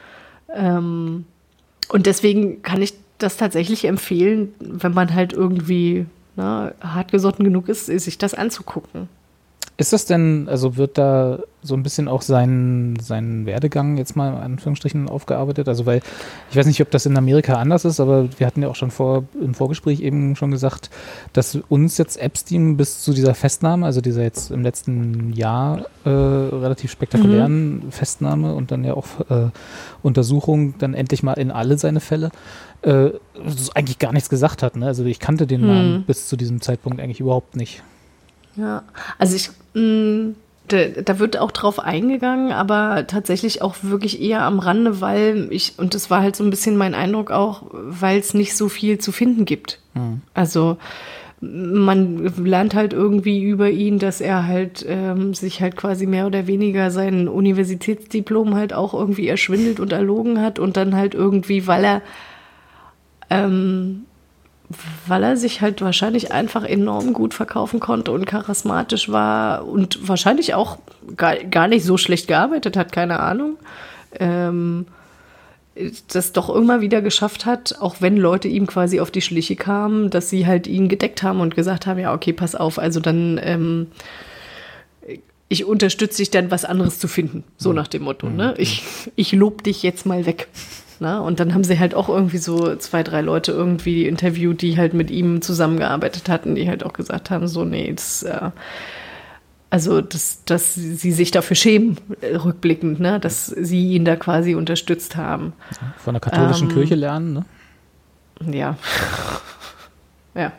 Ähm, 0.54 1.26
und 1.88 2.06
deswegen 2.06 2.62
kann 2.62 2.82
ich 2.82 2.94
das 3.18 3.36
tatsächlich 3.36 3.84
empfehlen, 3.84 4.54
wenn 4.58 4.94
man 4.94 5.14
halt 5.14 5.32
irgendwie 5.32 6.06
na, 6.36 6.72
hartgesotten 6.80 7.44
genug 7.44 7.68
ist, 7.68 7.86
sich 7.86 8.18
das 8.18 8.34
anzugucken. 8.34 9.08
Ist 9.76 9.92
das 9.92 10.04
denn, 10.04 10.48
also 10.48 10.76
wird 10.76 10.98
da 10.98 11.40
so 11.60 11.74
ein 11.74 11.82
bisschen 11.82 12.06
auch 12.06 12.22
sein, 12.22 12.96
sein 13.02 13.44
Werdegang 13.44 13.96
jetzt 13.96 14.14
mal 14.14 14.28
in 14.28 14.38
Anführungsstrichen 14.38 15.08
aufgearbeitet? 15.08 15.68
Also 15.68 15.84
weil, 15.84 16.00
ich 16.48 16.56
weiß 16.56 16.66
nicht, 16.66 16.80
ob 16.80 16.92
das 16.92 17.06
in 17.06 17.16
Amerika 17.16 17.54
anders 17.54 17.84
ist, 17.84 17.98
aber 17.98 18.28
wir 18.38 18.46
hatten 18.46 18.62
ja 18.62 18.68
auch 18.68 18.76
schon 18.76 18.92
vor, 18.92 19.24
im 19.40 19.52
Vorgespräch 19.52 20.00
eben 20.00 20.36
schon 20.36 20.52
gesagt, 20.52 20.90
dass 21.32 21.58
uns 21.68 21.98
jetzt 21.98 22.18
Epstein 22.18 22.76
bis 22.76 23.02
zu 23.02 23.12
dieser 23.12 23.34
Festnahme, 23.34 23.84
also 23.84 24.00
dieser 24.00 24.22
jetzt 24.22 24.52
im 24.52 24.62
letzten 24.62 25.32
Jahr 25.32 25.86
äh, 26.04 26.08
relativ 26.08 26.92
spektakulären 26.92 27.90
Festnahme 27.90 28.54
und 28.54 28.70
dann 28.70 28.84
ja 28.84 28.94
auch 28.94 29.28
äh, 29.28 29.50
Untersuchung, 30.04 30.78
dann 30.78 30.94
endlich 30.94 31.24
mal 31.24 31.32
in 31.32 31.50
alle 31.50 31.78
seine 31.78 31.98
Fälle, 31.98 32.30
äh, 32.82 33.10
eigentlich 33.74 33.98
gar 33.98 34.12
nichts 34.12 34.28
gesagt 34.28 34.62
hat. 34.62 34.76
Ne? 34.76 34.86
Also 34.86 35.04
ich 35.04 35.18
kannte 35.18 35.48
den 35.48 35.66
Namen 35.66 36.04
bis 36.06 36.28
zu 36.28 36.36
diesem 36.36 36.60
Zeitpunkt 36.60 37.00
eigentlich 37.00 37.18
überhaupt 37.18 37.56
nicht. 37.56 37.82
Ja, 38.56 38.82
also 39.18 39.36
ich, 39.36 39.50
mh, 39.74 40.34
da, 40.68 40.86
da 41.04 41.18
wird 41.18 41.36
auch 41.36 41.50
drauf 41.50 41.78
eingegangen, 41.78 42.52
aber 42.52 43.06
tatsächlich 43.06 43.60
auch 43.60 43.76
wirklich 43.82 44.22
eher 44.22 44.42
am 44.42 44.58
Rande, 44.58 45.00
weil 45.00 45.48
ich, 45.50 45.74
und 45.78 45.94
das 45.94 46.10
war 46.10 46.22
halt 46.22 46.36
so 46.36 46.44
ein 46.44 46.50
bisschen 46.50 46.76
mein 46.76 46.94
Eindruck 46.94 47.30
auch, 47.30 47.64
weil 47.72 48.18
es 48.18 48.32
nicht 48.32 48.56
so 48.56 48.68
viel 48.68 48.98
zu 48.98 49.12
finden 49.12 49.44
gibt. 49.44 49.80
Also 50.32 50.78
man 51.40 52.32
lernt 52.42 52.74
halt 52.74 52.94
irgendwie 52.94 53.42
über 53.42 53.68
ihn, 53.68 53.98
dass 53.98 54.22
er 54.22 54.46
halt 54.46 54.84
ähm, 54.88 55.34
sich 55.34 55.60
halt 55.60 55.76
quasi 55.76 56.06
mehr 56.06 56.26
oder 56.26 56.46
weniger 56.46 56.90
sein 56.90 57.28
Universitätsdiplom 57.28 58.54
halt 58.54 58.72
auch 58.72 58.94
irgendwie 58.94 59.28
erschwindelt 59.28 59.78
und 59.78 59.92
erlogen 59.92 60.40
hat 60.40 60.58
und 60.58 60.78
dann 60.78 60.94
halt 60.96 61.14
irgendwie, 61.14 61.66
weil 61.66 61.84
er 61.84 62.02
ähm, 63.28 64.04
weil 65.06 65.22
er 65.22 65.36
sich 65.36 65.60
halt 65.60 65.82
wahrscheinlich 65.82 66.32
einfach 66.32 66.64
enorm 66.64 67.12
gut 67.12 67.34
verkaufen 67.34 67.80
konnte 67.80 68.12
und 68.12 68.24
charismatisch 68.24 69.10
war 69.10 69.66
und 69.66 70.08
wahrscheinlich 70.08 70.54
auch 70.54 70.78
gar, 71.16 71.36
gar 71.36 71.68
nicht 71.68 71.84
so 71.84 71.96
schlecht 71.96 72.28
gearbeitet 72.28 72.76
hat, 72.76 72.92
keine 72.92 73.20
Ahnung. 73.20 73.56
Ähm, 74.18 74.86
das 76.08 76.32
doch 76.32 76.54
immer 76.54 76.80
wieder 76.80 77.02
geschafft 77.02 77.46
hat, 77.46 77.76
auch 77.80 77.96
wenn 77.98 78.16
Leute 78.16 78.46
ihm 78.46 78.66
quasi 78.66 79.00
auf 79.00 79.10
die 79.10 79.20
Schliche 79.20 79.56
kamen, 79.56 80.08
dass 80.08 80.30
sie 80.30 80.46
halt 80.46 80.68
ihn 80.68 80.88
gedeckt 80.88 81.22
haben 81.22 81.40
und 81.40 81.56
gesagt 81.56 81.86
haben, 81.86 81.98
ja, 81.98 82.14
okay, 82.14 82.32
pass 82.32 82.54
auf, 82.54 82.78
also 82.78 83.00
dann 83.00 83.40
ähm, 83.42 83.88
ich 85.48 85.64
unterstütze 85.64 86.18
dich 86.18 86.30
dann, 86.30 86.50
was 86.50 86.64
anderes 86.64 86.98
zu 86.98 87.08
finden. 87.08 87.44
So 87.56 87.72
nach 87.72 87.88
dem 87.88 88.02
Motto, 88.02 88.28
ne? 88.28 88.54
Ich, 88.56 88.82
ich 89.14 89.32
lob 89.32 89.62
dich 89.62 89.82
jetzt 89.82 90.06
mal 90.06 90.26
weg. 90.26 90.48
Na? 91.04 91.20
Und 91.20 91.38
dann 91.38 91.52
haben 91.52 91.64
sie 91.64 91.78
halt 91.78 91.94
auch 91.94 92.08
irgendwie 92.08 92.38
so 92.38 92.76
zwei, 92.76 93.02
drei 93.02 93.20
Leute 93.20 93.52
irgendwie 93.52 94.06
interviewt, 94.06 94.62
die 94.62 94.78
halt 94.78 94.94
mit 94.94 95.10
ihm 95.10 95.42
zusammengearbeitet 95.42 96.30
hatten, 96.30 96.54
die 96.54 96.66
halt 96.66 96.82
auch 96.82 96.94
gesagt 96.94 97.28
haben, 97.28 97.46
so, 97.46 97.62
nee, 97.62 97.92
das, 97.92 98.22
äh, 98.22 98.50
also, 99.68 100.00
dass, 100.00 100.42
dass 100.46 100.74
sie 100.74 101.12
sich 101.12 101.30
dafür 101.30 101.56
schämen, 101.56 101.98
äh, 102.22 102.36
rückblickend, 102.36 103.00
ne? 103.00 103.20
dass 103.20 103.48
sie 103.48 103.90
ihn 103.90 104.06
da 104.06 104.16
quasi 104.16 104.54
unterstützt 104.54 105.16
haben. 105.16 105.52
Von 105.98 106.14
der 106.14 106.22
katholischen 106.22 106.70
Ähm, 106.70 106.74
Kirche 106.74 106.94
lernen, 106.94 107.34
ne? 107.34 108.56
Ja. 108.56 108.78
ja. 110.34 110.52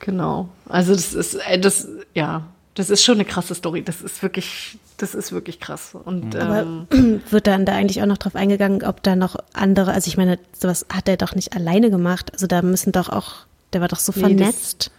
Genau. 0.00 0.48
Also 0.68 0.94
das 0.94 1.14
ist, 1.14 1.34
äh, 1.34 1.60
das, 1.60 1.86
ja, 2.12 2.42
das 2.78 2.90
ist 2.90 3.02
schon 3.02 3.14
eine 3.16 3.24
krasse 3.24 3.54
Story. 3.54 3.82
Das 3.82 4.00
ist 4.02 4.22
wirklich, 4.22 4.78
das 4.98 5.14
ist 5.14 5.32
wirklich 5.32 5.58
krass. 5.60 5.94
Und 6.04 6.36
Aber 6.36 6.60
ähm, 6.92 7.20
wird 7.30 7.46
dann 7.46 7.66
da 7.66 7.72
eigentlich 7.74 8.00
auch 8.00 8.06
noch 8.06 8.18
drauf 8.18 8.36
eingegangen, 8.36 8.84
ob 8.84 9.02
da 9.02 9.16
noch 9.16 9.36
andere, 9.52 9.92
also 9.92 10.08
ich 10.08 10.16
meine, 10.16 10.38
sowas 10.56 10.86
hat 10.92 11.08
er 11.08 11.16
doch 11.16 11.34
nicht 11.34 11.54
alleine 11.54 11.90
gemacht. 11.90 12.32
Also 12.32 12.46
da 12.46 12.62
müssen 12.62 12.92
doch 12.92 13.08
auch, 13.08 13.34
der 13.72 13.80
war 13.80 13.88
doch 13.88 13.98
so 13.98 14.12
Nee, 14.14 14.22
das- 14.22 14.28
vernetzt. 14.30 14.90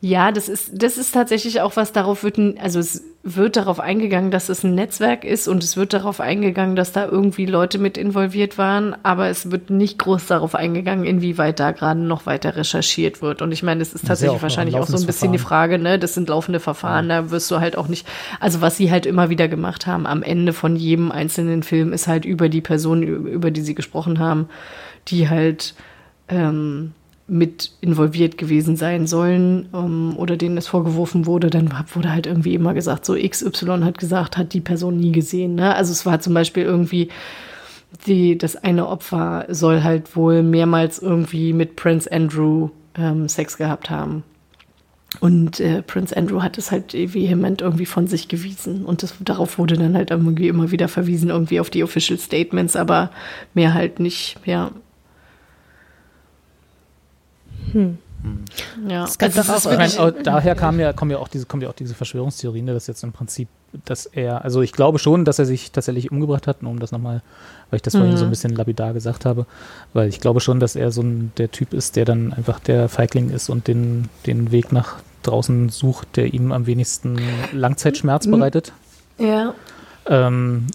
Ja, 0.00 0.30
das 0.30 0.48
ist, 0.48 0.70
das 0.80 0.96
ist 0.96 1.12
tatsächlich 1.12 1.60
auch 1.60 1.74
was 1.74 1.92
darauf 1.92 2.22
wird, 2.22 2.38
also 2.60 2.78
es 2.78 3.02
wird 3.24 3.56
darauf 3.56 3.80
eingegangen, 3.80 4.30
dass 4.30 4.48
es 4.48 4.62
ein 4.62 4.76
Netzwerk 4.76 5.24
ist 5.24 5.48
und 5.48 5.64
es 5.64 5.76
wird 5.76 5.92
darauf 5.92 6.20
eingegangen, 6.20 6.76
dass 6.76 6.92
da 6.92 7.06
irgendwie 7.06 7.46
Leute 7.46 7.78
mit 7.78 7.98
involviert 7.98 8.58
waren, 8.58 8.96
aber 9.02 9.28
es 9.28 9.50
wird 9.50 9.70
nicht 9.70 9.98
groß 9.98 10.26
darauf 10.28 10.54
eingegangen, 10.54 11.04
inwieweit 11.04 11.58
da 11.58 11.72
gerade 11.72 11.98
noch 12.00 12.26
weiter 12.26 12.54
recherchiert 12.54 13.20
wird. 13.20 13.42
Und 13.42 13.50
ich 13.50 13.64
meine, 13.64 13.82
es 13.82 13.92
ist 13.92 14.02
ja 14.02 14.08
tatsächlich 14.10 14.38
auch 14.38 14.42
wahrscheinlich 14.42 14.76
auch 14.76 14.86
so 14.86 14.96
ein 14.96 15.04
bisschen 15.04 15.32
die 15.32 15.38
Verfahren. 15.38 15.70
Frage, 15.70 15.78
ne, 15.82 15.98
das 15.98 16.14
sind 16.14 16.28
laufende 16.28 16.60
Verfahren, 16.60 17.08
da 17.08 17.32
wirst 17.32 17.50
du 17.50 17.58
halt 17.58 17.76
auch 17.76 17.88
nicht, 17.88 18.06
also 18.38 18.60
was 18.60 18.76
sie 18.76 18.92
halt 18.92 19.04
immer 19.04 19.30
wieder 19.30 19.48
gemacht 19.48 19.88
haben, 19.88 20.06
am 20.06 20.22
Ende 20.22 20.52
von 20.52 20.76
jedem 20.76 21.10
einzelnen 21.10 21.64
Film 21.64 21.92
ist 21.92 22.06
halt 22.06 22.24
über 22.24 22.48
die 22.48 22.60
Person, 22.60 23.02
über 23.02 23.50
die 23.50 23.62
sie 23.62 23.74
gesprochen 23.74 24.20
haben, 24.20 24.48
die 25.08 25.28
halt 25.28 25.74
ähm, 26.28 26.92
mit 27.28 27.72
involviert 27.82 28.38
gewesen 28.38 28.76
sein 28.76 29.06
sollen 29.06 29.68
ähm, 29.74 30.14
oder 30.16 30.36
denen 30.36 30.56
es 30.56 30.66
vorgeworfen 30.66 31.26
wurde, 31.26 31.50
dann 31.50 31.72
wurde 31.92 32.10
halt 32.10 32.26
irgendwie 32.26 32.54
immer 32.54 32.72
gesagt, 32.72 33.04
so 33.04 33.14
XY 33.14 33.80
hat 33.82 33.98
gesagt, 33.98 34.38
hat 34.38 34.54
die 34.54 34.62
Person 34.62 34.96
nie 34.96 35.12
gesehen. 35.12 35.54
Ne? 35.54 35.74
Also 35.74 35.92
es 35.92 36.06
war 36.06 36.20
zum 36.20 36.32
Beispiel 36.32 36.62
irgendwie, 36.62 37.10
die, 38.06 38.38
das 38.38 38.56
eine 38.56 38.88
Opfer 38.88 39.46
soll 39.48 39.82
halt 39.82 40.16
wohl 40.16 40.42
mehrmals 40.42 40.98
irgendwie 40.98 41.52
mit 41.52 41.76
Prince 41.76 42.10
Andrew 42.10 42.70
ähm, 42.96 43.28
Sex 43.28 43.58
gehabt 43.58 43.90
haben. 43.90 44.24
Und 45.20 45.58
äh, 45.60 45.82
Prince 45.82 46.16
Andrew 46.16 46.42
hat 46.42 46.58
es 46.58 46.70
halt 46.70 46.92
vehement 46.92 47.62
irgendwie 47.62 47.86
von 47.86 48.06
sich 48.06 48.28
gewiesen. 48.28 48.84
Und 48.84 49.02
das, 49.02 49.14
darauf 49.20 49.58
wurde 49.58 49.76
dann 49.76 49.96
halt 49.96 50.10
irgendwie 50.10 50.48
immer 50.48 50.70
wieder 50.70 50.88
verwiesen, 50.88 51.30
irgendwie 51.30 51.60
auf 51.60 51.70
die 51.70 51.82
Official 51.82 52.18
Statements, 52.18 52.76
aber 52.76 53.10
mehr 53.54 53.74
halt 53.74 54.00
nicht, 54.00 54.36
ja. 54.44 54.70
Ja, 58.88 59.04
Es 59.04 59.16
gab 59.16 59.28
also 59.28 59.42
doch 59.42 59.80
es 59.80 59.92
ist 59.92 59.98
auch 60.00 60.10
daher 60.10 60.54
kam 60.56 60.80
ja, 60.80 60.92
kommen 60.92 61.12
ja 61.12 61.18
auch 61.18 61.28
diese, 61.28 61.46
kommen 61.46 61.62
ja 61.62 61.68
auch 61.68 61.74
diese 61.74 61.94
Verschwörungstheorien, 61.94 62.64
ne, 62.64 62.74
dass 62.74 62.88
jetzt 62.88 63.04
im 63.04 63.12
Prinzip, 63.12 63.48
dass 63.84 64.06
er, 64.06 64.44
also 64.44 64.60
ich 64.60 64.72
glaube 64.72 64.98
schon, 64.98 65.24
dass 65.24 65.38
er 65.38 65.46
sich 65.46 65.70
tatsächlich 65.70 66.10
umgebracht 66.10 66.46
hat, 66.48 66.62
nur 66.62 66.72
um 66.72 66.80
das 66.80 66.90
nochmal, 66.90 67.22
weil 67.70 67.76
ich 67.76 67.82
das 67.82 67.94
vorhin 67.94 68.16
so 68.16 68.24
ein 68.24 68.30
bisschen 68.30 68.56
lapidar 68.56 68.92
gesagt 68.92 69.24
habe, 69.24 69.46
weil 69.92 70.08
ich 70.08 70.20
glaube 70.20 70.40
schon, 70.40 70.58
dass 70.58 70.74
er 70.74 70.90
so 70.90 71.02
ein, 71.02 71.32
der 71.38 71.50
Typ 71.52 71.72
ist, 71.72 71.94
der 71.94 72.04
dann 72.04 72.32
einfach 72.32 72.58
der 72.58 72.88
Feigling 72.88 73.30
ist 73.30 73.50
und 73.50 73.68
den, 73.68 74.08
den 74.26 74.50
Weg 74.50 74.72
nach 74.72 74.96
draußen 75.22 75.68
sucht, 75.68 76.16
der 76.16 76.34
ihm 76.34 76.50
am 76.50 76.66
wenigsten 76.66 77.18
Langzeitschmerz 77.52 78.26
bereitet. 78.26 78.72
ja, 79.18 79.54
Ähm, 80.06 80.66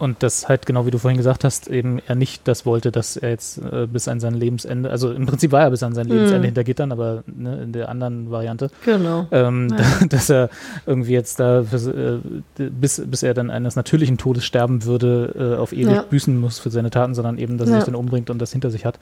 und 0.00 0.22
das 0.24 0.48
halt, 0.48 0.66
genau 0.66 0.86
wie 0.86 0.90
du 0.90 0.98
vorhin 0.98 1.18
gesagt 1.18 1.44
hast, 1.44 1.68
eben 1.68 2.00
er 2.06 2.14
nicht 2.16 2.48
das 2.48 2.66
wollte, 2.66 2.90
dass 2.90 3.16
er 3.16 3.30
jetzt 3.30 3.58
äh, 3.58 3.86
bis 3.86 4.08
an 4.08 4.18
sein 4.18 4.34
Lebensende, 4.34 4.90
also 4.90 5.12
im 5.12 5.26
Prinzip 5.26 5.52
war 5.52 5.60
er 5.62 5.70
bis 5.70 5.82
an 5.82 5.94
sein 5.94 6.08
Lebensende 6.08 6.46
hinter 6.46 6.64
Gittern, 6.64 6.90
aber 6.90 7.22
ne, 7.26 7.62
in 7.62 7.72
der 7.72 7.88
anderen 7.88 8.30
Variante, 8.30 8.70
genau. 8.84 9.26
ähm, 9.30 9.72
dass 10.08 10.28
er 10.30 10.50
irgendwie 10.86 11.12
jetzt 11.12 11.38
da 11.38 11.62
für, 11.62 12.20
äh, 12.58 12.70
bis, 12.70 13.00
bis 13.06 13.22
er 13.22 13.34
dann 13.34 13.50
eines 13.50 13.76
natürlichen 13.76 14.18
Todes 14.18 14.44
sterben 14.44 14.84
würde, 14.84 15.54
äh, 15.56 15.58
auf 15.60 15.72
ewig 15.72 15.94
Ja. 15.94 16.02
büßen 16.02 16.36
muss 16.40 16.58
für 16.58 16.70
seine 16.70 16.90
Taten, 16.90 17.14
sondern 17.14 17.38
eben, 17.38 17.58
dass 17.58 17.68
er 17.68 17.74
Ja. 17.74 17.80
sich 17.80 17.86
dann 17.86 17.94
umbringt 17.94 18.30
und 18.30 18.38
das 18.40 18.52
hinter 18.52 18.70
sich 18.70 18.84
hat. 18.84 18.98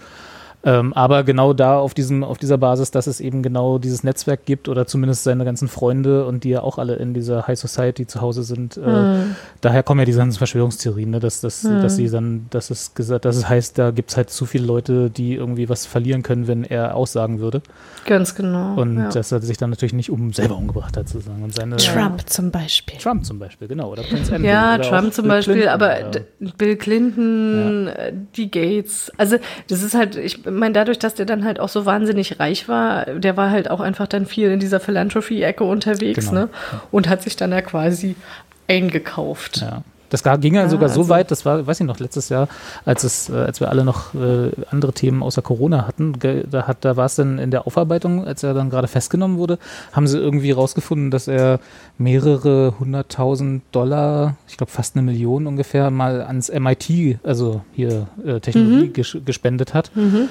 Ähm, 0.64 0.92
aber 0.92 1.22
genau 1.22 1.52
da 1.52 1.78
auf 1.78 1.94
diesem, 1.94 2.24
auf 2.24 2.36
dieser 2.36 2.58
Basis, 2.58 2.90
dass 2.90 3.06
es 3.06 3.20
eben 3.20 3.42
genau 3.42 3.78
dieses 3.78 4.02
Netzwerk 4.02 4.44
gibt 4.44 4.68
oder 4.68 4.86
zumindest 4.86 5.22
seine 5.22 5.44
ganzen 5.44 5.68
Freunde 5.68 6.26
und 6.26 6.42
die 6.42 6.50
ja 6.50 6.62
auch 6.62 6.78
alle 6.78 6.96
in 6.96 7.14
dieser 7.14 7.46
High 7.46 7.58
Society 7.58 8.06
zu 8.06 8.20
Hause 8.20 8.42
sind. 8.42 8.76
Äh, 8.76 8.98
Hm. 8.98 9.36
Daher 9.60 9.82
kommen 9.82 10.00
ja 10.00 10.04
diese 10.06 10.18
ganzen 10.18 10.38
Verschwörungstheorien, 10.38 11.10
ne? 11.10 11.20
dass, 11.20 11.40
dass, 11.40 11.62
dass 11.62 11.96
sie 11.96 12.08
dann, 12.08 12.46
dass 12.50 12.70
es 12.70 12.94
gesagt, 12.94 13.24
dass 13.24 13.36
es 13.36 13.48
heißt, 13.48 13.78
da 13.78 13.90
gibt 13.90 14.10
es 14.10 14.16
halt 14.16 14.30
zu 14.30 14.46
viele 14.46 14.66
Leute, 14.66 15.10
die 15.10 15.34
irgendwie 15.34 15.68
was 15.68 15.86
verlieren 15.86 16.22
können, 16.22 16.46
wenn 16.46 16.64
er 16.64 16.94
aussagen 16.94 17.40
würde. 17.40 17.62
Ganz 18.04 18.34
genau. 18.34 18.74
Und 18.74 18.98
ja. 18.98 19.08
dass 19.08 19.32
er 19.32 19.40
sich 19.40 19.56
dann 19.56 19.70
natürlich 19.70 19.92
nicht 19.92 20.10
um 20.10 20.32
selber 20.32 20.56
umgebracht 20.56 20.96
hat, 20.96 21.08
sozusagen. 21.08 21.42
Und 21.42 21.54
seine 21.54 21.76
Trump 21.76 22.28
zum 22.28 22.50
Beispiel. 22.50 22.98
Trump 22.98 23.24
zum 23.24 23.38
Beispiel, 23.38 23.68
genau. 23.68 23.90
Oder 23.90 24.02
Prince 24.02 24.32
Andrew. 24.34 24.48
Ja, 24.48 24.74
oder 24.76 24.84
Trump 24.84 25.12
zum 25.12 25.24
Bill 25.24 25.32
Beispiel, 25.32 25.54
Clinton, 25.54 25.72
aber 25.72 26.00
ja. 26.00 26.10
Bill 26.56 26.76
Clinton, 26.76 27.86
äh, 27.88 28.12
die 28.36 28.50
Gates. 28.50 29.12
Also 29.16 29.36
das 29.68 29.82
ist 29.82 29.94
halt, 29.94 30.16
ich 30.16 30.42
meine, 30.50 30.72
dadurch, 30.72 30.98
dass 30.98 31.14
der 31.14 31.26
dann 31.26 31.44
halt 31.44 31.60
auch 31.60 31.68
so 31.68 31.86
wahnsinnig 31.86 32.38
reich 32.40 32.68
war, 32.68 33.06
der 33.06 33.36
war 33.36 33.50
halt 33.50 33.70
auch 33.70 33.80
einfach 33.80 34.06
dann 34.06 34.26
viel 34.26 34.50
in 34.50 34.60
dieser 34.60 34.80
Philanthropy-Ecke 34.80 35.64
unterwegs, 35.64 36.28
Genau. 36.30 36.42
ne? 36.42 36.48
Und 36.90 37.08
hat 37.08 37.22
sich 37.22 37.36
dann 37.36 37.52
ja 37.52 37.60
quasi 37.62 38.16
eingekauft. 38.68 39.58
Ja. 39.62 39.82
Das 40.10 40.22
ging 40.40 40.54
ja 40.54 40.68
sogar 40.68 40.88
so 40.88 41.00
also- 41.00 41.10
weit, 41.10 41.30
das 41.30 41.44
war, 41.44 41.66
weiß 41.66 41.80
ich 41.80 41.86
noch, 41.86 41.98
letztes 41.98 42.28
Jahr, 42.28 42.48
als 42.84 43.04
es, 43.04 43.28
äh, 43.28 43.34
als 43.34 43.60
wir 43.60 43.70
alle 43.70 43.84
noch 43.84 44.14
äh, 44.14 44.50
andere 44.70 44.92
Themen 44.92 45.22
außer 45.22 45.42
Corona 45.42 45.86
hatten, 45.86 46.14
da 46.50 46.66
hat, 46.66 46.84
da 46.84 46.96
war 46.96 47.06
es 47.06 47.16
dann 47.16 47.38
in 47.38 47.50
der 47.50 47.66
Aufarbeitung, 47.66 48.26
als 48.26 48.42
er 48.42 48.54
dann 48.54 48.70
gerade 48.70 48.88
festgenommen 48.88 49.38
wurde, 49.38 49.58
haben 49.92 50.06
sie 50.06 50.18
irgendwie 50.18 50.50
rausgefunden, 50.50 51.10
dass 51.10 51.28
er 51.28 51.60
mehrere 51.98 52.74
hunderttausend 52.78 53.62
Dollar, 53.72 54.36
ich 54.46 54.56
glaube 54.56 54.70
fast 54.70 54.96
eine 54.96 55.02
Million 55.04 55.46
ungefähr, 55.46 55.90
mal 55.90 56.22
ans 56.22 56.50
MIT, 56.50 57.18
also 57.22 57.62
hier 57.74 58.06
äh, 58.24 58.40
Technologie 58.40 58.88
ges 58.88 59.16
gespendet 59.24 59.74
hat. 59.74 59.90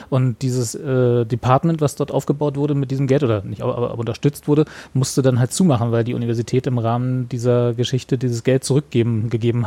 Und 0.10 0.42
dieses 0.42 0.76
äh, 0.76 1.26
Department, 1.26 1.82
was 1.82 1.96
dort 1.96 2.12
aufgebaut 2.12 2.56
wurde 2.58 2.74
mit 2.74 2.92
diesem 2.92 3.08
Geld 3.08 3.24
oder 3.24 3.44
nicht, 3.44 3.62
aber, 3.62 3.78
aber 3.78 3.98
unterstützt 4.00 4.48
wurde, 4.48 4.66
musste 4.94 5.22
dann 5.22 5.40
halt 5.40 5.52
zumachen, 5.52 5.92
weil 5.92 6.04
die 6.04 6.14
Universität 6.14 6.68
im 6.68 6.78
Rahmen 6.78 7.28
dieser 7.30 7.74
Geschichte 7.74 8.18
dieses 8.18 8.44
Geld 8.44 8.64
zurückgeben 8.64 9.30
gegeben 9.30 9.67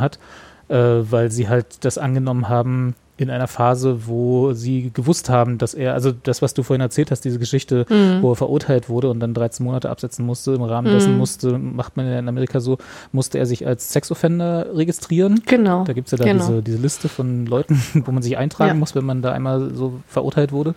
äh, 0.67 0.75
weil 0.75 1.31
sie 1.31 1.47
halt 1.49 1.83
das 1.85 1.97
angenommen 1.97 2.49
haben 2.49 2.95
in 3.17 3.29
einer 3.29 3.47
Phase, 3.47 4.07
wo 4.07 4.53
sie 4.53 4.89
gewusst 4.91 5.29
haben, 5.29 5.59
dass 5.59 5.75
er, 5.75 5.93
also 5.93 6.11
das, 6.11 6.41
was 6.41 6.55
du 6.55 6.63
vorhin 6.63 6.81
erzählt 6.81 7.11
hast, 7.11 7.21
diese 7.23 7.37
Geschichte, 7.37 7.85
wo 8.21 8.31
er 8.31 8.35
verurteilt 8.35 8.89
wurde 8.89 9.11
und 9.11 9.19
dann 9.19 9.35
13 9.35 9.63
Monate 9.63 9.91
absetzen 9.91 10.25
musste, 10.25 10.53
im 10.53 10.63
Rahmen 10.63 10.91
dessen 10.91 11.19
musste, 11.19 11.59
macht 11.59 11.97
man 11.97 12.07
ja 12.07 12.17
in 12.17 12.27
Amerika 12.27 12.59
so, 12.59 12.79
musste 13.11 13.37
er 13.37 13.45
sich 13.45 13.67
als 13.67 13.93
Sexoffender 13.93 14.75
registrieren. 14.75 15.43
Genau. 15.45 15.83
Da 15.83 15.93
gibt 15.93 16.07
es 16.07 16.13
ja 16.13 16.17
da 16.17 16.23
genau. 16.23 16.47
diese, 16.47 16.63
diese 16.63 16.77
Liste 16.79 17.09
von 17.09 17.45
Leuten, 17.45 17.79
wo 18.05 18.11
man 18.11 18.23
sich 18.23 18.37
eintragen 18.37 18.69
Ja. 18.69 18.73
muss, 18.75 18.95
wenn 18.95 19.05
man 19.05 19.21
da 19.21 19.31
einmal 19.33 19.71
so 19.75 19.99
verurteilt 20.07 20.51
wurde. 20.51 20.73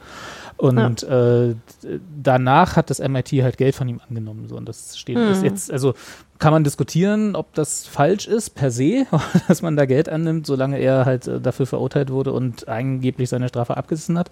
Und 0.56 1.02
äh, 1.02 1.54
d- 1.82 2.00
danach 2.22 2.76
hat 2.76 2.88
das 2.88 3.00
MIT 3.00 3.32
halt 3.42 3.56
Geld 3.58 3.74
von 3.74 3.88
ihm 3.88 4.00
angenommen. 4.08 4.46
So. 4.48 4.56
Und 4.56 4.68
das 4.68 4.96
steht 4.96 5.16
Hm. 5.16 5.32
ist 5.32 5.42
jetzt, 5.42 5.72
also 5.72 5.94
kann 6.38 6.52
man 6.52 6.64
diskutieren, 6.64 7.36
ob 7.36 7.52
das 7.54 7.86
falsch 7.86 8.26
ist 8.26 8.50
per 8.50 8.70
se, 8.70 9.06
dass 9.48 9.62
man 9.62 9.76
da 9.76 9.84
Geld 9.84 10.08
annimmt, 10.08 10.46
solange 10.46 10.78
er 10.78 11.04
halt 11.06 11.26
äh, 11.26 11.40
dafür 11.40 11.66
verurteilt 11.66 12.10
wurde 12.10 12.32
und 12.32 12.68
angeblich 12.68 13.28
seine 13.28 13.48
Strafe 13.48 13.76
abgesessen 13.76 14.16
hat. 14.18 14.30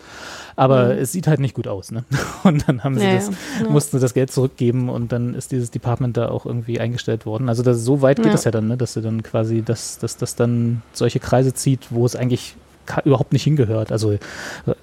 Aber 0.57 0.97
es 0.97 1.13
sieht 1.13 1.27
halt 1.27 1.41
nicht 1.41 1.55
gut 1.55 1.67
aus. 1.69 1.91
Ne? 1.91 2.05
Und 2.45 2.69
dann 2.69 2.85
haben 2.85 2.99
sie. 2.99 3.05
Ja, 3.05 3.15
das, 3.15 3.31
ja. 3.61 3.69
mussten 3.69 3.99
sie 3.99 4.03
das 4.03 4.15
Geld 4.15 4.31
zurückgeben 4.31 4.89
und 4.89 5.13
dann 5.13 5.35
ist 5.35 5.53
dieses 5.53 5.71
Department 5.71 6.17
da 6.17 6.29
auch 6.29 6.47
irgendwie 6.47 6.81
eingestellt 6.81 7.27
worden. 7.27 7.49
Also 7.49 7.63
das, 7.63 7.79
so 7.85 8.01
weit 8.03 8.17
geht 8.19 8.27
Ja. 8.27 8.33
das 8.33 8.45
ja 8.45 8.51
dann, 8.51 8.69
ne? 8.69 8.77
dass 8.77 8.95
sie 8.95 9.03
dann 9.03 9.23
quasi, 9.23 9.63
dass, 9.63 9.99
das 9.99 10.35
dann 10.37 10.83
solche 10.93 11.21
Kreise 11.21 11.53
zieht, 11.55 11.87
wo 11.91 12.05
es 12.07 12.15
eigentlich 12.17 12.57
überhaupt 13.05 13.33
nicht 13.33 13.45
hingehört. 13.45 13.93
Also 13.93 14.13
äh, 14.13 14.19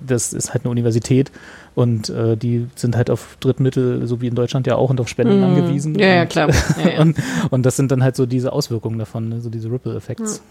das 0.05 0.33
ist 0.33 0.53
halt 0.53 0.63
eine 0.63 0.71
Universität 0.71 1.31
und 1.75 2.09
äh, 2.09 2.35
die 2.35 2.67
sind 2.75 2.95
halt 2.95 3.09
auf 3.09 3.37
Drittmittel, 3.39 4.07
so 4.07 4.21
wie 4.21 4.27
in 4.27 4.35
Deutschland 4.35 4.67
ja 4.67 4.75
auch, 4.75 4.89
und 4.89 4.99
auf 4.99 5.07
Spenden 5.07 5.43
angewiesen. 5.43 5.93
Mhm. 5.93 5.99
Ja, 5.99 6.07
ja, 6.07 6.21
und, 6.23 6.29
klar. 6.29 6.49
Ja, 6.83 6.89
ja. 6.91 7.01
Und, 7.01 7.17
und 7.49 7.65
das 7.65 7.75
sind 7.75 7.91
dann 7.91 8.03
halt 8.03 8.15
so 8.15 8.25
diese 8.25 8.53
Auswirkungen 8.53 8.99
davon, 8.99 9.29
ne? 9.29 9.41
so 9.41 9.49
diese 9.49 9.71
Ripple-Effects. 9.71 10.41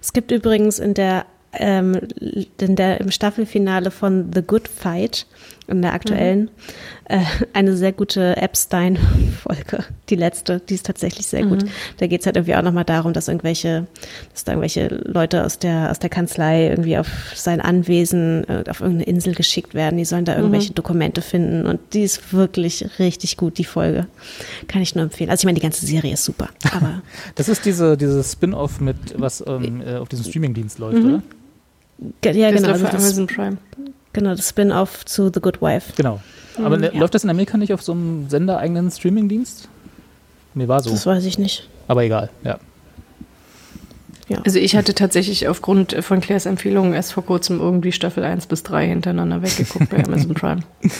Es 0.00 0.12
gibt 0.12 0.30
übrigens 0.30 0.78
in 0.78 0.94
der 0.94 1.26
ähm, 1.56 2.00
in 2.58 2.76
der, 2.76 3.00
im 3.00 3.10
Staffelfinale 3.10 3.90
von 3.90 4.30
The 4.34 4.42
Good 4.42 4.68
Fight, 4.68 5.26
in 5.66 5.82
der 5.82 5.94
aktuellen, 5.94 6.42
mhm. 6.42 6.48
äh, 7.06 7.20
eine 7.52 7.76
sehr 7.76 7.92
gute 7.92 8.36
Epstein-Folge, 8.36 9.84
die 10.10 10.16
letzte, 10.16 10.60
die 10.60 10.74
ist 10.74 10.86
tatsächlich 10.86 11.26
sehr 11.26 11.44
mhm. 11.44 11.48
gut. 11.50 11.64
Da 11.98 12.06
geht 12.06 12.20
es 12.20 12.26
halt 12.26 12.36
irgendwie 12.36 12.54
auch 12.54 12.62
nochmal 12.62 12.84
darum, 12.84 13.12
dass 13.12 13.28
irgendwelche, 13.28 13.86
dass 14.32 14.44
da 14.44 14.52
irgendwelche 14.52 14.88
Leute 14.88 15.44
aus 15.44 15.58
der, 15.58 15.90
aus 15.90 15.98
der 15.98 16.10
Kanzlei 16.10 16.68
irgendwie 16.68 16.98
auf 16.98 17.08
sein 17.34 17.60
Anwesen, 17.60 18.44
äh, 18.48 18.64
auf 18.68 18.80
irgendeine 18.80 19.04
Insel 19.04 19.34
geschickt 19.34 19.74
werden, 19.74 19.96
die 19.96 20.04
sollen 20.04 20.24
da 20.24 20.36
irgendwelche 20.36 20.70
mhm. 20.70 20.74
Dokumente 20.74 21.22
finden 21.22 21.66
und 21.66 21.80
die 21.92 22.02
ist 22.02 22.32
wirklich 22.32 22.86
richtig 22.98 23.36
gut, 23.36 23.58
die 23.58 23.64
Folge. 23.64 24.06
Kann 24.68 24.82
ich 24.82 24.94
nur 24.94 25.04
empfehlen. 25.04 25.30
Also 25.30 25.42
ich 25.42 25.46
meine, 25.46 25.56
die 25.56 25.62
ganze 25.62 25.86
Serie 25.86 26.12
ist 26.12 26.24
super, 26.24 26.48
aber. 26.72 27.02
das 27.34 27.48
ist 27.48 27.64
diese, 27.64 27.96
dieses 27.96 28.32
Spin-off 28.32 28.80
mit, 28.80 28.96
was 29.16 29.42
ähm, 29.46 29.80
äh, 29.80 29.96
auf 29.96 30.08
diesem 30.08 30.26
Streaming-Dienst 30.26 30.78
läuft, 30.78 30.98
mhm. 30.98 31.04
oder? 31.04 31.22
Ja, 32.32 32.50
das 32.50 32.60
genau. 32.60 32.72
Also 32.72 32.84
das, 32.84 32.94
Amazon 32.94 33.26
Prime. 33.26 33.58
Genau, 34.14 34.30
das 34.34 34.48
Spin-off 34.48 35.04
zu 35.04 35.30
The 35.32 35.40
Good 35.40 35.60
Wife. 35.60 35.92
Genau. 35.96 36.20
Aber 36.56 36.78
mhm, 36.78 36.84
ja. 36.84 36.90
läuft 36.94 37.14
das 37.14 37.24
in 37.24 37.30
Amerika 37.30 37.58
nicht 37.58 37.74
auf 37.74 37.82
so 37.82 37.92
einem 37.92 38.30
sendereigenen 38.30 38.90
Streaming-Dienst? 38.90 39.68
Nee, 40.54 40.68
war 40.68 40.80
so. 40.80 40.90
Das 40.90 41.04
weiß 41.04 41.24
ich 41.24 41.38
nicht. 41.38 41.68
Aber 41.88 42.04
egal, 42.04 42.30
ja. 42.44 42.58
Ja. 44.28 44.38
Also 44.44 44.58
ich 44.58 44.74
hatte 44.74 44.94
tatsächlich 44.94 45.48
aufgrund 45.48 45.96
von 46.02 46.20
Claires 46.20 46.46
Empfehlungen 46.46 46.94
erst 46.94 47.12
vor 47.12 47.26
kurzem 47.26 47.60
irgendwie 47.60 47.92
Staffel 47.92 48.24
1 48.24 48.46
bis 48.46 48.62
3 48.62 48.86
hintereinander 48.86 49.42
weggeguckt 49.42 49.90
bei 49.90 50.02
Amazon 50.04 50.32
Prime. 50.32 50.62
Ja. 50.82 50.90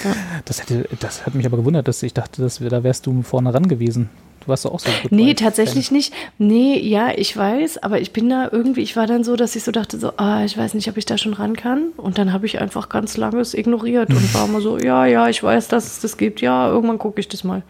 Das, 0.45 0.61
hätte, 0.61 0.87
das 1.01 1.25
hat 1.25 1.35
mich 1.35 1.47
aber 1.47 1.57
gewundert, 1.57 1.89
dass 1.89 2.03
ich 2.03 2.13
dachte, 2.13 2.43
dass 2.43 2.61
wir, 2.61 2.69
da 2.69 2.83
wärst 2.83 3.07
du 3.07 3.23
vorne 3.23 3.55
ran 3.55 3.67
gewesen. 3.67 4.11
Du 4.45 4.49
warst 4.49 4.67
doch 4.67 4.73
auch 4.73 4.81
so 4.81 4.91
gut. 5.03 5.11
Nee, 5.11 5.33
tatsächlich 5.33 5.91
nicht. 5.91 6.13
Nee, 6.37 6.79
ja, 6.79 7.13
ich 7.17 7.35
weiß, 7.35 7.83
aber 7.83 8.01
ich 8.01 8.13
bin 8.13 8.29
da 8.29 8.49
irgendwie, 8.53 8.83
ich 8.83 8.95
war 8.95 9.07
dann 9.07 9.25
so, 9.25 9.37
dass 9.37 9.57
ich 9.57 9.65
so 9.65 9.73
dachte, 9.73 9.99
so, 9.99 10.13
ah, 10.19 10.45
ich 10.45 10.59
weiß 10.59 10.75
nicht, 10.75 10.89
ob 10.91 10.99
ich 10.99 11.07
da 11.07 11.17
schon 11.17 11.33
ran 11.33 11.57
kann. 11.57 11.89
Und 11.97 12.19
dann 12.19 12.31
habe 12.33 12.45
ich 12.45 12.61
einfach 12.61 12.91
ganz 12.91 13.17
lange 13.17 13.41
es 13.41 13.55
ignoriert 13.55 14.11
und 14.11 14.35
war 14.35 14.47
immer 14.47 14.61
so, 14.61 14.79
ja, 14.83 15.07
ja, 15.07 15.29
ich 15.29 15.43
weiß, 15.43 15.69
dass 15.69 15.87
es 15.87 16.01
das 16.01 16.19
gibt, 16.19 16.43
ja, 16.43 16.69
irgendwann 16.69 16.99
gucke 16.99 17.21
ich 17.21 17.29
das 17.29 17.43
mal. 17.43 17.63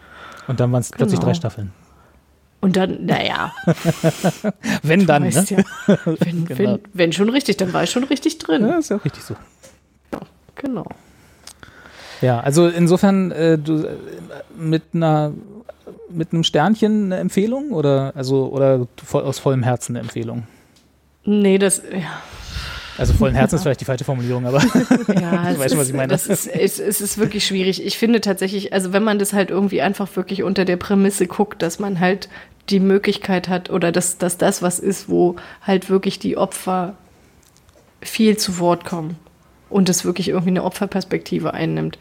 Und 0.47 0.59
dann 0.59 0.71
waren 0.73 0.81
es 0.81 0.89
plötzlich 0.89 1.19
genau. 1.19 1.31
drei 1.31 1.33
Staffeln. 1.33 1.71
Und 2.59 2.75
dann, 2.75 3.05
naja. 3.05 3.53
wenn 4.83 5.05
dann, 5.05 5.23
ne? 5.29 5.45
Ja, 5.47 5.63
wenn, 6.05 6.45
genau. 6.45 6.59
wenn, 6.59 6.79
wenn, 6.93 7.13
schon 7.13 7.29
richtig, 7.29 7.55
dann 7.55 7.71
war 7.71 7.83
ich 7.83 7.91
schon 7.91 8.03
richtig 8.03 8.37
drin. 8.39 8.67
Ja, 8.67 8.79
ist 8.79 8.89
ja 8.89 8.97
auch 8.97 9.05
richtig 9.05 9.23
so. 9.23 9.35
Ja, 10.11 10.19
genau. 10.55 10.85
Ja, 12.21 12.39
also 12.41 12.67
insofern 12.67 13.31
äh, 13.31 13.57
du, 13.57 13.83
äh, 13.83 13.95
mit 14.57 14.83
einer 14.93 15.31
mit 16.09 16.33
einem 16.33 16.43
Sternchen 16.43 17.05
eine 17.05 17.17
Empfehlung 17.17 17.71
oder 17.71 18.13
also 18.15 18.47
oder 18.47 18.87
aus 19.11 19.39
vollem 19.39 19.63
Herzen 19.63 19.95
eine 19.95 20.03
Empfehlung? 20.03 20.43
Nee, 21.23 21.57
das 21.57 21.81
ja. 21.91 22.21
Also 22.97 23.13
vollen 23.13 23.35
Herzen 23.35 23.55
ist 23.55 23.63
vielleicht 23.63 23.81
die 23.81 23.85
falsche 23.85 24.05
Formulierung, 24.05 24.45
aber 24.45 24.61
ja, 25.19 25.51
ich 25.51 25.59
weiß 25.59 25.71
schon, 25.71 25.79
was 25.79 25.89
ich 25.89 25.93
meine. 25.93 26.07
Das 26.07 26.27
ist, 26.27 26.47
es, 26.47 26.79
es 26.79 27.01
ist 27.01 27.17
wirklich 27.17 27.45
schwierig. 27.45 27.85
Ich 27.85 27.97
finde 27.97 28.21
tatsächlich, 28.21 28.71
also 28.71 28.93
wenn 28.93 29.03
man 29.03 29.19
das 29.19 29.33
halt 29.33 29.49
irgendwie 29.49 29.81
einfach 29.81 30.15
wirklich 30.15 30.43
unter 30.43 30.63
der 30.63 30.77
Prämisse 30.77 31.27
guckt, 31.27 31.61
dass 31.61 31.77
man 31.77 31.99
halt 31.99 32.29
die 32.69 32.79
Möglichkeit 32.79 33.49
hat 33.49 33.69
oder 33.69 33.91
dass, 33.91 34.17
dass 34.17 34.37
das 34.37 34.61
was 34.61 34.79
ist, 34.79 35.09
wo 35.09 35.35
halt 35.61 35.89
wirklich 35.89 36.19
die 36.19 36.37
Opfer 36.37 36.95
viel 38.01 38.37
zu 38.37 38.59
Wort 38.59 38.85
kommen 38.85 39.17
und 39.69 39.89
es 39.89 40.05
wirklich 40.05 40.29
irgendwie 40.29 40.51
eine 40.51 40.63
Opferperspektive 40.63 41.53
einnimmt, 41.53 41.97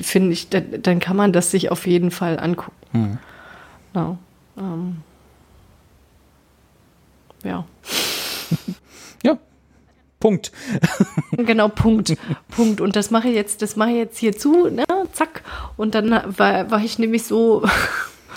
finde 0.00 0.32
ich, 0.32 0.48
dann, 0.48 0.82
dann, 0.82 1.00
kann 1.00 1.16
man 1.16 1.32
das 1.32 1.50
sich 1.50 1.70
auf 1.70 1.86
jeden 1.86 2.10
Fall 2.10 2.38
angucken. 2.38 2.76
Hm. 2.92 3.18
No, 3.94 4.18
ähm, 4.56 4.96
ja. 7.44 7.64
ja. 9.22 9.38
Punkt. 10.20 10.52
genau, 11.32 11.68
Punkt. 11.68 12.16
Punkt. 12.48 12.80
Und 12.80 12.96
das 12.96 13.10
mache 13.10 13.28
ich 13.28 13.34
jetzt, 13.34 13.62
das 13.62 13.76
mache 13.76 13.90
ich 13.90 13.96
jetzt 13.96 14.18
hier 14.18 14.36
zu, 14.36 14.68
ne? 14.68 14.84
Zack. 15.12 15.42
Und 15.76 15.94
dann 15.94 16.10
war, 16.10 16.70
war 16.70 16.82
ich 16.82 16.98
nämlich 16.98 17.24
so, 17.24 17.64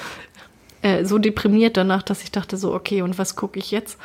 äh, 0.82 1.06
so 1.06 1.18
deprimiert 1.18 1.78
danach, 1.78 2.04
dass 2.04 2.24
ich 2.24 2.32
dachte 2.32 2.58
so, 2.58 2.74
okay, 2.74 3.02
und 3.02 3.18
was 3.18 3.36
gucke 3.36 3.60
ich 3.60 3.72
jetzt? 3.72 3.98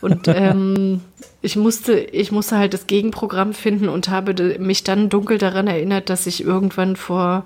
Und 0.00 0.28
ähm, 0.28 1.02
ich 1.42 1.56
musste, 1.56 1.92
ich 1.98 2.32
musste 2.32 2.56
halt 2.56 2.72
das 2.72 2.86
Gegenprogramm 2.86 3.52
finden 3.52 3.90
und 3.90 4.08
habe 4.08 4.58
mich 4.58 4.82
dann 4.82 5.10
dunkel 5.10 5.36
daran 5.36 5.66
erinnert, 5.66 6.08
dass 6.08 6.26
ich 6.26 6.42
irgendwann 6.42 6.96
vor 6.96 7.44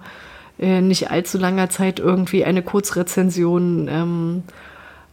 äh, 0.58 0.80
nicht 0.80 1.10
allzu 1.10 1.38
langer 1.38 1.70
Zeit 1.70 1.98
irgendwie 1.98 2.44
eine 2.44 2.62
Kurzrezension 2.62 3.88
ähm, 3.88 4.42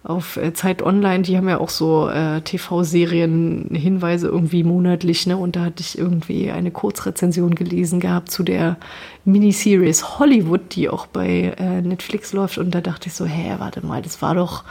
auf 0.04 0.38
äh, 0.38 0.54
Zeit 0.54 0.82
Online, 0.82 1.22
die 1.22 1.38
haben 1.38 1.48
ja 1.48 1.60
auch 1.60 1.70
so 1.70 2.10
äh, 2.10 2.42
TV-Serien, 2.42 3.70
Hinweise 3.72 4.28
irgendwie 4.28 4.64
monatlich, 4.64 5.28
ne? 5.28 5.38
Und 5.38 5.56
da 5.56 5.66
hatte 5.66 5.82
ich 5.82 5.98
irgendwie 5.98 6.50
eine 6.50 6.72
Kurzrezension 6.72 7.54
gelesen 7.54 8.00
gehabt 8.00 8.32
zu 8.32 8.42
der 8.42 8.78
Miniseries 9.26 10.18
Hollywood, 10.20 10.76
die 10.76 10.90
auch 10.90 11.06
bei 11.06 11.54
äh, 11.58 11.82
Netflix 11.82 12.34
läuft. 12.34 12.58
Und 12.58 12.72
da 12.74 12.82
dachte 12.82 13.10
ich 13.10 13.14
so, 13.14 13.26
hä, 13.26 13.56
warte 13.60 13.86
mal, 13.86 14.02
das 14.02 14.24
war 14.24 14.34
doch, 14.34 14.64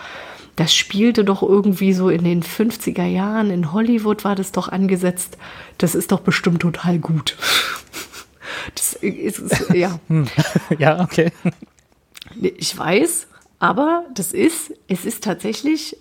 das 0.56 0.74
spielte 0.74 1.24
doch 1.24 1.44
irgendwie 1.44 1.92
so 1.92 2.08
in 2.08 2.24
den 2.24 2.42
50er 2.42 3.06
Jahren. 3.06 3.50
In 3.50 3.72
Hollywood 3.72 4.24
war 4.24 4.34
das 4.34 4.50
doch 4.50 4.68
angesetzt. 4.68 5.38
Das 5.78 5.94
ist 5.94 6.10
doch 6.10 6.20
bestimmt 6.20 6.62
total 6.62 6.98
gut. 6.98 7.36
ist, 9.02 9.38
ist 9.38 9.70
ja. 9.70 9.98
Hm. 10.08 10.26
ja, 10.78 11.00
okay. 11.00 11.32
Ich 12.42 12.76
weiß, 12.76 13.26
aber 13.58 14.04
das 14.14 14.32
ist, 14.32 14.72
es 14.88 15.04
ist 15.04 15.24
tatsächlich, 15.24 15.96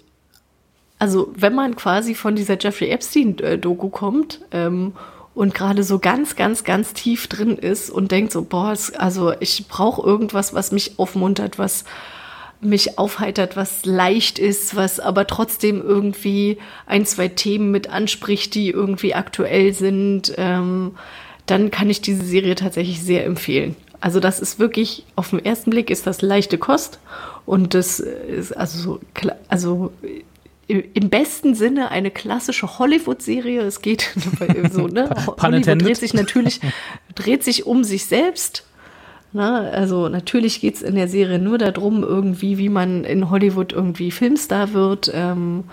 also 0.98 1.32
wenn 1.36 1.56
man 1.56 1.76
quasi 1.76 2.16
von 2.16 2.36
dieser 2.36 2.58
Jeffrey 2.60 2.90
Epstein-Doku 2.90 3.90
kommt 3.90 4.42
ähm, 4.52 4.94
und 5.34 5.54
gerade 5.54 5.84
so 5.84 6.00
ganz, 6.00 6.36
ganz, 6.36 6.64
ganz 6.64 6.94
tief 6.94 7.28
drin 7.28 7.58
ist 7.58 7.90
und 7.90 8.12
denkt 8.12 8.32
so, 8.32 8.44
boah, 8.44 8.76
also 8.98 9.34
ich 9.40 9.68
brauche 9.68 10.06
irgendwas, 10.06 10.54
was 10.54 10.72
mich 10.72 11.00
aufmuntert, 11.00 11.58
was 11.58 11.86
mich 12.62 12.98
aufheitert, 12.98 13.56
was 13.56 13.86
leicht 13.86 14.38
ist, 14.38 14.76
was 14.76 15.00
aber 15.00 15.28
trotzdem 15.28 15.82
irgendwie 15.82 16.58
ein, 16.86 17.06
zwei 17.06 17.30
Themen 17.30 17.72
mit 17.72 17.90
anspricht, 17.90 18.54
die 18.54 18.70
irgendwie 18.70 19.16
aktuell 19.16 19.74
sind, 19.74 20.34
ähm, 20.38 20.96
dann 21.50 21.72
kann 21.72 21.90
ich 21.90 22.02
diese 22.02 22.24
Serie 22.24 22.56
tatsächlich 22.56 23.02
sehr 23.02 23.26
empfehlen. 23.26 23.76
Also 24.02 24.20
das 24.20 24.40
ist 24.40 24.60
wirklich, 24.60 25.06
auf 25.16 25.32
den 25.32 25.44
ersten 25.44 25.72
Blick 25.72 25.90
ist 25.90 26.08
das 26.08 26.22
leichte 26.22 26.58
Kost 26.58 27.00
und 27.46 27.74
das 27.74 28.00
ist 28.00 28.56
also, 28.56 29.00
also 29.50 29.92
im 30.68 31.10
besten 31.10 31.56
Sinne 31.56 31.90
eine 31.90 32.12
klassische 32.12 32.78
Hollywood-Serie. 32.78 33.62
Es 33.62 33.82
geht 33.82 34.14
so, 34.72 34.88
ne? 34.88 35.10
Hollywood 35.42 35.82
dreht 35.82 35.98
sich 35.98 36.14
natürlich, 36.14 36.62
dreht 37.16 37.44
sich 37.44 37.66
um 37.66 37.84
sich 37.84 38.06
selbst. 38.06 38.66
Ne? 39.32 39.72
also 39.72 40.10
natürlich 40.10 40.60
geht 40.60 40.76
es 40.76 40.82
in 40.82 40.96
der 40.96 41.08
Serie 41.08 41.38
nur 41.38 41.60
darum, 41.60 42.04
irgendwie, 42.04 42.58
wie 42.58 42.70
man 42.70 43.04
in 43.04 43.30
Hollywood 43.30 43.74
irgendwie 43.74 44.10
Filmstar 44.10 44.74
wird. 44.74 45.12
Ähm, 45.14 45.66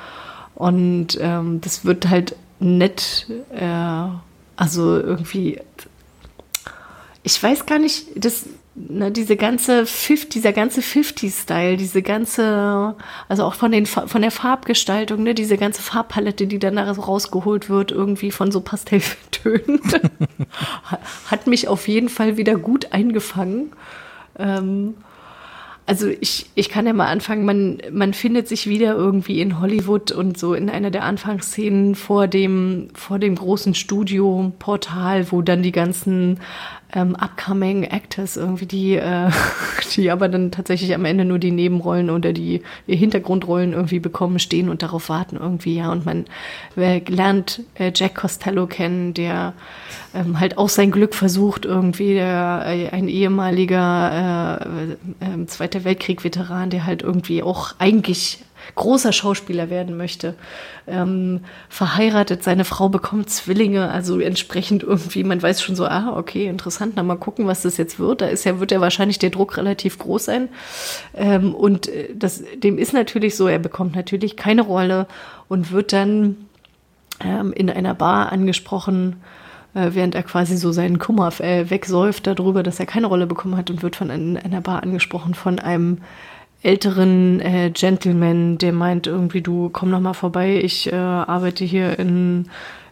und 0.55 1.19
ähm, 1.21 1.61
das 1.63 1.85
wird 1.85 2.09
halt 2.09 2.37
nett, 2.59 3.27
äh, 3.55 4.09
also 4.57 4.99
irgendwie, 4.99 5.61
ich 7.23 7.43
weiß 7.43 7.67
gar 7.67 7.79
nicht, 7.79 8.07
das 8.17 8.47
ne, 8.77 9.11
diese 9.11 9.37
ganze 9.37 9.87
50, 9.87 10.29
dieser 10.29 10.53
ganze 10.53 10.81
50-Style, 10.81 11.77
diese 11.77 12.03
ganze, 12.03 12.95
also 13.29 13.45
auch 13.45 13.55
von, 13.55 13.73
den, 13.73 13.87
von 13.87 14.23
der 14.23 14.31
Farbgestaltung, 14.31 15.23
ne, 15.23 15.35
diese 15.35 15.57
ganze 15.57 15.83
Farbpalette, 15.83 16.47
die 16.47 16.59
dann 16.59 16.79
rausgeholt 16.79 17.69
wird, 17.69 17.91
irgendwie 17.91 18.31
von 18.31 18.53
so 18.53 18.61
Pastelltönen, 18.61 19.81
hat 21.31 21.47
mich 21.47 21.69
auf 21.69 21.89
jeden 21.89 22.09
Fall 22.09 22.37
wieder 22.37 22.57
gut 22.57 22.93
eingefangen. 22.93 23.73
Ähm, 24.39 24.95
also 25.87 26.09
ich, 26.09 26.47
ich 26.57 26.69
kann 26.69 26.87
ja 26.87 26.93
mal 26.93 27.07
anfangen, 27.07 27.45
man, 27.45 27.79
man 27.93 28.13
findet 28.13 28.49
sich 28.49 28.67
wieder 28.67 28.97
irgendwie 28.97 29.41
in 29.41 29.61
Hollywood 29.61 30.11
und 30.11 30.37
so 30.37 30.53
in 30.53 30.69
einer 30.69 30.91
der 30.91 31.05
Anfangsszenen 31.05 31.95
vor 31.95 32.27
dem, 32.27 32.89
vor 32.95 33.21
dem 33.21 33.37
großen 33.37 33.75
Studio-Portal, 33.75 35.31
wo 35.31 35.43
dann 35.43 35.63
die 35.63 35.73
ganzen 35.73 36.41
ähm, 36.93 37.17
upcoming 37.17 37.85
Actors 37.85 38.37
irgendwie, 38.37 38.67
die, 38.67 38.95
äh, 38.97 39.31
die 39.97 40.11
aber 40.11 40.29
dann 40.29 40.51
tatsächlich 40.51 40.95
am 40.95 41.05
Ende 41.05 41.25
nur 41.25 41.39
die 41.39 41.51
Nebenrollen 41.51 42.11
oder 42.11 42.33
die 42.33 42.63
Hintergrundrollen 42.87 43.73
irgendwie 43.73 43.99
bekommen, 43.99 44.39
stehen 44.39 44.69
und 44.69 44.83
darauf 44.83 45.09
warten 45.09 45.37
irgendwie, 45.37 45.77
ja. 45.77 45.91
Und 45.91 46.07
man 46.07 46.27
lernt 46.77 47.63
äh, 47.75 47.93
Jack 47.95 48.15
Costello 48.15 48.67
kennen, 48.67 49.15
der 49.15 49.55
ähm, 50.15 50.41
halt 50.41 50.59
auch 50.59 50.69
sein 50.69 50.91
Glück 50.91 51.15
versucht, 51.15 51.65
irgendwie 51.65 52.15
der, 52.15 52.65
äh, 52.67 52.89
ein 52.91 53.09
ehemaliger 53.09 54.61
äh, 55.21 55.43
äh, 55.43 55.47
Zweiter 55.47 55.85
Weltkrieg-Veteran, 55.85 56.71
der 56.71 56.87
halt 56.87 57.03
irgendwie 57.03 57.43
auch 57.43 57.75
eigentlich 57.79 58.45
großer 58.75 59.13
Schauspieler 59.13 59.71
werden 59.71 59.97
möchte. 59.97 60.35
Ähm, 60.87 61.41
verheiratet, 61.69 62.43
seine 62.43 62.65
Frau 62.65 62.89
bekommt 62.89 63.31
Zwillinge, 63.31 63.91
also 63.91 64.21
entsprechend 64.21 64.83
irgendwie, 64.83 65.25
man 65.25 65.43
weiß 65.43 65.63
schon 65.63 65.77
so, 65.77 65.87
ah, 65.87 66.17
okay, 66.17 66.47
interessant, 66.47 66.95
na 66.97 67.03
mal 67.03 67.17
gucken, 67.17 67.47
was 67.47 67.63
das 67.63 67.77
jetzt 67.77 67.99
wird. 67.99 68.21
Da 68.21 68.27
ist 68.27 68.45
ja, 68.45 68.61
wird 68.61 68.73
ja 68.73 68.81
wahrscheinlich 68.81 69.19
der 69.19 69.31
Druck 69.31 69.57
relativ 69.57 69.99
groß 69.99 70.25
sein. 70.25 70.49
Ähm, 71.15 71.55
und 71.55 71.89
äh, 71.89 72.09
das, 72.15 72.43
dem 72.57 72.79
ist 72.79 72.93
natürlich 72.93 73.37
so, 73.37 73.49
er 73.49 73.59
bekommt 73.59 73.95
natürlich 73.95 74.37
keine 74.37 74.63
Rolle 74.63 75.07
und 75.49 75.71
wird 75.73 75.93
dann 75.93 76.37
ähm, 77.21 77.53
in 77.53 77.71
einer 77.71 77.95
Bar 77.95 78.33
angesprochen, 78.33 79.17
äh, 79.75 79.91
während 79.93 80.15
er 80.15 80.23
quasi 80.23 80.57
so 80.57 80.73
seinen 80.73 80.99
Kummer 80.99 81.33
äh, 81.41 81.71
wegsäuft 81.71 82.27
darüber, 82.27 82.63
dass 82.63 82.81
er 82.81 82.87
keine 82.87 83.07
Rolle 83.07 83.27
bekommen 83.27 83.57
hat 83.57 83.71
und 83.71 83.83
wird 83.83 83.97
von 83.97 84.11
ein, 84.11 84.37
einer 84.37 84.61
Bar 84.61 84.83
angesprochen 84.83 85.35
von 85.35 85.59
einem 85.59 85.99
älteren 86.67 87.41
äh, 87.41 87.71
Gentleman, 87.73 88.59
der 88.59 88.73
meint 88.73 89.07
irgendwie, 89.07 89.41
du 89.41 89.71
komm 89.73 89.91
noch 89.91 90.01
mal 90.01 90.15
vorbei, 90.15 90.61
ich 90.63 90.93
äh, 90.93 90.97
arbeite 90.97 91.65
hier 91.65 91.99
in 91.99 92.47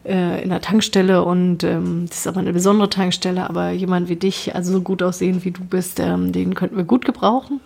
äh, 0.05 0.43
in 0.43 0.51
der 0.51 0.61
Tankstelle 0.61 1.25
und 1.25 1.65
ähm, 1.65 2.05
das 2.09 2.19
ist 2.19 2.27
aber 2.27 2.41
eine 2.41 2.53
besondere 2.53 2.91
Tankstelle, 2.91 3.49
aber 3.49 3.71
jemand 3.71 4.09
wie 4.09 4.17
dich, 4.17 4.55
also 4.55 4.73
so 4.73 4.81
gut 4.81 5.03
aussehen 5.03 5.45
wie 5.45 5.51
du 5.51 5.65
bist, 5.65 5.99
ähm, 5.99 6.31
den 6.31 6.55
könnten 6.55 6.77
wir 6.77 6.85
gut 6.85 7.05
gebrauchen. 7.05 7.61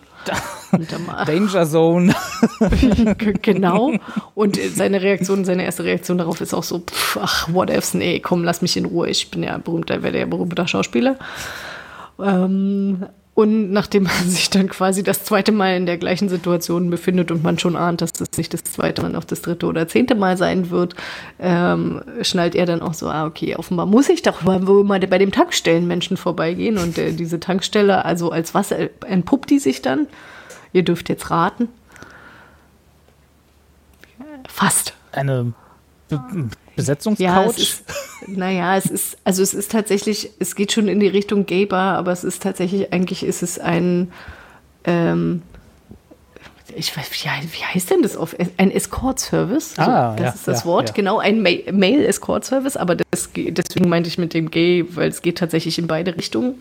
Danger 1.25 1.65
Zone. 1.65 2.15
genau. 3.41 3.93
Und 4.35 4.57
seine 4.57 5.01
Reaktion, 5.01 5.43
seine 5.45 5.63
erste 5.63 5.83
Reaktion 5.83 6.17
darauf 6.17 6.41
ist 6.41 6.53
auch 6.53 6.63
so, 6.63 6.79
pff, 6.79 7.17
ach, 7.21 7.53
what 7.53 7.69
ifs, 7.69 7.93
nee, 7.93 8.19
komm, 8.19 8.43
lass 8.43 8.61
mich 8.61 8.77
in 8.77 8.85
Ruhe, 8.85 9.09
ich 9.09 9.31
bin 9.31 9.43
ja 9.43 9.57
berühmter, 9.57 10.01
werde 10.01 10.19
ja 10.19 10.25
berühmter 10.25 10.67
Schauspieler. 10.67 11.17
Ähm, 12.21 13.05
und 13.39 13.71
nachdem 13.71 14.03
man 14.03 14.29
sich 14.29 14.49
dann 14.49 14.67
quasi 14.67 15.01
das 15.01 15.23
zweite 15.23 15.53
Mal 15.53 15.77
in 15.77 15.85
der 15.85 15.97
gleichen 15.97 16.27
Situation 16.27 16.89
befindet 16.89 17.31
und 17.31 17.41
man 17.41 17.57
schon 17.57 17.77
ahnt, 17.77 18.01
dass 18.01 18.11
das 18.11 18.31
nicht 18.35 18.53
das 18.53 18.65
zweite 18.65 19.01
Mal, 19.01 19.15
auch 19.15 19.23
das 19.23 19.41
dritte 19.41 19.65
oder 19.65 19.87
zehnte 19.87 20.13
Mal 20.13 20.35
sein 20.35 20.71
wird, 20.71 20.93
ähm, 21.39 22.01
schnallt 22.21 22.53
er 22.53 22.65
dann 22.65 22.81
auch 22.81 22.93
so, 22.93 23.07
ah, 23.07 23.25
okay, 23.25 23.55
offenbar 23.55 23.85
muss 23.85 24.09
ich 24.09 24.23
doch 24.23 24.41
mal, 24.41 24.59
mal 24.59 24.99
bei 24.99 25.17
dem 25.17 25.31
Tankstellenmenschen 25.31 26.17
vorbeigehen. 26.17 26.77
Und 26.77 26.97
äh, 26.97 27.13
diese 27.13 27.39
Tankstelle, 27.39 28.03
also 28.03 28.29
als 28.29 28.53
was 28.53 28.71
entpuppt 28.71 29.49
die 29.49 29.59
sich 29.59 29.81
dann? 29.81 30.07
Ihr 30.73 30.83
dürft 30.83 31.07
jetzt 31.07 31.31
raten. 31.31 31.69
Fast. 34.49 34.95
Eine 35.13 35.53
Be 36.09 36.19
Besetzungscouch? 36.75 37.57
Ja, 37.57 37.95
naja, 38.27 38.77
es 38.77 38.85
ist, 38.85 39.17
also 39.23 39.41
es 39.43 39.53
ist 39.53 39.71
tatsächlich, 39.71 40.31
es 40.39 40.55
geht 40.55 40.71
schon 40.71 40.87
in 40.87 40.99
die 40.99 41.07
Richtung 41.07 41.45
Gay-Bar, 41.45 41.97
aber 41.97 42.11
es 42.11 42.23
ist 42.23 42.43
tatsächlich, 42.43 42.91
eigentlich 42.93 43.23
ist 43.23 43.43
es 43.43 43.59
ein, 43.59 44.11
ähm, 44.85 45.41
ich 46.75 46.95
weiß, 46.95 47.09
wie, 47.11 47.27
wie 47.53 47.63
heißt 47.63 47.89
denn 47.89 48.01
das 48.01 48.15
auf, 48.15 48.35
ein 48.57 48.71
Escort-Service? 48.71 49.75
So, 49.75 49.81
ah, 49.81 50.15
das 50.15 50.25
ja, 50.25 50.31
ist 50.33 50.47
das 50.47 50.59
ja, 50.61 50.65
Wort, 50.65 50.89
ja. 50.89 50.95
genau, 50.95 51.19
ein 51.19 51.41
Ma 51.41 51.49
Male-Escort-Service, 51.71 52.77
aber 52.77 52.95
das, 52.95 53.29
deswegen 53.35 53.89
meinte 53.89 54.09
ich 54.09 54.17
mit 54.17 54.33
dem 54.33 54.51
Gay, 54.51 54.85
weil 54.89 55.09
es 55.09 55.21
geht 55.21 55.37
tatsächlich 55.37 55.79
in 55.79 55.87
beide 55.87 56.15
Richtungen. 56.15 56.55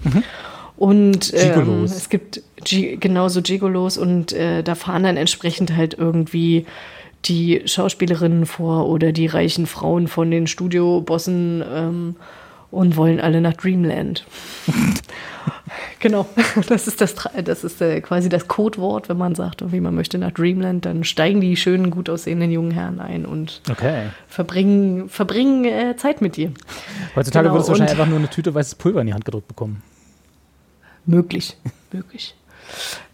Und 0.77 1.35
ähm, 1.35 1.85
es 1.85 2.09
gibt 2.09 2.43
G 2.63 2.97
genauso 2.97 3.43
Gigolos 3.43 3.99
und 3.99 4.33
äh, 4.33 4.63
da 4.63 4.77
fahren 4.77 5.03
dann 5.03 5.17
entsprechend 5.17 5.75
halt 5.75 5.95
irgendwie 5.95 6.67
die 7.25 7.63
Schauspielerinnen 7.67 8.47
vor 8.47 8.89
oder 8.89 9.13
die 9.13 9.27
reichen 9.27 9.67
Frauen 9.67 10.09
von 10.09 10.31
den 10.31 10.47
Studiobossen 10.47 11.65
ähm, 11.71 12.17
und 12.71 12.97
wollen 12.97 13.21
alle 13.21 13.41
nach 13.41 13.55
Dreamland. 13.55 14.25
genau, 16.01 16.27
das 16.69 16.87
ist 16.87 17.01
das, 17.01 17.15
das 17.45 17.65
ist 17.65 17.81
äh, 17.81 18.01
quasi 18.01 18.29
das 18.29 18.47
Codewort, 18.47 19.09
wenn 19.09 19.17
man 19.17 19.35
sagt, 19.35 19.73
wie 19.73 19.81
man 19.81 19.95
möchte 19.95 20.19
nach 20.19 20.33
Dreamland, 20.33 20.85
dann 20.85 21.03
steigen 21.05 21.41
die 21.41 21.57
schönen, 21.57 21.91
gut 21.91 22.09
aussehenden 22.11 22.51
jungen 22.51 22.71
Herren 22.71 23.01
ein 23.01 23.27
und 23.27 23.63
Okay. 23.71 24.09
verbringen, 24.29 25.09
verbringen 25.09 25.65
äh, 25.65 25.97
Zeit 25.97 26.21
mit 26.21 26.37
dir. 26.37 26.53
Heutzutage 27.17 27.45
Genau, 27.45 27.55
würdest 27.55 27.69
du 27.69 27.73
wahrscheinlich 27.73 27.93
einfach 27.93 28.09
nur 28.09 28.19
eine 28.19 28.31
Tüte 28.31 28.55
weißes 28.55 28.75
Pulver 28.77 29.01
in 29.01 29.09
die 29.09 29.15
Hand 29.15 29.25
gedrückt 29.25 29.49
bekommen. 29.49 29.83
Möglich, 31.07 31.57
möglich. 31.93 32.35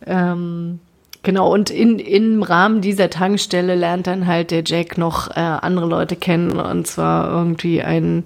Ähm, 0.04 0.80
genau, 1.24 1.52
und 1.52 1.70
in, 1.70 1.98
im 1.98 2.42
Rahmen 2.44 2.80
dieser 2.80 3.10
Tankstelle 3.10 3.74
lernt 3.74 4.06
dann 4.06 4.26
halt 4.28 4.50
der 4.52 4.62
Jack 4.64 4.96
noch 4.98 5.30
äh, 5.30 5.40
andere 5.40 5.86
Leute 5.86 6.14
kennen. 6.14 6.52
Und 6.60 6.86
zwar 6.86 7.28
irgendwie 7.30 7.82
ein, 7.82 8.24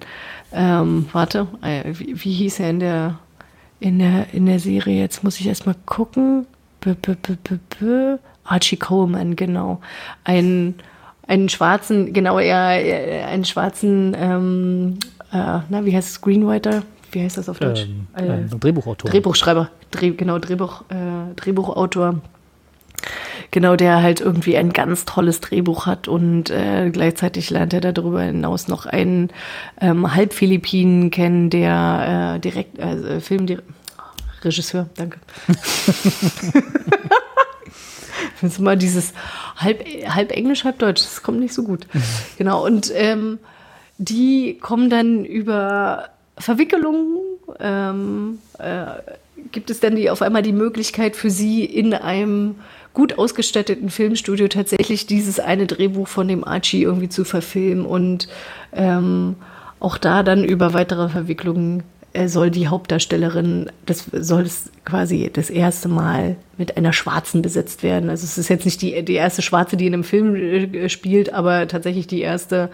ähm, 0.53 1.07
warte, 1.11 1.47
äh, 1.63 1.85
wie, 1.93 2.23
wie 2.23 2.33
hieß 2.33 2.59
er 2.59 2.69
in 2.69 2.79
der, 2.79 3.19
in 3.79 3.97
der, 3.99 4.27
in 4.33 4.45
der 4.45 4.59
Serie? 4.59 4.99
Jetzt 5.01 5.23
muss 5.23 5.39
ich 5.39 5.47
erstmal 5.47 5.75
gucken. 5.85 6.45
B 6.81 6.91
-b 6.91 7.15
-b 7.15 8.19
Archie 8.45 8.77
Coleman, 8.77 9.35
genau. 9.35 9.81
Ein, 10.23 10.75
einen 11.27 11.49
schwarzen, 11.49 12.13
genau, 12.13 12.39
er, 12.39 12.81
er- 12.81 13.27
einen 13.27 13.45
schwarzen, 13.45 14.15
ähm, 14.17 14.97
äh, 15.31 15.59
na, 15.69 15.85
wie 15.85 15.95
heißt 15.95 16.07
es, 16.07 16.13
Screenwriter? 16.15 16.83
Wie 17.11 17.21
heißt 17.21 17.37
das 17.37 17.49
auf 17.49 17.59
Deutsch? 17.59 17.87
Ähm, 18.17 18.45
Äh, 18.51 18.55
Drehbuchautor. 18.59 19.09
Drehbuchschreiber, 19.11 19.69
Dreh, 19.91 20.11
genau, 20.11 20.39
Drehbuch, 20.39 20.83
äh, 20.89 21.33
Drehbuchautor. 21.35 22.15
Genau, 23.51 23.75
der 23.75 24.01
halt 24.01 24.21
irgendwie 24.21 24.57
ein 24.57 24.73
ganz 24.73 25.05
tolles 25.05 25.39
Drehbuch 25.39 25.85
hat 25.85 26.07
und 26.07 26.49
äh, 26.49 26.89
gleichzeitig 26.91 27.49
lernt 27.49 27.73
er 27.73 27.81
darüber 27.81 28.21
hinaus 28.21 28.67
noch 28.67 28.85
einen 28.85 29.31
ähm, 29.81 30.13
Halbphilippinen 30.13 31.09
kennen, 31.09 31.49
der 31.49 32.35
äh, 32.35 32.39
direkt, 32.39 32.77
äh, 32.77 33.19
Filmregisseur, 33.19 33.63
Regisseur, 34.43 34.89
danke. 34.95 35.19
Ist 38.41 38.59
immer 38.59 38.75
dieses 38.75 39.13
halb, 39.57 39.85
halb 40.07 40.31
Englisch, 40.31 40.63
halb 40.63 40.79
Deutsch. 40.79 41.03
Das 41.03 41.23
kommt 41.23 41.39
nicht 41.39 41.53
so 41.53 41.63
gut. 41.63 41.87
Genau. 42.37 42.65
Und 42.65 42.91
ähm, 42.93 43.39
die 43.97 44.57
kommen 44.59 44.89
dann 44.89 45.25
über 45.25 46.09
Verwickelungen, 46.37 47.17
ähm, 47.59 48.39
äh, 48.57 48.85
gibt 49.51 49.69
es 49.69 49.79
dann 49.79 49.95
die, 49.95 50.09
auf 50.09 50.21
einmal 50.21 50.41
die 50.41 50.53
Möglichkeit 50.53 51.15
für 51.15 51.29
sie 51.29 51.65
in 51.65 51.93
einem 51.93 52.55
gut 52.93 53.17
ausgestatteten 53.17 53.89
Filmstudio 53.89 54.47
tatsächlich 54.47 55.05
dieses 55.05 55.39
eine 55.39 55.67
Drehbuch 55.67 56.07
von 56.07 56.27
dem 56.27 56.43
Archie 56.43 56.83
irgendwie 56.83 57.09
zu 57.09 57.23
verfilmen 57.23 57.85
und 57.85 58.27
ähm, 58.73 59.35
auch 59.79 59.97
da 59.97 60.23
dann 60.23 60.43
über 60.43 60.73
weitere 60.73 61.09
Verwicklungen 61.09 61.83
äh, 62.13 62.27
soll 62.27 62.49
die 62.49 62.67
Hauptdarstellerin, 62.67 63.71
das 63.85 64.05
soll 64.11 64.41
es 64.41 64.71
quasi 64.83 65.29
das 65.31 65.49
erste 65.49 65.87
Mal 65.87 66.37
mit 66.57 66.75
einer 66.75 66.91
Schwarzen 66.91 67.41
besetzt 67.41 67.83
werden. 67.83 68.09
Also 68.09 68.23
es 68.25 68.37
ist 68.37 68.49
jetzt 68.49 68.65
nicht 68.65 68.81
die, 68.81 69.03
die 69.03 69.13
erste 69.13 69.41
Schwarze, 69.41 69.77
die 69.77 69.87
in 69.87 69.93
einem 69.93 70.03
Film 70.03 70.35
äh, 70.35 70.89
spielt, 70.89 71.33
aber 71.33 71.67
tatsächlich 71.67 72.07
die 72.07 72.21
erste 72.21 72.69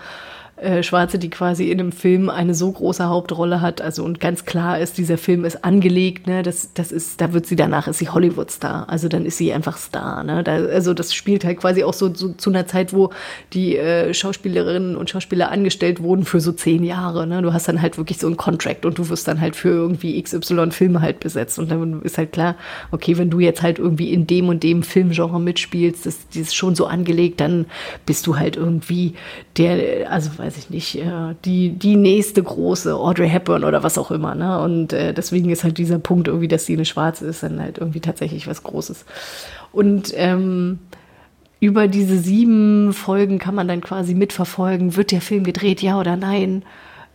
äh, 0.57 0.83
Schwarze, 0.83 1.19
die 1.19 1.29
quasi 1.29 1.69
in 1.69 1.81
einem 1.81 1.91
Film 1.91 2.29
eine 2.29 2.55
so 2.55 2.71
große 2.71 3.05
Hauptrolle 3.05 3.59
hat. 3.59 3.81
Also 3.81 4.05
und 4.05 4.21
ganz 4.21 4.45
klar 4.45 4.79
ist, 4.79 4.97
dieser 4.97 5.17
Film 5.17 5.43
ist 5.43 5.65
angelegt, 5.65 6.27
ne? 6.27 6.43
Das, 6.43 6.69
das 6.73 6.93
ist, 6.93 7.19
da 7.19 7.33
wird 7.33 7.45
sie 7.45 7.57
danach 7.57 7.89
ist 7.89 7.97
sie 7.97 8.07
Hollywood-Star. 8.07 8.87
Also 8.87 9.09
dann 9.09 9.25
ist 9.25 9.37
sie 9.37 9.51
einfach 9.51 9.77
Star. 9.77 10.23
Ne? 10.23 10.43
Da, 10.45 10.53
also 10.53 10.93
das 10.93 11.13
spielt 11.13 11.43
halt 11.43 11.57
quasi 11.59 11.83
auch 11.83 11.93
so, 11.93 12.13
so 12.13 12.29
zu 12.29 12.51
einer 12.51 12.67
Zeit, 12.67 12.93
wo 12.93 13.09
die 13.51 13.75
äh, 13.75 14.13
Schauspielerinnen 14.13 14.95
und 14.95 15.09
Schauspieler 15.09 15.51
angestellt 15.51 16.01
wurden 16.01 16.23
für 16.23 16.39
so 16.39 16.53
zehn 16.53 16.85
Jahre. 16.85 17.27
Ne? 17.27 17.41
Du 17.41 17.51
hast 17.51 17.67
dann 17.67 17.81
halt 17.81 17.97
wirklich 17.97 18.19
so 18.19 18.27
einen 18.27 18.37
Contract 18.37 18.85
und 18.85 18.97
du 18.97 19.09
wirst 19.09 19.27
dann 19.27 19.41
halt 19.41 19.57
für 19.57 19.69
irgendwie 19.69 20.21
XY 20.21 20.71
Filme 20.71 21.01
halt 21.01 21.19
besetzt. 21.19 21.59
Und 21.59 21.69
dann 21.69 22.01
ist 22.03 22.17
halt 22.17 22.31
klar, 22.31 22.55
okay, 22.91 23.17
wenn 23.17 23.29
du 23.29 23.41
jetzt 23.41 23.61
halt 23.61 23.77
irgendwie 23.77 24.13
in 24.13 24.25
dem 24.25 24.47
und 24.47 24.63
dem 24.63 24.83
Filmgenre 24.83 25.41
mitspielst, 25.41 26.05
das, 26.05 26.27
das 26.29 26.37
ist 26.37 26.55
schon 26.55 26.75
so 26.75 26.85
angelegt, 26.85 27.41
dann 27.41 27.65
bist 28.05 28.25
du 28.25 28.37
halt 28.37 28.55
irgendwie 28.55 29.15
der, 29.57 30.09
also 30.09 30.31
weiß 30.45 30.57
ich 30.57 30.69
nicht, 30.69 30.95
äh, 30.95 31.35
die, 31.43 31.71
die 31.71 31.95
nächste 31.95 32.43
große 32.43 32.95
Audrey 32.95 33.27
Hepburn 33.27 33.63
oder 33.63 33.83
was 33.83 33.97
auch 33.97 34.11
immer. 34.11 34.35
Ne? 34.35 34.61
Und 34.61 34.93
äh, 34.93 35.13
deswegen 35.13 35.49
ist 35.49 35.63
halt 35.63 35.77
dieser 35.77 35.97
Punkt 35.97 36.27
irgendwie, 36.27 36.47
dass 36.47 36.65
sie 36.65 36.73
eine 36.73 36.85
Schwarze 36.85 37.25
ist, 37.25 37.43
dann 37.43 37.59
halt 37.59 37.79
irgendwie 37.79 37.99
tatsächlich 37.99 38.47
was 38.47 38.63
Großes. 38.63 39.05
Und 39.71 40.13
ähm, 40.15 40.79
über 41.59 41.87
diese 41.87 42.19
sieben 42.19 42.93
Folgen 42.93 43.39
kann 43.39 43.55
man 43.55 43.67
dann 43.67 43.81
quasi 43.81 44.13
mitverfolgen, 44.13 44.95
wird 44.95 45.11
der 45.11 45.21
Film 45.21 45.43
gedreht, 45.43 45.81
ja 45.81 45.99
oder 45.99 46.15
nein. 46.15 46.63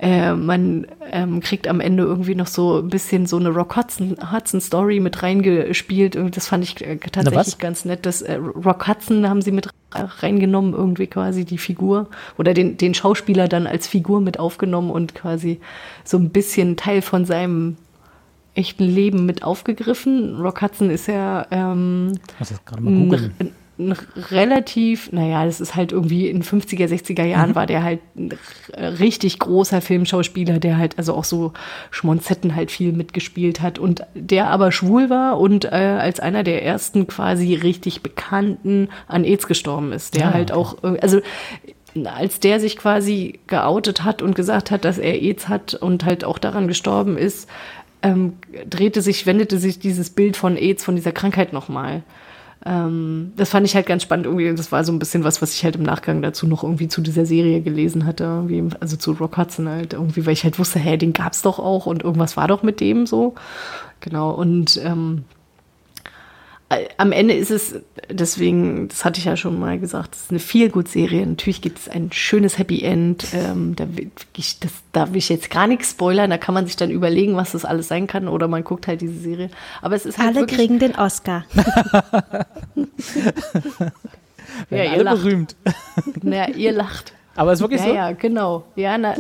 Äh, 0.01 0.33
man 0.33 0.87
ähm, 1.13 1.41
kriegt 1.41 1.69
am 1.69 1.79
Ende 1.79 2.05
irgendwie 2.05 2.35
noch 2.35 2.47
so 2.47 2.79
ein 2.79 2.89
bisschen 2.89 3.27
so 3.27 3.37
eine 3.37 3.51
Rock 3.51 3.77
Hudson, 3.77 4.17
Hudson 4.33 4.63
Story 4.63 4.99
mit 4.99 5.23
reingespielt. 5.23 6.17
Und 6.17 6.39
das 6.39 6.49
fand 6.49 6.65
ich 6.65 6.81
äh, 6.81 6.97
tatsächlich 6.97 7.59
ganz 7.59 7.85
nett. 7.85 8.07
Das 8.07 8.23
äh, 8.23 8.37
Rock 8.37 8.89
Hudson 8.89 9.29
haben 9.29 9.43
sie 9.43 9.53
mit 9.53 9.69
reingenommen, 9.93 10.73
irgendwie 10.73 11.07
quasi 11.07 11.45
die 11.45 11.59
Figur 11.59 12.09
oder 12.39 12.55
den, 12.55 12.79
den 12.79 12.95
Schauspieler 12.95 13.47
dann 13.47 13.67
als 13.67 13.89
Figur 13.89 14.23
mit 14.23 14.39
aufgenommen 14.39 14.91
und 14.91 15.15
quasi 15.15 15.61
so 16.05 16.17
ein 16.17 16.31
bisschen 16.31 16.77
Teil 16.77 17.03
von 17.03 17.27
seinem 17.27 17.77
echten 18.55 18.85
Leben 18.85 19.27
mit 19.27 19.43
aufgegriffen. 19.43 20.41
Rock 20.41 20.63
Hudson 20.63 20.89
ist 20.89 21.09
ja 21.09 21.47
ähm, 21.51 22.13
ein 22.75 23.53
relativ, 24.31 25.13
naja, 25.13 25.45
das 25.45 25.61
ist 25.61 25.75
halt 25.77 25.93
irgendwie 25.93 26.29
in 26.29 26.43
50er, 26.43 26.87
60er 26.87 27.23
Mhm. 27.25 27.31
Jahren 27.31 27.55
war 27.55 27.67
der 27.67 27.83
halt 27.83 28.01
ein 28.17 28.31
richtig 28.99 29.39
großer 29.39 29.81
Filmschauspieler, 29.81 30.59
der 30.59 30.79
halt 30.79 30.99
also 30.99 31.15
auch 31.15 31.25
so 31.25 31.53
Schmonzetten 31.91 32.55
halt 32.55 32.71
viel 32.71 32.93
mitgespielt 32.93 33.61
hat 33.61 33.79
und 33.79 34.03
der 34.15 34.49
aber 34.49 34.73
schwul 34.73 35.11
war 35.11 35.39
und 35.41 35.65
äh, 35.65 35.69
als 35.69 36.21
einer 36.21 36.43
der 36.43 36.65
ersten 36.65 37.07
quasi 37.07 37.55
richtig 37.55 38.03
Bekannten 38.03 38.89
an 39.09 39.25
AIDS 39.25 39.47
gestorben 39.47 39.93
ist, 39.93 40.15
der 40.15 40.29
Ah, 40.29 40.33
halt 40.35 40.51
okay. 40.51 40.61
auch, 40.61 40.75
irg- 40.83 40.99
also 41.01 41.21
als 42.05 42.39
der 42.39 42.61
sich 42.61 42.77
quasi 42.77 43.41
geoutet 43.49 44.05
hat 44.05 44.23
und 44.23 44.35
gesagt 44.37 44.71
hat, 44.71 44.85
dass 44.85 44.99
er 44.99 45.15
AIDS 45.21 45.49
hat 45.49 45.75
und 45.75 46.05
halt 46.05 46.25
auch 46.25 46.39
daran 46.39 46.69
gestorben 46.69 47.17
ist, 47.19 47.49
ähm, 48.03 48.35
drehte 48.69 49.03
sich, 49.03 49.27
wendete 49.27 49.59
sich 49.59 49.79
dieses 49.79 50.11
Bild 50.11 50.37
von 50.37 50.57
AIDS, 50.57 50.85
von 50.85 50.95
dieser 50.97 51.13
Krankheit 51.13 51.53
nochmal. 51.53 52.03
Ähm, 52.67 53.33
das 53.37 53.51
fand 53.51 53.67
ich 53.67 53.75
halt 53.75 53.87
ganz 53.87 54.03
spannend 54.03 54.27
irgendwie. 54.27 54.55
Das 54.55 54.71
war 54.71 54.85
so 54.85 54.93
ein 54.93 54.99
bisschen 54.99 55.25
was, 55.25 55.41
was 55.41 55.55
ich 55.55 55.65
halt 55.65 55.77
im 55.77 55.83
Nachgang 55.83 56.21
dazu 56.21 56.47
noch 56.47 56.63
irgendwie 56.63 56.89
zu 56.89 57.01
dieser 57.01 57.25
Serie 57.25 57.63
gelesen 57.63 58.05
hatte, 58.05 58.47
also 58.81 58.97
zu 58.97 59.13
Rock 59.13 59.39
Hudson 59.39 59.69
halt 59.69 59.95
irgendwie, 59.95 60.27
weil 60.27 60.35
ich 60.35 60.45
halt 60.45 60.59
wusste, 60.59 60.79
hey, 60.79 60.99
den 60.99 61.13
gab's 61.13 61.43
doch 61.43 61.59
auch 61.59 61.87
und 61.87 62.03
irgendwas 62.03 62.37
war 62.37 62.49
doch 62.49 62.63
mit 62.63 62.81
dem 62.81 63.07
so. 63.07 63.35
Genau. 64.01 64.31
Und 64.33 64.81
ähm, 64.85 65.25
äh, 65.25 65.40
am 66.99 67.11
Ende 67.11 67.35
ist 67.35 67.51
es, 67.51 67.75
deswegen, 68.09 68.87
das 68.89 69.05
hatte 69.05 69.19
ich 69.19 69.25
ja 69.25 69.37
schon 69.37 69.59
mal 69.59 69.79
gesagt, 69.81 70.15
es 70.15 70.23
ist 70.23 70.31
eine 70.31 70.39
Feel-Good-Serie. 70.39 71.27
Natürlich 71.27 71.63
gibt 71.63 71.79
es 71.81 71.89
ein 71.89 72.13
schönes 72.13 72.59
Happy 72.59 72.83
End. 72.85 73.27
Ähm, 73.35 73.75
da, 73.75 73.97
will 73.97 74.11
ich, 74.37 74.61
das 74.61 74.71
darf 74.93 75.13
ich 75.15 75.29
jetzt 75.29 75.51
gar 75.51 75.67
nichts 75.67 75.91
spoilern. 75.91 76.31
Da 76.31 76.39
kann 76.39 76.55
man 76.55 76.67
sich 76.67 76.77
dann 76.77 76.91
überlegen, 76.91 77.35
was 77.35 77.53
das 77.53 77.65
alles 77.65 77.89
sein 77.89 78.07
kann. 78.07 78.29
Oder 78.29 78.47
man 78.47 78.63
guckt 78.63 78.87
halt 78.87 79.01
diese 79.01 79.19
Serie. 79.19 79.51
Aber 79.83 79.97
es 79.97 80.07
ist 80.07 80.19
halt 80.19 80.37
Alle 80.37 80.47
kriegen 80.47 80.79
den 80.79 80.95
Oscar. 80.95 81.45
ja, 84.71 84.91
alle 84.93 85.03
lacht. 85.03 85.23
berühmt. 85.23 85.57
Ja, 86.23 86.49
ihr 86.49 86.73
lacht. 86.73 87.13
Aber 87.37 87.53
ist 87.53 87.61
wirklich 87.61 87.81
Ja, 87.81 87.87
so? 87.87 87.95
ja, 87.95 88.13
genau. 88.13 88.65
Ja, 88.77 88.99
na, 88.99 89.15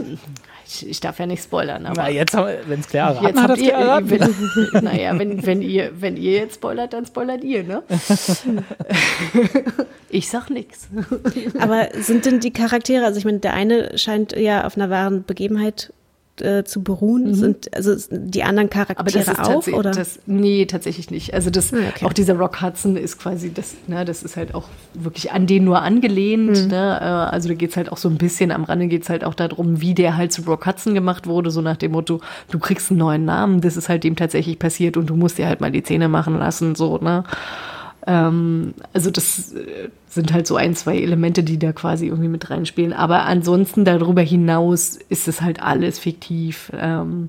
ich, 0.70 0.88
ich 0.88 1.00
darf 1.00 1.18
ja 1.18 1.26
nicht 1.26 1.42
spoilern, 1.42 1.86
aber. 1.86 2.02
Na, 2.02 2.10
jetzt, 2.10 2.34
wenn 2.34 2.80
es 2.80 2.88
klar 2.88 3.22
Jetzt 3.22 3.40
hat 3.40 3.50
habt 3.50 3.60
ihr, 3.60 3.72
erraten. 3.72 4.10
wenn, 4.10 4.70
naja, 4.84 5.18
wenn, 5.18 5.44
wenn, 5.44 5.62
ihr, 5.62 5.90
wenn 6.00 6.16
ihr 6.16 6.32
jetzt 6.32 6.56
spoilert, 6.56 6.92
dann 6.92 7.06
spoilert 7.06 7.42
ihr, 7.42 7.64
ne? 7.64 7.82
ich 10.08 10.28
sag 10.28 10.50
nichts. 10.50 10.88
Aber 11.58 11.88
sind 11.94 12.26
denn 12.26 12.40
die 12.40 12.52
Charaktere, 12.52 13.04
also 13.04 13.18
ich 13.18 13.24
meine, 13.24 13.40
der 13.40 13.54
eine 13.54 13.98
scheint 13.98 14.32
ja 14.32 14.64
auf 14.64 14.76
einer 14.76 14.90
wahren 14.90 15.24
Begebenheit 15.24 15.92
äh, 16.42 16.64
zu 16.64 16.82
beruhen, 16.82 17.34
sind 17.34 17.74
also 17.74 17.94
die 18.10 18.42
anderen 18.42 18.66
Mhm. 18.68 18.72
Aber 18.72 18.86
Charaktere 19.10 19.24
das 19.24 19.28
ist 19.28 19.40
auch, 19.40 19.66
oder? 19.78 19.90
das, 19.90 20.18
nee, 20.26 20.66
tatsächlich 20.66 21.10
nicht. 21.10 21.34
Also 21.34 21.50
das, 21.50 21.72
Ah, 21.72 21.76
okay. 21.94 22.04
auch 22.06 22.12
dieser 22.12 22.34
Rock 22.34 22.62
Hudson 22.62 22.96
ist 22.96 23.18
quasi, 23.18 23.52
das, 23.52 23.74
ne, 23.86 24.04
das 24.04 24.22
ist 24.22 24.36
halt 24.36 24.54
auch 24.54 24.68
wirklich 24.94 25.32
an 25.32 25.46
den 25.46 25.64
nur 25.64 25.82
angelehnt. 25.82 26.64
Mhm. 26.64 26.68
Ne? 26.68 26.98
Äh, 27.00 27.04
Also 27.04 27.48
da 27.48 27.54
geht's 27.54 27.76
halt 27.76 27.90
auch 27.92 27.96
so 27.98 28.08
ein 28.08 28.16
bisschen, 28.16 28.50
am 28.52 28.64
Rande 28.64 28.86
geht's 28.88 29.08
halt 29.08 29.24
auch 29.24 29.34
darum, 29.34 29.80
wie 29.80 29.94
der 29.94 30.16
halt 30.16 30.32
zu 30.32 30.42
Rock 30.42 30.66
Hudson 30.66 30.94
gemacht 30.94 31.26
wurde, 31.26 31.50
so 31.50 31.60
nach 31.60 31.76
dem 31.76 31.92
Motto, 31.92 32.20
du 32.50 32.58
kriegst 32.58 32.90
einen 32.90 32.98
neuen 32.98 33.24
Namen, 33.24 33.60
das 33.60 33.76
ist 33.76 33.88
halt 33.88 34.04
dem 34.04 34.16
tatsächlich 34.16 34.58
passiert 34.58 34.96
und 34.96 35.06
du 35.10 35.16
musst 35.16 35.38
dir 35.38 35.46
halt 35.46 35.60
mal 35.60 35.70
die 35.70 35.82
Zähne 35.82 36.08
machen 36.08 36.38
lassen, 36.38 36.74
so, 36.74 36.98
ne? 36.98 37.24
Ähm, 38.06 38.74
also 38.92 39.10
das 39.10 39.52
äh, 39.52 39.88
sind 40.08 40.32
halt 40.32 40.46
so 40.46 40.56
ein, 40.56 40.74
zwei 40.74 40.98
Elemente, 40.98 41.42
die 41.42 41.58
da 41.58 41.72
quasi 41.72 42.06
irgendwie 42.06 42.28
mit 42.28 42.50
reinspielen. 42.50 42.92
Aber 42.92 43.24
ansonsten 43.24 43.84
darüber 43.84 44.22
hinaus 44.22 44.98
ist 45.08 45.28
es 45.28 45.40
halt 45.42 45.62
alles 45.62 45.98
fiktiv. 45.98 46.72
Ähm, 46.78 47.28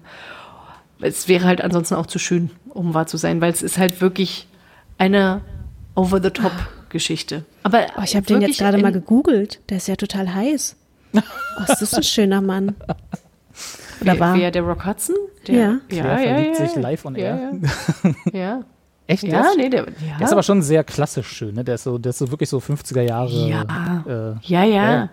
es 1.02 1.28
wäre 1.28 1.46
halt 1.46 1.62
ansonsten 1.62 1.96
auch 1.96 2.06
zu 2.06 2.20
schön, 2.20 2.52
um 2.70 2.94
wahr 2.94 3.08
zu 3.08 3.18
sein, 3.18 3.42
weil 3.42 3.52
es 3.52 3.62
ist 3.62 3.78
halt 3.78 4.02
wirklich 4.02 4.48
eine 4.98 5.42
Over-the-Top-Geschichte. 5.96 7.44
Aber 7.64 7.86
Oh, 7.98 8.02
ich 8.04 8.16
habe 8.16 8.26
den 8.26 8.42
jetzt 8.42 8.60
gerade 8.60 8.78
mal 8.78 8.92
gegoogelt. 8.92 9.60
Der 9.70 9.78
ist 9.78 9.88
ja 9.88 9.96
total 9.96 10.34
heiß. 10.34 10.76
Oh, 11.14 11.20
ist 11.68 11.82
das 11.82 11.94
ein 11.94 12.04
schöner 12.04 12.40
Mann. 12.42 12.76
Oder 14.02 14.14
wer, 14.14 14.20
war? 14.20 14.36
wer 14.38 14.52
der 14.52 14.62
Rock 14.62 14.86
Hudson? 14.86 15.16
Der, 15.48 15.56
Ja. 15.56 15.62
ja, 15.62 15.80
Claire 15.90 16.24
ja, 16.24 16.36
verliebt 16.36 16.60
ja, 16.60 16.68
sich 16.68 16.76
live 16.78 17.06
on 17.06 17.16
ja, 17.16 17.22
air. 17.22 17.52
Ja, 18.32 18.40
ja. 18.40 18.64
Echt? 19.08 19.24
ja, 19.24 19.30
der, 19.30 19.42
ist, 19.42 19.58
nee, 19.58 19.70
der, 19.70 19.80
ja. 19.82 20.18
der 20.20 20.28
ist 20.28 20.32
aber 20.32 20.44
schon 20.44 20.62
sehr 20.62 20.84
klassisch 20.84 21.28
schön, 21.28 21.56
ne? 21.56 21.64
Der 21.64 21.76
ist 21.76 21.84
so, 21.84 21.98
der 21.98 22.12
ist 22.12 22.20
so 22.20 22.32
wirklich 22.32 22.50
so 22.50 22.60
50er 22.60 23.02
Jahre. 23.02 23.50
Ja. 23.50 23.64
Äh, 24.08 24.36
ja, 24.44 24.64
ja, 24.64 25.10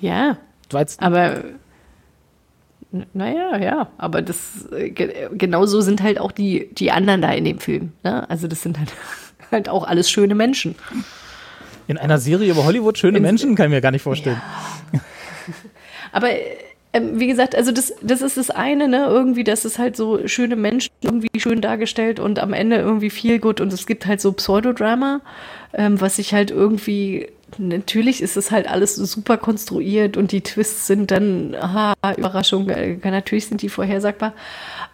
ja. 0.00 0.36
war 0.70 0.80
jetzt, 0.80 1.02
Aber 1.02 1.44
naja, 3.12 3.58
ja, 3.58 3.88
aber 3.98 4.22
das 4.22 4.66
äh, 4.72 4.90
ge 4.90 5.28
genauso 5.32 5.80
sind 5.82 6.02
halt 6.02 6.18
auch 6.18 6.32
die, 6.32 6.68
die 6.72 6.90
anderen 6.90 7.20
da 7.20 7.32
in 7.32 7.44
dem 7.44 7.58
Film. 7.58 7.92
Ne? 8.02 8.28
Also 8.30 8.48
das 8.48 8.62
sind 8.62 8.78
halt, 8.78 8.92
halt 9.50 9.68
auch 9.68 9.84
alles 9.84 10.10
schöne 10.10 10.34
Menschen. 10.34 10.74
in 11.86 11.98
einer 11.98 12.18
Serie 12.18 12.50
über 12.50 12.64
Hollywood 12.64 12.96
schöne 12.96 13.20
Menschen 13.20 13.54
kann 13.54 13.66
ich 13.66 13.70
mir 13.70 13.80
gar 13.80 13.90
nicht 13.90 14.02
vorstellen. 14.02 14.40
Aber 16.12 16.28
ähm, 16.92 17.20
wie 17.20 17.26
gesagt, 17.26 17.54
also 17.54 17.72
das, 17.72 17.92
das 18.02 18.22
ist 18.22 18.36
das 18.36 18.50
eine, 18.50 18.88
ne? 18.88 19.06
Irgendwie, 19.06 19.44
das 19.44 19.64
ist 19.64 19.78
halt 19.78 19.96
so 19.96 20.26
schöne 20.26 20.56
Menschen 20.56 20.90
irgendwie 21.02 21.28
schön 21.38 21.60
dargestellt 21.60 22.20
und 22.20 22.38
am 22.38 22.52
Ende 22.52 22.76
irgendwie 22.76 23.10
viel 23.10 23.38
gut 23.38 23.60
und 23.60 23.72
es 23.72 23.86
gibt 23.86 24.06
halt 24.06 24.20
so 24.20 24.32
Pseudodrama, 24.32 25.20
ähm, 25.74 26.00
was 26.00 26.18
ich 26.18 26.34
halt 26.34 26.50
irgendwie 26.50 27.28
Natürlich 27.56 28.22
ist 28.22 28.36
es 28.36 28.50
halt 28.50 28.68
alles 28.68 28.94
super 28.94 29.38
konstruiert 29.38 30.18
und 30.18 30.32
die 30.32 30.42
Twists 30.42 30.86
sind 30.86 31.10
dann, 31.10 31.54
aha, 31.54 31.94
Überraschung, 32.16 32.68
äh, 32.68 32.98
natürlich 33.02 33.46
sind 33.46 33.62
die 33.62 33.70
vorhersagbar. 33.70 34.34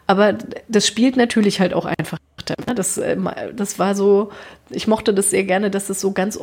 Aber 0.06 0.34
das 0.68 0.86
spielt 0.86 1.16
natürlich 1.16 1.58
halt 1.58 1.74
auch 1.74 1.84
einfach. 1.84 2.18
ne? 2.66 2.74
Das, 2.74 2.96
äh, 2.96 3.16
das 3.54 3.78
war 3.80 3.96
so, 3.96 4.30
ich 4.70 4.86
mochte 4.86 5.12
das 5.12 5.30
sehr 5.30 5.44
gerne, 5.44 5.68
dass 5.70 5.90
es 5.90 6.00
so 6.00 6.12
ganz 6.12 6.38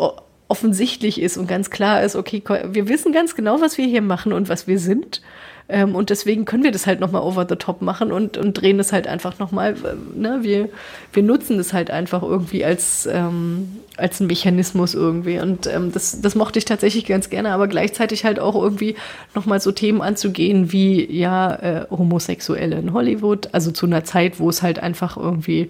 offensichtlich 0.51 1.21
ist 1.21 1.37
und 1.37 1.47
ganz 1.47 1.69
klar 1.69 2.03
ist, 2.03 2.17
okay, 2.17 2.43
wir 2.71 2.89
wissen 2.89 3.13
ganz 3.13 3.35
genau, 3.35 3.61
was 3.61 3.77
wir 3.77 3.85
hier 3.85 4.01
machen 4.01 4.33
und 4.33 4.49
was 4.49 4.67
wir 4.67 4.79
sind. 4.79 5.21
Ähm, 5.69 5.95
und 5.95 6.09
deswegen 6.09 6.43
können 6.43 6.63
wir 6.63 6.73
das 6.73 6.85
halt 6.85 6.99
nochmal 6.99 7.21
over 7.21 7.45
the 7.47 7.55
top 7.55 7.81
machen 7.81 8.11
und, 8.11 8.37
und 8.37 8.55
drehen 8.59 8.77
es 8.81 8.91
halt 8.91 9.07
einfach 9.07 9.39
nochmal. 9.39 9.75
Ne? 10.13 10.39
Wir, 10.41 10.67
wir 11.13 11.23
nutzen 11.23 11.57
es 11.57 11.71
halt 11.71 11.89
einfach 11.89 12.21
irgendwie 12.21 12.65
als, 12.65 13.07
ähm, 13.09 13.77
als 13.95 14.19
ein 14.19 14.27
Mechanismus 14.27 14.93
irgendwie. 14.93 15.39
Und 15.39 15.67
ähm, 15.67 15.93
das, 15.93 16.19
das 16.19 16.35
mochte 16.35 16.59
ich 16.59 16.65
tatsächlich 16.65 17.05
ganz 17.05 17.29
gerne, 17.29 17.51
aber 17.53 17.69
gleichzeitig 17.69 18.25
halt 18.25 18.41
auch 18.41 18.61
irgendwie 18.61 18.95
nochmal 19.33 19.61
so 19.61 19.71
Themen 19.71 20.01
anzugehen 20.01 20.73
wie 20.73 21.09
ja, 21.09 21.55
äh, 21.55 21.85
Homosexuelle 21.89 22.75
in 22.75 22.91
Hollywood, 22.91 23.47
also 23.53 23.71
zu 23.71 23.85
einer 23.85 24.03
Zeit, 24.03 24.41
wo 24.41 24.49
es 24.49 24.61
halt 24.61 24.79
einfach 24.79 25.15
irgendwie 25.15 25.69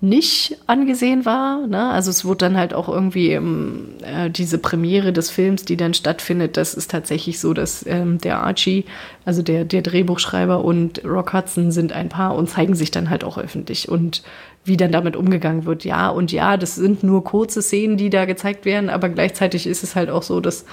nicht 0.00 0.58
angesehen 0.66 1.24
war. 1.24 1.66
Ne? 1.66 1.88
Also 1.88 2.10
es 2.10 2.24
wurde 2.24 2.38
dann 2.38 2.56
halt 2.56 2.74
auch 2.74 2.88
irgendwie 2.88 3.30
ähm, 3.30 3.88
äh, 4.02 4.28
diese 4.28 4.58
Premiere 4.58 5.12
des 5.12 5.30
Films, 5.30 5.64
die 5.64 5.76
dann 5.76 5.94
stattfindet, 5.94 6.58
das 6.58 6.74
ist 6.74 6.90
tatsächlich 6.90 7.40
so, 7.40 7.54
dass 7.54 7.84
ähm, 7.86 8.18
der 8.18 8.40
Archie, 8.40 8.84
also 9.24 9.42
der, 9.42 9.64
der 9.64 9.80
Drehbuchschreiber 9.80 10.62
und 10.62 11.02
Rock 11.04 11.32
Hudson 11.32 11.72
sind 11.72 11.92
ein 11.92 12.10
Paar 12.10 12.34
und 12.34 12.50
zeigen 12.50 12.74
sich 12.74 12.90
dann 12.90 13.08
halt 13.08 13.24
auch 13.24 13.38
öffentlich 13.38 13.88
und 13.88 14.22
wie 14.64 14.76
dann 14.76 14.92
damit 14.92 15.16
umgegangen 15.16 15.64
wird. 15.64 15.84
Ja 15.84 16.10
und 16.10 16.30
ja, 16.30 16.58
das 16.58 16.74
sind 16.74 17.02
nur 17.02 17.24
kurze 17.24 17.62
Szenen, 17.62 17.96
die 17.96 18.10
da 18.10 18.26
gezeigt 18.26 18.66
werden, 18.66 18.90
aber 18.90 19.08
gleichzeitig 19.08 19.66
ist 19.66 19.82
es 19.82 19.96
halt 19.96 20.10
auch 20.10 20.22
so, 20.22 20.40
dass 20.40 20.66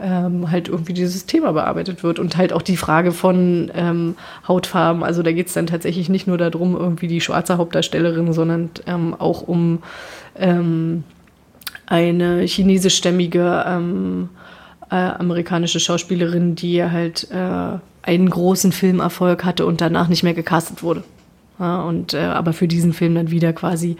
ähm, 0.00 0.50
halt 0.50 0.68
irgendwie 0.68 0.92
dieses 0.92 1.26
Thema 1.26 1.52
bearbeitet 1.52 2.02
wird 2.02 2.18
und 2.18 2.36
halt 2.36 2.52
auch 2.52 2.62
die 2.62 2.76
Frage 2.76 3.12
von 3.12 3.70
ähm, 3.74 4.16
Hautfarben. 4.46 5.04
Also 5.04 5.22
da 5.22 5.32
geht 5.32 5.48
es 5.48 5.54
dann 5.54 5.66
tatsächlich 5.66 6.08
nicht 6.08 6.26
nur 6.26 6.38
darum, 6.38 6.76
irgendwie 6.76 7.06
die 7.06 7.20
schwarze 7.20 7.58
Hauptdarstellerin, 7.58 8.32
sondern 8.32 8.70
ähm, 8.86 9.14
auch 9.14 9.42
um 9.42 9.82
ähm, 10.36 11.04
eine 11.86 12.40
chinesischstämmige 12.42 13.64
ähm, 13.66 14.30
äh, 14.90 14.96
amerikanische 14.96 15.80
Schauspielerin, 15.80 16.56
die 16.56 16.82
halt 16.82 17.28
äh, 17.30 17.78
einen 18.02 18.30
großen 18.30 18.72
Filmerfolg 18.72 19.44
hatte 19.44 19.64
und 19.66 19.80
danach 19.80 20.08
nicht 20.08 20.22
mehr 20.22 20.34
gecastet 20.34 20.82
wurde. 20.82 21.04
Ja, 21.58 21.82
und 21.82 22.14
äh, 22.14 22.18
aber 22.18 22.52
für 22.52 22.66
diesen 22.66 22.92
Film 22.92 23.14
dann 23.14 23.30
wieder 23.30 23.52
quasi 23.52 23.96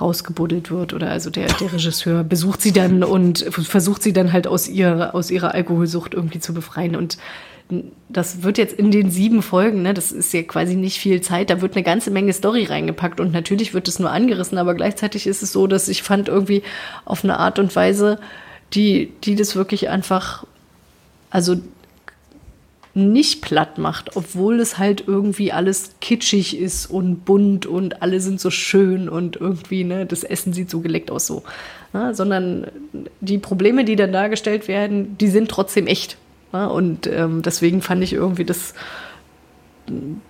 rausgebuddelt 0.00 0.70
wird 0.70 0.92
oder 0.92 1.10
also 1.10 1.30
der, 1.30 1.46
der 1.46 1.72
Regisseur 1.72 2.24
besucht 2.24 2.62
sie 2.62 2.72
dann 2.72 3.02
und 3.02 3.44
versucht 3.50 4.02
sie 4.02 4.12
dann 4.12 4.32
halt 4.32 4.46
aus 4.46 4.68
ihrer, 4.68 5.14
aus 5.14 5.30
ihrer 5.30 5.54
Alkoholsucht 5.54 6.14
irgendwie 6.14 6.40
zu 6.40 6.54
befreien. 6.54 6.96
Und 6.96 7.18
das 8.08 8.42
wird 8.42 8.58
jetzt 8.58 8.78
in 8.78 8.90
den 8.90 9.10
sieben 9.10 9.42
Folgen, 9.42 9.82
ne, 9.82 9.92
das 9.92 10.10
ist 10.10 10.32
ja 10.32 10.42
quasi 10.42 10.74
nicht 10.74 10.98
viel 10.98 11.20
Zeit, 11.20 11.50
da 11.50 11.60
wird 11.60 11.74
eine 11.74 11.82
ganze 11.82 12.10
Menge 12.10 12.32
Story 12.32 12.64
reingepackt 12.64 13.20
und 13.20 13.32
natürlich 13.32 13.74
wird 13.74 13.88
es 13.88 13.98
nur 13.98 14.10
angerissen, 14.10 14.56
aber 14.56 14.74
gleichzeitig 14.74 15.26
ist 15.26 15.42
es 15.42 15.52
so, 15.52 15.66
dass 15.66 15.88
ich 15.88 16.02
fand 16.02 16.28
irgendwie 16.28 16.62
auf 17.04 17.24
eine 17.24 17.38
Art 17.38 17.58
und 17.58 17.74
Weise, 17.76 18.18
die, 18.72 19.12
die 19.24 19.34
das 19.34 19.54
wirklich 19.54 19.90
einfach, 19.90 20.44
also 21.30 21.56
nicht 22.98 23.42
platt 23.42 23.78
macht, 23.78 24.16
obwohl 24.16 24.60
es 24.60 24.78
halt 24.78 25.04
irgendwie 25.06 25.52
alles 25.52 25.94
kitschig 26.00 26.58
ist 26.58 26.86
und 26.86 27.24
bunt 27.24 27.66
und 27.66 28.02
alle 28.02 28.20
sind 28.20 28.40
so 28.40 28.50
schön 28.50 29.08
und 29.08 29.36
irgendwie, 29.36 29.84
ne, 29.84 30.06
das 30.06 30.24
Essen 30.24 30.52
sieht 30.52 30.70
so 30.70 30.80
geleckt 30.80 31.10
aus 31.10 31.26
so. 31.26 31.42
Ne, 31.92 32.14
sondern 32.14 32.66
die 33.20 33.38
Probleme, 33.38 33.84
die 33.84 33.96
dann 33.96 34.12
dargestellt 34.12 34.68
werden, 34.68 35.16
die 35.18 35.28
sind 35.28 35.50
trotzdem 35.50 35.86
echt. 35.86 36.18
Ne, 36.52 36.68
und 36.68 37.06
ähm, 37.06 37.42
deswegen 37.42 37.80
fand 37.80 38.02
ich 38.02 38.12
irgendwie 38.12 38.44
das 38.44 38.74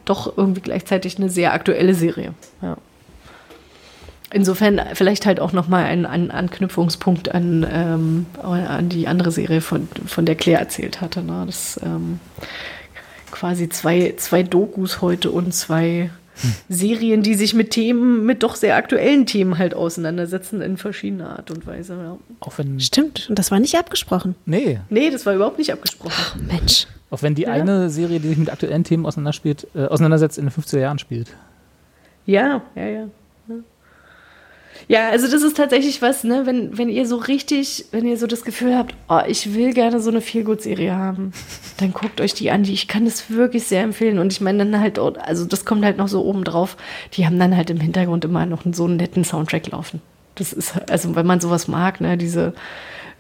doch 0.05 0.36
irgendwie 0.36 0.61
gleichzeitig 0.61 1.19
eine 1.19 1.31
sehr 1.31 1.53
aktuelle 1.53 1.95
Serie. 1.95 2.35
Ja. 2.62 2.77
Insofern 4.33 4.81
vielleicht 4.95 5.25
halt 5.25 5.41
auch 5.41 5.53
nochmal 5.53 5.85
ein, 5.85 6.05
ein 6.05 6.31
Anknüpfungspunkt 6.31 7.35
an, 7.35 7.67
ähm, 7.71 8.27
an 8.43 8.89
die 8.91 9.09
andere 9.09 9.31
Serie, 9.31 9.61
von, 9.61 9.89
von 10.07 10.27
der 10.27 10.35
Claire 10.35 10.61
erzählt 10.61 11.01
hatte. 11.01 11.23
Ne? 11.23 11.45
Das 11.47 11.81
ähm, 11.83 12.21
quasi 13.31 13.69
zwei, 13.71 14.15
zwei 14.19 14.43
Dokus 14.43 15.01
heute 15.01 15.31
und 15.31 15.55
zwei 15.55 16.11
Serien, 16.69 17.23
die 17.23 17.35
sich 17.35 17.55
mit 17.55 17.71
Themen, 17.71 18.25
mit 18.25 18.43
doch 18.43 18.55
sehr 18.55 18.77
aktuellen 18.77 19.27
Themen 19.27 19.59
halt 19.59 19.75
auseinandersetzen 19.75 20.61
in 20.61 20.77
verschiedener 20.77 21.31
Art 21.31 21.51
und 21.51 21.67
Weise. 21.67 21.95
Ja. 21.95 22.17
Auch 22.41 22.59
wenn, 22.59 22.79
Stimmt, 22.81 23.27
und 23.29 23.39
das 23.39 23.51
war 23.51 23.59
nicht 23.59 23.77
abgesprochen. 23.77 24.35
nee, 24.47 24.79
Nee, 24.89 25.11
das 25.11 25.27
war 25.27 25.35
überhaupt 25.35 25.59
nicht 25.59 25.73
abgesprochen. 25.73 26.47
Mensch. 26.47 26.87
auch 27.11 27.23
wenn 27.23 27.35
die 27.35 27.43
Ja. 27.43 27.53
eine 27.53 27.91
Serie, 27.91 28.21
die 28.21 28.29
sich 28.29 28.37
mit 28.39 28.51
aktuellen 28.51 28.85
Themen 28.85 29.05
auseinanderspielt, 29.07 29.67
äh, 29.75 29.87
auseinandersetzt, 29.87 30.39
in 30.39 30.45
den 30.45 30.53
50er 30.53 30.79
Jahren 30.79 30.99
spielt. 31.01 31.29
Ja, 32.27 32.61
ja, 32.77 32.87
ja. 32.87 33.09
Ja, 34.87 35.09
also 35.11 35.29
das 35.31 35.43
ist 35.43 35.57
tatsächlich 35.57 36.01
was, 36.01 36.25
ne, 36.25 36.47
wenn, 36.47 36.79
wenn 36.79 36.89
ihr 36.89 37.07
so 37.07 37.17
richtig, 37.17 37.87
wenn 37.91 38.07
ihr 38.07 38.17
so 38.17 38.27
das 38.27 38.45
Gefühl 38.45 38.77
habt, 38.77 38.95
oh, 39.09 39.21
ich 39.27 39.55
will 39.55 39.73
gerne 39.75 40.01
so 40.01 40.11
eine 40.11 40.21
Feelgood-Serie 40.21 40.95
haben, 40.95 41.33
dann 41.79 41.93
guckt 41.93 42.21
euch 42.21 42.33
die 42.35 42.51
an, 42.51 42.63
die, 42.63 42.73
ich 42.73 42.89
kann 42.89 43.05
das 43.05 43.31
wirklich 43.31 43.65
sehr 43.65 43.83
empfehlen 43.83 44.19
und 44.19 44.33
ich 44.33 44.41
meine 44.41 44.65
dann 44.65 44.81
halt, 44.81 44.99
auch- 44.99 45.17
also 45.19 45.45
das 45.45 45.65
kommt 45.65 45.85
halt 45.85 45.99
noch 45.99 46.09
so 46.09 46.25
oben 46.25 46.45
drauf, 46.45 46.77
die 47.15 47.27
haben 47.27 47.39
dann 47.39 47.57
halt 47.57 47.71
im 47.71 47.81
Hintergrund 47.81 48.25
immer 48.25 48.47
noch 48.47 48.63
so 48.73 48.85
einen 48.85 48.97
netten 48.97 49.25
Soundtrack 49.25 49.67
laufen. 49.71 50.01
Das 50.37 50.53
ist, 50.53 50.75
also 50.89 51.17
wenn 51.17 51.27
man 51.27 51.41
sowas 51.41 51.67
mag, 51.69 52.01
ne, 52.01 52.17
diese 52.17 52.53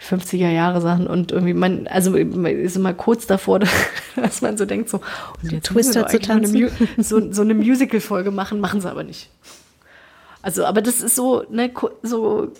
50er 0.00 0.50
Jahre 0.50 0.80
Sachen 0.80 1.08
und 1.08 1.32
irgendwie 1.32 1.54
man, 1.54 1.88
also 1.88 2.12
man 2.12 2.46
ist 2.46 2.76
immer 2.76 2.94
kurz 2.94 3.26
davor, 3.26 3.58
dass 4.16 4.40
man 4.42 4.56
so 4.56 4.64
denkt, 4.64 4.88
so, 4.88 5.00
und 5.42 5.50
jetzt 5.52 5.66
Twister 5.66 6.06
zu 6.06 6.16
eine 6.18 6.20
tanzen. 6.20 6.60
Mu- 6.62 7.02
so, 7.02 7.32
so 7.32 7.42
eine 7.42 7.54
Musical-Folge 7.54 8.30
machen, 8.30 8.60
machen 8.60 8.80
sie 8.80 8.88
aber 8.90 9.02
nicht. 9.02 9.28
Also, 10.40 10.64
aber 10.64 10.82
das 10.82 11.00
ist 11.00 11.16
so, 11.16 11.42
ne, 11.50 11.70
so, 12.02 12.52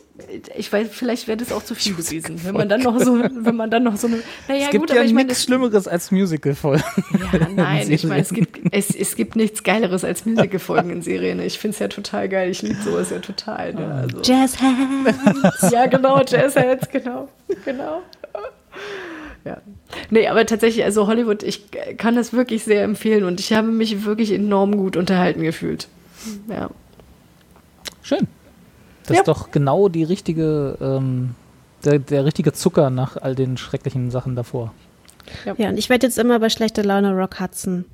ich 0.57 0.73
weiß, 0.73 0.89
vielleicht 0.91 1.29
wäre 1.29 1.37
das 1.37 1.53
auch 1.53 1.63
zu 1.63 1.77
viel 1.77 1.95
gewesen, 1.95 2.41
wenn 2.45 2.55
man 2.55 2.69
dann 2.69 2.81
noch 2.83 2.99
so, 2.99 3.21
wenn 3.21 3.55
man 3.55 3.71
dann 3.71 3.85
noch 3.85 3.97
so 3.97 4.09
eine, 4.09 4.17
naja, 4.49 4.65
es 4.65 4.71
gibt 4.71 4.83
gut, 4.83 4.91
ja 4.91 4.97
aber 4.97 5.05
ich 5.05 5.13
meine, 5.15 5.27
nichts 5.27 5.39
es- 5.41 5.45
Schlimmeres 5.45 5.87
als 5.87 6.11
Musical-Folgen. 6.11 6.83
ja, 7.33 7.49
nein, 7.55 7.91
ich 7.91 8.03
meine, 8.05 8.23
es 8.23 8.31
gibt, 8.31 8.59
es, 8.73 8.91
es 8.95 9.15
gibt 9.15 9.37
nichts 9.37 9.63
Geileres 9.63 10.03
als 10.05 10.27
Musical-Folgen 10.27 10.91
in 10.91 11.03
Serien. 11.03 11.39
Ich 11.41 11.59
finde 11.61 11.75
es 11.75 11.79
ja 11.79 11.87
total 11.89 12.29
geil. 12.29 12.51
Ich 12.51 12.63
liebe 12.63 12.83
sowas 12.83 13.11
ja 13.11 13.21
total. 13.21 13.75
Ne? 13.75 13.95
Also, 13.95 14.23
Jazz 14.25 14.59
Hands. 14.61 15.71
ja, 15.71 15.87
genau, 15.87 16.21
Jazzheads, 16.27 16.89
genau, 16.91 17.29
genau. 17.65 18.03
Ja. 19.45 19.59
Nee, 20.11 20.27
aber 20.27 20.45
tatsächlich, 20.47 20.85
also 20.85 21.07
Hollywood, 21.07 21.43
ich 21.45 21.63
kann 21.97 22.17
das 22.17 22.33
wirklich 22.33 22.65
sehr 22.65 22.83
empfehlen 22.83 23.23
und 23.25 23.39
ich 23.41 23.53
habe 23.53 23.69
mich 23.69 24.05
wirklich 24.05 24.33
enorm 24.33 24.77
gut 24.77 24.97
unterhalten 24.97 25.43
gefühlt. 25.43 25.87
Ja. 26.49 26.71
Schön. 28.09 28.27
Das 29.05 29.17
Ja. 29.17 29.21
ist 29.23 29.29
doch 29.29 29.51
genau 29.51 29.89
die 29.91 30.03
richtige, 30.05 30.79
ähm, 30.81 31.35
der, 31.85 31.99
der 31.99 32.25
richtige 32.25 32.53
Zucker 32.55 32.89
nach 32.91 33.17
all 33.19 33.35
den 33.35 33.57
schrecklichen 33.59 34.11
Sachen 34.11 34.35
davor. 34.35 34.73
Ja, 35.59 35.69
und 35.69 35.77
ich 35.79 35.91
werde 35.91 36.07
jetzt 36.07 36.17
immer 36.19 36.39
bei 36.41 36.49
schlechter 36.49 36.83
Laune 36.83 37.13
Rock 37.15 37.39
Hudson 37.39 37.85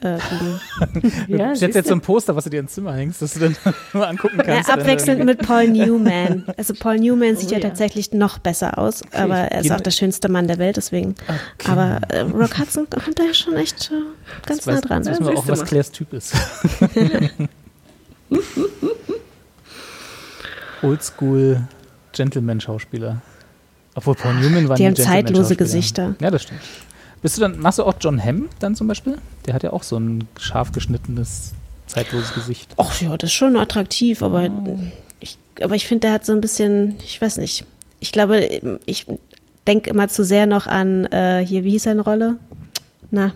äh, 0.00 0.14
liegen. 0.14 1.12
Ja, 1.38 1.52
ich 1.52 1.60
hätte 1.60 1.76
jetzt 1.78 1.88
so 1.88 1.94
ein 1.94 2.00
Poster, 2.00 2.34
was 2.34 2.44
du 2.44 2.50
dir 2.50 2.60
ins 2.60 2.72
Zimmer 2.72 2.94
hängst, 2.94 3.20
dass 3.20 3.34
du 3.34 3.40
dann 3.40 3.56
nur 3.92 4.08
angucken 4.08 4.38
Ja, 4.38 4.44
kannst. 4.44 4.70
abwechselnd 4.70 5.22
mit 5.24 5.40
Paul 5.46 5.68
Newman. 5.68 6.44
Also 6.56 6.72
Paul 6.72 6.98
Newman 6.98 7.36
sieht 7.36 7.50
Oh 7.50 7.52
ja, 7.52 7.58
ja. 7.58 7.68
tatsächlich 7.68 8.12
noch 8.12 8.38
besser 8.38 8.78
aus, 8.78 9.02
aber 9.12 9.36
er 9.36 9.60
ist 9.60 9.70
auch 9.72 9.80
der 9.82 9.90
schönste 9.90 10.28
Mann 10.30 10.46
der 10.48 10.56
Welt, 10.58 10.76
deswegen. 10.78 11.14
Aber 11.66 12.00
äh, 12.08 12.20
Rock 12.20 12.58
Hudson 12.58 12.86
kommt 12.88 13.18
da 13.18 13.24
ja 13.24 13.34
schon 13.34 13.54
echt 13.56 13.90
äh, 13.90 14.46
ganz 14.46 14.64
Jetzt 14.64 14.66
nah 14.66 14.74
weiß, 14.74 14.80
dran. 14.82 15.02
Jetzt 15.02 15.10
wissen 15.12 15.26
wir 15.26 15.32
Ja, 15.34 15.38
auch, 15.40 15.44
du 15.46 15.52
was. 15.52 15.64
Claires 15.64 15.90
Typ 15.92 16.12
ist. 16.14 16.34
Oldschool 20.82 21.62
Gentleman-Schauspieler. 22.12 23.20
Obwohl 23.94 24.14
Paul 24.14 24.34
Newman 24.34 24.68
war 24.68 24.76
Die 24.76 24.86
haben 24.86 24.96
zeitlose. 24.96 25.56
Gesichter. 25.56 26.14
Ja, 26.20 26.30
das 26.30 26.42
stimmt. 26.42 26.60
Bist 27.20 27.36
du 27.36 27.40
dann, 27.40 27.58
machst 27.58 27.78
du 27.80 27.84
auch 27.84 27.94
John 28.00 28.22
Hamm 28.22 28.48
dann 28.60 28.76
zum 28.76 28.86
Beispiel? 28.86 29.18
Der 29.46 29.54
hat 29.54 29.62
ja 29.64 29.72
auch 29.72 29.82
so 29.82 29.96
ein 29.98 30.28
scharf 30.38 30.70
geschnittenes, 30.72 31.52
zeitloses 31.86 32.32
Gesicht. 32.32 32.72
Ach 32.76 33.00
ja, 33.00 33.16
das 33.16 33.30
ist 33.30 33.34
schon 33.34 33.56
attraktiv, 33.56 34.22
aber 34.22 34.48
ich, 35.18 35.36
aber 35.60 35.74
ich 35.74 35.88
finde, 35.88 36.02
der 36.02 36.12
hat 36.12 36.24
so 36.24 36.32
ein 36.32 36.40
bisschen, 36.40 36.94
ich 37.04 37.20
weiß 37.20 37.38
nicht. 37.38 37.64
Ich 37.98 38.12
glaube, 38.12 38.38
ich 38.86 39.06
denke 39.66 39.90
immer 39.90 40.06
zu 40.08 40.24
sehr 40.24 40.46
noch 40.46 40.68
an, 40.68 41.06
äh, 41.06 41.44
hier, 41.44 41.64
wie 41.64 41.70
hieß 41.70 41.82
seine 41.84 42.02
Rolle? 42.02 42.36
Na, 43.10 43.32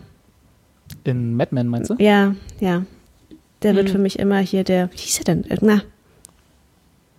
In 1.03 1.35
Mad 1.35 1.53
Men 1.53 1.67
meinst 1.67 1.91
du? 1.91 1.97
ja, 1.99 2.35
ja. 2.61 2.85
Der 3.63 3.71
Hm. 3.71 3.77
wird 3.77 3.91
für 3.91 3.99
mich 3.99 4.19
immer 4.21 4.39
hier 4.39 4.63
der, 4.65 4.93
wie 4.93 4.97
hieß 4.99 5.19
er 5.21 5.25
denn? 5.25 5.45
Na, 5.61 5.83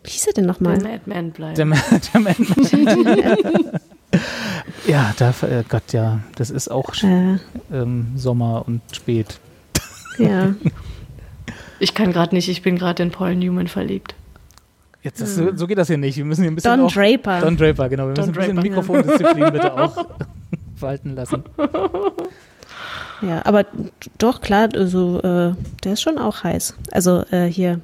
wie 0.03 0.09
hieß 0.09 0.27
er 0.27 0.33
denn 0.33 0.45
nochmal? 0.45 0.77
Der 0.77 0.89
Madman 0.91 1.31
bleibt. 1.31 1.57
Der, 1.57 1.65
Ma- 1.65 1.75
der 2.13 2.19
Mad 2.21 2.35
Men. 2.39 3.71
ja, 4.87 5.13
da, 5.17 5.29
äh, 5.41 5.63
Gott, 5.67 5.91
ja, 5.93 6.19
das 6.35 6.49
ist 6.49 6.69
auch 6.69 6.93
Äh, 7.03 7.37
ähm, 7.71 8.07
Sommer 8.15 8.63
und 8.67 8.81
spät. 8.93 9.39
ja. 10.17 10.53
Ich 11.79 11.93
kann 11.93 12.13
gerade 12.13 12.33
nicht, 12.33 12.47
ich 12.47 12.61
bin 12.61 12.77
gerade 12.77 13.03
in 13.03 13.11
Paul 13.11 13.35
Newman 13.35 13.67
verliebt. 13.67 14.15
Jetzt 15.01 15.19
ist, 15.19 15.35
so, 15.35 15.53
so 15.53 15.67
geht 15.67 15.77
das 15.77 15.87
hier 15.87 15.97
nicht. 15.97 16.15
Wir 16.15 16.23
müssen 16.23 16.43
hier 16.43 16.51
ein 16.51 16.55
bisschen 16.55 16.77
Don 16.77 16.85
auch, 16.87 16.93
Draper. 16.93 17.41
Don 17.41 17.57
Draper, 17.57 17.89
genau. 17.89 18.07
Wir 18.07 18.13
Don 18.13 18.27
müssen 18.27 18.39
ein 18.39 18.55
bisschen. 18.55 18.61
Mikrofondisziplin 18.61 19.51
bitte 19.51 19.73
auch 19.73 20.05
walten 20.79 21.15
lassen. 21.15 21.43
Ja, 23.21 23.41
aber 23.45 23.65
doch, 24.17 24.39
klar, 24.39 24.69
also, 24.73 25.19
äh, 25.19 25.55
der 25.83 25.93
ist 25.93 26.01
schon 26.01 26.17
auch 26.17 26.43
heiß. 26.45 26.75
Also 26.91 27.25
äh, 27.31 27.47
hier, 27.47 27.81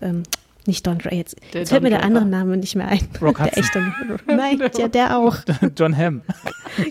ähm, 0.00 0.22
nicht 0.66 0.86
Don 0.86 0.98
Draper, 0.98 1.14
jetzt, 1.16 1.36
Der 1.52 1.60
jetzt 1.60 1.70
fällt 1.70 1.82
Don 1.82 1.90
mir 1.90 1.96
der 1.96 2.04
andere 2.04 2.24
Name 2.26 2.56
nicht 2.56 2.76
mehr 2.76 2.88
ein. 2.88 3.00
Rock 3.20 3.38
der 3.38 3.46
Hudson. 3.46 3.62
echte. 3.62 3.82
Nein, 4.26 4.62
ja, 4.76 4.88
der 4.88 5.18
auch. 5.18 5.36
John 5.76 5.96
Hamm. 5.96 6.22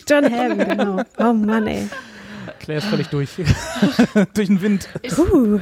John 0.08 0.26
Hamm, 0.26 0.58
genau. 0.58 1.02
Oh 1.18 1.34
Mann, 1.34 1.68
ey. 1.68 1.88
Claire 2.60 2.78
ist 2.80 2.88
völlig 2.88 3.08
durch. 3.08 3.30
durch 4.34 4.48
den 4.48 4.62
Wind. 4.62 4.88
Puh. 5.16 5.60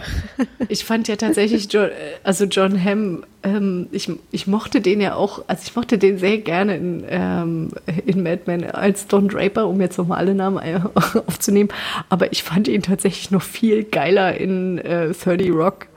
Ich 0.68 0.84
fand 0.84 1.08
ja 1.08 1.16
tatsächlich, 1.16 1.72
John, 1.72 1.90
also 2.24 2.46
John 2.46 2.84
Hamm, 2.84 3.26
ähm, 3.44 3.88
ich, 3.92 4.12
ich 4.32 4.48
mochte 4.48 4.82
den 4.82 5.00
ja 5.00 5.16
auch, 5.16 5.44
also 5.48 5.64
ich 5.66 5.76
mochte 5.76 5.98
den 5.98 6.18
sehr 6.18 6.40
gerne 6.40 6.76
in, 6.76 7.06
ähm, 7.08 7.70
in 8.06 8.24
Mad 8.24 8.42
Men 8.48 8.66
als 8.66 9.08
Don 9.08 9.30
Draper, 9.30 9.68
um 9.68 9.80
jetzt 9.80 9.98
nochmal 9.98 10.18
alle 10.18 10.36
Namen 10.36 10.60
aufzunehmen. 10.94 11.70
Aber 12.10 12.32
ich 12.34 12.44
fand 12.44 12.68
ihn 12.68 12.82
tatsächlich 12.82 13.32
noch 13.32 13.44
viel 13.44 13.84
geiler 13.84 14.36
in 14.36 14.78
äh, 14.80 15.14
30 15.14 15.52
Rock 15.52 15.88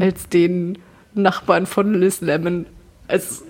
als 0.00 0.30
den 0.30 0.78
Nachbarn 1.16 1.66
von 1.66 1.94
Liz 1.94 2.20
Lemon. 2.20 2.66
Also, 3.08 3.42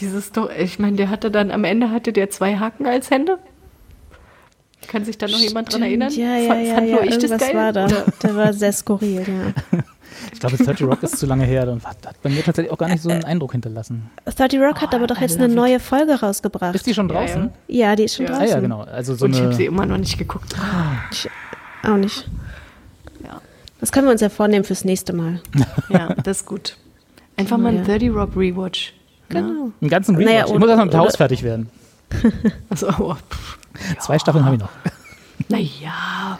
dieses 0.00 0.32
doch, 0.32 0.50
ich 0.50 0.78
meine, 0.78 0.96
der 0.96 1.10
hatte 1.10 1.30
dann, 1.30 1.50
am 1.50 1.64
Ende 1.64 1.90
hatte 1.90 2.12
der 2.12 2.30
zwei 2.30 2.56
Haken 2.56 2.86
als 2.86 3.10
Hände. 3.10 3.38
Kann 4.88 5.04
sich 5.04 5.18
da 5.18 5.26
noch 5.26 5.38
jemand 5.38 5.72
dran 5.72 5.82
erinnern? 5.82 6.12
Ja, 6.12 6.36
ja, 6.36 6.48
Fand- 6.54 6.66
ja, 6.66 6.74
fand 6.76 6.88
ja, 6.88 6.94
nur 6.94 7.04
ich 7.04 7.18
das 7.18 7.40
geil? 7.40 7.54
war 7.54 7.72
da. 7.72 7.86
Der 8.22 8.36
war 8.36 8.52
sehr 8.52 8.72
skurril, 8.72 9.24
ja. 9.26 9.82
Ich 10.32 10.40
glaube, 10.40 10.56
30 10.56 10.86
Rock 10.86 11.02
ist 11.02 11.18
zu 11.18 11.26
lange 11.26 11.44
her. 11.44 11.68
Und 11.70 11.84
hat, 11.84 12.06
hat 12.06 12.20
bei 12.22 12.30
mir 12.30 12.42
tatsächlich 12.42 12.72
auch 12.72 12.78
gar 12.78 12.88
nicht 12.88 13.02
so 13.02 13.10
einen 13.10 13.24
Eindruck 13.24 13.52
hinterlassen. 13.52 14.10
30 14.24 14.58
Rock 14.60 14.80
hat 14.80 14.94
aber 14.94 15.06
doch 15.06 15.20
jetzt 15.20 15.36
eine 15.38 15.48
neue 15.48 15.78
Folge 15.78 16.14
rausgebracht. 16.20 16.74
Ist 16.74 16.86
die 16.86 16.94
schon 16.94 17.08
Ja, 17.10 17.14
draußen? 17.14 17.50
ja. 17.68 17.88
Ja, 17.90 17.96
die 17.96 18.04
ist 18.04 18.16
schon 18.16 18.26
Ja. 18.26 18.32
Ah 18.32 18.38
draußen. 18.38 18.50
ja, 18.54 18.60
genau. 18.60 18.80
Also 18.82 19.14
so 19.14 19.26
Und 19.26 19.34
ich 19.34 19.40
habe 19.42 19.52
sie 19.54 19.66
immer 19.66 19.84
noch 19.84 19.98
nicht 19.98 20.16
geguckt. 20.16 20.54
Auch 21.82 21.96
nicht. 21.96 22.28
Ja. 23.76 23.80
Das 23.80 23.92
können 23.92 24.06
wir 24.06 24.12
uns 24.12 24.20
ja 24.20 24.28
vornehmen 24.28 24.64
fürs 24.64 24.84
nächste 24.84 25.12
Mal. 25.12 25.40
Ja, 25.88 26.14
das 26.14 26.38
ist 26.38 26.46
gut. 26.46 26.76
Einfach 27.36 27.58
mal 27.58 27.68
ein 27.68 27.76
Ja. 27.78 27.84
30 27.84 28.10
Rock 28.10 28.36
Rewatch. 28.36 28.92
Genau. 29.28 29.70
Einen 29.80 29.90
ganzen 29.90 30.16
Rewatch. 30.16 30.30
Naja, 30.32 30.44
ich 30.46 30.58
muss 30.58 30.68
erst 30.68 30.78
mal 30.78 30.84
mit 30.86 30.94
Haus 30.96 31.16
fertig 31.16 31.42
werden. 31.42 31.68
Also, 32.70 32.88
oh, 32.98 33.14
pff, 33.14 33.58
Zwei 34.00 34.18
Staffeln 34.18 34.44
habe 34.44 34.56
ich 34.56 34.62
noch. 34.62 34.70
naja. 35.48 36.38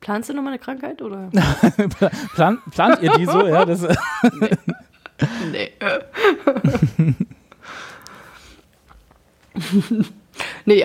Planst 0.00 0.28
du 0.28 0.34
noch 0.34 0.42
mal 0.42 0.50
eine 0.50 0.58
Krankheit 0.58 1.00
oder? 1.00 1.30
Plan, 2.34 2.58
plant 2.72 3.00
ihr 3.00 3.10
die 3.16 3.24
so? 3.24 3.46
Ja, 3.46 3.64
das, 3.64 3.80
nee. 5.50 5.70
nee, 5.80 7.14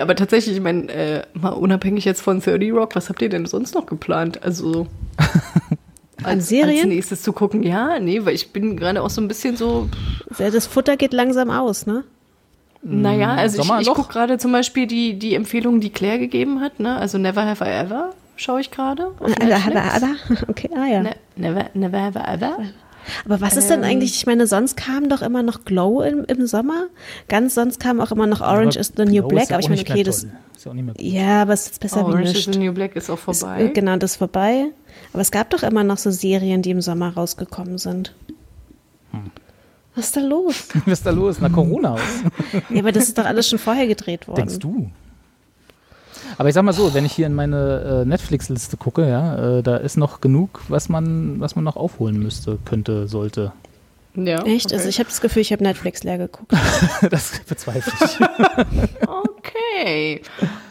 aber 0.00 0.14
tatsächlich, 0.14 0.56
ich 0.56 0.62
meine, 0.62 0.88
äh, 0.92 1.22
mal 1.34 1.50
unabhängig 1.50 2.04
jetzt 2.04 2.22
von 2.22 2.40
30 2.40 2.72
Rock, 2.72 2.94
was 2.96 3.08
habt 3.08 3.22
ihr 3.22 3.28
denn 3.28 3.46
sonst 3.46 3.74
noch 3.74 3.86
geplant? 3.86 4.42
Also. 4.42 4.86
Als, 6.22 6.48
Serien? 6.48 6.80
als 6.80 6.86
nächstes 6.88 7.22
zu 7.22 7.32
gucken, 7.32 7.62
ja, 7.62 7.98
nee, 7.98 8.22
weil 8.26 8.34
ich 8.34 8.52
bin 8.52 8.76
gerade 8.76 9.02
auch 9.02 9.08
so 9.08 9.22
ein 9.22 9.28
bisschen 9.28 9.56
so, 9.56 9.88
Das 10.36 10.66
Futter 10.66 10.98
geht 10.98 11.14
langsam 11.14 11.50
aus, 11.50 11.86
ne? 11.86 12.04
Naja, 12.82 13.34
also 13.34 13.62
ich, 13.62 13.88
ich 13.88 13.94
gucke 13.94 14.12
gerade 14.12 14.36
zum 14.36 14.52
Beispiel 14.52 14.86
die, 14.86 15.18
die 15.18 15.34
Empfehlungen, 15.34 15.80
die 15.80 15.88
Claire 15.90 16.18
gegeben 16.18 16.60
hat, 16.60 16.78
ne? 16.78 16.96
Also 16.96 17.16
Never 17.16 17.46
Have 17.46 17.64
I 17.64 17.68
Ever 17.68 18.12
schaue 18.36 18.60
ich 18.60 18.70
gerade. 18.70 19.08
auf 19.18 19.28
Netflix. 19.28 20.44
Okay, 20.48 20.70
ah 20.74 20.86
ja. 20.86 21.02
Ne, 21.02 21.16
never, 21.36 21.66
never 21.74 22.00
Have 22.00 22.18
I 22.18 22.34
Ever. 22.34 22.58
Aber 23.24 23.40
was 23.40 23.56
ist 23.56 23.70
denn 23.70 23.84
eigentlich, 23.84 24.14
ich 24.16 24.26
meine, 24.26 24.46
sonst 24.46 24.76
kam 24.76 25.08
doch 25.08 25.22
immer 25.22 25.42
noch 25.42 25.64
Glow 25.64 26.02
im, 26.02 26.24
im 26.26 26.46
Sommer. 26.46 26.86
Ganz 27.28 27.54
sonst 27.54 27.80
kam 27.80 28.00
auch 28.00 28.10
immer 28.12 28.26
noch 28.26 28.40
Orange 28.40 28.76
is 28.76 28.92
the 28.96 29.04
New 29.04 29.20
Glow 29.22 29.28
Black. 29.28 29.44
ist 29.44 29.52
Aber 29.52 29.60
ich 29.60 29.68
meine, 29.68 29.80
okay, 29.80 30.02
das. 30.02 30.24
Ist 30.56 30.64
ja 30.64 30.70
auch 30.70 30.74
nicht 30.74 30.84
mehr 30.84 30.94
gut. 30.94 31.02
Ja, 31.02 31.42
aber 31.42 31.52
es 31.54 31.66
ist 31.68 31.80
besser 31.80 32.00
wie 32.06 32.10
Orange 32.12 32.30
is 32.30 32.34
nichts. 32.46 32.52
the 32.52 32.58
New 32.58 32.72
Black 32.72 32.94
ist 32.96 33.08
auch 33.10 33.28
Ist, 33.28 33.40
vorbei. 33.40 33.64
äh, 33.64 33.68
Genau, 33.70 33.96
das 33.96 34.12
ist 34.12 34.16
vorbei. 34.16 34.66
Aber 35.12 35.22
es 35.22 35.30
gab 35.30 35.50
doch 35.50 35.62
immer 35.62 35.84
noch 35.84 35.98
so 35.98 36.10
Serien, 36.10 36.62
die 36.62 36.70
im 36.70 36.80
Sommer 36.80 37.14
rausgekommen 37.14 37.78
sind. 37.78 38.14
Hm. 39.12 39.30
Was 39.94 40.06
ist 40.06 40.16
da 40.16 40.20
los? 40.20 40.68
Was 40.84 40.92
ist 40.98 41.06
da 41.06 41.10
los? 41.10 41.38
Na, 41.40 41.48
Corona 41.48 41.94
aus. 41.94 42.00
ja, 42.70 42.80
aber 42.80 42.92
das 42.92 43.04
ist 43.04 43.18
doch 43.18 43.24
alles 43.24 43.48
schon 43.48 43.58
vorher 43.58 43.86
gedreht 43.86 44.28
worden. 44.28 44.36
Denkst 44.48 44.58
du? 44.58 44.90
Aber 46.38 46.48
ich 46.48 46.54
sag 46.54 46.62
mal 46.64 46.72
so, 46.72 46.94
wenn 46.94 47.04
ich 47.04 47.12
hier 47.12 47.26
in 47.26 47.34
meine 47.34 48.02
äh, 48.02 48.04
Netflix-Liste 48.04 48.76
gucke, 48.76 49.08
ja, 49.08 49.58
äh, 49.58 49.62
da 49.62 49.76
ist 49.76 49.96
noch 49.96 50.20
genug, 50.20 50.60
was 50.68 50.88
man, 50.88 51.40
was 51.40 51.56
man 51.56 51.64
noch 51.64 51.76
aufholen 51.76 52.18
müsste, 52.18 52.58
könnte, 52.64 53.08
sollte. 53.08 53.52
Ja, 54.14 54.42
Echt? 54.44 54.66
okay. 54.66 54.74
Also 54.76 54.88
ich 54.88 54.98
habe 54.98 55.08
das 55.08 55.20
Gefühl, 55.20 55.42
ich 55.42 55.52
habe 55.52 55.62
Netflix 55.62 56.02
leer 56.02 56.18
geguckt. 56.18 56.52
das 57.10 57.40
bezweifle 57.48 57.92
ich. 58.04 58.18
Okay, 59.42 60.20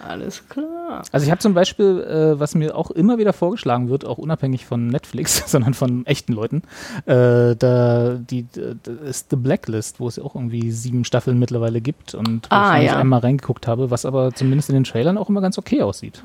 alles 0.07 0.48
klar. 0.49 1.03
Also 1.11 1.26
ich 1.26 1.32
habe 1.32 1.40
zum 1.40 1.53
Beispiel, 1.53 2.02
äh, 2.02 2.40
was 2.40 2.53
mir 2.53 2.76
auch 2.76 2.91
immer 2.91 3.18
wieder 3.18 3.34
vorgeschlagen 3.34 3.90
wird, 3.90 4.06
auch 4.06 4.18
unabhängig 4.18 4.66
von 4.66 4.88
Netflix, 4.88 5.44
sondern 5.52 5.74
von 5.74 6.06
echten 6.06 6.34
Leuten, 6.34 6.64
äh, 7.06 7.56
da 7.56 8.16
die 8.20 8.45
da 8.52 8.91
ist 9.06 9.30
The 9.32 9.36
Blacklist, 9.38 9.99
wo 9.99 10.07
es 10.07 10.18
ja 10.18 10.24
auch 10.24 10.36
irgendwie 10.36 10.72
sieben 10.72 11.06
Staffeln 11.06 11.40
mittlerweile 11.40 11.82
gibt 11.82 12.14
und 12.14 12.45
wo 12.52 12.56
Ah, 12.56 12.80
ich 12.80 12.88
ja. 12.88 12.98
einmal 12.98 13.20
reingeguckt 13.22 13.68
habe, 13.68 13.90
was 13.90 14.06
aber 14.06 14.34
zumindest 14.34 14.70
in 14.70 14.76
den 14.76 14.84
Trailern 14.84 15.18
auch 15.18 15.30
immer 15.30 15.41
ganz 15.41 15.57
okay 15.57 15.82
aussieht. 15.82 16.24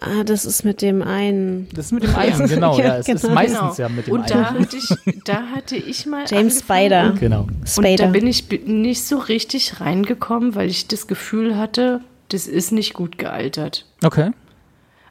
Ah, 0.00 0.24
das 0.24 0.44
ist 0.46 0.64
mit 0.64 0.80
dem 0.82 1.02
einen. 1.02 1.68
Das 1.74 1.86
ist 1.86 1.92
mit 1.92 2.04
dem 2.04 2.14
einen, 2.16 2.48
genau, 2.48 2.78
ja, 2.78 2.84
Ja, 2.84 2.96
es 2.98 3.08
ist 3.08 3.22
genau. 3.22 3.34
meistens 3.34 3.78
ja 3.78 3.88
mit 3.88 4.06
dem 4.06 4.14
Und 4.14 4.30
da 4.30 4.46
einen. 4.46 4.60
hatte 4.60 4.76
ich, 4.76 4.88
da 5.24 5.42
hatte 5.54 5.76
ich 5.76 6.06
mal 6.06 6.24
James 6.28 6.60
Spider. 6.60 7.14
Genau. 7.18 7.46
Und 7.76 8.00
da 8.00 8.06
bin 8.06 8.26
ich 8.26 8.44
nicht 8.66 9.04
so 9.04 9.18
richtig 9.18 9.80
reingekommen, 9.80 10.54
weil 10.54 10.68
ich 10.70 10.88
das 10.88 11.06
Gefühl 11.06 11.56
hatte, 11.56 12.00
das 12.28 12.46
ist 12.46 12.72
nicht 12.72 12.94
gut 12.94 13.18
gealtert. 13.18 13.86
Okay. 14.02 14.30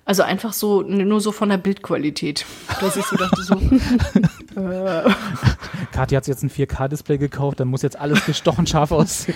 Also 0.10 0.24
einfach 0.24 0.54
so, 0.54 0.82
nur 0.82 1.22
so 1.22 1.32
von 1.32 1.50
der 1.50 1.58
Bildqualität. 1.58 2.44
Dass 2.82 2.98
ich 2.98 3.06
so 3.06 3.16
dachte, 3.16 3.44
so, 3.44 3.54
Kathi 5.92 6.16
hat 6.16 6.26
sich 6.26 6.34
jetzt 6.34 6.42
ein 6.42 6.50
4K-Display 6.50 7.20
gekauft, 7.20 7.60
dann 7.60 7.68
muss 7.68 7.84
jetzt 7.84 8.00
alles 8.00 8.26
gestochen 8.26 8.66
scharf 8.66 8.92
aussehen. 8.92 9.36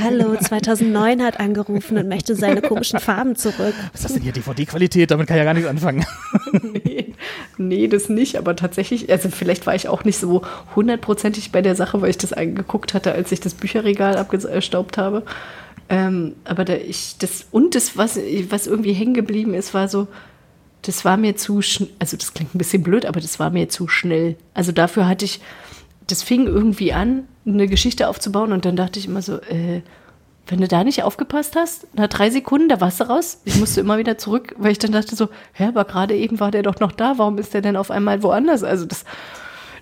Hallo, 0.00 0.36
2009 0.36 1.24
hat 1.24 1.40
angerufen 1.40 1.98
und 1.98 2.08
möchte 2.08 2.36
seine 2.36 2.62
komischen 2.62 3.00
Farben 3.00 3.34
zurück. 3.34 3.74
Was 3.90 4.02
ist 4.02 4.04
das 4.04 4.12
denn 4.12 4.22
hier, 4.22 4.30
DVD-Qualität? 4.30 5.10
Damit 5.10 5.26
kann 5.26 5.38
ich 5.38 5.40
ja 5.40 5.44
gar 5.44 5.54
nichts 5.54 5.68
anfangen. 5.68 6.06
nee, 6.62 7.14
nee, 7.58 7.88
das 7.88 8.08
nicht. 8.08 8.36
Aber 8.38 8.54
tatsächlich, 8.54 9.10
also 9.10 9.28
vielleicht 9.28 9.66
war 9.66 9.74
ich 9.74 9.88
auch 9.88 10.04
nicht 10.04 10.18
so 10.18 10.42
hundertprozentig 10.76 11.50
bei 11.50 11.62
der 11.62 11.74
Sache, 11.74 12.00
weil 12.00 12.10
ich 12.10 12.18
das 12.18 12.32
angeguckt 12.32 12.94
hatte, 12.94 13.10
als 13.10 13.32
ich 13.32 13.40
das 13.40 13.54
Bücherregal 13.54 14.16
abgestaubt 14.16 14.98
habe. 14.98 15.24
Ähm, 15.92 16.36
aber 16.44 16.64
da 16.64 16.74
ich 16.74 17.18
das 17.18 17.46
und 17.50 17.74
das, 17.74 17.98
was, 17.98 18.16
was 18.48 18.66
irgendwie 18.66 18.94
hängen 18.94 19.12
geblieben 19.12 19.52
ist, 19.52 19.74
war 19.74 19.88
so, 19.88 20.08
das 20.80 21.04
war 21.04 21.18
mir 21.18 21.36
zu 21.36 21.60
schnell, 21.60 21.90
also 21.98 22.16
das 22.16 22.32
klingt 22.32 22.54
ein 22.54 22.58
bisschen 22.58 22.82
blöd, 22.82 23.04
aber 23.04 23.20
das 23.20 23.38
war 23.38 23.50
mir 23.50 23.68
zu 23.68 23.88
schnell. 23.88 24.36
Also 24.54 24.72
dafür 24.72 25.06
hatte 25.06 25.26
ich, 25.26 25.42
das 26.06 26.22
fing 26.22 26.46
irgendwie 26.46 26.94
an, 26.94 27.28
eine 27.44 27.68
Geschichte 27.68 28.08
aufzubauen 28.08 28.52
und 28.52 28.64
dann 28.64 28.74
dachte 28.74 28.98
ich 28.98 29.06
immer 29.06 29.20
so, 29.20 29.36
äh, 29.42 29.82
wenn 30.46 30.62
du 30.62 30.66
da 30.66 30.82
nicht 30.82 31.02
aufgepasst 31.02 31.56
hast, 31.56 31.86
nach 31.94 32.08
drei 32.08 32.30
Sekunden, 32.30 32.70
da 32.70 32.80
warst 32.80 32.98
du 33.00 33.04
raus. 33.04 33.42
Ich 33.44 33.56
musste 33.60 33.80
immer 33.80 33.98
wieder 33.98 34.16
zurück, 34.16 34.54
weil 34.56 34.72
ich 34.72 34.78
dann 34.78 34.92
dachte 34.92 35.14
so, 35.14 35.28
hä, 35.52 35.66
aber 35.66 35.84
gerade 35.84 36.16
eben 36.16 36.40
war 36.40 36.50
der 36.50 36.62
doch 36.62 36.80
noch 36.80 36.92
da, 36.92 37.18
warum 37.18 37.36
ist 37.36 37.52
der 37.52 37.60
denn 37.60 37.76
auf 37.76 37.90
einmal 37.90 38.22
woanders? 38.22 38.64
Also 38.64 38.86
das, 38.86 39.04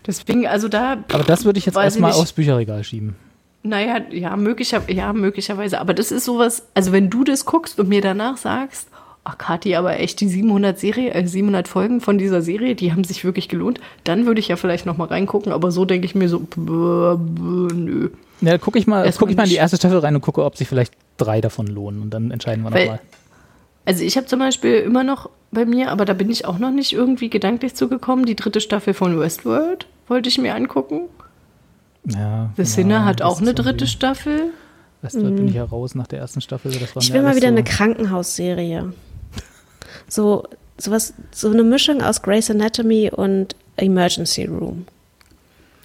deswegen, 0.04 0.48
also 0.48 0.66
da. 0.66 1.04
Aber 1.12 1.22
das 1.22 1.44
würde 1.44 1.60
ich 1.60 1.66
jetzt 1.66 1.76
erstmal 1.76 2.10
aufs 2.10 2.32
Bücherregal 2.32 2.82
schieben. 2.82 3.14
Naja, 3.62 4.00
ja, 4.10 4.36
möglicher, 4.36 4.82
ja, 4.90 5.12
möglicherweise. 5.12 5.80
Aber 5.80 5.92
das 5.92 6.10
ist 6.10 6.24
sowas, 6.24 6.66
also 6.74 6.92
wenn 6.92 7.10
du 7.10 7.24
das 7.24 7.44
guckst 7.44 7.78
und 7.78 7.88
mir 7.88 8.00
danach 8.00 8.38
sagst, 8.38 8.88
ach 9.24 9.36
Kathi, 9.36 9.76
aber 9.76 9.98
echt 10.00 10.20
die 10.20 10.28
700 10.28 10.78
Serie, 10.78 11.12
äh, 11.12 11.26
700 11.26 11.68
Folgen 11.68 12.00
von 12.00 12.16
dieser 12.16 12.40
Serie, 12.40 12.74
die 12.74 12.92
haben 12.92 13.04
sich 13.04 13.24
wirklich 13.24 13.48
gelohnt, 13.48 13.80
dann 14.04 14.24
würde 14.24 14.40
ich 14.40 14.48
ja 14.48 14.56
vielleicht 14.56 14.86
noch 14.86 14.96
mal 14.96 15.08
reingucken. 15.08 15.52
Aber 15.52 15.70
so 15.70 15.84
denke 15.84 16.06
ich 16.06 16.14
mir 16.14 16.28
so, 16.28 16.40
bäh, 16.40 17.16
bäh, 17.16 17.74
nö. 17.74 18.08
Ja, 18.40 18.56
gucke 18.56 18.78
ich 18.78 18.86
mal, 18.86 19.10
guck 19.18 19.30
ich 19.30 19.36
mal 19.36 19.42
in 19.42 19.50
die 19.50 19.56
erste 19.56 19.76
Staffel 19.76 19.98
rein 19.98 20.14
und 20.14 20.22
gucke, 20.22 20.42
ob 20.44 20.56
sich 20.56 20.66
vielleicht 20.66 20.94
drei 21.18 21.42
davon 21.42 21.66
lohnen 21.66 22.00
und 22.00 22.10
dann 22.10 22.30
entscheiden 22.30 22.64
wir 22.64 22.70
nochmal. 22.70 23.00
Also 23.84 24.04
ich 24.04 24.16
habe 24.16 24.26
zum 24.26 24.38
Beispiel 24.38 24.76
immer 24.76 25.04
noch 25.04 25.28
bei 25.50 25.66
mir, 25.66 25.90
aber 25.90 26.04
da 26.04 26.14
bin 26.14 26.30
ich 26.30 26.46
auch 26.46 26.58
noch 26.58 26.70
nicht 26.70 26.92
irgendwie 26.92 27.28
gedanklich 27.28 27.74
zugekommen, 27.74 28.24
die 28.24 28.36
dritte 28.36 28.60
Staffel 28.60 28.94
von 28.94 29.18
Westworld 29.18 29.86
wollte 30.08 30.28
ich 30.28 30.38
mir 30.38 30.54
angucken. 30.54 31.08
Ja, 32.04 32.50
The 32.56 32.62
ja, 32.62 32.66
Sinner 32.66 33.04
hat 33.04 33.20
das 33.20 33.26
auch 33.26 33.40
eine 33.40 33.54
dritte 33.54 33.86
Staffel. 33.86 34.52
Westworld 35.02 35.36
bin 35.36 35.48
ich 35.48 35.54
ja 35.54 35.64
raus 35.64 35.94
nach 35.94 36.06
der 36.06 36.18
ersten 36.18 36.40
Staffel. 36.40 36.72
Das 36.72 36.94
war 36.94 37.02
Ich 37.02 37.12
will 37.12 37.22
mal 37.22 37.36
wieder 37.36 37.48
so, 37.48 37.54
eine 37.54 37.64
Krankenhausserie. 37.64 38.92
So, 40.08 40.44
sowas, 40.76 41.14
so 41.30 41.50
eine 41.50 41.62
Mischung 41.62 42.02
aus 42.02 42.22
Grey's 42.22 42.50
Anatomy 42.50 43.10
und 43.10 43.54
Emergency 43.76 44.44
Room. 44.44 44.86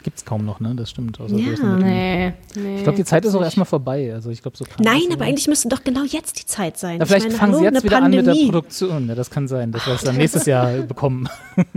Gibt's 0.04 0.24
kaum 0.24 0.46
noch, 0.46 0.60
ne? 0.60 0.76
Das 0.76 0.92
stimmt. 0.92 1.20
außer 1.20 1.36
Ja. 1.36 1.78
Nee, 1.78 2.34
nee. 2.56 2.78
Ich 2.78 2.84
glaube, 2.84 2.96
die 2.98 3.06
Zeit 3.06 3.26
ist 3.26 3.34
auch 3.34 3.42
erstmal 3.42 3.66
vorbei. 3.66 4.14
Also 4.14 4.30
ich 4.30 4.42
glaube 4.44 4.56
so. 4.56 4.64
Nein, 4.78 5.02
aber 5.12 5.26
eigentlich 5.26 5.48
müsste 5.48 5.68
doch 5.68 5.84
genau 5.84 6.04
jetzt 6.04 6.40
die 6.40 6.46
Zeit 6.46 6.78
sein. 6.78 6.98
Ja, 6.98 7.04
Ich 7.04 7.10
vielleicht 7.10 7.28
meine, 7.28 7.38
fangen 7.40 7.54
sie 7.54 7.58
hallo, 7.60 7.66
jetzt 7.66 7.76
eine 7.78 7.84
wieder 7.84 7.98
an 8.04 8.12
mit 8.12 8.20
der 8.20 8.24
Pandemie. 8.32 8.46
Produktion. 8.52 9.08
Ja, 9.08 9.16
das 9.16 9.32
kann 9.32 9.48
sein, 9.48 9.72
dass 9.72 9.88
wir 9.88 9.94
es 9.96 10.04
dann 10.04 10.18
nächstes 10.18 10.46
Jahr 10.46 10.72
bekommen. 10.82 11.28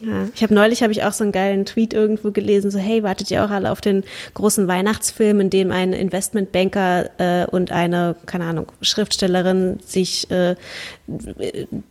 Ja, 0.00 0.28
ich 0.34 0.42
habe 0.42 0.54
neulich 0.54 0.82
habe 0.82 0.92
ich 0.92 1.04
auch 1.04 1.12
so 1.12 1.24
einen 1.24 1.32
geilen 1.32 1.64
Tweet 1.64 1.94
irgendwo 1.94 2.30
gelesen, 2.30 2.70
so 2.70 2.78
hey, 2.78 3.02
wartet 3.02 3.30
ihr 3.30 3.44
auch 3.44 3.50
alle 3.50 3.70
auf 3.70 3.80
den 3.80 4.04
großen 4.34 4.68
Weihnachtsfilm, 4.68 5.40
in 5.40 5.50
dem 5.50 5.70
ein 5.70 5.92
Investmentbanker 5.92 7.10
äh, 7.18 7.46
und 7.46 7.72
eine, 7.72 8.16
keine 8.26 8.44
Ahnung, 8.44 8.66
Schriftstellerin 8.80 9.78
sich 9.84 10.30
äh, 10.30 10.56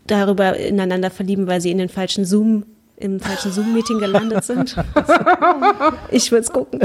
darüber 0.07 0.57
ineinander 0.57 1.09
verlieben, 1.09 1.47
weil 1.47 1.61
sie 1.61 1.71
in 1.71 1.77
den 1.77 1.89
falschen 1.89 2.25
Zoom 2.25 2.65
im 2.97 3.19
falschen 3.19 3.51
Zoom-Meeting 3.51 3.99
gelandet 3.99 4.45
sind. 4.45 4.73
ich 6.11 6.31
würde 6.31 6.43
es 6.43 6.51
gucken. 6.51 6.79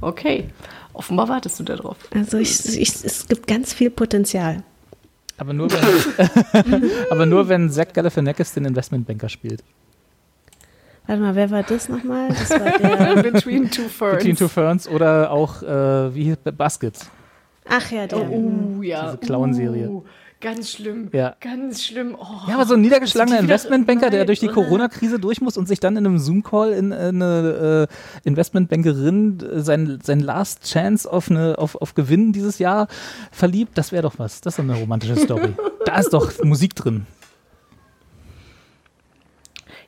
Okay, 0.00 0.48
offenbar 0.92 1.28
wartest 1.28 1.60
du 1.60 1.64
darauf. 1.64 1.96
Also 2.12 2.38
ich, 2.38 2.76
ich, 2.76 3.04
es 3.04 3.28
gibt 3.28 3.46
ganz 3.46 3.72
viel 3.72 3.88
Potenzial. 3.90 4.64
Aber 5.42 5.52
nur 5.52 5.68
wenn, 5.72 6.92
aber 7.10 7.26
nur 7.26 7.48
wenn 7.48 7.68
Zach 7.68 7.92
Galifianakis 7.92 8.54
den 8.54 8.64
Investmentbanker 8.64 9.28
spielt. 9.28 9.64
Warte 11.04 11.20
mal, 11.20 11.34
wer 11.34 11.50
war 11.50 11.64
das 11.64 11.88
nochmal? 11.88 12.28
Das 12.28 12.50
war 12.50 12.78
der. 12.78 13.22
Between 13.24 13.68
Two 13.68 13.88
Ferns. 13.88 14.18
Between 14.18 14.36
Two 14.36 14.46
Ferns 14.46 14.86
oder 14.86 15.32
auch, 15.32 15.60
äh, 15.64 16.14
wie 16.14 16.24
hieß 16.26 16.36
Baskets. 16.56 17.10
Ach 17.68 17.90
ja, 17.90 18.06
der. 18.06 18.30
Oh, 18.30 18.82
ja. 18.82 19.06
Diese 19.06 19.18
Clown-Serie. 19.18 19.88
Uh, 19.88 20.04
ganz 20.42 20.70
schlimm. 20.70 21.08
Ja. 21.12 21.34
Ganz 21.40 21.82
schlimm. 21.82 22.14
Oh. 22.18 22.26
Ja, 22.48 22.56
aber 22.56 22.66
so 22.66 22.74
ein 22.74 22.82
niedergeschlagener 22.82 23.36
wieder- 23.36 23.44
Investmentbanker, 23.44 24.10
der 24.10 24.26
durch 24.26 24.40
die? 24.40 24.48
Corona-Krise 24.48 25.18
durch 25.18 25.40
muss 25.40 25.56
und 25.56 25.66
sich 25.66 25.80
dann 25.80 25.96
in 25.96 26.04
einem 26.06 26.18
Zoom-Call 26.18 26.72
in 26.72 26.92
eine 26.92 27.88
äh, 27.88 28.28
Investmentbankerin 28.28 29.38
äh, 29.40 29.60
sein, 29.60 30.00
sein 30.02 30.20
Last 30.20 30.64
Chance 30.64 31.10
auf, 31.10 31.30
eine, 31.30 31.56
auf, 31.58 31.76
auf 31.76 31.94
Gewinn 31.94 32.32
dieses 32.34 32.58
Jahr 32.58 32.88
verliebt, 33.30 33.78
das 33.78 33.92
wäre 33.92 34.02
doch 34.02 34.18
was. 34.18 34.42
Das 34.42 34.52
ist 34.52 34.58
doch 34.58 34.64
eine 34.64 34.78
romantische 34.78 35.16
Story. 35.16 35.54
da 35.86 35.98
ist 35.98 36.12
doch 36.12 36.30
Musik 36.44 36.74
drin. 36.74 37.06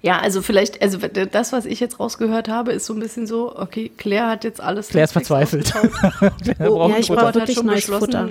Ja, 0.00 0.18
also 0.18 0.42
vielleicht, 0.42 0.82
also 0.82 0.98
das, 0.98 1.52
was 1.54 1.64
ich 1.64 1.80
jetzt 1.80 1.98
rausgehört 1.98 2.48
habe, 2.48 2.72
ist 2.72 2.84
so 2.84 2.92
ein 2.92 3.00
bisschen 3.00 3.26
so, 3.26 3.58
okay, 3.58 3.90
Claire 3.96 4.28
hat 4.28 4.44
jetzt 4.44 4.60
alles. 4.60 4.88
Claire 4.88 5.04
ist 5.04 5.12
verzweifelt. 5.12 5.72
braucht 6.58 6.90
ja, 6.90 6.98
ich 6.98 7.08
brauche 7.08 7.22
hat 7.22 7.34
wirklich 7.36 7.56
schon 7.56 7.66
neues 7.66 7.86
beschlossen, 7.86 8.04
Futter. 8.04 8.28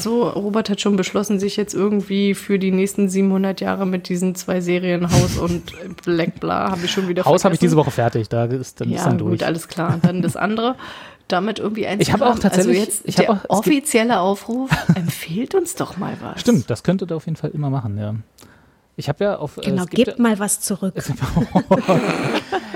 So, 0.00 0.28
Robert 0.28 0.70
hat 0.70 0.80
schon 0.80 0.96
beschlossen, 0.96 1.38
sich 1.38 1.56
jetzt 1.56 1.74
irgendwie 1.74 2.34
für 2.34 2.58
die 2.58 2.70
nächsten 2.70 3.08
700 3.08 3.60
Jahre 3.60 3.86
mit 3.86 4.08
diesen 4.08 4.34
zwei 4.34 4.60
Serien 4.60 5.10
Haus 5.10 5.36
und 5.38 5.72
Black 6.04 6.40
Bla 6.40 6.70
habe 6.70 6.80
ich 6.84 6.90
schon 6.90 7.08
wieder 7.08 7.24
Haus 7.24 7.44
habe 7.44 7.54
ich 7.54 7.60
diese 7.60 7.76
Woche 7.76 7.90
fertig, 7.90 8.28
da 8.28 8.44
ist 8.44 8.80
dann, 8.80 8.90
Ja, 8.90 8.96
ist 8.98 9.04
dann 9.06 9.18
durch. 9.18 9.32
gut, 9.32 9.42
alles 9.42 9.68
klar. 9.68 9.98
Dann 10.02 10.22
das 10.22 10.36
andere. 10.36 10.76
Damit 11.28 11.58
irgendwie 11.58 11.88
eins. 11.88 12.00
Ich 12.02 12.12
habe 12.12 12.24
auch 12.26 12.38
tatsächlich- 12.38 12.78
Also 12.78 12.90
jetzt 12.92 13.02
ich 13.04 13.16
der 13.16 13.30
auch- 13.30 13.38
offizielle 13.48 14.20
Aufruf. 14.20 14.70
empfehlt 14.94 15.56
uns 15.56 15.74
doch 15.74 15.96
mal 15.96 16.12
was. 16.22 16.40
Stimmt, 16.40 16.70
das 16.70 16.84
könnte 16.84 17.04
da 17.06 17.16
auf 17.16 17.24
jeden 17.26 17.36
Fall 17.36 17.50
immer 17.50 17.68
machen, 17.68 17.98
ja. 17.98 18.14
Ich 18.96 19.08
habe 19.08 19.24
ja 19.24 19.36
auf. 19.36 19.58
äh, 19.58 19.62
Genau, 19.62 19.84
es 19.84 19.90
gibt 19.90 20.06
gebt 20.06 20.18
mal 20.18 20.38
was 20.38 20.60
zurück. 20.60 20.94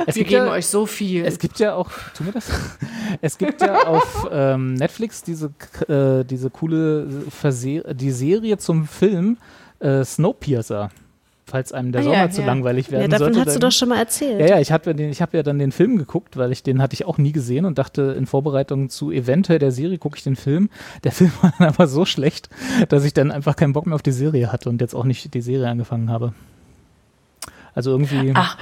Es 0.07 0.17
Wir 0.17 0.23
gibt 0.25 0.31
geben 0.31 0.47
ja, 0.47 0.53
euch 0.53 0.67
so 0.67 0.87
viel. 0.87 1.27
Es 1.27 1.39
gibt 1.39 1.59
ja 1.59 1.75
auch, 1.75 1.91
tu 2.15 2.25
mir 2.25 2.33
das? 2.33 2.49
Es 3.21 3.37
gibt 3.37 3.61
ja 3.61 3.87
auf 3.87 4.29
ähm, 4.31 4.75
Netflix 4.75 5.23
diese, 5.23 5.53
äh, 5.89 6.25
diese 6.25 6.49
coole 6.49 7.07
Verse 7.29 7.83
die 7.95 8.11
Serie 8.11 8.57
zum 8.57 8.87
Film 8.87 9.37
äh, 9.79 10.03
Snowpiercer. 10.03 10.91
Falls 11.51 11.73
einem 11.73 11.91
der 11.93 12.03
Ah, 12.03 12.05
Sommer 12.05 12.17
ja, 12.17 12.31
zu 12.31 12.41
ja. 12.43 12.47
langweilig 12.47 12.87
Ja, 12.87 12.93
werden 12.93 13.11
davon 13.11 13.35
sollte. 13.35 13.49
hast 13.51 13.57
du 13.57 13.61
doch 13.61 13.73
schon 13.73 13.89
mal 13.89 13.99
erzählt. 13.99 14.39
ja, 14.41 14.47
ja, 14.47 14.61
ich 14.61 14.71
habe 14.73 14.93
hab 14.95 15.35
ja 15.35 15.43
dann 15.43 15.59
den 15.59 15.73
Film 15.73 15.97
geguckt, 15.99 16.37
weil 16.37 16.53
ich 16.53 16.63
den 16.63 16.81
hatte 16.81 16.95
ich 16.95 17.05
auch 17.07 17.19
nie 17.19 17.33
gesehen 17.33 17.65
und 17.65 17.77
dachte, 17.79 18.15
in 18.17 18.27
Vorbereitung 18.27 18.89
zu 18.89 19.11
eventuell 19.11 19.59
der 19.59 19.73
Serie 19.73 19.99
gucke 19.99 20.17
ich 20.17 20.23
den 20.23 20.37
Film. 20.37 20.71
Der 21.05 21.11
Film 21.13 21.33
war 21.43 21.53
dann 21.59 21.69
aber 21.69 21.87
so 21.89 22.05
schlecht, 22.05 22.49
dass 22.89 23.05
ich 23.05 23.13
dann 23.15 23.31
einfach 23.33 23.57
keinen 23.57 23.73
Bock 23.73 23.87
mehr 23.87 23.95
auf 23.97 24.03
die 24.03 24.13
Serie 24.13 24.53
hatte 24.53 24.69
und 24.69 24.81
jetzt 24.81 24.95
auch 24.95 25.05
nicht 25.05 25.35
die 25.35 25.41
Serie 25.41 25.69
angefangen 25.69 26.09
habe. 26.11 26.33
Also 27.75 27.91
irgendwie. 27.91 28.33
Ach, 28.35 28.57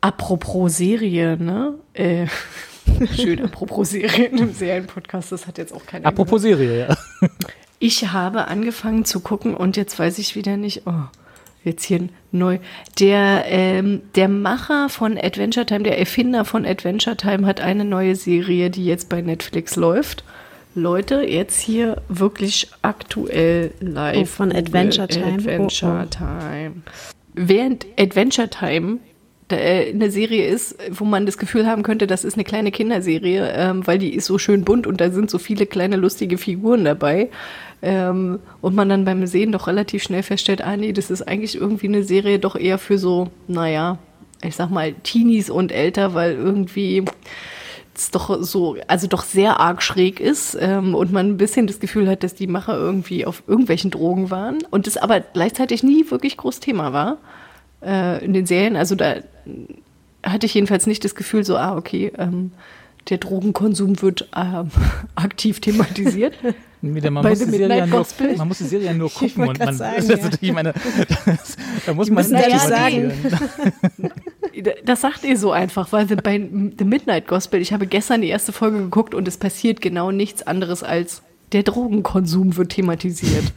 apropos 0.00 0.76
Serie, 0.76 1.36
ne? 1.36 1.74
Äh, 1.94 2.26
schön, 3.16 3.44
apropos 3.44 3.90
Serie 3.90 4.26
in 4.26 4.38
einem 4.38 4.52
Serienpodcast, 4.54 5.32
das 5.32 5.46
hat 5.46 5.58
jetzt 5.58 5.72
auch 5.72 5.84
keiner 5.86 6.06
Apropos 6.06 6.42
Serie, 6.42 6.86
ja. 6.88 6.96
Ich 7.80 8.08
habe 8.12 8.48
angefangen 8.48 9.04
zu 9.04 9.20
gucken 9.20 9.54
und 9.54 9.76
jetzt 9.76 9.98
weiß 9.98 10.18
ich 10.18 10.34
wieder 10.34 10.56
nicht, 10.56 10.82
oh, 10.86 10.92
jetzt 11.64 11.84
hier 11.84 12.08
neu. 12.32 12.58
Der, 12.98 13.44
ähm, 13.46 14.02
der 14.14 14.28
Macher 14.28 14.88
von 14.88 15.18
Adventure 15.18 15.66
Time, 15.66 15.82
der 15.82 15.98
Erfinder 15.98 16.44
von 16.44 16.64
Adventure 16.64 17.16
Time 17.16 17.46
hat 17.46 17.60
eine 17.60 17.84
neue 17.84 18.16
Serie, 18.16 18.70
die 18.70 18.84
jetzt 18.84 19.08
bei 19.08 19.20
Netflix 19.20 19.76
läuft. 19.76 20.24
Leute, 20.74 21.22
jetzt 21.22 21.60
hier 21.60 22.02
wirklich 22.08 22.68
aktuell 22.82 23.72
live. 23.80 24.16
Oh, 24.16 24.24
von 24.24 24.52
Adventure 24.52 25.08
Time? 25.08 25.34
Adventure 25.34 26.02
Oh, 26.02 26.06
oh. 26.06 26.08
Time. 26.10 26.82
Während 27.34 27.86
Adventure 27.98 28.48
Time 28.48 28.98
äh, 29.50 29.90
eine 29.90 30.10
Serie 30.10 30.46
ist, 30.46 30.76
wo 30.90 31.04
man 31.04 31.26
das 31.26 31.38
Gefühl 31.38 31.66
haben 31.66 31.82
könnte, 31.82 32.06
das 32.06 32.24
ist 32.24 32.34
eine 32.34 32.44
kleine 32.44 32.70
Kinderserie, 32.70 33.50
ähm, 33.54 33.86
weil 33.86 33.98
die 33.98 34.14
ist 34.14 34.26
so 34.26 34.38
schön 34.38 34.64
bunt 34.64 34.86
und 34.86 35.00
da 35.00 35.10
sind 35.10 35.30
so 35.30 35.38
viele 35.38 35.66
kleine 35.66 35.96
lustige 35.96 36.38
Figuren 36.38 36.84
dabei. 36.84 37.30
Ähm, 37.80 38.40
und 38.60 38.74
man 38.74 38.88
dann 38.88 39.04
beim 39.04 39.26
Sehen 39.26 39.52
doch 39.52 39.66
relativ 39.68 40.02
schnell 40.02 40.22
feststellt, 40.22 40.62
ah 40.62 40.76
nee, 40.76 40.92
das 40.92 41.10
ist 41.10 41.22
eigentlich 41.22 41.54
irgendwie 41.54 41.86
eine 41.86 42.02
Serie 42.02 42.38
doch 42.38 42.56
eher 42.56 42.78
für 42.78 42.98
so, 42.98 43.28
naja, 43.46 43.98
ich 44.42 44.56
sag 44.56 44.70
mal, 44.70 44.94
Teenies 44.94 45.50
und 45.50 45.72
älter, 45.72 46.14
weil 46.14 46.32
irgendwie 46.32 47.04
es 47.98 48.10
doch 48.10 48.42
so, 48.42 48.76
also 48.86 49.06
doch 49.06 49.22
sehr 49.22 49.60
arg 49.60 49.82
schräg 49.82 50.20
ist 50.20 50.56
ähm, 50.60 50.94
und 50.94 51.12
man 51.12 51.30
ein 51.30 51.36
bisschen 51.36 51.66
das 51.66 51.80
Gefühl 51.80 52.08
hat, 52.08 52.22
dass 52.22 52.34
die 52.34 52.46
Macher 52.46 52.76
irgendwie 52.76 53.26
auf 53.26 53.42
irgendwelchen 53.46 53.90
Drogen 53.90 54.30
waren 54.30 54.58
und 54.70 54.86
das 54.86 54.96
aber 54.96 55.20
gleichzeitig 55.20 55.82
nie 55.82 56.10
wirklich 56.10 56.36
groß 56.36 56.60
Thema 56.60 56.92
war 56.92 57.18
äh, 57.84 58.24
in 58.24 58.32
den 58.32 58.46
Serien. 58.46 58.76
Also 58.76 58.94
da 58.94 59.16
hatte 60.22 60.46
ich 60.46 60.54
jedenfalls 60.54 60.86
nicht 60.86 61.04
das 61.04 61.14
Gefühl, 61.14 61.44
so, 61.44 61.56
ah, 61.56 61.76
okay, 61.76 62.12
ähm, 62.16 62.52
der 63.08 63.18
Drogenkonsum 63.18 64.00
wird 64.02 64.28
ähm, 64.36 64.70
aktiv 65.14 65.60
thematisiert. 65.60 66.34
Man 66.80 67.22
Bei 67.22 67.30
muss, 67.30 67.38
The 67.40 67.44
die 67.46 67.50
Serie 67.50 67.60
ja 67.60 67.68
Midnight 67.68 67.88
nur, 67.90 67.98
Gospel. 67.98 68.36
man 68.36 68.48
muss 68.48 68.58
die 68.58 68.64
Serie 68.64 68.86
ja 68.86 68.92
nur 68.94 69.10
gucken 69.10 69.48
und 69.48 69.58
man, 69.58 69.74
sagen, 69.76 69.96
also, 69.96 70.12
ja. 70.12 70.28
ich 70.40 70.52
meine, 70.52 70.74
das, 71.26 71.56
da 71.86 71.94
muss 71.94 72.10
man 72.10 72.24
nicht 72.24 72.40
ehrlich 72.40 72.62
thematisieren. 72.62 74.12
Das 74.84 75.00
sagt 75.00 75.24
ihr 75.24 75.36
so 75.36 75.52
einfach, 75.52 75.92
weil 75.92 76.06
bei 76.06 76.38
The 76.78 76.84
Midnight 76.84 77.26
Gospel, 77.26 77.60
ich 77.60 77.72
habe 77.72 77.86
gestern 77.86 78.22
die 78.22 78.28
erste 78.28 78.52
Folge 78.52 78.78
geguckt 78.78 79.14
und 79.14 79.26
es 79.28 79.36
passiert 79.36 79.80
genau 79.80 80.10
nichts 80.10 80.46
anderes 80.46 80.82
als 80.82 81.22
der 81.52 81.62
Drogenkonsum 81.62 82.56
wird 82.56 82.70
thematisiert. 82.70 83.52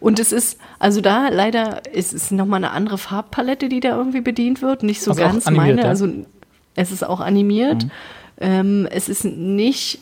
Und 0.00 0.20
es 0.20 0.32
ist, 0.32 0.58
also 0.78 1.00
da 1.00 1.28
leider, 1.28 1.82
es 1.92 2.12
ist 2.12 2.30
nochmal 2.30 2.58
eine 2.58 2.70
andere 2.70 2.98
Farbpalette, 2.98 3.68
die 3.68 3.80
da 3.80 3.96
irgendwie 3.96 4.20
bedient 4.20 4.62
wird. 4.62 4.82
Nicht 4.82 5.00
so 5.02 5.10
Also 5.10 5.22
ganz 5.22 5.46
animiert, 5.46 5.68
meine. 5.76 5.82
ja? 5.82 5.88
Also 5.88 6.08
es 6.74 6.92
ist 6.92 7.04
auch 7.04 7.20
animiert. 7.20 7.84
Mhm. 7.84 7.90
Ähm, 8.40 8.88
es 8.90 9.08
ist 9.08 9.24
nicht 9.24 9.98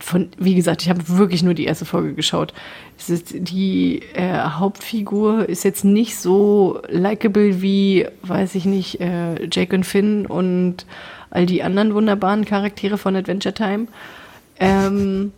von, 0.00 0.28
wie 0.38 0.54
gesagt, 0.54 0.82
ich 0.82 0.88
habe 0.88 1.00
wirklich 1.08 1.42
nur 1.42 1.54
die 1.54 1.64
erste 1.64 1.84
Folge 1.84 2.14
geschaut. 2.14 2.52
Es 2.98 3.10
ist, 3.10 3.34
die 3.34 4.02
äh, 4.14 4.38
Hauptfigur 4.38 5.48
ist 5.48 5.64
jetzt 5.64 5.84
nicht 5.84 6.16
so 6.16 6.80
likable 6.88 7.62
wie, 7.62 8.06
weiß 8.22 8.54
ich 8.54 8.64
nicht, 8.64 9.00
äh, 9.00 9.46
Jake 9.50 9.74
und 9.74 9.84
Finn 9.84 10.26
und 10.26 10.86
all 11.30 11.46
die 11.46 11.62
anderen 11.62 11.94
wunderbaren 11.94 12.44
Charaktere 12.44 12.98
von 12.98 13.16
Adventure 13.16 13.54
Time. 13.54 13.86
Ähm, 14.58 15.32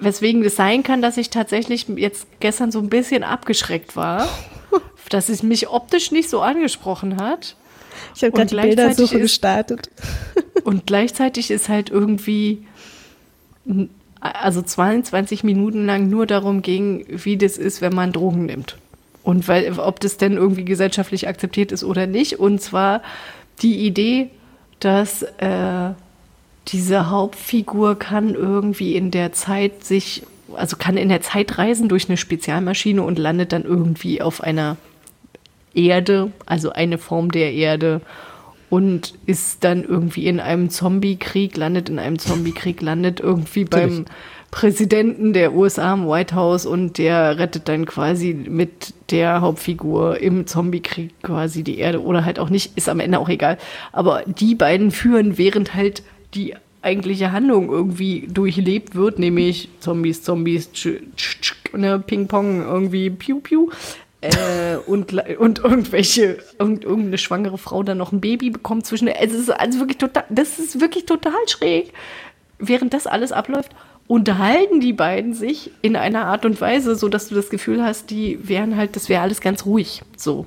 weswegen 0.00 0.44
es 0.44 0.56
sein 0.56 0.82
kann, 0.82 1.02
dass 1.02 1.16
ich 1.16 1.30
tatsächlich 1.30 1.86
jetzt 1.96 2.26
gestern 2.40 2.70
so 2.70 2.78
ein 2.78 2.88
bisschen 2.88 3.24
abgeschreckt 3.24 3.96
war, 3.96 4.28
dass 5.08 5.28
es 5.28 5.42
mich 5.42 5.68
optisch 5.68 6.10
nicht 6.10 6.28
so 6.28 6.40
angesprochen 6.40 7.20
hat. 7.20 7.56
Ich 8.14 8.22
habe 8.22 8.32
gerade 8.32 8.48
die 8.48 8.56
Bildersuche 8.56 9.20
gestartet. 9.20 9.90
Und 10.64 10.86
gleichzeitig 10.86 11.50
ist 11.50 11.68
halt 11.68 11.90
irgendwie, 11.90 12.66
also 14.20 14.62
22 14.62 15.44
Minuten 15.44 15.86
lang 15.86 16.08
nur 16.08 16.26
darum 16.26 16.62
ging, 16.62 17.04
wie 17.08 17.36
das 17.36 17.58
ist, 17.58 17.80
wenn 17.80 17.94
man 17.94 18.12
Drogen 18.12 18.46
nimmt. 18.46 18.78
Und 19.22 19.46
weil, 19.48 19.78
ob 19.78 20.00
das 20.00 20.16
denn 20.16 20.32
irgendwie 20.32 20.64
gesellschaftlich 20.64 21.28
akzeptiert 21.28 21.72
ist 21.72 21.84
oder 21.84 22.06
nicht. 22.06 22.40
Und 22.40 22.60
zwar 22.60 23.02
die 23.60 23.86
Idee, 23.86 24.30
dass 24.80 25.22
äh, 25.22 25.90
diese 26.68 27.10
Hauptfigur 27.10 27.98
kann 27.98 28.34
irgendwie 28.34 28.96
in 28.96 29.10
der 29.10 29.32
Zeit 29.32 29.84
sich, 29.84 30.24
also 30.54 30.76
kann 30.76 30.96
in 30.96 31.08
der 31.08 31.22
Zeit 31.22 31.58
reisen 31.58 31.88
durch 31.88 32.08
eine 32.08 32.16
Spezialmaschine 32.16 33.02
und 33.02 33.18
landet 33.18 33.52
dann 33.52 33.64
irgendwie 33.64 34.22
auf 34.22 34.40
einer 34.40 34.76
Erde, 35.74 36.32
also 36.46 36.72
eine 36.72 36.98
Form 36.98 37.30
der 37.30 37.52
Erde 37.52 38.00
und 38.72 39.12
ist 39.26 39.64
dann 39.64 39.84
irgendwie 39.84 40.26
in 40.26 40.40
einem 40.40 40.70
Zombie-Krieg, 40.70 41.58
landet 41.58 41.90
in 41.90 41.98
einem 41.98 42.18
Zombie-Krieg, 42.18 42.80
landet 42.80 43.20
irgendwie 43.20 43.66
beim 43.66 43.82
Natürlich. 43.82 44.08
Präsidenten 44.50 45.34
der 45.34 45.52
USA 45.52 45.92
im 45.92 46.08
White 46.08 46.34
House 46.34 46.64
und 46.64 46.96
der 46.96 47.38
rettet 47.38 47.68
dann 47.68 47.84
quasi 47.84 48.32
mit 48.32 48.94
der 49.10 49.42
Hauptfigur 49.42 50.20
im 50.20 50.46
Zombie-Krieg 50.46 51.10
quasi 51.22 51.64
die 51.64 51.80
Erde 51.80 52.02
oder 52.02 52.24
halt 52.24 52.38
auch 52.38 52.48
nicht, 52.48 52.74
ist 52.78 52.88
am 52.88 53.00
Ende 53.00 53.18
auch 53.18 53.28
egal. 53.28 53.58
Aber 53.92 54.22
die 54.26 54.54
beiden 54.54 54.90
führen, 54.90 55.36
während 55.36 55.74
halt 55.74 56.02
die 56.32 56.54
eigentliche 56.80 57.30
Handlung 57.30 57.68
irgendwie 57.68 58.26
durchlebt 58.32 58.94
wird, 58.94 59.18
nämlich 59.18 59.68
Zombies, 59.80 60.22
Zombies, 60.22 60.72
tsch, 60.72 61.02
tsch, 61.14 61.40
tsch, 61.42 61.74
ne, 61.74 61.98
Ping-Pong, 61.98 62.62
irgendwie 62.62 63.10
Piu 63.10 63.40
Piu. 63.40 63.68
Äh, 64.22 64.76
und, 64.86 65.12
und 65.38 65.58
irgendwelche, 65.58 66.38
irgend, 66.58 66.84
irgendeine 66.84 67.18
schwangere 67.18 67.58
Frau 67.58 67.82
dann 67.82 67.98
noch 67.98 68.12
ein 68.12 68.20
Baby 68.20 68.50
bekommt 68.50 68.86
zwischen. 68.86 69.08
Es 69.08 69.32
ist 69.32 69.50
also 69.50 69.80
wirklich 69.80 69.98
total, 69.98 70.24
das 70.30 70.58
ist 70.58 70.80
wirklich 70.80 71.06
total 71.06 71.48
schräg. 71.48 71.92
Während 72.58 72.94
das 72.94 73.08
alles 73.08 73.32
abläuft, 73.32 73.72
unterhalten 74.06 74.80
die 74.80 74.92
beiden 74.92 75.34
sich 75.34 75.72
in 75.82 75.96
einer 75.96 76.26
Art 76.26 76.44
und 76.44 76.60
Weise, 76.60 76.94
so 76.94 77.08
dass 77.08 77.28
du 77.28 77.34
das 77.34 77.50
Gefühl 77.50 77.82
hast, 77.82 78.10
die 78.10 78.38
wären 78.48 78.76
halt, 78.76 78.94
das 78.94 79.08
wäre 79.08 79.22
alles 79.22 79.40
ganz 79.40 79.66
ruhig. 79.66 80.02
So. 80.16 80.46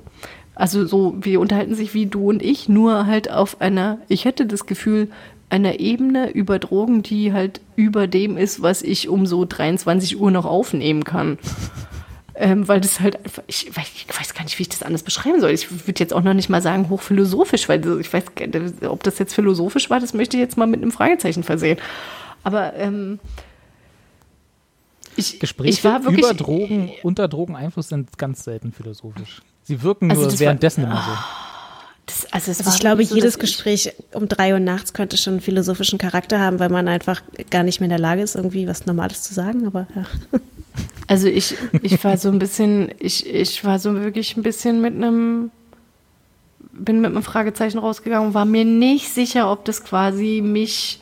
Also 0.54 0.86
so, 0.86 1.14
wir 1.20 1.38
unterhalten 1.38 1.74
sich 1.74 1.92
wie 1.92 2.06
du 2.06 2.30
und 2.30 2.42
ich, 2.42 2.70
nur 2.70 3.06
halt 3.06 3.30
auf 3.30 3.60
einer, 3.60 3.98
ich 4.08 4.24
hätte 4.24 4.46
das 4.46 4.64
Gefühl, 4.64 5.10
einer 5.50 5.80
Ebene 5.80 6.30
über 6.30 6.58
Drogen, 6.58 7.02
die 7.02 7.34
halt 7.34 7.60
über 7.76 8.06
dem 8.06 8.38
ist, 8.38 8.62
was 8.62 8.80
ich 8.80 9.08
um 9.10 9.26
so 9.26 9.44
23 9.44 10.18
Uhr 10.18 10.30
noch 10.30 10.46
aufnehmen 10.46 11.04
kann. 11.04 11.38
Ähm, 12.38 12.68
weil 12.68 12.82
das 12.82 13.00
halt 13.00 13.16
einfach, 13.24 13.42
ich 13.46 13.74
weiß, 13.74 13.86
ich 13.94 14.06
weiß 14.20 14.34
gar 14.34 14.44
nicht, 14.44 14.58
wie 14.58 14.62
ich 14.64 14.68
das 14.68 14.82
anders 14.82 15.02
beschreiben 15.02 15.40
soll. 15.40 15.50
Ich 15.52 15.70
würde 15.86 15.98
jetzt 16.00 16.12
auch 16.12 16.20
noch 16.22 16.34
nicht 16.34 16.50
mal 16.50 16.60
sagen 16.60 16.90
hochphilosophisch, 16.90 17.66
weil 17.68 17.80
ich 18.00 18.12
weiß, 18.12 18.24
ob 18.88 19.02
das 19.04 19.18
jetzt 19.18 19.34
philosophisch 19.34 19.88
war, 19.88 20.00
das 20.00 20.12
möchte 20.12 20.36
ich 20.36 20.42
jetzt 20.42 20.58
mal 20.58 20.66
mit 20.66 20.82
einem 20.82 20.92
Fragezeichen 20.92 21.42
versehen. 21.44 21.78
Aber 22.44 22.74
ähm, 22.74 23.18
ich, 25.16 25.40
Gespräche 25.40 25.70
ich 25.78 25.84
war 25.84 26.04
wirklich, 26.04 26.24
über 26.24 26.34
Drogen, 26.34 26.90
unter 27.02 27.26
Drogeneinfluss 27.28 27.88
sind 27.88 28.18
ganz 28.18 28.44
selten 28.44 28.72
philosophisch. 28.72 29.40
Sie 29.62 29.82
wirken 29.82 30.10
Also 30.10 30.22
nur 30.22 30.30
das 30.30 30.38
war- 30.38 30.46
währenddessen 30.46 30.84
immer 30.84 31.02
so. 31.02 31.12
Das, 32.04 32.32
also 32.32 32.50
Also 32.52 32.70
ich 32.70 32.78
glaube, 32.78 33.04
so, 33.04 33.14
jedes 33.16 33.38
Gespräch 33.38 33.92
um 34.12 34.28
drei 34.28 34.52
Uhr 34.52 34.60
nachts 34.60 34.92
könnte 34.92 35.16
schon 35.16 35.34
einen 35.34 35.40
philosophischen 35.40 35.98
Charakter 35.98 36.38
haben, 36.38 36.60
weil 36.60 36.68
man 36.68 36.86
einfach 36.86 37.22
gar 37.50 37.62
nicht 37.64 37.80
mehr 37.80 37.86
in 37.86 37.90
der 37.90 37.98
Lage 37.98 38.22
ist, 38.22 38.36
irgendwie 38.36 38.68
was 38.68 38.86
Normales 38.86 39.22
zu 39.22 39.34
sagen. 39.34 39.66
Aber 39.66 39.88
ja. 39.96 40.04
Also 41.06 41.28
ich, 41.28 41.56
ich 41.82 42.02
war 42.04 42.16
so 42.16 42.28
ein 42.28 42.38
bisschen, 42.38 42.90
ich, 42.98 43.32
ich 43.32 43.64
war 43.64 43.78
so 43.78 43.94
wirklich 43.94 44.36
ein 44.36 44.42
bisschen 44.42 44.80
mit 44.80 44.94
einem, 44.94 45.50
bin 46.72 47.00
mit 47.00 47.12
einem 47.12 47.22
Fragezeichen 47.22 47.78
rausgegangen 47.78 48.28
und 48.28 48.34
war 48.34 48.44
mir 48.44 48.64
nicht 48.64 49.08
sicher, 49.08 49.50
ob 49.50 49.64
das 49.64 49.84
quasi 49.84 50.42
mich 50.44 51.00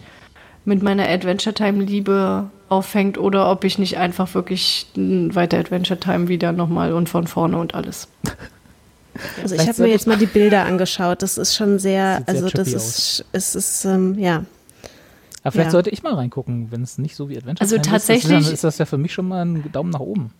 mit 0.64 0.82
meiner 0.82 1.09
Adventure 1.09 1.55
Time 1.55 1.82
Liebe 1.84 2.51
auffängt 2.68 3.18
oder 3.18 3.51
ob 3.51 3.64
ich 3.64 3.78
nicht 3.78 3.98
einfach 3.98 4.34
wirklich 4.34 4.86
weiter 4.94 5.59
Adventure 5.59 6.01
Time 6.01 6.28
wieder 6.28 6.52
nochmal 6.52 6.92
und 6.92 7.09
von 7.09 7.26
vorne 7.26 7.59
und 7.59 7.74
alles. 7.74 8.09
Also 9.42 9.55
ich 9.55 9.68
habe 9.68 9.82
mir 9.82 9.88
jetzt 9.88 10.06
mal 10.06 10.16
die 10.16 10.26
Bilder 10.26 10.64
angeschaut. 10.64 11.22
Das 11.22 11.38
ist 11.38 11.55
schon 11.55 11.78
sehr, 11.78 12.18
Sieht 12.18 12.26
sehr 12.26 12.34
also 12.34 12.48
das 12.51 12.72
ist, 12.72 13.24
es 13.32 13.55
ist, 13.55 13.84
ähm, 13.84 14.18
ja. 14.18 14.44
Aber 15.44 15.52
vielleicht 15.52 15.66
Ja. 15.68 15.72
sollte 15.72 15.90
ich 15.90 16.02
mal 16.02 16.14
reingucken, 16.14 16.72
wenn 16.72 16.82
es 16.82 16.98
nicht 16.98 17.14
so 17.14 17.28
wie 17.28 17.36
Adventure 17.36 17.60
Also 17.62 17.78
tatsächlich- 17.78 18.32
ist, 18.38 18.46
dann, 18.46 18.54
ist 18.54 18.64
das 18.64 18.78
ja 18.78 18.86
für 18.86 18.98
mich 18.98 19.12
schon 19.12 19.28
mal 19.28 19.44
ein 19.44 19.70
Daumen 19.70 19.90
nach 19.90 20.00
oben. 20.00 20.30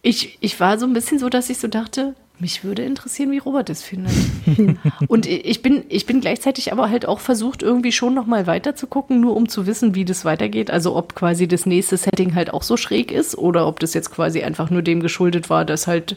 Ich, 0.00 0.38
ich 0.40 0.58
war 0.60 0.78
so 0.78 0.86
ein 0.86 0.92
bisschen 0.94 1.18
so, 1.18 1.28
dass 1.28 1.50
ich 1.50 1.58
so 1.58 1.68
dachte, 1.68 2.14
mich 2.40 2.64
würde 2.64 2.82
interessieren, 2.82 3.30
wie 3.30 3.38
Robert 3.38 3.70
es 3.70 3.82
findet. 3.82 4.12
und 5.08 5.26
ich 5.26 5.62
bin, 5.62 5.84
ich 5.88 6.04
bin 6.04 6.20
gleichzeitig 6.20 6.72
aber 6.72 6.90
halt 6.90 7.06
auch 7.06 7.20
versucht, 7.20 7.62
irgendwie 7.62 7.92
schon 7.92 8.12
noch 8.12 8.26
mal 8.26 8.48
weiter 8.48 8.74
zu 8.74 8.88
gucken, 8.88 9.20
nur 9.20 9.36
um 9.36 9.48
zu 9.48 9.66
wissen, 9.66 9.94
wie 9.94 10.04
das 10.04 10.24
weitergeht. 10.24 10.70
Also 10.70 10.96
ob 10.96 11.14
quasi 11.14 11.46
das 11.46 11.64
nächste 11.64 11.96
Setting 11.96 12.34
halt 12.34 12.52
auch 12.52 12.64
so 12.64 12.76
schräg 12.76 13.12
ist 13.12 13.38
oder 13.38 13.68
ob 13.68 13.78
das 13.78 13.94
jetzt 13.94 14.10
quasi 14.10 14.42
einfach 14.42 14.68
nur 14.68 14.82
dem 14.82 15.00
geschuldet 15.00 15.48
war, 15.48 15.64
dass 15.64 15.86
halt 15.86 16.16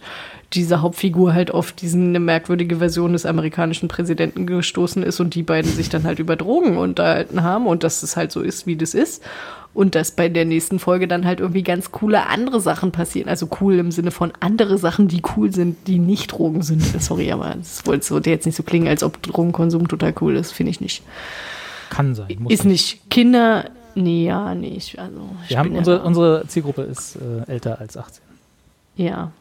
diese 0.54 0.82
Hauptfigur 0.82 1.34
halt 1.34 1.52
auf 1.52 1.72
diesen 1.72 2.10
eine 2.10 2.20
merkwürdige 2.20 2.78
Version 2.78 3.14
des 3.14 3.26
amerikanischen 3.26 3.88
Präsidenten 3.88 4.48
gestoßen 4.48 5.04
ist 5.04 5.20
und 5.20 5.36
die 5.36 5.44
beiden 5.44 5.72
sich 5.72 5.90
dann 5.90 6.04
halt 6.04 6.20
über 6.20 6.36
Drogen 6.36 6.78
unterhalten 6.78 7.44
haben 7.44 7.68
und 7.68 7.84
dass 7.84 8.02
es 8.02 8.18
halt 8.18 8.32
so 8.32 8.42
ist, 8.42 8.66
wie 8.66 8.76
das 8.76 8.94
ist. 8.94 9.24
Und 9.74 9.94
dass 9.94 10.10
bei 10.12 10.28
der 10.28 10.46
nächsten 10.46 10.80
Folge 10.80 11.08
dann 11.08 11.26
halt 11.26 11.40
irgendwie 11.40 11.62
ganz 11.62 11.92
coole 11.92 12.26
andere 12.26 12.60
Sachen 12.60 12.92
passieren. 12.92 13.30
Also 13.30 13.48
cool 13.62 13.76
im 13.76 13.92
Sinne 13.92 14.10
von 14.10 14.34
andere 14.40 14.80
Sachen, 14.80 15.08
die 15.08 15.22
cool 15.36 15.54
sind, 15.54 15.88
die 15.88 16.00
nicht 16.00 16.32
Drogen 16.32 16.64
sind. 16.64 16.82
Sorry, 17.02 17.32
aber 17.32 17.54
das 17.56 17.86
wollte 17.86 18.30
jetzt 18.32 18.48
nicht 18.48 18.56
so 18.56 18.64
klingen, 18.64 18.88
als 18.88 19.04
ob 19.04 19.22
Drogenkonsum 19.22 19.88
total 19.88 20.16
cool 20.22 20.36
ist. 20.36 20.52
Finde 20.52 20.72
ich 20.72 20.82
nicht. 20.82 21.04
Kann 21.92 22.16
sein. 22.16 22.28
Muss 22.40 22.52
ist 22.52 22.66
nicht. 22.66 23.08
Kinder, 23.12 23.70
nee, 23.94 24.26
ja, 24.26 24.56
nee. 24.56 24.74
Ich, 24.78 25.00
also, 25.00 25.30
ich 25.44 25.52
Wir 25.52 25.60
haben 25.60 25.66
bin 25.66 25.74
ja 25.74 25.80
unsere, 25.80 26.02
unsere 26.02 26.48
Zielgruppe 26.48 26.82
ist 26.82 27.16
äh, 27.18 27.50
älter 27.52 27.80
als 27.80 27.96
18. 27.98 28.24
Ja. 28.96 29.32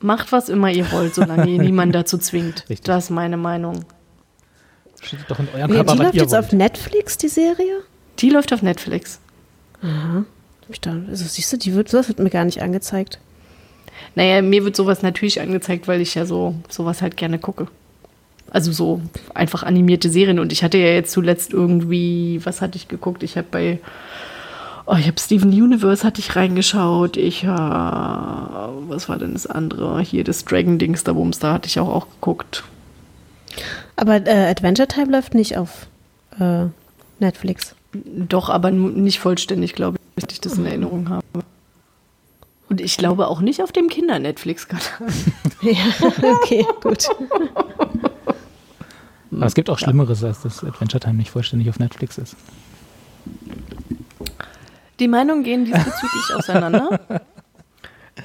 Macht 0.00 0.30
was 0.30 0.48
immer 0.48 0.70
ihr 0.70 0.90
wollt, 0.92 1.16
solange 1.16 1.48
ihr 1.50 1.58
niemanden 1.62 1.92
dazu 1.92 2.16
zwingt. 2.18 2.60
Richtig. 2.70 2.82
Das 2.82 3.04
ist 3.06 3.10
meine 3.10 3.36
Meinung. 3.36 3.84
Steht 5.02 5.20
doch 5.28 5.40
in 5.40 5.48
eurem 5.52 5.68
Nee, 5.70 5.76
Körper, 5.78 5.92
die 5.94 5.98
läuft 6.02 6.14
ihr 6.14 6.22
jetzt 6.22 6.30
wollt. 6.32 6.44
auf 6.44 6.52
Netflix, 6.52 7.18
die 7.18 7.28
Serie? 7.28 7.80
Die 8.20 8.30
läuft 8.30 8.52
auf 8.52 8.62
Netflix. 8.62 9.18
Da, 9.80 10.96
also 11.08 11.24
siehst 11.24 11.52
du, 11.52 11.56
die 11.56 11.74
wird, 11.74 11.92
das 11.92 12.08
wird 12.08 12.18
mir 12.18 12.30
gar 12.30 12.44
nicht 12.44 12.62
angezeigt. 12.62 13.18
Naja, 14.14 14.42
mir 14.42 14.64
wird 14.64 14.76
sowas 14.76 15.02
natürlich 15.02 15.40
angezeigt, 15.40 15.88
weil 15.88 16.00
ich 16.00 16.14
ja 16.14 16.26
so 16.26 16.54
sowas 16.68 17.02
halt 17.02 17.16
gerne 17.16 17.38
gucke. 17.38 17.68
Also 18.50 18.72
so 18.72 19.00
einfach 19.34 19.62
animierte 19.62 20.10
Serien. 20.10 20.38
Und 20.38 20.52
ich 20.52 20.62
hatte 20.62 20.78
ja 20.78 20.88
jetzt 20.88 21.12
zuletzt 21.12 21.52
irgendwie, 21.52 22.40
was 22.44 22.60
hatte 22.60 22.76
ich 22.76 22.88
geguckt? 22.88 23.22
Ich 23.22 23.36
habe 23.36 23.46
bei, 23.50 23.78
oh, 24.86 24.96
ich 24.98 25.06
habe 25.06 25.18
Steven 25.20 25.50
Universe 25.50 26.06
hatte 26.06 26.20
ich 26.20 26.36
reingeschaut. 26.36 27.16
Ich, 27.16 27.44
äh, 27.44 27.48
was 27.48 29.08
war 29.08 29.18
denn 29.18 29.34
das 29.34 29.46
andere? 29.46 30.00
Hier 30.00 30.24
das 30.24 30.44
Dragon-Dings, 30.44 31.04
da 31.04 31.14
Wumms, 31.14 31.38
da 31.38 31.54
hatte 31.54 31.66
ich 31.66 31.78
auch, 31.78 31.88
auch 31.88 32.06
geguckt. 32.08 32.64
Aber 33.96 34.26
äh, 34.26 34.50
Adventure 34.50 34.88
Time 34.88 35.12
läuft 35.12 35.34
nicht 35.34 35.56
auf 35.56 35.86
äh, 36.38 36.66
Netflix. 37.18 37.74
Doch, 37.92 38.50
aber 38.50 38.70
nicht 38.70 39.18
vollständig, 39.18 39.74
glaube 39.74 39.98
ich, 40.16 40.24
dass 40.24 40.34
ich 40.34 40.40
das 40.40 40.58
in 40.58 40.66
Erinnerung 40.66 41.08
habe. 41.08 41.24
Und 42.68 42.80
ich 42.82 42.98
glaube 42.98 43.28
auch 43.28 43.40
nicht 43.40 43.62
auf 43.62 43.72
dem 43.72 43.88
Kinder-Netflix-Kanal. 43.88 45.12
Ja, 45.60 45.74
okay, 46.22 46.64
gut. 46.80 47.08
Aber 49.32 49.46
es 49.46 49.54
gibt 49.54 49.68
auch 49.70 49.78
Schlimmeres, 49.78 50.22
als 50.22 50.42
dass 50.42 50.62
Adventure 50.62 51.00
Time 51.00 51.14
nicht 51.14 51.30
vollständig 51.30 51.68
auf 51.68 51.80
Netflix 51.80 52.16
ist. 52.16 52.36
Die 55.00 55.08
Meinungen 55.08 55.42
gehen 55.42 55.64
diesbezüglich 55.64 56.34
auseinander. 56.36 57.00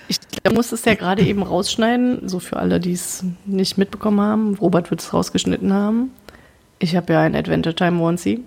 Ich 0.07 0.19
muss 0.53 0.71
es 0.71 0.85
ja 0.85 0.93
gerade 0.93 1.23
eben 1.23 1.41
rausschneiden, 1.41 2.27
so 2.27 2.39
für 2.39 2.57
alle, 2.57 2.79
die 2.79 2.93
es 2.93 3.23
nicht 3.45 3.77
mitbekommen 3.77 4.21
haben. 4.21 4.55
Robert 4.55 4.91
wird 4.91 5.01
es 5.01 5.11
rausgeschnitten 5.11 5.73
haben. 5.73 6.11
Ich 6.77 6.95
habe 6.95 7.13
ja 7.13 7.21
ein 7.21 7.35
Adventure 7.35 7.75
Time 7.75 7.99
Onesie. 7.99 8.43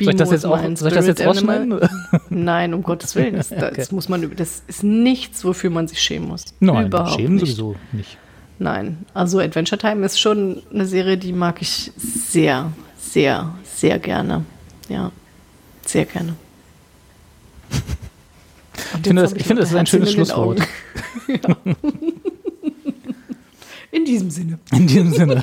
Soll 0.00 0.10
ich 0.10 0.16
das 0.16 0.30
jetzt 0.32 0.44
auch 0.46 0.58
soll 0.76 0.88
ich 0.88 0.94
das 0.94 1.06
jetzt 1.06 1.24
rausschneiden? 1.24 1.78
Nein, 2.28 2.74
um 2.74 2.82
Gottes 2.82 3.14
Willen. 3.14 3.36
Das, 3.36 3.48
das, 3.50 3.62
Okay. 3.62 3.86
muss 3.92 4.08
man, 4.08 4.22
über- 4.24 4.34
das 4.34 4.62
ist 4.66 4.82
nichts, 4.82 5.44
wofür 5.44 5.70
man 5.70 5.86
sich 5.88 6.00
schämen 6.00 6.28
muss. 6.28 6.46
Nein, 6.60 6.86
Überhaupt 6.86 7.12
schämen 7.20 7.36
nicht. 7.36 7.42
sowieso 7.56 7.76
nicht. 7.92 8.18
Nein, 8.58 8.98
also 9.14 9.38
Adventure 9.40 9.78
Time 9.80 10.04
ist 10.06 10.18
schon 10.20 10.62
eine 10.72 10.86
Serie, 10.86 11.16
die 11.18 11.32
mag 11.32 11.60
ich 11.62 11.92
sehr, 11.96 12.72
sehr, 12.98 13.54
sehr 13.64 13.98
gerne. 13.98 14.44
Ja, 14.88 15.10
sehr 15.86 16.04
gerne. 16.06 16.34
Ich 18.96 19.06
finde, 19.06 19.22
das, 19.22 19.32
ich 19.32 19.44
finde, 19.44 19.62
das 19.62 19.70
ist 19.70 19.76
ein 19.76 19.86
schönes 19.86 20.12
Schlusswort. 20.12 20.60
Ja. 21.28 21.56
In 23.94 24.04
diesem 24.04 24.28
Sinne. 24.28 24.58
In 24.72 24.88
diesem 24.88 25.12
Sinne. 25.12 25.42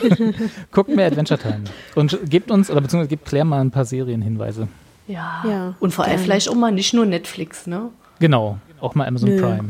Guckt 0.72 0.94
mehr 0.94 1.08
Adventure 1.08 1.40
Time. 1.40 1.64
Und 1.96 2.20
gebt 2.30 2.52
uns, 2.52 2.70
oder 2.70 2.82
beziehungsweise 2.82 3.08
gebt 3.08 3.26
Claire 3.26 3.46
mal 3.46 3.62
ein 3.62 3.72
paar 3.72 3.86
Serienhinweise. 3.86 4.68
Ja. 5.08 5.44
Ja, 5.48 5.76
Und 5.80 5.94
vor 5.94 6.04
allem 6.04 6.20
vielleicht 6.20 6.50
auch 6.50 6.56
mal 6.56 6.72
nicht 6.72 6.94
nur 6.94 7.06
Netflix, 7.06 7.66
ne? 7.66 7.90
Genau. 8.20 8.58
Auch 8.82 8.94
mal 8.94 9.08
Amazon 9.08 9.30
Nö. 9.30 9.42
Prime. 9.42 9.70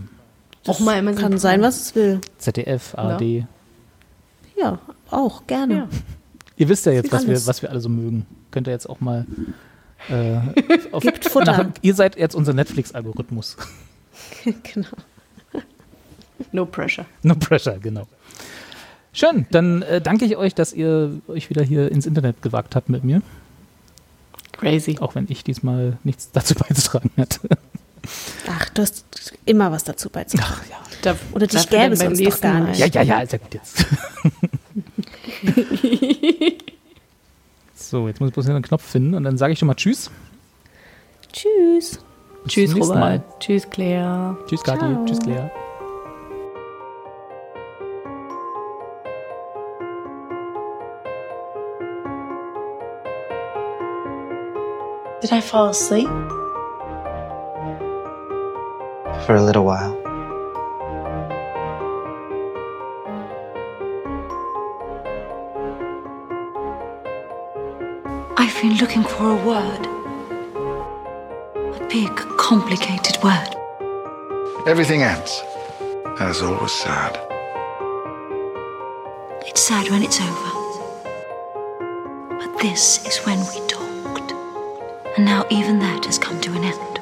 auch 0.66 0.80
mal 0.80 0.98
immer 0.98 1.14
Kann 1.14 1.38
sein, 1.38 1.62
was 1.62 1.80
es 1.82 1.96
will. 1.96 2.22
ZDF, 2.40 2.96
ARD. 2.96 3.46
Ja, 4.58 4.80
auch 5.12 5.46
gerne. 5.46 5.76
Ja. 5.76 5.88
Ihr 6.58 6.70
wisst 6.70 6.86
ja 6.88 6.92
jetzt, 6.92 7.12
was 7.12 7.28
wir, 7.28 7.46
was 7.46 7.62
wir 7.62 7.70
alle 7.70 7.82
so 7.82 7.90
mögen. 7.90 8.26
Könnt 8.50 8.68
ihr 8.68 8.72
jetzt 8.72 8.90
auch 8.90 9.00
mal. 9.00 9.28
Äh, 10.10 10.38
auf, 10.92 11.04
Gibt 11.04 11.26
Futter. 11.26 11.52
Nach, 11.52 11.66
ihr 11.84 11.94
seid 11.94 12.18
jetzt 12.18 12.34
unser 12.34 12.54
Netflix-Algorithmus. 12.54 13.58
genau. 14.74 14.90
No 16.52 16.66
pressure. 16.66 17.06
No 17.22 17.36
pressure, 17.36 17.78
genau. 17.80 18.08
Schön, 19.14 19.46
dann 19.52 19.82
äh, 19.82 20.00
danke 20.02 20.26
ich 20.26 20.38
euch, 20.38 20.56
dass 20.56 20.72
ihr 20.74 21.20
euch 21.28 21.50
wieder 21.50 21.64
hier 21.64 21.92
ins 21.92 22.06
Internet 22.06 22.42
gewagt 22.42 22.76
habt 22.76 22.90
mit 22.90 23.04
mir. 23.04 23.22
Crazy. 24.54 24.98
Auch 25.00 25.16
wenn 25.16 25.26
ich 25.30 25.44
diesmal 25.44 25.98
nichts 26.04 26.32
dazu 26.32 26.56
beizutragen 26.68 27.12
hatte. 27.18 27.40
Ach, 28.48 28.70
du 28.70 28.82
hast 28.82 29.06
immer 29.46 29.72
was 29.72 29.84
dazu 29.84 30.10
beizutragen. 30.10 30.54
Ach 30.62 30.70
ja. 30.70 30.78
Da, 31.02 31.16
Oder 31.34 31.48
dich 31.48 31.68
gäbe 31.70 31.94
es 31.94 32.00
beim 32.00 32.16
sonst 32.16 32.20
doch 32.20 32.26
nächsten 32.26 32.42
gar 32.44 32.54
Mal. 32.60 32.70
nicht. 32.70 32.80
Ja, 32.80 32.86
ja, 32.88 33.02
ja, 33.02 33.22
ist 33.22 33.34
ja 33.34 33.40
gut 33.40 33.54
jetzt. 33.54 33.86
so, 37.76 38.08
jetzt 38.08 38.20
muss 38.20 38.30
ich 38.30 38.34
bloß 38.34 38.46
hier 38.46 38.56
einen 38.56 38.64
Knopf 38.64 38.84
finden 38.84 39.16
und 39.16 39.24
dann 39.24 39.38
sage 39.38 39.54
ich 39.54 39.60
schon 39.60 39.68
mal 39.68 39.76
Tschüss. 39.76 40.12
Tschüss. 41.34 42.00
Bis 42.44 42.54
Tschüss, 42.54 42.76
Robert. 42.76 43.00
Mal. 43.00 43.24
Tschüss, 43.40 43.70
Claire. 43.70 44.38
Tschüss. 44.48 44.62
Ciao. 44.62 45.06
Tschüss, 45.06 45.20
Claire. 45.20 45.52
Did 55.22 55.32
I 55.34 55.40
fall 55.40 55.70
asleep? 55.70 56.08
For 59.28 59.36
a 59.36 59.44
little 59.44 59.64
while. 59.64 59.96
I've 68.36 68.60
been 68.64 68.78
looking 68.78 69.04
for 69.04 69.30
a 69.30 69.36
word. 69.46 69.86
A 71.76 71.88
big, 71.88 72.16
complicated 72.40 73.22
word. 73.22 73.56
Everything 74.66 75.04
ends. 75.04 75.44
And 75.80 76.30
it's 76.32 76.42
always 76.42 76.72
sad. 76.72 77.20
It's 79.46 79.62
sad 79.62 79.88
when 79.92 80.02
it's 80.02 80.20
over. 80.20 80.52
But 82.40 82.58
this 82.60 83.06
is 83.06 83.20
when 83.20 83.38
we 83.38 83.68
talked. 83.68 83.81
And 85.18 85.26
now 85.26 85.46
even 85.50 85.80
that 85.80 86.06
has 86.06 86.18
come 86.18 86.40
to 86.40 86.52
an 86.54 86.64
end. 86.64 87.00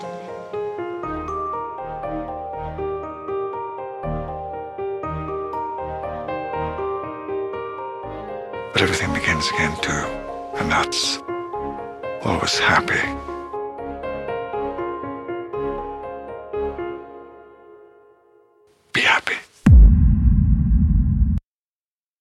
But 8.73 8.81
everything 8.81 9.13
begins 9.13 9.47
again 9.49 9.75
too. 9.81 9.91
And 10.57 10.71
that's 10.71 11.21
always 12.23 12.57
happy. 12.57 13.28